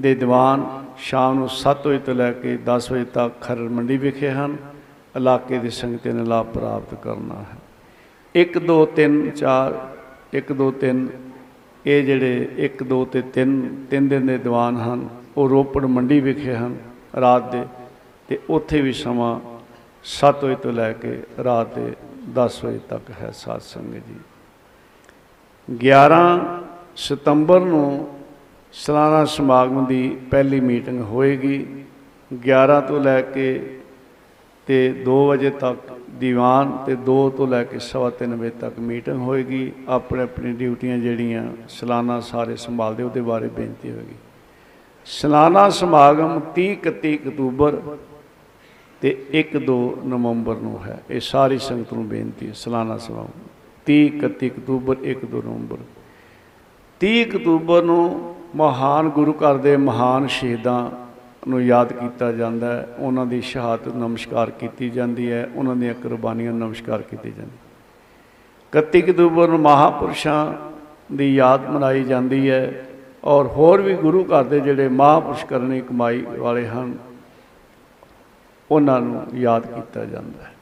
ਦੇ 0.00 0.14
ਦੀਵਾਨ 0.14 0.84
ਸ਼ਾਮ 0.98 1.38
ਨੂੰ 1.38 1.48
7 1.48 1.86
ਵਜੇ 1.86 1.98
ਤੋਂ 1.98 2.14
ਲੈ 2.14 2.32
ਕੇ 2.32 2.58
10 2.66 2.92
ਵਜੇ 2.92 3.04
ਤੱਕ 3.04 3.40
ਖਰੜ 3.40 3.68
ਮੰਡੀ 3.70 3.96
ਵਿਖੇ 3.96 4.30
ਹਨ। 4.30 4.56
ਇਲਾਕੇ 5.16 5.58
ਦੀ 5.58 5.70
ਸੰਗਤਾਂ 5.70 6.12
ਨੇ 6.12 6.24
ਲਾਭ 6.24 6.46
ਪ੍ਰਾਪਤ 6.46 6.94
ਕਰਨਾ 6.94 7.34
ਹੈ। 7.34 7.56
1 8.34 8.58
2 8.58 8.86
3 8.96 9.30
4 9.30 9.74
1 10.34 10.54
2 10.54 10.70
3 10.70 11.06
ਇਹ 11.86 12.04
ਜਿਹੜੇ 12.04 12.48
1 12.58 12.84
2 12.84 13.04
ਤੇ 13.04 13.22
3 13.34 13.52
ਤਿੰਨ 13.90 14.08
ਦਿਨ 14.08 14.26
ਦੇ 14.26 14.38
ਦੀਵਾਨ 14.38 14.76
ਹਨ, 14.76 15.08
ਉਹ 15.36 15.48
ਰੋਪੜ 15.48 15.84
ਮੰਡੀ 15.84 16.20
ਵਿਖੇ 16.20 16.54
ਹਨ 16.54 16.76
ਰਾਤ 17.20 17.52
ਦੇ। 17.52 17.64
ਤੇ 18.28 18.38
ਉੱਥੇ 18.50 18.80
ਵੀ 18.80 18.92
ਸਮਾਂ 18.92 19.40
7 20.04 20.44
ਵਜੇ 20.44 20.54
ਤੋਂ 20.54 20.72
ਲੈ 20.72 20.92
ਕੇ 20.92 21.22
ਰਾਤ 21.44 21.74
ਦੇ 21.74 21.92
10 22.34 22.64
ਵਜੇ 22.64 22.80
ਤੱਕ 22.88 23.10
ਹੈ 23.22 23.30
ਸਾਧ 23.34 23.60
ਸੰਗਤ 23.60 24.08
ਜੀ। 24.08 24.16
11 25.68 26.18
ਸਤੰਬਰ 26.96 27.60
ਨੂੰ 27.60 28.08
ਸਾਲਾਨਾ 28.72 29.24
ਸਮਾਗਮ 29.24 29.86
ਦੀ 29.86 30.16
ਪਹਿਲੀ 30.30 30.60
ਮੀਟਿੰਗ 30.60 31.00
ਹੋਏਗੀ। 31.00 31.84
11 32.30 32.80
ਤੋਂ 32.80 33.00
ਲੈ 33.00 33.20
ਕੇ 33.20 33.80
ਤੇ 34.66 35.02
2 35.06 35.16
ਵਜੇ 35.28 35.50
ਤੱਕ 35.50 35.78
ਦੀਵਾਨ 36.10 36.76
ਤੇ 36.86 36.96
2 37.06 37.18
ਤੋਂ 37.30 37.46
ਲੈ 37.46 37.64
ਕੇ 37.64 37.78
ਸਵਾ 37.78 38.10
ਤਿੰਨ 38.10 38.34
ਵਜੇ 38.34 38.50
ਤੱਕ 38.50 38.78
ਮੀਟਿੰਗ 38.78 39.20
ਹੋਏਗੀ। 39.20 39.72
ਆਪਣੇ 39.88 40.22
ਆਪਣੀ 40.22 40.52
ਡਿਊਟੀਆਂ 40.52 40.98
ਜਿਹੜੀਆਂ 40.98 41.44
ਸਾਲਾਨਾ 41.68 42.20
ਸਾਰੇ 42.20 42.56
ਸੰਭਾਲਦੇ, 42.56 43.02
ਉਹਦੇ 43.02 43.20
ਬਾਰੇ 43.20 43.48
ਬੇਨਤੀ 43.48 43.90
ਹੋਏਗੀ। 43.90 44.16
ਸਾਲਾਨਾ 45.06 45.68
ਸਮਾਗਮ 45.70 46.40
30 46.54 46.74
31 46.76 47.16
ਅਕਤੂਬਰ 47.16 47.80
ਤੇ 49.00 49.26
1 49.32 49.58
2 49.58 49.96
ਨਵੰਬਰ 50.04 50.56
ਨੂੰ 50.56 50.84
ਹੈ। 50.84 51.02
ਇਹ 51.10 51.20
ਸਾਰੀ 51.20 51.58
ਸੰਗਤ 51.58 51.92
ਨੂੰ 51.92 52.08
ਬੇਨਤੀ 52.08 52.46
ਹੈ, 52.46 52.52
ਸਾਲਾਨਾ 52.52 52.98
ਸਮਾਗਮ 52.98 53.42
30 53.86 54.08
31 54.08 54.48
ਅਕਤੂਬਰ 54.48 54.96
1 55.04 55.24
2 55.24 55.42
ਨਵੰਬਰ। 55.44 55.76
30 57.00 57.24
ਅਕਤੂਬਰ 57.24 57.82
ਨੂੰ 57.82 58.34
ਮਹਾਨ 58.56 59.08
ਗੁਰੂ 59.08 59.32
ਘਰ 59.32 59.56
ਦੇ 59.56 59.76
ਮਹਾਨ 59.76 60.26
ਸ਼ਹੀਦਾਂ 60.26 60.90
ਨੂੰ 61.48 61.62
ਯਾਦ 61.62 61.92
ਕੀਤਾ 61.92 62.32
ਜਾਂਦਾ 62.32 62.76
ਹੈ। 62.76 62.88
ਉਹਨਾਂ 62.98 63.26
ਦੀ 63.26 63.40
ਸ਼ਹਾਦਤ 63.40 63.88
ਨਮਸਕਾਰ 63.88 64.50
ਕੀਤੀ 64.50 64.90
ਜਾਂਦੀ 64.90 65.32
ਹੈ। 65.32 65.48
ਉਹਨਾਂ 65.54 65.76
ਦੀਆਂ 65.76 65.94
ਕੁਰਬਾਨੀਆਂ 65.94 66.52
ਨੂੰ 66.52 66.68
ਨਮਸਕਾਰ 66.68 67.02
ਕੀਤੀ 67.02 67.30
ਜਾਂਦੀ 67.30 67.56
31 68.72 69.00
ਅਕਤੂਬਰ 69.00 69.48
ਨੂੰ 69.48 69.60
ਮਹਾਪੁਰਸ਼ਾਂ 69.60 70.52
ਦੀ 71.14 71.34
ਯਾਦ 71.34 71.70
ਮਨਾਈ 71.70 72.04
ਜਾਂਦੀ 72.04 72.50
ਹੈ। 72.50 72.86
ਔਰ 73.24 73.46
ਹੋਰ 73.46 73.80
ਵੀ 73.80 73.94
ਗੁਰੂ 73.94 74.24
ਘਰ 74.24 74.44
ਦੇ 74.44 74.60
ਜਿਹੜੇ 74.60 74.88
ਮਹਾਪੁਰਸ਼ 74.88 75.44
ਕਰਨੀ 75.46 75.80
ਕਮਾਈ 75.80 76.22
ਵਾਲੇ 76.38 76.66
ਹਨ 76.66 76.94
ਉਹਨਾਂ 78.70 79.00
ਨੂੰ 79.00 79.26
ਯਾਦ 79.34 79.66
ਕੀਤਾ 79.66 80.04
ਜਾਂਦਾ 80.04 80.44
ਹੈ। 80.44 80.52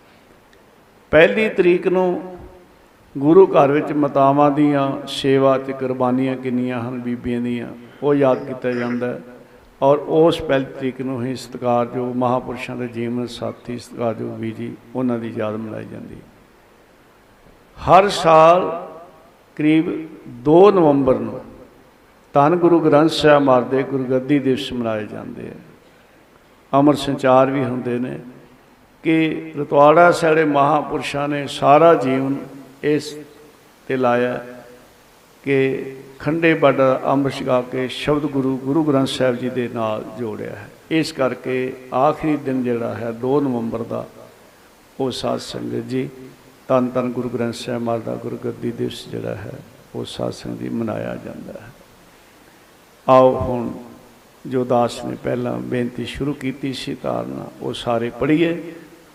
ਪਹਿਲੀ 1.10 1.48
ਤਰੀਕ 1.48 1.88
ਨੂੰ 1.88 2.38
ਗੁਰੂ 3.18 3.46
ਘਰ 3.46 3.72
ਵਿੱਚ 3.72 3.92
ਮਾਤਾਵਾਂ 3.92 4.50
ਦੀਆਂ 4.50 5.06
ਸੇਵਾ 5.06 5.58
ਤੇ 5.58 5.72
ਕੁਰਬਾਨੀਆਂ 5.72 6.36
ਕਿੰਨੀਆਂ 6.36 6.80
ਹਨ 6.80 7.00
ਬੀਬੀਆਂ 7.00 7.40
ਦੀਆਂ, 7.40 7.68
ਉਹ 8.02 8.14
ਯਾਦ 8.14 8.44
ਕੀਤਾ 8.44 8.72
ਜਾਂਦਾ 8.72 9.06
ਹੈ। 9.06 9.20
ਔਰ 9.82 9.98
ਉਸ 9.98 10.40
ਪਹਿਲੀ 10.42 10.64
ਤਰੀਕ 10.64 11.00
ਨੂੰ 11.00 11.24
ਹੀ 11.24 11.34
ਸਤਿਕਾਰਯੋਗ 11.36 12.16
ਮਹਾਪੁਰਸ਼ਾਂ 12.16 12.76
ਦੇ 12.76 12.88
ਜੀਵਨ 12.88 13.26
ਸਾਥੀ 13.26 13.78
ਸਤਿਕਾਰਯੋਗ 13.78 14.40
ਵੀ 14.40 14.50
ਜੀ, 14.50 14.76
ਉਹਨਾਂ 14.96 15.18
ਦੀ 15.18 15.32
ਯਾਦ 15.36 15.56
ਮਨਾਈ 15.56 15.84
ਜਾਂਦੀ 15.84 16.14
ਹੈ। 16.14 16.20
ਹਰ 17.78 18.08
ਸਾਲ 18.08 18.88
ਕਰੀਬ 19.56 20.08
2 20.44 20.70
ਨਵੰਬਰ 20.70 21.18
ਨੂੰ 21.18 21.40
ਧੰਨ 22.34 22.56
ਗੁਰੂ 22.56 22.80
ਗ੍ਰੰਥ 22.80 23.10
ਸਾਹਿਬ 23.10 23.42
ਮਹਾਰਾਜ 23.42 23.68
ਦੇ 23.68 23.82
ਗੁਰਗੱਦੀ 23.82 24.38
ਦਿਵਸ 24.38 24.72
ਮਨਾਏ 24.72 25.06
ਜਾਂਦੇ 25.06 25.48
ਆ 25.48 25.54
ਅਮਰ 26.72 26.94
ਸੰਚਾਰ 26.94 27.50
ਵੀ 27.50 27.64
ਹੁੰਦੇ 27.64 27.98
ਨੇ, 27.98 28.18
ਕਿ 29.04 29.52
ਰਤਵਾੜਾ 29.58 30.10
ਸਾਡੇ 30.10 30.44
ਮਹਾਪੁਰਸ਼ਾਂ 30.44 31.28
ਨੇ 31.28 31.46
ਸਾਰਾ 31.46 31.94
ਜੀਵਨ 31.94 32.36
ਇਸ 32.82 33.14
ਤੇ 33.88 33.96
ਲਾਇਆ 33.96 34.44
ਕਿ 35.44 35.96
ਖੰਡੇ 36.18 36.52
ਬੱਡ 36.54 36.80
ਅੰਮ੍ਰਿਤ 37.04 37.34
ਛਕਾ 37.34 37.60
ਕੇ 37.62 37.86
ਸ਼ਬਦ 37.88 38.26
ਗੁਰੂ 38.26 38.56
ਗੁਰੂ 38.56 38.84
ਗ੍ਰੰਥ 38.84 39.08
ਸਾਹਿਬ 39.08 39.36
ਜੀ 39.36 39.48
ਦੇ 39.48 39.68
ਨਾਲ 39.74 40.04
ਜੋੜਿਆ 40.18 40.50
ਹੈ। 40.50 40.68
ਇਸ 40.90 41.12
ਕਰਕੇ 41.12 41.72
ਆਖਰੀ 41.94 42.36
ਦਿਨ 42.36 42.62
ਜਿਹੜਾ 42.62 42.94
ਹੈ 42.94 43.12
2 43.22 43.40
ਨਵੰਬਰ 43.40 43.82
ਦਾ, 43.82 44.04
ਉਹ 45.00 45.10
ਸਾਧ 45.10 45.38
ਸੰਗਤ 45.40 45.88
ਜੀ, 45.88 46.08
ਧੰਨ 46.68 46.88
ਧੰਨ 46.90 47.12
ਗੁਰੂ 47.12 47.28
ਗ੍ਰੰਥ 47.28 47.54
ਸਾਹਿਬ 47.54 47.82
ਮਹਾਰਾਜ 47.82 48.04
ਦਾ 48.04 48.14
ਗੁਰਗੱਦੀ 48.14 48.70
ਦਿਵਸ 48.70 49.06
ਜਿਹੜਾ 49.08 49.34
ਹੈ, 49.34 49.52
ਉਹ 49.94 50.04
ਸਾਧ 50.04 50.32
ਸੰਗਤ 50.32 50.58
ਜੀ 50.58 50.68
ਮਨਾਇਆ 50.68 51.16
ਜਾਂਦਾ 51.24 51.52
ਹੈ। 51.52 51.70
ਆਓ 53.06 53.34
ਹੁਣ 53.38 53.70
ਜੋ 54.46 54.64
ਦਾਸ 54.64 55.04
ਨੇ 55.04 55.16
ਪਹਿਲਾਂ 55.24 55.58
ਬੇਨਤੀ 55.58 56.04
ਸ਼ੁਰੂ 56.04 56.32
ਕੀਤੀ 56.32 56.72
ਸੀ 56.72 56.94
ਤਾਰਨਾ 56.94 57.46
ਉਹ 57.62 57.72
ਸਾਰੇ 57.72 58.10
ਪੜ੍ਹੀਏ 58.20 58.62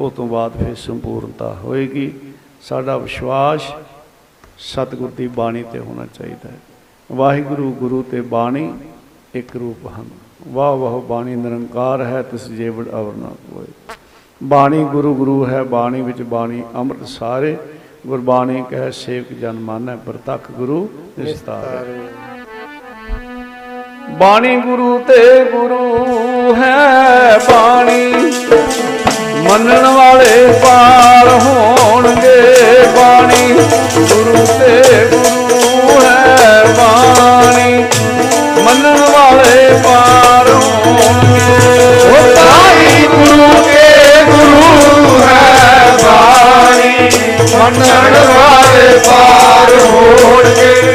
ਉਸ 0.02 0.14
ਤੋਂ 0.14 0.28
ਬਾਅਦ 0.28 0.52
ਫਿਰ 0.52 0.76
ਸੰਪੂਰਨਤਾ 0.76 1.54
ਹੋਏਗੀ। 1.64 2.12
ਸਾਡਾ 2.62 2.98
ਵਿਸ਼ਵਾਸ 2.98 3.62
ਸਤਿਗੁਰ 4.58 5.12
ਦੀ 5.12 5.28
ਬਾਣੀ 5.28 5.64
ਤੇ 5.72 5.80
ਹੋਣਾ 5.80 6.06
ਚਾਹੀਦਾ 6.06 6.50
ਹੈ। 6.50 6.60
ਵਾਹਿਗੁਰੂ, 7.12 7.72
ਗੁਰੂ 7.72 8.04
ਤੇ 8.12 8.22
ਬਾਣੀ 8.22 8.74
ਇੱਕ 9.34 9.56
ਰੂਪ 9.56 9.88
ਹਨ। 9.88 10.06
ਵਾਹ 10.48 10.76
ਵਾਹ, 10.76 11.02
ਬਾਣੀ 11.02 11.36
ਨਿਰੰਕਾਰ 11.36 12.02
ਹੈ, 12.02 12.22
ਤਿਸ 12.22 12.48
ਜੀਵੜ 12.48 12.90
ਅਵਰ 12.90 13.14
ਨਾ 13.14 13.30
ਕੋਏ 13.30 13.66
ਬਾਣੀ 14.44 14.84
ਗੁਰੂ 14.84 15.16
ਗੁਰੂ 15.16 15.48
ਹੈ, 15.48 15.64
ਬਾਣੀ 15.64 16.02
ਵਿੱਚ 16.02 16.22
ਬਾਣੀ 16.22 16.64
ਅੰਮ੍ਰਿਤ 16.76 17.08
ਸਾਰੇ। 17.08 17.58
ਗੁਰਬਾਣੀ 18.08 18.64
ਕਹਿ, 18.70 18.92
ਸੇਵਕ 18.92 19.34
ਜਨ 19.34 19.60
ਮਾਨੈ, 19.60 19.96
ਪ੍ਰਤੱਖ 19.96 20.52
ਗੁਰੂ 20.52 20.90
ਨਿਸਤਾਰ। 21.20 21.88
ਬਾਣੀ 24.10 24.56
ਗੁਰੂ 24.56 25.00
ਤੇ 25.00 25.44
ਗੁਰੂ 25.44 26.08
ਹੈ 26.62 27.38
ਬਾਣੀ। 27.38 28.14
ਮੰਨਣ 29.38 29.88
ਵਾਲੇ 29.88 30.60
ਪਾਰ 30.64 31.28
ਹੋਣਗੇ 31.28 32.54
ਬਾਣੀ। 32.96 33.54
ਗੁਰੂ 33.98 34.48
ਤੇ 34.60 34.84
ਗੁਰੂ 35.12 36.02
ਹੈ 36.06 36.66
ਬਾਣੀ। 36.66 37.86
ਮੰਨਣ 38.64 39.00
ਵਾਲੇ 39.00 39.80
ਪਾਰ 39.84 40.50
ਹੋਣਗੇ। 40.50 42.10
ਉਹ 42.10 42.36
ਬਾਣੀ 42.36 43.08
ਗੁਰੂ 43.08 43.48
ਕੇ 43.48 44.24
ਗੁਰੂ 44.24 45.22
ਹੈ 45.22 45.88
ਬਾਣੀ। 46.04 47.12
ਮੰਨਣ 47.58 48.18
ਵਾਲੇ 48.34 49.00
ਪਾਰ 49.00 49.74
ਹੋਣਗੇ। 49.86 50.94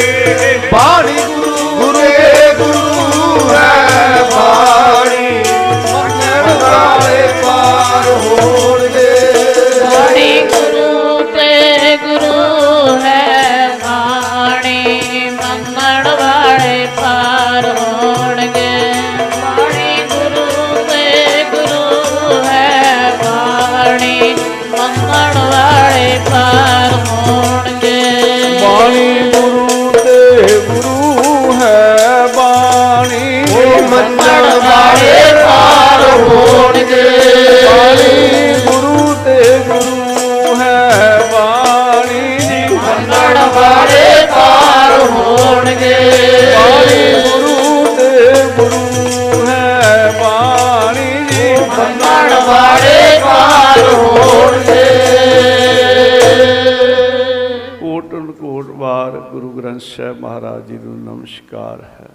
ਸਾਹਿਬ 59.82 60.20
ਮਹਾਰਾਜ 60.20 60.64
ਜੀ 60.64 60.78
ਨੂੰ 60.78 60.98
ਨਮਸਕਾਰ 60.98 61.82
ਹੈ। 61.82 62.08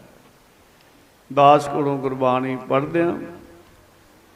ਦਾਸ 1.34 1.68
ਕੋਲੋਂ 1.68 1.98
ਗੁਰਬਾਣੀ 1.98 2.58
ਪੜ੍ਹਦਿਆਂ 2.70 3.14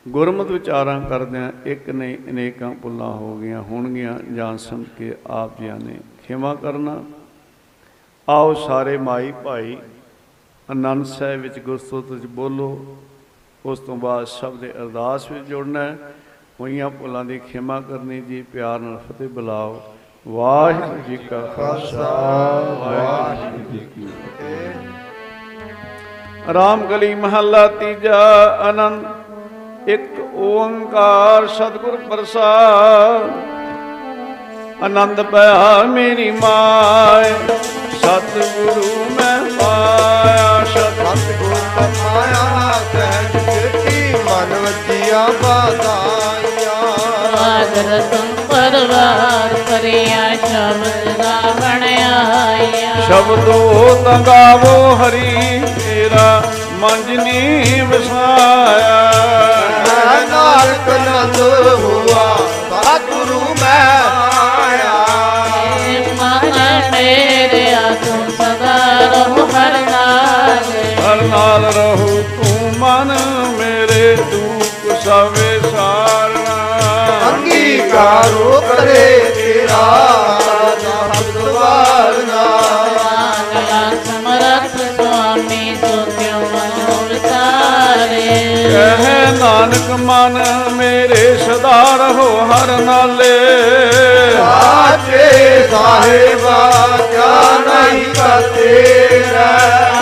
ਗੁਰਮਤਿ 0.08 0.53
ਵਿਚਾਰਾਂ 0.53 1.02
ਕਰਦਿਆਂ 1.02 1.52
ਇੱਕ 1.66 1.90
ਨਹੀਂ 1.90 2.18
ਅਨੇਕਾਂ 2.30 2.76
ਪੁੱਲਾਂ 2.76 3.12
ਹੋ 3.12 3.38
ਗਈਆਂ 3.38 3.62
ਹੋਣਗੀਆਂ, 3.62 4.20
ਜਾਣ 4.20 4.58
ਸਮਝ 4.58 4.88
ਕੇ 4.98 5.16
ਆਪ 5.28 5.60
ਜੀਆਂ 5.60 5.76
ਨੇ 5.76 5.99
ਖਿਮਾ 6.28 6.56
ਕਰਨਾ। 6.56 7.03
ਆਓ 8.30 8.53
ਸਾਰੇ 8.53 8.98
ਮਾਈ 8.98 9.32
ਭਾਈ 9.44 9.78
ਆਨੰਦ 10.70 11.06
ਸਾਹਿਬ 11.06 11.41
ਵਿੱਚ 11.41 11.60
ਗੁਰਸਤੁਤ 11.60 12.12
ਵਿੱਚ 12.12 12.26
ਬੋਲੋ। 12.26 12.98
ਉਸ 13.66 13.80
ਤੋਂ 13.80 13.98
ਬਾਅਦ 13.98 14.28
ਸ਼ਬਦ 14.28 14.60
ਦੇ 14.60 14.72
ਅਰਦਾਸ 14.72 15.32
ਵਿੱਚ 15.32 15.45
ਜੁੜਨਾ 15.45 15.84
ਹੈ। 15.84 15.98
ਹੋਈਆਂ 16.60 16.90
ਭੁੱਲਾਂ 16.90 17.26
ਦੀ 17.26 17.40
ਖਿਮਾ 17.40 17.82
ਕਰਨੀ 17.82 18.22
ਜੀ, 18.22 18.41
ਪਿਆਰ 18.41 18.80
ਨਾਲ 18.80 18.98
ਫਤਿਹ 18.98 19.30
ਬੁਲਾਓ। 19.30 19.90
ਵਾਹਿਗੁਰੂ 20.26 20.98
ਜੀ 21.07 21.18
ਕਾ 21.18 21.38
ਖਾਲਸਾ 21.56 22.10
ਵਾਹਿਗੁਰੂ 22.80 23.61
ਜੀ 23.72 23.80
ਕੀ 23.85 24.07
ਫਤਿਹ। 24.18 24.73
ਰਾਮ 26.53 26.84
ਗਲੀ 26.88 27.07
ਮਹੱਲਾ 27.15 27.61
ਤੀਜਾ 27.80 28.19
ਆਨੰਦ 28.68 29.89
ਇੱਕ 29.89 30.19
ਓੰਕਾਰ 30.35 31.48
ਸਤਿਗੁਰ 31.48 31.95
ਪ੍ਰਸਾਦ। 32.10 33.23
ਆਨੰਦ 34.84 35.22
ਪਿਆ 35.22 35.84
ਮੇਰੀ 35.85 36.27
ਮਾਏ 36.31 37.34
ਸਤਿਗੁਰੂ 37.98 38.85
ਮੈਂ 39.15 39.39
ਪਾਇਆ 39.60 40.52
ਸਤਿ 40.65 41.06
ਸਤਿਗੁਰ 41.06 41.56
ਤਮਾਇਆ 41.77 42.45
ਸਹਿਜ 42.93 43.34
ਕੀਤੀ 43.49 43.98
ਮਨ 44.26 44.52
ਵਜੀਆ 44.64 45.23
ਬਾਦਾਇਆ 45.43 46.77
ਆਦਰ 47.41 47.89
ਤੁਮ 48.11 48.30
ਪਰਵਾਰ 48.62 49.54
ਕਰਿਆ 49.70 50.24
ਸ਼ਬਦ 50.36 51.08
ਦਾ 51.18 51.52
ਬਣਾਇਆ 51.52 53.06
ਸ਼ਬਦੋ 53.06 53.96
ਤੰਗਾਵੋ 54.06 54.74
ਹਰੀ 54.98 55.62
ਤੇਰਾ 55.78 56.42
ਮੰਜਨੀ 56.80 57.82
ਵਸਾਇਆ 57.82 59.00
ਨਾਨਕ 60.30 60.90
ਨੰਦ 61.00 61.40
ਹੁਆ 61.80 62.28
ਸਤਿਗੁਰੂ 62.68 63.20
ਅੰਗੀਕਾਰੋ 78.02 78.61
ਕਰੇ 78.61 79.19
ਤੇਰਾ 79.36 80.40
ਸ਼ਬਦ 80.80 81.38
ਵਾਰਨਾ 81.48 82.45
ਮੰਗਲਾ 83.53 83.82
ਸਮਰਥ 84.06 84.78
ਸੁਆਮੀ 84.98 85.76
ਸੋ 85.76 85.95
ਕਿਉ 86.11 86.40
ਮਨੋਰ 86.40 87.18
ਤਾਰੇ 87.30 88.26
ਕਹਿ 88.72 89.32
ਨਾਨਕ 89.40 89.90
ਮਨ 89.99 90.44
ਮੇਰੇ 90.72 91.38
ਸਦਾ 91.38 91.82
ਰਹੋ 91.98 92.30
ਹਰ 92.45 92.82
ਨਾਲੇ। 92.82 93.34
ਸਾਚੇ 94.34 95.68
ਸਾਹਿਬਾ, 95.72 96.88
ਕਿਆ 97.11 97.60
ਨਹੀਂ 97.60 98.06
ਤੇਰਾ 98.06 99.49
ਸਤਨਾ 99.60 100.01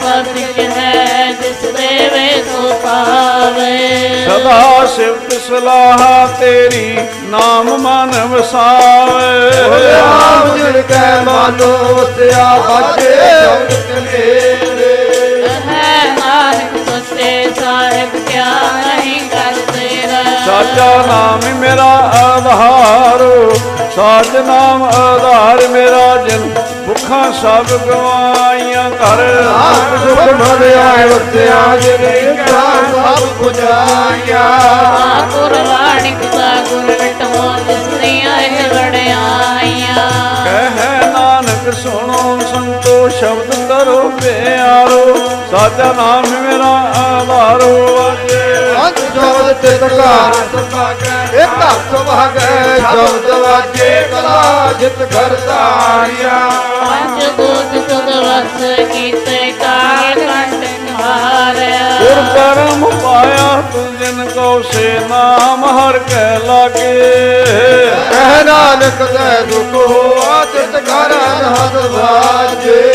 ਸਤਿ 0.00 0.66
ਹੈ 0.70 1.32
ਜਿਸ 1.32 1.60
ਦੇਵੇ 1.72 2.42
ਸੋ 2.42 2.72
ਪਾਵੇ 2.82 3.78
ਸਦਾ 4.26 4.86
ਸਿਫਤ 4.86 5.32
ਸਲਾਹ 5.42 6.26
ਤੇਰੀ 6.40 6.98
ਨਾਮ 7.24 7.68
ਮਨ 7.78 8.12
ਵਸਾਵੇ। 8.24 9.50
ਰਾਮ 9.92 10.56
ਜਿਨ 10.56 10.80
ਕੈ 10.82 11.20
ਮਨੋ 11.26 11.72
ਵਸਿਆ 11.94 12.46
ਬਾਜੇ 12.68 13.10
ਜਗਤ 13.10 13.90
ਮੇਰੇ 14.04 15.48
ਹੈ 15.66 16.14
ਨਾਨਕ 16.14 16.76
ਸੱਚੇ 16.88 17.50
ਸਾਹਿਬ 17.60 18.16
ਕਿਆ 18.28 18.44
ਨਹੀਂ 18.86 19.20
ਕਰ 19.30 19.60
ਤੇਰਾ 19.72 20.22
ਸਾਚਾ 20.46 20.90
ਨਾਮ 21.06 21.54
ਮੇਰਾ 21.58 21.92
ਆਧਾਰ। 22.24 23.24
ਸਾਚ 23.96 24.36
ਨਾਮ 24.46 24.82
ਆਧਾਰ 24.84 25.66
ਮੇਰਾ 25.68 26.16
ਜਿਨ 26.22 26.54
ਭੁੱਖਾਂ 26.96 27.32
ਸਭ 27.32 27.66
ਗਵਾਈਆਂ 27.86 28.90
ਕਰ। 28.90 29.20
ਆਪ 29.48 29.96
ਸੁਖ 30.02 30.18
ਮਨ 30.18 30.62
ਆਏ 30.72 31.08
ਵਸਿਆ 31.08 31.76
ਜਿਨੇ 31.76 32.36
ਕਾ 32.36 32.62
ਸਭ 32.92 33.26
ਪੁਜਾਇਆ 33.38 34.44
ਗੁਰ 35.32 35.54
ਵਾਣਿਕ 35.62 36.24
ਦਾ 36.36 36.54
ਗੁਰ 36.70 36.84
ਮਿਟੋ 36.84 37.52
ਜਿਸਰੀਆਂ 37.68 38.40
ਇਹ 38.40 38.68
ਵੜਿਆਈਆਂ। 38.68 40.08
ਕਹਿ 40.44 41.10
ਨਾਨਕ 41.12 41.72
ਸੁਣੋ 41.74 42.38
ਸੰਤੋ 42.52 42.75
ਸ਼ਬਦ 43.10 43.54
ਕਰੋ 43.68 43.98
ਪਿਆਰੋ 44.20 45.14
ਸਾਚਾ 45.50 45.92
ਨਾਮ 45.92 46.24
ਮੇਰਾ 46.42 46.70
ਆਧਾਰੋ 46.98 47.74
ਅਜੇ 48.02 48.40
ਅੰਤ 48.76 49.00
ਜੋਦ 49.14 49.52
ਘਰ 49.62 50.32
ਸੁਭਾਗੈ 50.52 51.16
ਇਹ 51.34 51.46
ਧਰ 51.60 51.78
ਸੁਭਾਗੈ 51.90 52.50
ਸ਼ਬਦ 52.80 53.30
ਵਾਜੇ 53.40 53.90
ਕਲਾ 54.10 54.72
ਜਿਤ 54.80 55.02
ਘਰ 55.04 55.34
ਤਾਰਿਆ 55.46 56.38
ਪੰਜ 56.80 57.24
ਦੂਤ 57.36 57.74
ਸੁਧ 57.90 58.10
ਵਸ 58.16 58.62
ਕੀਤੇ 58.92 59.50
ਕਾਲ 59.60 60.20
ਕੰਟ 60.20 60.64
ਮਾਰਿਆ। 60.92 61.98
ਗੁਰ 62.00 62.22
ਕਰਮ 62.34 62.84
ਪਾਇਆ 63.02 63.62
ਤੁਮ 63.72 63.95
ਜਿਨ 64.06 64.26
ਕੋ 64.26 64.62
ਸੇ 64.62 64.88
ਨਾਮ 65.10 65.64
ਹਰ 65.66 65.98
ਕੈ 65.98 66.38
ਲਾਗੇ। 66.38 67.44
ਕਹਿ 68.10 68.44
ਨਾਨਕ 68.44 69.02
ਦੇ 69.02 69.40
ਦੁਖ 69.46 69.74
ਹੋਆ 69.74 70.44
ਤਿਤ 70.44 70.76
ਘਰ 70.88 71.14
ਅਨਹਦ 71.14 71.76
ਵਾਜੇ। 71.92 72.92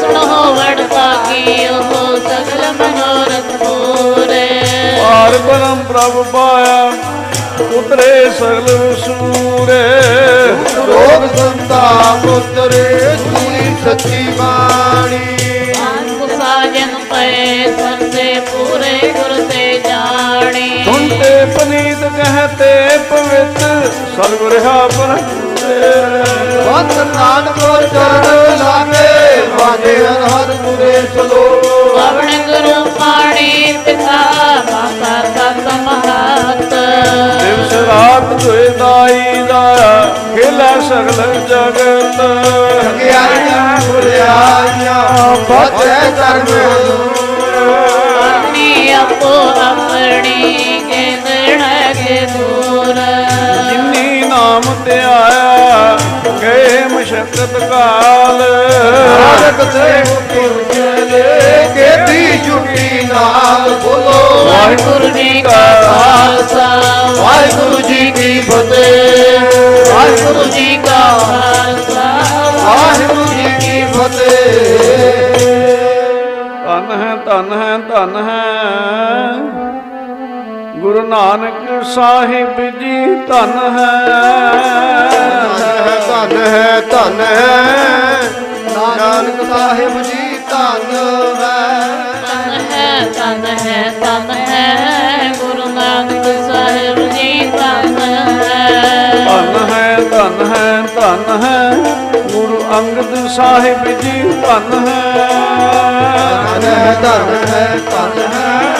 ਸੁਣੋ 0.00 0.54
ਵਡ 0.54 0.80
ਪਾਕੀ 0.92 1.66
ਉਹ 1.68 2.16
ਸਗਲ 2.18 2.72
ਮਨੋਰਥ 2.72 3.52
ਪੂਰੇ। 3.62 4.46
ਪਾਰ 4.98 5.38
ਬ੍ਰਹਮ 5.38 5.82
ਪ੍ਰਭ 5.88 6.22
ਪਾਇਆ 6.32 6.92
ਉਤਰੇ 7.78 8.30
ਸਗਲ 8.38 8.94
ਸੂਰੇ। 9.04 9.82
ਰੋਗ 10.86 11.28
ਸੰਤਾ 11.36 11.84
ਪੁੱਤਰੇ 12.24 13.16
ਸੂਈ 13.18 13.74
ਸੱਚੀ 13.84 14.26
ਬਾਣੀ। 14.38 15.20
ਸਾਜਨ 16.36 16.94
ਪਏ 17.10 17.64
ਸਰਦੇ 17.76 18.24
ਪੂਰੇ 18.46 19.12
ਗੁਰ 19.12 19.42
ਤੇ 19.50 19.78
ਜਾਣੀ। 20.42 20.84
ਸੁਣਤੇ 20.84 21.44
ਪਨੀਤ 21.54 21.98
ਕਹਤੇ 22.16 22.98
ਪਵਿੱਤ 23.10 23.58
ਸਤਿਗੁਰ 24.14 24.58
ਹਾ 24.64 24.78
ਵੰਦ 26.66 26.92
ਨਾਨਕ 27.16 27.58
ਚਰਨ 27.92 28.58
ਲਾਗੇ 28.58 29.40
ਵਾਜੇ 29.50 29.96
ਅਨਹਦ 30.08 30.50
ਪੁਰੇ 30.56 30.92
ਸਲੋ 31.14 31.44
ਪਵਨ 31.96 32.30
ਗੁਰੂ 32.46 32.84
ਪਾਣੀ 32.90 33.72
ਪਿਤਾ 33.84 34.18
ਮਾਤਾ 34.70 35.20
ਤਤ 35.36 35.72
ਮਹਤ 35.82 36.74
ਦਿਵਸ 37.42 37.72
ਰਾਤ 37.88 38.32
ਦੁਇ 38.42 38.68
ਦਾਈ 38.68 39.42
ਦਾ 39.48 39.62
ਖੇਲਾ 40.34 40.70
ਸਗਲ 40.88 41.34
ਜਗਤ। 41.48 42.20
ਗਿਆਨੀਆਂ 42.98 43.78
ਬੁਰਿਆਈਆਂ 43.86 45.02
ਬਚੈ 45.50 46.00
ਚਰਨ। 46.10 47.21
ਨਾਮ 54.72 54.84
ਤੇ 54.84 54.98
ਆਇਆ 54.98 55.98
ਗਏ 56.42 56.84
ਮਸ਼ਕਤ 56.90 57.58
ਕਾਲ। 57.70 58.38
ਨਾਨਕ 58.38 59.62
ਤੇ 59.72 59.88
ਮੁਕਤੀ 60.10 60.44
ਉਜਲੇ 60.46 61.22
ਕੇਤੀ 61.74 62.38
ਜੁਟੀ 62.38 63.02
ਨਾਲ 63.06 63.68
ਬੋਲੋ। 63.82 64.44
ਵਾਹਿਗੁਰੂ 64.46 65.08
ਜੀ 65.08 65.42
ਕਾ 65.42 65.60
ਖਾਲਸਾ 65.82 66.68
ਵਾਹਿਗੁਰੂ 67.16 67.80
ਜੀ 67.88 68.10
ਕੀ 68.10 68.40
ਫਤਿਹ। 68.40 69.92
ਵਾਹਿਗੁਰੂ 69.92 70.44
ਜੀ 70.50 70.76
ਕਾ 70.86 71.00
ਖਾਲਸਾ 71.20 72.08
ਵਾਹਿਗੁਰੂ 72.64 73.24
ਜੀ 73.26 73.52
ਕੀ 73.60 73.84
ਫਤਿਹ। 73.92 74.78
ਧਨ 76.64 77.00
ਹੈ 77.02 77.14
ਧਨ 77.26 77.52
ਹੈ 77.62 77.78
ਧਨ 77.88 78.16
ਹੈ। 78.28 79.81
ਗੁਰੂ 80.82 81.02
ਨਾਨਕ 81.08 81.84
ਸਾਹਿਬ 81.84 82.56
ਜੀ 82.78 83.04
ਧਨ 83.28 83.52
ਹੈ। 83.76 83.98
ਧਨ 86.06 86.36
ਹੈ 86.46 86.80
ਧਨ 86.80 87.20
ਹੈ। 87.20 88.22
ਨਾਨਕ 88.96 89.42
ਸਾਹਿਬ 89.50 90.02
ਜੀ 90.02 90.38
ਧਨ 90.50 90.96
ਹੈ। 91.40 93.06
ਤਨ 93.12 93.46
ਹੈ 93.46 93.92
ਤਨ 94.00 94.30
ਹੈ 94.30 95.32
ਗੁਰੂ 95.40 95.68
ਨਾਨਕ 95.68 96.24
ਸਾਹਿਬ 96.52 96.98
ਜੀ 97.12 97.50
ਤਨ 97.50 97.96
ਹੈ। 98.00 99.10
ਧਨ 99.26 99.72
ਹੈ 99.72 99.96
ਧਨ 100.10 100.52
ਹੈ 100.52 100.82
ਧਨ 100.94 101.42
ਹੈ। 101.44 101.76
ਗੁਰੂ 102.32 102.64
ਅੰਗਦ 102.78 103.28
ਸਾਹਿਬ 103.28 104.00
ਜੀ 104.00 104.22
ਧਨ 104.22 104.88
ਹੈ। 104.88 105.28
ਧਨ 106.44 106.64
ਹੈ 106.64 106.96
ਧਨ 107.02 107.48
ਹੈ 107.48 107.78
ਧਨ 107.90 108.22
ਹੈ। 108.34 108.71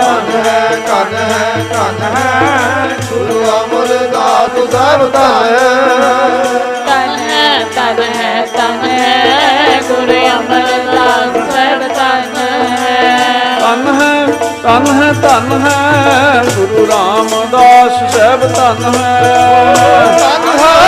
ਧਨ 0.00 0.34
ਹੈ 0.38 0.76
ਧਨ 0.86 1.14
ਹੈ 1.20 1.62
ਧਨ 1.70 2.02
ਹੈ 2.06 2.96
ਗੁਰੂ 3.04 3.40
ਅਮਰਦਾਸ 3.50 4.58
ਸਾਹਿਬ 4.72 5.06
ਧਨ 5.06 5.46
ਤਨ 6.86 7.16
ਹੈ 7.20 7.64
ਤਨ 7.76 8.02
ਹੈ 8.10 8.46
ਤਨ 8.56 8.82
ਹੈ 8.82 9.80
ਗੁਰੂ 9.88 10.20
ਅਮਰਦਾਸ 10.28 11.38
ਸਾਹਿਬ 11.48 11.88
ਤਨ 11.90 12.36
ਹੈ 12.36 13.56
ਧਨ 13.60 13.88
ਹੈ 14.00 14.26
ਧਨ 14.62 14.86
ਹੈ 14.92 15.12
ਧਨ 15.22 15.66
ਹੈ 15.66 16.42
ਗੁਰੂ 16.50 16.86
ਰਾਮਦਾਸ 16.86 18.12
ਸਾਹਿਬ 18.12 18.46
ਧਨ 18.52 18.94
ਹੈ 18.94 20.18
ਧਨ 20.18 20.58
ਹੈ 20.58 20.79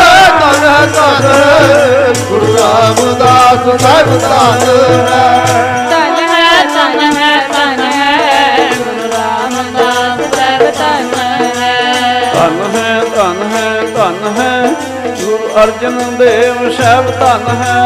ਧਨ 0.43 0.65
ਹੈ 0.65 0.87
ਧਨ 0.87 1.25
ਹੈ 1.25 2.13
ਗੁਰੂ 2.21 2.47
ਰਾਮਦਾਸ 2.55 3.83
ਸਾਹਿਬ 3.83 4.09
ਧਨ 4.21 4.65
ਹੈ 5.09 5.85
ਤਨ 5.91 6.17
ਹੈ 6.31 6.63
ਤਨ 6.67 6.99
ਹੈ 7.13 7.37
ਤਨ 7.49 7.83
ਹੈ 7.83 8.71
ਗੁਰੂ 8.79 9.11
ਰਾਮਦਾਸ 9.13 10.35
ਸਾਹਿਬ 10.35 10.71
ਤਨ 10.71 11.15
ਹੈ 11.59 12.33
ਧਨ 12.35 12.59
ਹੈ 12.75 13.01
ਧਨ 13.15 13.43
ਹੈ 13.53 13.71
ਧਨ 13.95 14.33
ਹੈ 14.39 14.75
ਗੁਰੂ 15.21 15.49
ਅਰਜਨ 15.63 16.17
ਦੇਵ 16.19 16.71
ਸਾਹਿਬ 16.73 17.11
ਧਨ 17.13 17.49
ਹੈ 17.57 17.79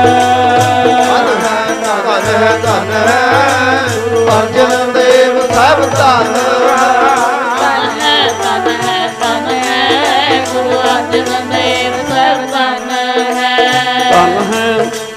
ਧਨ 0.87 1.29
ਹੈ 1.43 1.77
ਧਨ 1.85 2.27
ਹੈ 2.27 2.57
ਧਨ 2.63 2.93
ਹੈ 2.93 3.89
ਗੁਰੂ 4.01 4.27
ਅਰਜਨ 4.31 4.93
ਦੇਵ 4.93 5.41
ਸਾਹਿਬ 5.47 5.85
ਧਨ 5.91 6.46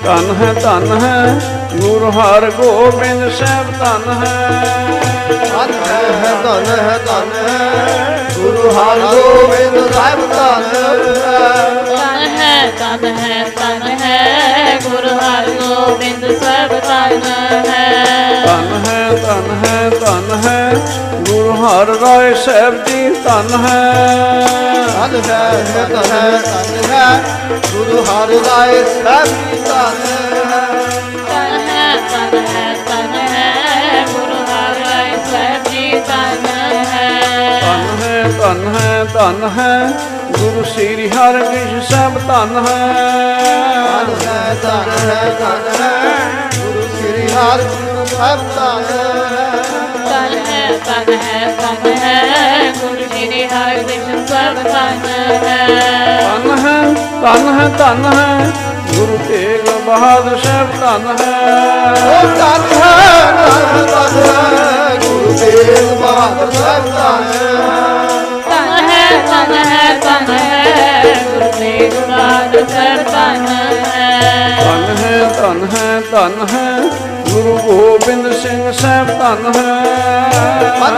ਧਨ 0.09 0.29
ਹੈ 0.35 0.53
ਧਨ 0.53 1.01
ਹੈ 1.01 1.39
ਗੁਰੂ 1.75 2.11
ਹਰ 2.11 2.49
ਗੋਬਿੰਦ 2.51 3.31
ਸਾਹਿਬ 3.31 3.67
ਧਨ 3.79 4.23
ਹੈ। 4.23 4.39
ਧਨ 5.29 5.73
ਹੈ 5.83 6.33
ਧਨ 6.43 6.65
ਹੈ 6.79 6.97
ਧਨ 6.97 7.29
ਹੈ 7.35 8.25
ਗੁਰੂ 8.37 8.69
ਹਰਗੋਬਿੰਦ 8.69 9.91
ਸਾਹਿਬ 9.93 10.19
ਧਨ 10.19 10.63
ਤਨ 11.85 12.27
ਹੈ 12.37 12.71
ਤਨ 12.79 13.05
ਹੈ 13.05 13.43
ਤਨ 13.55 13.87
ਹੈ। 14.01 14.58
ਗੁਰੂ 14.83 15.17
ਹਰਗੋਬਿੰਦ 15.17 16.43
ਸਾਹਿਬ 16.43 16.69
ਤਨ 16.69 17.21
ਹੈ। 17.27 18.45
ਧਨ 18.45 18.83
ਹੈ 18.87 19.09
ਧਨ 19.09 19.61
ਹੈ 19.65 19.89
ਧਨ 19.89 20.47
ਹੈ। 20.47 20.73
ਗੁਰੂ 21.13 21.51
ਹਰ 21.51 21.87
ਰਾਏ 21.87 22.33
ਸਾਹਿਬ 22.33 22.85
ਜੀ 22.85 23.09
ਧਨ 23.09 23.65
ਹੈ। 23.65 23.93
ਧਨ 24.87 25.21
ਹੈ 25.29 25.65
ਧਨ 25.73 25.95
ਹੈ 26.11 26.31
ਧਨ 26.31 26.93
ਹੈ। 26.93 27.21
ਗੁਰੂ 27.73 28.03
ਹਰਿਰਾਏ 28.03 28.83
ਸਾਹਿਬ 28.83 29.25
ਜੀ 29.25 29.57
ਧਨ 29.57 29.95
ਤਨ 29.95 30.28
ਧਨ 38.49 38.61
ਹੈ 38.67 39.03
ਧਨ 39.05 39.43
ਹੈ 39.47 39.49
ਧਨ 39.49 39.49
ਹੈ 39.49 39.89
ਗੁਰੂ 40.29 40.63
ਸ੍ਰੀ 40.65 41.09
ਹਰਿਕ੍ਰਿਸ਼ਨ 41.09 41.81
ਸਾਹਿਬ 41.81 42.13
ਧਨ 42.19 42.55
ਹੈ 42.57 42.85
ਧਨ 43.97 44.15
ਹੈ 44.21 44.55
ਧਨ 44.63 44.89
ਹੈ 44.99 45.29
ਧਨ 45.39 45.67
ਹੈ 45.73 46.29
ਗੁਰੂ 46.55 46.87
ਸ੍ਰੀ 46.93 47.27
ਹਰਿਗੋਬਿੰਦ 47.27 48.07
ਸਾਹਿਬ 48.07 48.39
ਧਨ 48.55 48.83
ਤਨ 50.05 50.33
ਹੈ 50.47 50.71
ਤਨ 50.79 51.13
ਹੈ 51.17 51.53
ਤਨ 51.59 51.93
ਹੈ 51.97 52.71
ਗੁਰੂ 52.79 53.05
ਸ੍ਰੀ 53.05 53.43
ਹਰਿਕ੍ਰਿਸ਼ਨ 53.45 54.25
ਸਾਹਿਬ 54.25 54.57
ਤਨ 54.63 55.05
ਹੈ 55.45 55.67
ਧਨ 56.23 56.57
ਹੈ 56.57 56.81
ਧਨ 57.21 57.53
ਹੈ 57.53 57.69
ਧਨ 57.77 58.05
ਹੈ 58.07 58.51
ਗੁਰੂ 58.89 59.17
ਤੇਗ 59.29 59.69
ਬਹਾਦਰ 59.85 60.37
ਸਾਹਿਬ 60.39 60.79
ਧਨ 60.79 61.07
ਓ 61.07 61.13
ਹੈ 61.13 62.23
ਧਨ 62.33 62.67
ਹੈ 62.73 63.31
ਧਨ 63.37 63.85
ਧਨ 63.85 64.19
ਹੈ 64.19 64.97
ਗੁਰੂ 64.99 65.37
ਤੇਗ 65.37 65.95
ਬਹਾਦਰ 65.95 66.51
ਸਾਹਿਬ 66.53 66.85
ਧਨ 66.87 67.31
ਤਨ 67.33 67.98
ਹੈ 69.53 69.99
ਤਨ 69.99 70.33
ਹੈ 70.33 71.03
ਤਨ 71.03 71.23
ਗੁਰੂ 71.23 71.51
ਤੇਗ 71.51 71.93
ਬਹਾਦਰ 71.93 72.65
ਸਾਹਿਬ 72.69 73.03
ਤਨ 73.03 73.47
ਹੈ 73.47 73.69
ਧਨ 74.59 74.95
ਹੈ 74.97 75.33
ਧਨ 75.33 75.67
ਹੈ 75.75 76.01
ਧਨ 76.11 76.47
ਹੈ। 76.53 76.89
ਗੁਰੂ 77.29 77.57
ਗੋਬਿੰਦ 77.57 78.31
ਸਿੰਘ 78.33 78.71
ਸਾਹਿਬ 78.71 79.07
ਧਨ 79.07 79.15
ਧਨ 79.15 79.53
ਹੈ। 79.53 79.53
ਧਨ 80.79 80.97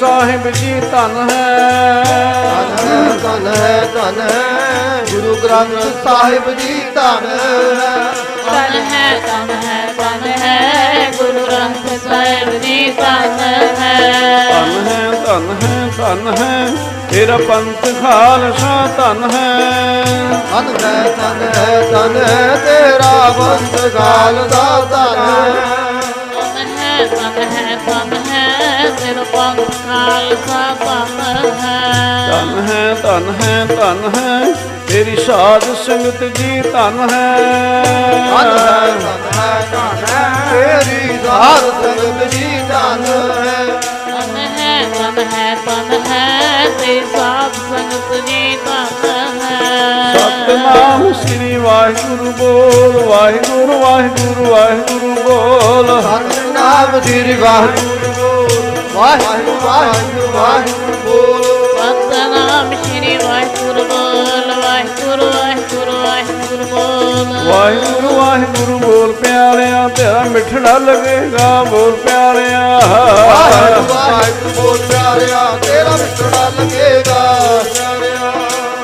ਸਾਹਿਬ 0.00 0.50
ਜੀ 0.50 0.80
ਧਨ 0.80 1.28
ਹੈ। 1.30 2.04
ਧਨ 2.04 2.86
ਹੈ 2.86 3.18
ਧਨ 3.22 3.46
ਹੈ। 3.56 3.88
ਧਨ 3.94 4.20
ਹੈ 4.20 5.02
ਗੁਰੂ 5.10 5.36
ਗ੍ਰੰਥ 5.44 5.82
ਸਾਹਿਬ 6.04 6.50
ਜੀ 6.58 6.82
ਧਨ 6.94 7.26
ਹੈ। 7.26 8.12
ਤਨ 8.46 8.80
ਹੈ 8.80 9.18
ਤਨ 9.18 9.50
ਹੈ 9.50 9.92
ਤਨ 9.98 10.30
ਹੈ। 10.30 11.10
ਗੁਰੂ 11.18 11.46
ਗ੍ਰੰਥ 11.46 12.08
ਸਾਹਿਬ 12.08 12.62
ਜੀ 12.62 12.90
ਤਨ 12.90 13.38
ਹੈ। 13.78 14.50
ਧਨ 14.50 14.88
ਹੈ 14.88 15.10
ਧਨ 15.26 15.56
ਹੈ 15.62 15.90
ਧਨ 15.96 16.34
ਹੈ। 16.38 16.72
ਤੇਰਾ 17.10 17.36
ਪੰਥ 17.36 17.82
ਖਾਲਸਾ 17.82 18.88
ਧਨ 18.96 19.30
ਹੈ। 19.30 20.04
ਧਨ 20.52 20.74
ਹੈ 20.84 21.02
ਧਨ 21.02 21.50
ਹੈ 21.56 21.80
ਧਨ 21.90 22.16
ਹੈ। 22.16 22.56
ਤੇਰਾ 22.56 23.34
ਬੰਦ 23.38 23.94
ਗਾਲ 23.94 24.48
ਦਾ 24.48 24.80
ਧਨ 24.90 25.30
ਹੈ। 25.30 25.79
ਪੰਥ 29.56 29.70
ਖਾਲਸਾ 29.86 30.74
ਤਨ 30.84 31.58
ਹੈ 31.60 32.28
ਧਨ 32.30 32.68
ਹੈ 32.68 32.94
ਧਨ 32.94 33.34
ਹੈ 33.42 33.64
ਧਨ 33.64 34.10
ਹੈ। 34.16 34.52
ਤੇਰੀ 34.88 35.16
ਸਾਧ 35.16 35.64
ਸੰਗਤ 35.86 36.22
ਜੀ 36.38 36.60
ਧਨ 36.60 36.72
ਧਨ 36.72 37.10
ਹੈ 37.10 37.10
ਹੈ 37.10 38.86
ਧਨ 38.86 39.38
ਹੈ 39.38 39.66
ਧਨ 39.72 40.04
ਹੈ। 40.10 40.22
ਤੇਰੀ 40.50 41.18
ਸਾਧ 41.18 41.64
ਸੰਗਤ 41.82 42.30
ਜੀ 42.30 42.60
ਧਨ 42.68 43.04
ਹੈ। 43.38 43.66
ਤਨ 44.06 44.36
ਹੈ 44.58 44.84
ਤਨ 44.94 45.24
ਹੈ 45.32 45.54
ਤਨ 45.66 46.00
ਹੈ। 46.06 46.66
ਤੇਰੀ 46.80 47.00
ਸਾਧ 47.00 47.52
ਸੰਗਤ 47.52 48.26
ਜੀ 48.26 48.56
ਤਨ 48.56 49.40
ਹੈ। 49.42 50.14
ਸਤਨਾਮ 50.14 51.12
ਸ੍ਰੀ 51.12 51.56
ਵਾਹਿਗੁਰੂ 51.56 52.32
ਬੋਲ 52.32 53.02
ਵਾਹਿਗੁਰੂ 53.04 53.78
ਵਾਹਿਗੁਰੂ 53.80 54.50
ਵਾਹਿਗੁਰੂ 54.50 55.14
ਬੋਲ। 55.14 56.00
ਸਤਨਾਮ 56.02 57.00
ਸ੍ਰੀ 57.00 57.34
ਵਾਹਿਗੁਰੂ 57.34 58.12
ਬੋਲ। 58.12 58.69
ਵਾਹਿਗੁਰੂ 58.94 59.52
ਵਾਹਿਗੁਰੂ 59.64 60.26
ਵਾਹਿਗੁਰੂ 60.32 60.94
ਬੋਲ 61.04 61.42
ਸਤਨਾਮ 61.76 62.72
ਸ਼੍ਰੀ 62.84 63.16
ਵਾਹਿਗੁਰੂ 63.16 63.84
ਬੋਲ 63.84 64.52
ਵਾਹਿਗੁਰੂ 64.62 65.26
ਵਾਹਿਗੁਰੂ 65.32 65.92
ਵਾਹਿਗੁਰੂ 66.02 66.64
ਬੋਲ 66.70 67.48
ਵਾਹਿਗੁਰੂ 67.48 68.10
ਵਾਹਿਗੁਰੂ 68.16 68.78
ਬੋਲ 68.78 69.12
ਪਿਆਰਿਆ 69.12 69.88
ਤੇਰਾ 69.88 70.22
ਮਿੱਠੜਾ 70.30 70.76
ਲੱਗੇਗਾ 70.78 71.62
ਬੋਲ 71.64 71.92
ਪਿਆਰਿਆ। 72.04 72.60
ਵਾਹਿਗੁਰੂ 72.84 73.94
ਵਾਹਿਗੁਰੂ 73.94 74.50
ਬੋਲ 74.56 74.78
ਪਿਆਰਿਆ 74.88 75.44
ਤੇਰਾ 75.62 75.96
ਮਿੱਠੜਾ 75.96 76.48
ਲੱਗੇਗਾ। 76.58 77.22
ਪਿਆਰਿਆ 77.74 78.32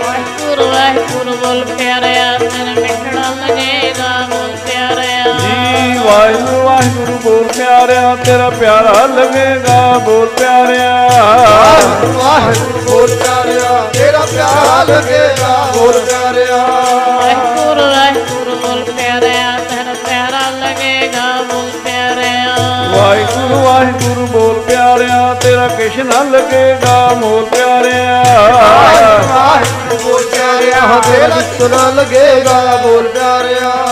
ਵਾਹਿਗੁਰੂ 0.01 0.67
ਵਾਹਿਗੁਰੂ 0.71 1.37
ਬੋਲ 1.37 1.65
ਪਿਆਰਿਆ। 1.79 2.26
ਵਾਹਿਗੁਰੂ 6.07 6.61
ਵਾਹਿਗੁਰੂ 6.63 7.19
ਬੋਲ 7.23 7.45
ਪਿਆਰਿਆ 7.57 8.15
ਤੇਰਾ 8.25 8.49
ਪਿਆਰਾ 8.51 9.07
ਲੱਗੇਗਾ 9.07 9.99
ਬੋਲ 10.05 10.27
ਪਿਆਰਿਆ। 10.39 10.91
ਵਾਹਿਗੁਰੂ 11.99 12.13
ਵਾਹਿਗੁਰੂ 12.19 12.81
ਬੋਲ 12.81 13.07
ਪਿਆਰਿਆ 13.07 13.81
ਤੇਰਾ 13.93 14.21
ਪਿਆਰਾ 14.33 14.83
ਲੱਗੇਗਾ 14.85 15.55
ਬੋਲ 15.75 15.99
ਪਿਆਰਿਆ। 16.01 16.59
ਵਾਹਿਗੁਰੂ 17.19 17.87
ਵਾਹਿਗੁਰੂ 17.87 18.57
ਬੋਲ 18.57 18.85
ਪਿਆਰਿਆ 18.93 19.59
ਤੇਰਾ 19.71 19.95
ਪਿਆਰਾ 20.07 20.51
ਲੱਗੇਗਾ 20.61 21.27
ਬੋਲ 21.43 21.71
ਪਿਆਰਿਆ। 21.85 22.55
ਵਾਹਿਗੁਰੂ 22.93 23.63
ਵਾਹਿਗੁਰੂ 23.65 24.27
ਬੋਲ 24.27 24.61
ਪਿਆਰਿਆ 24.61 25.35
ਤੇਰਾ 25.43 25.67
ਕਿਛ 25.69 25.99
ਨਾ 26.05 26.23
ਲੱਗੇਗਾ 26.23 27.09
ਮੋਲ 27.17 27.45
ਪਿਆਰਿਆ। 27.45 28.23
ਵਾਹਿਗੁਰੂ 29.25 29.99
ਬੋਲ 30.05 30.23
ਪਿਆਰਿਆ 30.27 31.01
ਤੇਰਾ 31.07 31.35
ਮਿੱਠੜਾ 31.37 31.91
ਲੱਗੇਗਾ 31.91 32.77
ਬੋਲ 32.83 33.09
ਪਿਆਰਿਆ। 33.09 33.86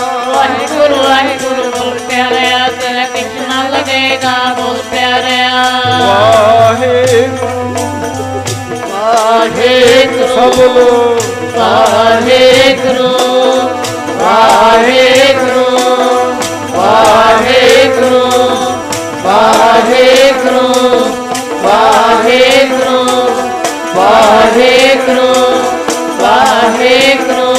ਪਿਆਰਿਆ 4.85 5.49
ਵਾਹਿਗੁਰੂ 5.99 7.55
ਵਾਹਿਗੁਰੂ 8.91 10.27
ਸਭ 10.35 10.59
ਲੋ 10.75 10.91
ਵਾਹਿਗੁਰੂ 11.57 13.09
ਵਾਹਿਗੁਰੂ 14.21 15.63
ਵਾਹਿਗੁਰੂ 16.75 18.21
ਵਾਹਿਗੁਰੂ 19.25 20.65
ਵਾਹਿਗੁਰੂ 21.63 22.99
ਵਾਹਿਗੁਰੂ 23.95 25.31
ਵਾਹਿਗੁਰੂ 26.25 27.49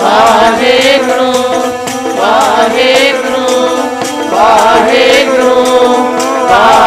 ਵਾਹਿਗੁਰੂ 0.00 0.75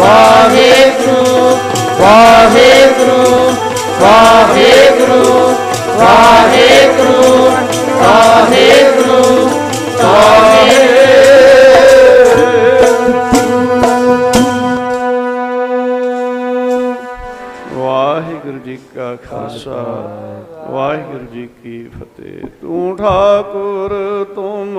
ਵਾਹਿਗੁਰੂ 0.00 1.56
ਵਾਹਿਗੁਰੂ 2.00 3.50
ਵਾਹਿਗੁਰੂ 4.00 5.24
ਵਾਹਿਗੁਰੂ 5.98 7.50
ਵਾਹਿਗੁਰੂ 8.00 9.48
ਵਾਹਿਗੁਰੂ। 10.04 10.98
ਜੀ 18.64 18.76
ਕਾ 18.96 19.14
ਖਾਲਸਾ, 19.16 19.82
ਵਾਹਿਗੁਰੂ 20.70 21.26
ਜੀ 21.26 21.48
ਕੀ 21.62 21.78
ਫਤਿਹ। 21.88 22.46
ਤੂੰ 22.60 22.96
ਠਾਕੁਰ, 22.96 23.92
ਤੁਮ 24.34 24.74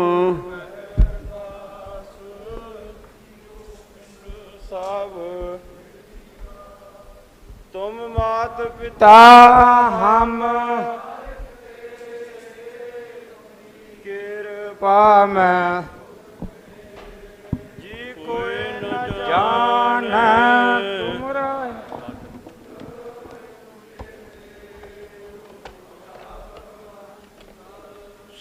ਮਾਤ 9.02 9.10
ਪਿਤਾ 9.10 9.90
ਹਮ। 9.90 10.42
ਕਿਰਪਾ 14.04 15.26
ਮੈਂ 15.26 15.82
ਜੀ 17.82 18.14
ਕੋਈ 18.28 18.56
ਨ 18.84 19.08
ਜਾਣੈ 19.28 20.80
ਤੁਮਰਾ। 21.00 21.72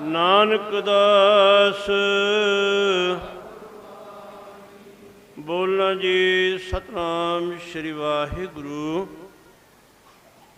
ਨਾਨਕ 0.00 0.80
ਦਾਸ 0.80 1.90
ਬੋਲਾਂ 5.38 5.94
ਜੀ 5.94 6.58
ਸਤਨਾਮ 6.58 7.58
ਸ੍ਰੀ 7.58 7.92
ਵਾਹਿਗੁਰੂ। 7.92 9.08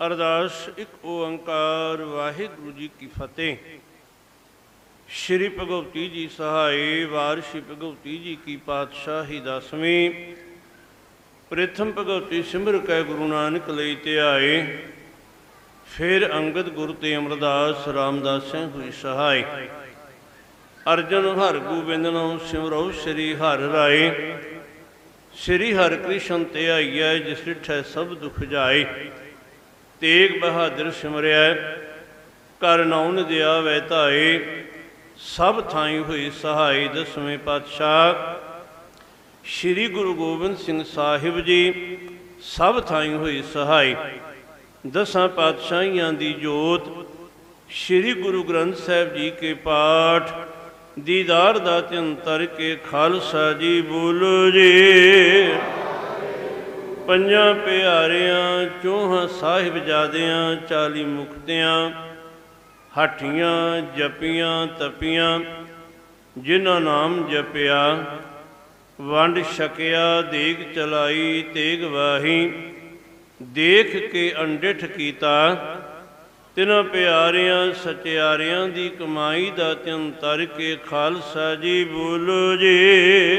ਅਰਦਾਸ 0.05 0.69
ਇੱਕ 0.77 1.05
ਓੰਕਾਰ, 1.05 2.01
ਵਾਹਿਗੁਰੂ 2.01 2.71
ਜੀ 2.71 2.89
ਕੀ 2.99 3.07
ਫਤਿਹ। 3.07 3.57
ਸ਼੍ਰੀ 5.09 5.49
ਭਗਵਤੀ 5.49 6.09
ਜੀ 6.09 6.27
ਸਹਾਈ 6.27 7.03
ਵਾਰ 7.03 7.41
ਸ਼੍ਰੀ 7.41 7.61
ਭਗਵਤੀ 7.61 8.17
ਜੀ 8.17 8.37
ਕੀ 8.45 8.57
ਪਾਤਸ਼ਾਹੀ 8.57 9.39
ਦਸਵੀਂ। 9.39 10.11
ਪ੍ਰਥਮ 11.49 11.91
ਭਗਵਤੀ 11.91 12.43
ਸਿਮਰ 12.43 12.77
ਕੈ 12.77 13.01
ਗੁਰੂ 13.01 13.27
ਨਾਨਕ 13.27 13.69
ਲਈ 13.69 13.95
ਤੇ 13.95 14.19
ਆਏ। 14.19 14.77
ਫਿਰ 15.97 16.33
ਅੰਗਦ 16.33 16.69
ਗੁਰ 16.69 16.93
ਤੇ 16.93 17.15
ਅਮਰਦਾਸ 17.17 17.87
ਰਾਮਦਾਸੈ 17.87 18.65
ਹੋਈ 18.65 18.91
ਸਹਾਈ। 18.91 19.43
ਅਰਜਨ 20.93 21.25
ਹਰ 21.25 21.57
ਗੋਬਿੰਦ 21.59 22.07
ਨਾਮ 22.07 22.39
ਸਿਮਰੋ 22.39 22.91
ਸ੍ਰੀ 22.91 23.33
ਹਰਿ 23.35 23.71
ਰਾਏ। 23.73 24.11
ਸ੍ਰੀ 25.33 25.73
ਹਰਿ 25.73 25.97
ਕ੍ਰਿਸ਼ਨ 25.97 26.43
ਤੇ 26.43 26.69
ਆਈਐ 26.71 27.17
ਜਿਸ 27.17 27.43
ਡਿਠੈ 27.45 27.81
ਸਭ 27.81 28.13
ਦੁਖ 28.13 28.39
ਜਾਏ। 28.39 28.85
ਤੇਗ 30.01 30.39
ਬਹਾਦਰ 30.41 30.91
ਸਿਮਰਿਆ 30.91 31.53
ਕਰ 32.61 32.85
ਨਾਉਨ 32.85 33.23
ਦਿਆ 33.27 33.59
ਵੈ 33.59 33.79
ਧਾਏ। 33.79 34.39
ਸਭ 35.17 35.61
ਥਾਈ 35.69 35.97
ਹੋਈ 35.97 36.29
ਸਹਾਈ 36.29 36.87
ਦਸਵੇਂ 36.87 37.37
ਪਾਤਸ਼ਾਹ। 37.37 38.13
ਸ੍ਰੀ 39.45 39.87
ਗੁਰੂ 39.87 40.13
ਗੋਬਿੰਦ 40.13 40.57
ਸਿੰਘ 40.57 40.83
ਸਾਹਿਬ 40.83 41.39
ਜੀ 41.39 41.97
ਸਭ 42.41 42.79
ਥਾਈ 42.79 43.13
ਹੋਈ 43.13 43.41
ਸਹਾਈ। 43.53 43.95
ਦਸਾਂ 44.87 45.27
ਪਾਤਸ਼ਾਹੀਆਂ 45.27 46.11
ਦੀ 46.13 46.31
ਜੋਤ, 46.33 46.87
ਸ੍ਰੀ 47.69 48.13
ਗੁਰੂ 48.13 48.43
ਗ੍ਰੰਥ 48.43 48.75
ਸਾਹਿਬ 48.75 49.13
ਜੀ 49.15 49.29
ਕੇ 49.29 49.53
ਪਾਠ, 49.53 50.31
ਦੀਦਾਰ 50.99 51.59
ਦਾ 51.59 51.79
ਚਿੰਤਰ 51.81 52.45
ਕੇ 52.45 52.75
ਖਾਲਸਾ 52.91 53.51
ਜੀ 53.53 53.81
ਬੋਲੋ 53.81 54.49
ਜੀ। 54.51 55.53
ਪੰਜਾਂ 57.07 57.53
ਪਿਆਰਿਆਂ, 57.55 58.65
ਚੋਹਾਂ 58.83 59.27
ਸਾਹਿਬਜ਼ਾਦਿਆਂ 59.27 60.55
ਚਾਲੀ 60.69 61.05
ਮੁਕਤਿਆਂ, 61.05 61.91
ਹਾਠੀਆਂ, 62.97 63.81
ਜਪੀਆਂ, 63.97 64.67
ਤਪੀਆਂ, 64.79 65.39
ਜਿਨ੍ਹਾਂ 66.37 66.79
ਨਾਮ 66.81 67.23
ਜਪਿਆ 67.29 67.83
ਵੰਡ 69.01 69.43
ਛਕਿਆ, 69.57 70.21
ਦੇਗ 70.21 70.73
ਚਲਾਈ, 70.75 71.43
ਤੇਗ 71.53 71.83
ਵਾਹੀ। 71.83 72.51
ਦੇਖ 73.41 74.11
ਕੇ 74.11 74.33
ਅੰਡਿਠ 74.41 74.85
ਕੀਤਾ। 74.85 75.55
ਤਿਨਾਂ 76.55 76.83
ਪਿਆਰਿਆਂ, 76.83 77.73
ਸਚਿਆਰਿਆਂ 77.73 78.67
ਦੀ 78.67 78.89
ਕਮਾਈ 78.89 79.51
ਦਾ 79.57 79.73
ਚਿੰਤਰ 79.73 80.45
ਕੇ 80.45 80.77
ਖਾਲਸਾ 80.87 81.55
ਜੀ, 81.55 81.83
ਬੋਲੋ 81.83 82.55
ਜੀ। 82.55 83.35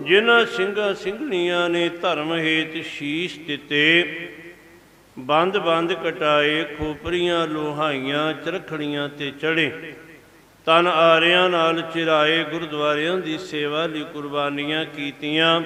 ਜਿਨ੍ਹਾਂ 0.00 0.46
ਸਿੰਘਾਂ 0.46 0.94
ਸਿੰਘਣੀਆਂ 0.94 1.68
ਨੇ 1.70 1.88
ਧਰਮ 1.88 2.34
ਹੇਤ 2.34 2.84
ਸ਼ੀਸ਼ 2.84 3.38
ਦਿੱਤੇ 3.38 4.18
ਬੰਦ 5.18 5.58
ਬੰਦ 5.58 5.92
ਕਟਾਏ, 5.92 6.64
ਖੋਪਰੀਆਂ, 6.64 7.46
ਲੋਹਾਈਆਂ, 7.46 8.32
ਚਰਖੜੀਆਂ 8.32 9.08
ਤੇ 9.08 9.30
ਚੜੇ। 9.30 9.92
ਤਨ 10.68 10.86
ਆਰਿਆਂ 10.86 11.50
ਨਾਲ 11.50 11.82
ਚਿਰਾਏ 11.82 12.44
ਗੁਰਦੁਆਰਿਆਂ 12.44 13.16
ਦੀ 13.16 13.38
ਸੇਵਾ 13.38 13.86
ਲਈ 13.86 14.04
ਕੁਰਬਾਨੀਆਂ 14.12 14.84
ਕੀਤੀਆਂ। 14.84 15.62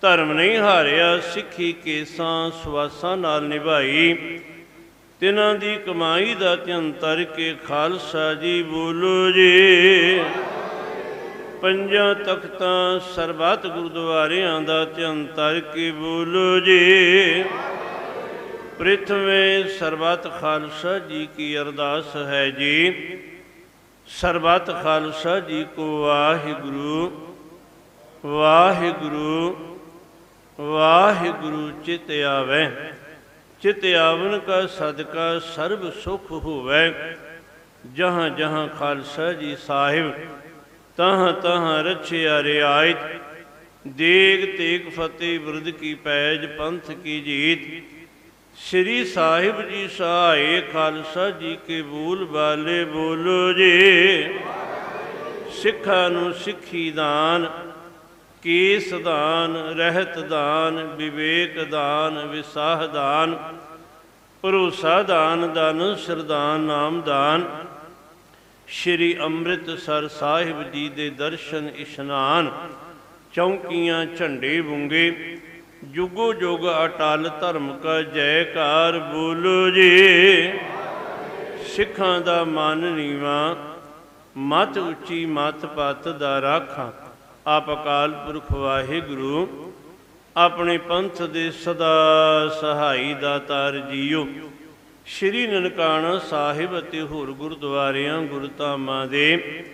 ਧਰਮ 0.00 0.32
ਨਹੀਂ 0.32 0.58
ਹਾਰਿਆ, 0.58 1.18
ਸਿੱਖੀ 1.18 1.72
ਕੇਸਾਂ 1.72 2.50
ਸਵਾਸਾਂ 2.64 3.16
ਨਾਲ 3.16 3.42
ਨਿਭਾਈ। 3.42 4.16
ਤਿਨਾਂ 5.20 5.54
ਦੀ 5.54 5.76
ਕਮਾਈ 5.76 6.34
ਦਾ 6.34 6.56
ਧਿਅੰਤਰ 6.56 7.24
ਕੇ 7.24 7.54
ਖਾਲਸਾ 7.68 8.34
ਜੀ 8.34 8.62
ਬੋਲੋ 8.62 9.30
ਜੀ। 9.30 10.20
ਪੰਜਾਂ 11.62 12.14
ਤਖਤਾਂ 12.14 13.00
ਸਰਬੱਤ 13.00 13.66
ਗੁਰਦੁਆਰਿਆਂ 13.66 14.60
ਦਾ 14.60 14.84
ਧਿਅੰਤਰ 14.84 15.60
ਕੇ 15.74 15.90
ਬੋਲੋ 15.90 16.60
ਜੀ। 16.60 17.44
ਪ੍ਰਿਥਵੇਂ 18.78 19.64
ਸਰਬੱਤ 19.64 20.40
ਖਾਲਸਾ 20.40 20.98
ਜੀ 20.98 21.28
ਕੀ 21.36 21.58
ਅਰਦਾਸ 21.58 22.16
ਹੈ 22.16 22.50
ਜੀ। 22.50 22.92
ਸਰਬੱਤ 24.10 24.70
ਖਾਲਸਾ 24.82 25.40
ਜੀ 25.40 25.64
ਕੋ 25.76 25.84
ਵਾਹਿਗੁਰੂ 26.02 27.10
ਵਾਹਿਗੁਰੂ 28.24 29.76
ਵਾਹਿਗੁਰੂ 30.58 31.70
ਚਿਤ 31.84 32.10
ਆਵੇ। 32.10 32.66
ਚਿਤ 33.60 33.84
ਆਵਨ 33.84 34.38
ਕਾ 34.38 34.66
ਸਦਕਾ 34.66 35.38
ਸਰਬ 35.38 35.90
ਸੁਖ 35.92 36.30
ਹੋਵੇ। 36.32 36.92
ਜਹਾਂ 37.94 38.28
ਜਹਾਂ 38.30 38.68
ਖਾਲਸਾ 38.68 39.32
ਜੀ 39.32 39.56
ਸਾਹਿਬ, 39.56 40.12
ਤਹਾਂ 40.96 41.32
ਤਹਾਂ 41.32 41.82
ਰਛਿਆ 41.84 42.42
ਰਿਆਇਤ। 42.42 42.96
ਦੇਗ 43.86 44.44
ਤੇਗ 44.58 44.90
ਫਤਿਹ 44.92 45.38
ਬਿਰਦ 45.40 45.70
ਕੀ 45.70 45.94
ਪੈਜ 45.94 46.46
ਪੰਥ 46.56 46.90
ਕੀ 46.90 47.20
ਜੀਤ। 47.20 47.60
ਸ੍ਰੀ 48.68 49.04
ਸਾਹਿਬ 49.04 49.60
ਜੀ 49.68 49.86
ਸਹਾਏ 49.88 50.60
ਖਾਲਸਾ 50.72 51.28
ਜੀ 51.30 51.56
ਕੇ 51.66 51.80
ਬੂਲ 51.82 52.24
ਬਾਲੇ 52.24 52.84
ਬੋਲੋ 52.84 53.52
ਜੀ। 53.52 54.38
ਸਿੱਖਾਂ 55.52 56.10
ਨੂੰ 56.10 56.32
ਸਿੱਖੀ 56.34 56.90
ਦਾਨ, 56.90 57.46
ਕੇਸ 58.42 58.92
ਦਾਨ, 58.94 59.56
ਰਹਿਤ 59.76 60.18
ਦਾਨ, 60.18 60.82
ਵਿਵੇਕ 60.96 61.58
ਦਾਨ, 61.64 62.26
ਵਿਸਾਹ 62.26 62.86
ਦਾਨ, 62.88 63.36
ਭਰੋਸਾ 64.44 65.02
ਦਾਨ 65.02 65.52
ਦਾਨ, 65.54 65.94
ਸਰਦਾਨ 65.96 66.60
ਨਾਮ 66.60 67.00
ਦਾਨ। 67.00 67.44
ਸ਼੍ਰੀ 68.68 69.16
ਅੰਮ੍ਰਿਤਸਰ 69.18 70.08
ਸਾਹਿਬ 70.08 70.62
ਜੀ 70.72 70.88
ਦੇ 70.88 71.10
ਦਰਸ਼ਨ 71.10 71.70
ਇਸ਼ਨਾਨ, 71.76 72.50
ਚੌਂਕੀਆਂ 73.32 74.06
ਝੰਡੇ 74.06 74.60
ਬੁੰਗੇ 74.60 75.38
ਜੁਗੋ 75.94 76.32
ਜੁਗ 76.32 76.64
ਅਟਲ 76.84 77.28
ਧਰਮ 77.40 77.72
ਕਾ 77.78 78.00
ਜੈਕਾਰ 78.02 78.98
ਬੋਲੋ 78.98 79.70
ਜੀ। 79.70 80.52
ਸਿੱਖਾਂ 81.66 82.20
ਦਾ 82.20 82.42
ਮਨ 82.44 82.84
ਨੀਵਾ, 82.92 83.56
ਮਤ 84.36 84.78
ਉੱਚੀ 84.78 85.24
ਮਤ 85.26 85.66
ਪਤ 85.66 86.08
ਦਾ 86.08 86.40
ਰਾਖਾਂ। 86.40 86.90
ਆਪ 87.46 87.72
ਅਕਾਲ 87.72 88.12
ਪੁਰਖ 88.26 88.52
ਵਾਹਿਗੁਰੂ, 88.52 89.48
ਆਪਣੇ 90.36 90.78
ਪੰਥ 90.78 91.22
ਦੇ 91.22 91.50
ਸਦਾ 91.50 92.48
ਸਹਾਈ 92.60 93.14
ਦਾਤਾਰ 93.14 93.78
ਜੀਓ 93.90 94.26
ਸ਼੍ਰੀ 95.06 95.46
ਨਨਕਾਣਾ 95.46 96.18
ਸਾਹਿਬ 96.18 96.78
ਅਤੇ 96.78 97.00
ਹੋਰ 97.02 97.32
ਗੁਰਦੁਆਰਿਆਂ, 97.32 98.22
ਗੁਰਧਾਮਾਂ 98.22 99.06
ਦੇ, 99.06 99.64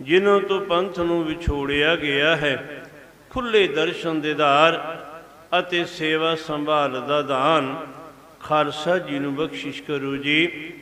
ਜਿਨ੍ਹਾਂ 0.00 0.40
ਤੋਂ 0.40 0.60
ਪੰਥ 0.60 0.98
ਨੂੰ 1.00 1.24
ਵਿਛੋੜਿਆ 1.24 1.96
ਗਿਆ 1.96 2.36
ਹੈ 2.36 2.84
ਖੁੱਲੇ 3.30 3.66
ਦਰਸ਼ਨ 3.68 4.20
ਦੇਦਾਰ 4.20 5.03
ਅਤੇ 5.58 5.84
ਸੇਵਾ 5.84 6.34
ਸੰਭਾਲ 6.34 7.00
ਦਾ 7.08 7.22
ਦਾਨ। 7.22 7.86
ਖਾਲਸਾ 8.40 8.98
ਜੀ 8.98 9.18
ਨੂੰ 9.18 9.34
ਬਖਸ਼ਿਸ਼ 9.34 9.82
ਕਰੋ 9.82 10.16
ਜੀ। 10.16 10.72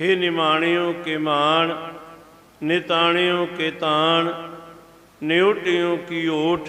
हे 0.00 0.18
ਨਿਮਾਣਿਓ 0.18 0.92
ਕੇ 1.04 1.16
ਮਾਣ, 1.16 1.76
ਨਿਤਾਣਿਓ 2.62 3.46
ਕੇ 3.46 3.70
ਤਾਣ, 3.70 4.32
ਨਿਉਟਿਓ 5.22 5.96
ਕੀ 5.96 6.28
ਓਟ, 6.28 6.68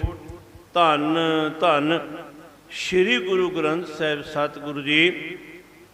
ਧੰਨ 0.74 1.16
ਧੰਨ। 1.60 2.00
ਸ੍ਰੀ 2.70 3.18
ਗੁਰੂ 3.18 3.50
ਗ੍ਰੰਥ 3.50 3.86
ਸਾਹਿਬ 3.86 4.22
ਸਤਿਗੁਰੂ 4.22 4.80
ਜੀ, 4.80 5.38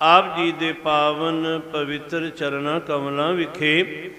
ਆਪ 0.01 0.37
ਜੀ 0.37 0.53
ਦੇ 0.53 0.73
ਪਾਵਨ 0.73 1.61
ਪਵਿੱਤਰ 1.73 2.31
ਚਰਨਾਂ 2.31 2.81
ਕਮਲਾਂ 2.81 3.33
ਵਿਖੇ 3.33 4.11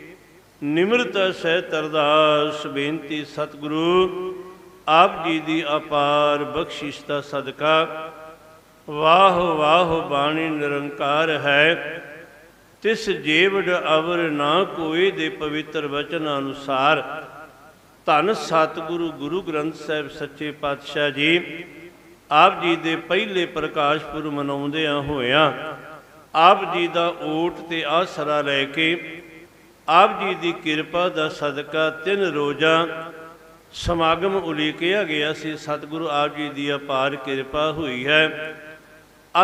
ਨਿਮਰਤਾ 0.64 1.32
ਸਹਿਤ 1.32 1.74
ਅਰਦਾਸ 1.74 2.68
ਬੇਨਤੀ 2.68 3.26
ਸਤਿਗੁਰੂ। 3.26 4.41
ਆਪ 4.92 5.26
ਜੀ 5.26 5.40
ਦੀ 5.40 5.64
ਅਪਾਰ 5.76 6.44
ਬਖਸ਼ਿਸ਼ 6.44 7.00
ਦਾ 7.08 7.22
ਸਦਕਾ। 7.22 8.12
ਵਾਹ 8.90 9.32
ਵਾਹ 9.32 10.10
ਬਾਣੀ 10.10 10.50
ਨਿਰੰਕਾਰ 10.50 11.30
ਹੈ। 11.30 12.02
ਤਿਸ 12.82 13.10
ਜੀਵੜ 13.10 13.70
ਅਵਰ 13.96 14.18
ਨਾ 14.18 14.64
ਕੋਈ 14.64 15.12
ਦੇ 15.12 15.30
ਪਵਿੱਤਰ 15.30 15.88
ਵਚਨ 15.88 16.38
ਅਨੁਸਾਰ। 16.38 17.24
ਧੰਨ 18.06 18.34
ਸਤਿਗੁਰੂ 18.34 19.12
ਗੁਰੂ 19.12 19.42
ਗ੍ਰੰਥ 19.42 19.76
ਸਾਹਿਬ 19.76 20.10
ਸੱਚੇ 20.10 20.52
ਪਾਤਸ਼ਾਹ 20.52 21.10
ਜੀ, 21.10 21.64
ਆਪ 22.32 22.62
ਜੀ 22.62 22.76
ਦੇ 22.76 22.96
ਪਹਿਲੇ 22.96 23.46
ਪ੍ਰਕਾਸ਼ 23.46 24.04
ਪੁਰਬ 24.04 24.26
ਮਨਾਉਂਦਿਆਂ 24.26 25.02
ਹੋਇਆਂ 25.02 25.52
ਆਪ 26.36 26.74
ਜੀ 26.74 26.88
ਦਾ 26.88 27.14
ਓਟ 27.22 27.60
ਤੇ 27.70 27.84
ਆਸਰਾ 27.86 28.42
ਲੈ 28.42 28.64
ਕੇ 28.66 29.22
ਆਪ 29.90 30.20
ਜੀ 30.20 30.34
ਦੀ 30.34 30.52
ਕਿਰਪਾ 30.52 31.10
ਦਾ 31.10 31.30
ਸਦਕਾ 31.30 31.90
ਤਿੰਨ 31.90 32.24
ਰੋਜ਼ਾ 32.24 32.88
ਸਮਾਗਮ 33.74 34.36
ਉਲੀਕਿਆ 34.36 35.04
ਗਿਆ 35.04 35.34
ਸੀ। 35.34 35.58
ਸਤਿਗੁਰੂ 35.58 36.08
ਆਪ 36.08 36.36
ਜੀ 36.38 36.50
ਦੀ 36.50 36.74
ਅਪਾਰ 36.76 37.16
ਕਿਰਪਾ 37.16 37.72
ਹੋਈ 37.72 38.08
ਹੈ। 38.08 38.56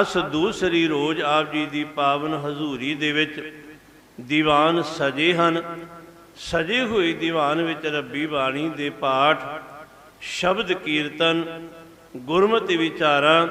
ਅਸ 0.02 0.18
ਦੂਸਰੀ 0.18 0.88
ਰੋਜ਼ 0.88 1.22
ਆਪ 1.22 1.54
ਜੀ 1.54 1.66
ਦੀ 1.66 1.84
ਪਾਵਨ 1.84 2.34
ਹਜ਼ੂਰੀ 2.34 2.96
ਦੇ 2.96 3.12
ਵਿੱਚ 3.12 3.54
ਦੀਵਾਨ 4.22 4.82
ਸਜੇ 4.82 5.34
ਹਨ। 5.34 5.62
ਸਜੇ 6.36 6.82
ਹੋਏ 6.82 7.14
ਦੀਵਾਨ 7.14 7.62
ਵਿੱਚ 7.62 7.86
ਰੱਬੀ 7.86 8.26
ਬਾਣੀ 8.26 8.70
ਦੇ 8.70 8.90
ਪਾਠ, 8.90 9.40
ਸ਼ਬਦ 10.22 10.74
ਕੀਰਤਨ, 10.74 11.68
ਗੁਰਮਤਿ 12.18 12.78
ਵਿਚਾਰਾਂ, 12.78 13.48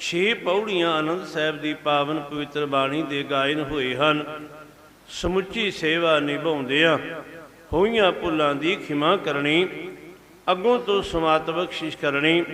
ਛੇ 0.00 0.34
ਪੌੜੀਆਂ 0.34 0.92
ਆਨੰਦ 0.92 1.24
ਸਾਹਿਬ 1.24 1.60
ਦੀ 1.60 1.74
ਪਾਵਨ 1.74 2.20
ਪਵਿੱਤਰ 2.20 2.66
ਬਾਣੀ 2.66 3.02
ਦੇ 3.02 3.22
ਗਾਇਨ 3.22 3.60
ਹੋਏ 3.60 3.94
ਹਨ। 3.96 4.46
ਸਮੁੱਚੀ 5.08 5.70
ਸੇਵਾ 5.70 6.20
ਨਿਭਾਉਂਦਿਆਂ 6.20 6.98
ਹੋਈਆਂ 7.72 8.12
ਭੁੱਲਾਂ 8.12 8.54
ਦੀ 8.54 8.76
ਖਿਮਾ 8.76 9.16
ਕਰਨੀ 9.16 9.68
ਅੱਗੋਂ 10.52 10.78
ਤੋਂ 10.78 11.02
ਸਮਾਤ 11.02 11.50
ਬਖਸ਼ਿਸ਼ 11.50 11.96
ਕਰਨੀ 11.96 12.44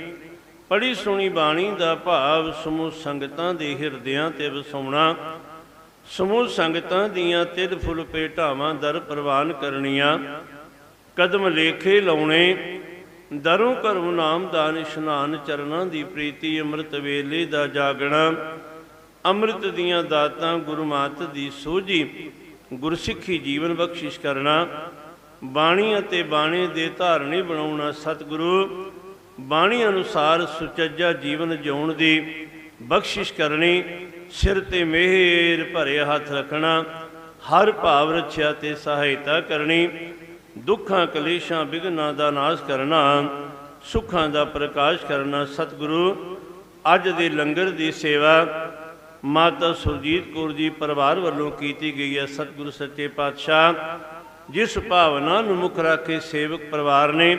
ਪੜੀ 0.69 0.95
ਸੁਣੀ 0.95 1.29
ਬਾਣੀ 1.29 1.71
ਦਾ 1.71 1.95
ਭਾਵ 1.95 2.51
ਸਮੂਹ 2.65 2.91
ਸੰਗਤਾਂ 2.91 3.53
ਦੇ 3.55 3.75
ਹਿਰਦਿਆਂ 3.81 4.31
ਤੇ 4.31 4.49
ਵਸਾਉਣਾ, 4.49 5.15
ਸਮੂਹ 6.11 6.49
ਸੰਗਤਾਂ 6.49 7.09
ਦੀਆਂ 7.09 7.45
ਤਿਲ 7.45 7.79
ਫੁੱਲ 7.79 8.03
ਪੇਟਾਵਾਂ 8.05 8.75
ਦਰ 8.75 8.99
ਪ੍ਰਵਾਨ 9.01 9.53
ਕਰਨੀਆਂ, 9.53 10.19
ਕਦਮ 11.17 11.47
ਲੇਖੇ 11.49 12.01
ਲਾਉਣੇ, 12.01 12.57
ਦਰੋਂ 13.35 13.75
ਘਰੋਂ 13.75 14.13
ਨਾਮ 14.13 14.49
ਦਾਨ 14.49 14.79
ਇਸ਼ਨਾਨ 14.79 15.39
ਚਰਨਾਂ 15.47 15.85
ਦੀ 15.87 16.03
ਪ੍ਰੀਤੀ 16.05 16.61
ਅੰਮ੍ਰਿਤ 16.61 16.95
ਵੇਲੇ 16.95 17.45
ਦਾ 17.47 17.67
ਜਾਗਣਾ, 17.67 18.33
ਅੰਮ੍ਰਿਤ 19.25 19.67
ਦੀਆਂ 19.67 20.03
ਦਾਤਾਂ 20.05 20.59
ਗੁਰਮਾਤ 20.59 21.23
ਦੀ 21.23 21.51
ਸੋਝੀ, 21.51 22.31
ਗੁਰਸਿੱਖੀ 22.75 23.39
ਜੀਵਨ 23.39 23.75
ਬਖਸ਼ਿਸ਼ 23.75 24.21
ਕਰਨਾ 24.21 24.67
ਬਾਣੀ 25.45 25.99
ਅਤੇ 25.99 26.23
ਬਾਣੀ 26.23 26.67
ਦੇ 26.67 26.89
ਧਾਰਨੀ 26.89 27.43
ਬਣਾਉਣਾ 27.43 27.93
ਸਤਿਗੁਰੂ। 27.93 28.91
ਬਾਣੀ 29.41 29.87
ਅਨੁਸਾਰ 29.87 30.47
ਸੁਚੱਜਾ 30.47 31.13
ਜੀਵਨ 31.13 31.57
ਜਿਉਣ 31.63 31.93
ਦੀ 31.95 32.47
ਬਖਸ਼ਿਸ਼ 32.83 33.33
ਕਰਨੀ, 33.33 33.83
ਸਿਰ 34.31 34.61
ਤੇ 34.61 34.85
ਮਿਹਰ 34.85 35.65
ਭਰੇ 35.75 36.05
ਹੱਥ 36.05 36.33
ਰੱਖਣਾ, 36.33 36.85
ਹਰ 37.53 37.73
ਭਾਵ 37.73 38.13
ਰੱਖਿਆ 38.13 38.53
ਤੇ 38.53 38.75
ਸਹਾਇਤਾ 38.75 39.41
ਕਰਨੀ, 39.41 39.89
ਦੁੱਖਾਂ, 40.59 41.07
ਕਲੇਸ਼ਾਂ 41.07 41.65
ਬਿਗਨਾਂ 41.65 42.13
ਦਾ 42.13 42.31
ਨਾਸ਼ 42.31 42.63
ਕਰਨਾ, 42.63 43.29
ਸੁੱਖਾਂ 43.85 44.29
ਦਾ 44.29 44.45
ਪ੍ਰਕਾਸ਼ 44.45 45.05
ਕਰਨਾ 45.07 45.45
ਸਤਿਗੁਰੂ। 45.45 46.37
ਅੱਜ 46.95 47.09
ਦੇ 47.09 47.29
ਲੰਗਰ 47.29 47.71
ਦੀ 47.71 47.93
ਸੇਵਾ 47.93 48.47
ਮਾਤਾ 49.25 49.73
ਸੁਰਜੀਤ 49.73 50.33
ਕੌਰ 50.35 50.53
ਜੀ 50.53 50.71
ਪਰਿਵਾਰ 50.71 51.19
ਵੱਲੋਂ 51.19 51.51
ਕੀਤੀ 51.51 51.97
ਗਈ 51.97 52.19
ਹੈ। 52.19 52.27
ਸਤਿਗੁਰੂ 52.27 52.71
ਸੱਚੇ 52.71 53.09
ਪਾਤਸ਼ਾਹ 53.09 53.73
ਜਿਸ 54.51 54.79
ਭਾਵਨਾ 54.79 55.41
ਨੂੰ 55.41 55.57
ਮੁੱਖ 55.57 55.79
ਰੱਖ 55.79 56.07
ਕੇ 56.07 56.21
ਸੇਵਕ 56.21 56.61
ਪਰਿਵਾਰ 56.71 57.13
ਨੇ, 57.13 57.39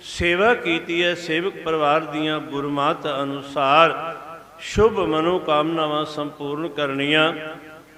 ਸੇਵਾ 0.00 0.54
ਕੀਤੀ 0.54 1.02
ਹੈ 1.04 1.14
ਸੇਵਕ 1.14 1.54
ਪਰਿਵਾਰ 1.64 2.00
ਦੀਆਂ 2.00 2.40
ਗੁਰਮਤ 2.40 3.06
ਅਨੁਸਾਰ 3.22 4.16
ਸ਼ੁਭ 4.60 4.98
ਮਨੋ 5.00 5.38
ਕਾਮਨਾਵਾਂ 5.38 6.04
ਸੰਪੂਰਨ 6.04 6.68
ਕਰਨੀਆਂ, 6.68 7.32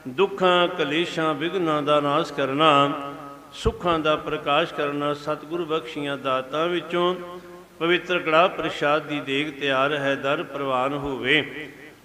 ਦੁੱਖਾਂ, 0.09 0.69
ਕਲੇਸ਼ਾਂ 0.69 1.35
ਵਿਗਨਾਂ 1.35 1.83
ਦਾ 1.83 2.01
ਨਾਸ਼ 2.01 2.33
ਕਰਨਾ, 2.33 2.91
ਸੁੱਖਾਂ 3.53 3.99
ਦਾ 3.99 4.17
ਪ੍ਰਕਾਸ਼ 4.17 4.75
ਕਰਨਾ 4.75 5.15
ਸਤਿਗੁਰੂ 5.15 5.67
ਬਖਸ਼ੀਆਂ 5.67 6.17
ਦਾਤਾਂ 6.17 6.67
ਵਿੱਚੋਂ 6.67 7.15
ਪਵਿੱਤਰ 7.79 8.19
ਕੜਾ 8.19 8.47
ਪ੍ਰਸ਼ਾਦ 8.49 9.07
ਦੀ 9.07 9.21
ਦੇਗ 9.21 9.61
ਤਿਆਰ 9.61 9.93
ਹੈ, 9.93 10.15
ਦਰ 10.15 10.43
ਪ੍ਰਵਾਨ 10.43 10.95
ਹੋਵੇ। 10.95 11.43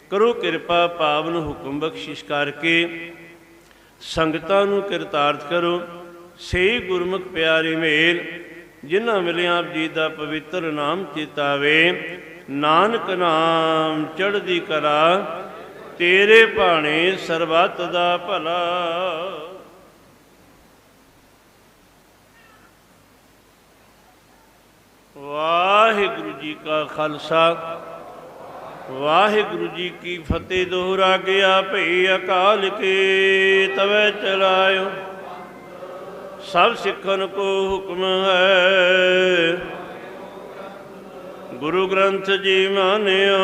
ਕਰੋ 0.10 0.34
ਕਿਰਪਾ, 0.34 0.88
ਪਾਵਨ 0.88 1.36
ਹੁਕਮ 1.36 1.80
ਬਖਸ਼ਿਸ਼ 1.80 2.26
ਕਰਕੇ 2.26 3.12
ਸੰਗਤਾਂ 4.02 4.66
ਨੂੰ 4.66 4.82
ਕਿਰਤਾਰਥ 4.82 5.50
ਕਰੋ। 5.50 5.82
ਸੇ 6.44 6.80
ਗੁਰਮੁਖ 6.80 7.22
ਪਿਆਰੇ 7.22 7.76
ਮੇਲ, 7.76 8.20
ਜਿਨ੍ਹਾਂ 8.86 9.22
ਮਿਲਿਆ 9.22 9.58
ਆਪ 9.58 9.66
ਜੀ 9.66 9.88
ਦਾ 9.88 10.08
ਪਵਿੱਤਰ 10.10 10.62
ਨਾਮ 10.62 11.06
ਚਿਤਾਵੇ, 11.16 12.10
ਨਾਨਕ 12.50 13.10
ਨਾਮ 13.10 14.06
ਚੜ੍ਹਦੀ 14.18 14.60
ਕਲਾ, 14.60 15.18
ਤੇਰੇ 15.98 16.46
ਭਾਣੇ 16.46 17.16
ਸਰਬੱਤ 17.18 17.82
ਦਾ 17.82 18.18
ਭਲਾ। 18.18 18.60
ਵਾਹਿਗੁਰੂ 25.16 26.32
ਜੀ 26.42 26.56
ਕਾ 26.66 26.84
ਖਾਲਸਾ, 26.84 27.80
ਵਾਹਿਗੁਰੂ 28.90 29.68
ਜੀ 29.68 29.90
ਕੀ 30.02 30.18
ਫਤਿਹ, 30.18 30.66
ਦੋਹਰਾ 30.68 31.18
ਗਿਆ 31.18 31.62
ਭਈ 31.62 32.06
ਅਕਾਲ 32.16 32.70
ਕੇ, 32.70 33.68
ਤਵੇ 33.78 34.12
ਚਲਾਇਓ। 34.12 34.90
ਸਭ 36.44 36.74
ਸਿੱਖਨ 36.76 37.28
ਕੋ 37.28 37.44
ਹੁਕਮ 37.70 38.04
ਹੈ। 38.26 39.54
ਗੁਰੂ 41.54 41.88
ਗ੍ਰੰਥ 41.88 42.30
ਜੀ 42.32 42.68
ਮਾਨਿਓ, 42.68 43.38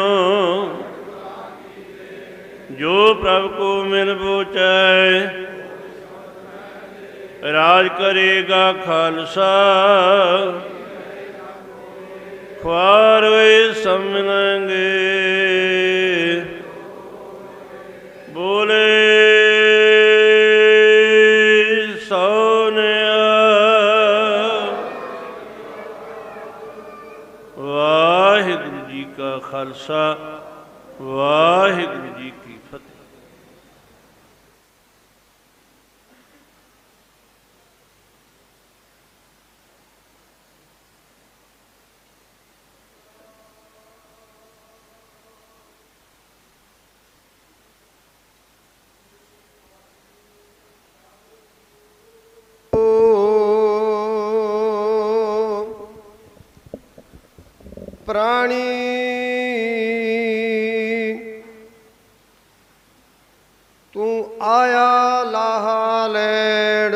ਜੋ 2.71 3.13
ਪ੍ਰਭ 3.13 3.47
ਕੋ 3.51 3.83
ਮਿਲ 3.83 4.13
ਬੋਚੈ, 4.15 5.21
ਰਾਜ 7.53 7.87
ਕਰੇਗਾ 7.87 8.73
ਖਾਲਸਾ। 8.85 9.51
ਖਵਾਰ 12.63 13.29
ਵੇ 13.29 13.73
ਸਮਨੰਗੇ 13.73 15.28
ਪ੍ਰਾਣੀ 58.09 58.63
ਤੂੰ 63.93 64.35
ਆਇਆ 64.41 65.23
ਲਾਹਾ 65.23 66.07
ਲੈਣ। 66.07 66.95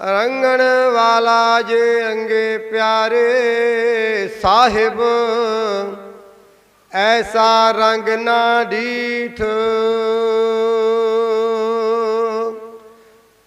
ਰੰਗਣ 0.01 0.63
ਵਾਲਾ 0.93 1.63
ਜੇ 1.63 2.13
ਅੰਗੇ 2.13 2.59
ਪਿਆਰੇ, 2.59 3.29
ਸਾਹਿਬ 4.43 5.01
ਐਸਾ 6.99 7.71
ਰੰਗ 7.71 8.09
ਨਾ 8.09 8.63
ਡੀਠ। 8.65 9.43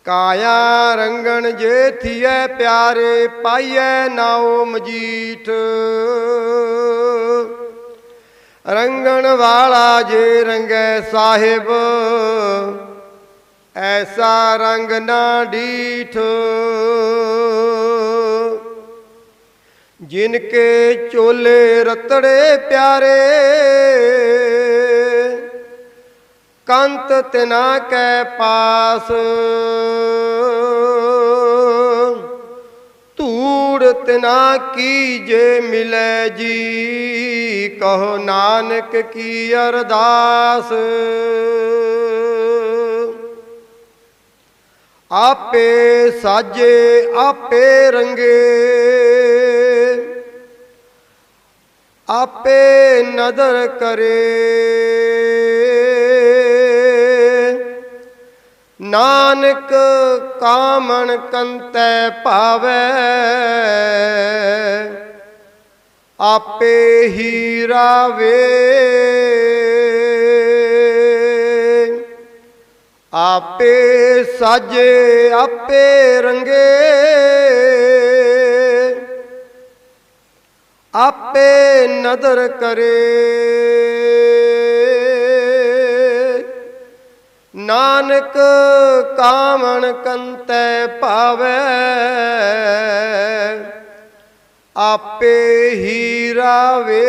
ਕਾਇਆ 0.05 0.95
ਰੰਗਣ 0.95 1.51
ਜੇ 1.51 1.91
ਥੀਐ, 1.91 2.47
ਪਿਆਰੇ 2.47 3.27
ਪਾਈਐ 3.27 4.07
ਨਾਉ 4.09 4.65
ਮਜੀਠ। 4.65 5.49
ਰੰਗਣ 8.65 9.27
ਵਾਲਾ 9.27 10.01
ਜੇ 10.01 10.43
ਰੰਗੈ 10.43 11.01
ਸਾਹਿਬ, 11.11 11.71
ਐਸਾ 13.75 14.55
ਰੰਗ 14.55 14.91
ਨਾ 14.91 15.43
ਡੀਠ। 15.43 16.17
ਜਿਨ 20.09 20.37
ਕੇ 20.39 21.09
ਚੋਲੇ 21.11 21.83
ਰਤੜੇ 21.83 22.57
ਪਿਆਰੇ, 22.69 23.17
ਕੰਤ 26.67 27.11
ਤਿਨਾ 27.31 27.77
ਕੈ 27.79 28.23
ਪਾਸ। 28.39 29.11
ਧੂੜ 33.17 33.91
ਤਿਨਾ 34.05 34.57
ਕੀ 34.75 35.19
ਜੇ 35.19 35.59
ਮਿਲੈ 35.61 36.27
ਜੀ, 36.29 37.77
ਕਹੋ 37.79 38.17
ਨਾਨਕ 38.17 38.95
ਕੀ 39.13 39.53
ਅਰਦਾਸ। 39.57 40.73
ਆਪੇ 45.11 46.11
ਸਾਜੇ 46.11 47.07
ਆਪੇ 47.15 47.91
ਰੰਗੇ। 47.91 48.45
ਆਪੇ 52.09 53.03
ਨਦਰ 53.03 53.67
ਕਰੇ। 53.67 54.25
ਨਾਨਕ 58.81 59.73
ਕਾਮਣ 60.39 61.17
ਕੰਤੈ 61.17 62.09
ਭਾਵੈ। 62.09 62.91
ਆਪੇ 66.19 67.07
ਹੀ 67.07 67.67
ਰਾਵੇ 67.67 68.37
ਆਪੇ 73.13 74.23
ਸਾਜੇ 74.23 75.31
ਆਪੇ 75.31 76.21
ਰੰਗੇ। 76.21 76.65
ਆਪੇ 80.95 81.87
ਨਦਰ 81.87 82.47
ਕਰੇ। 82.47 82.93
ਨਾਨਕ 87.55 88.37
ਕਾਮਣ 89.17 89.93
ਕੰਤੈ 89.93 90.87
ਭਾਵੈ 90.87 91.57
ਆਪੇ 94.75 95.69
ਹੀ 95.69 96.33
ਰਾਵੇ 96.35 97.03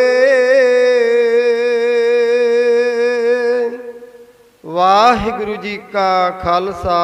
ਵਾਹਿਗੁਰੂ 4.71 5.55
ਜੀ 5.55 5.77
ਕਾ 5.93 6.29
ਖਾਲਸਾ, 6.41 6.97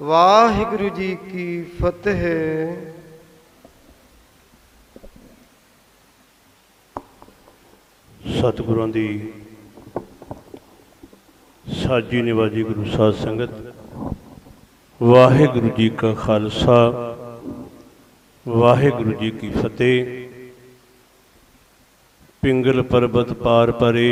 ਵਾਹਿਗੁਰੂ 0.00 0.88
ਜੀ 0.88 1.16
ਕੀ 1.22 1.46
ਫਤਿਹ। 1.78 2.22
ਸਤਿਗੁਰਾਂ 8.20 8.86
ਦੀ 8.88 9.32
ਸਾਜੀ 11.66 12.22
ਨਿਵਾਜੀ 12.22 12.62
ਗੁਰੂ 12.62 12.84
ਸਾਧ 12.96 13.14
ਸੰਗਤ, 13.14 13.50
ਵਾਹਿਗੁਰੂ 15.00 15.70
ਜੀ 15.78 15.88
ਕਾ 15.98 16.12
ਖਾਲਸਾ, 16.14 16.78
ਵਾਹਿਗੁਰੂ 18.46 19.12
ਜੀ 19.12 19.30
ਕੀ 19.30 19.50
ਫਤਿਹ। 19.50 20.28
ਪਿੰਗਲ 22.42 22.82
ਪਰਬਤ 22.82 23.32
ਪਾਰ 23.32 23.72
ਪਰੇ 23.72 24.10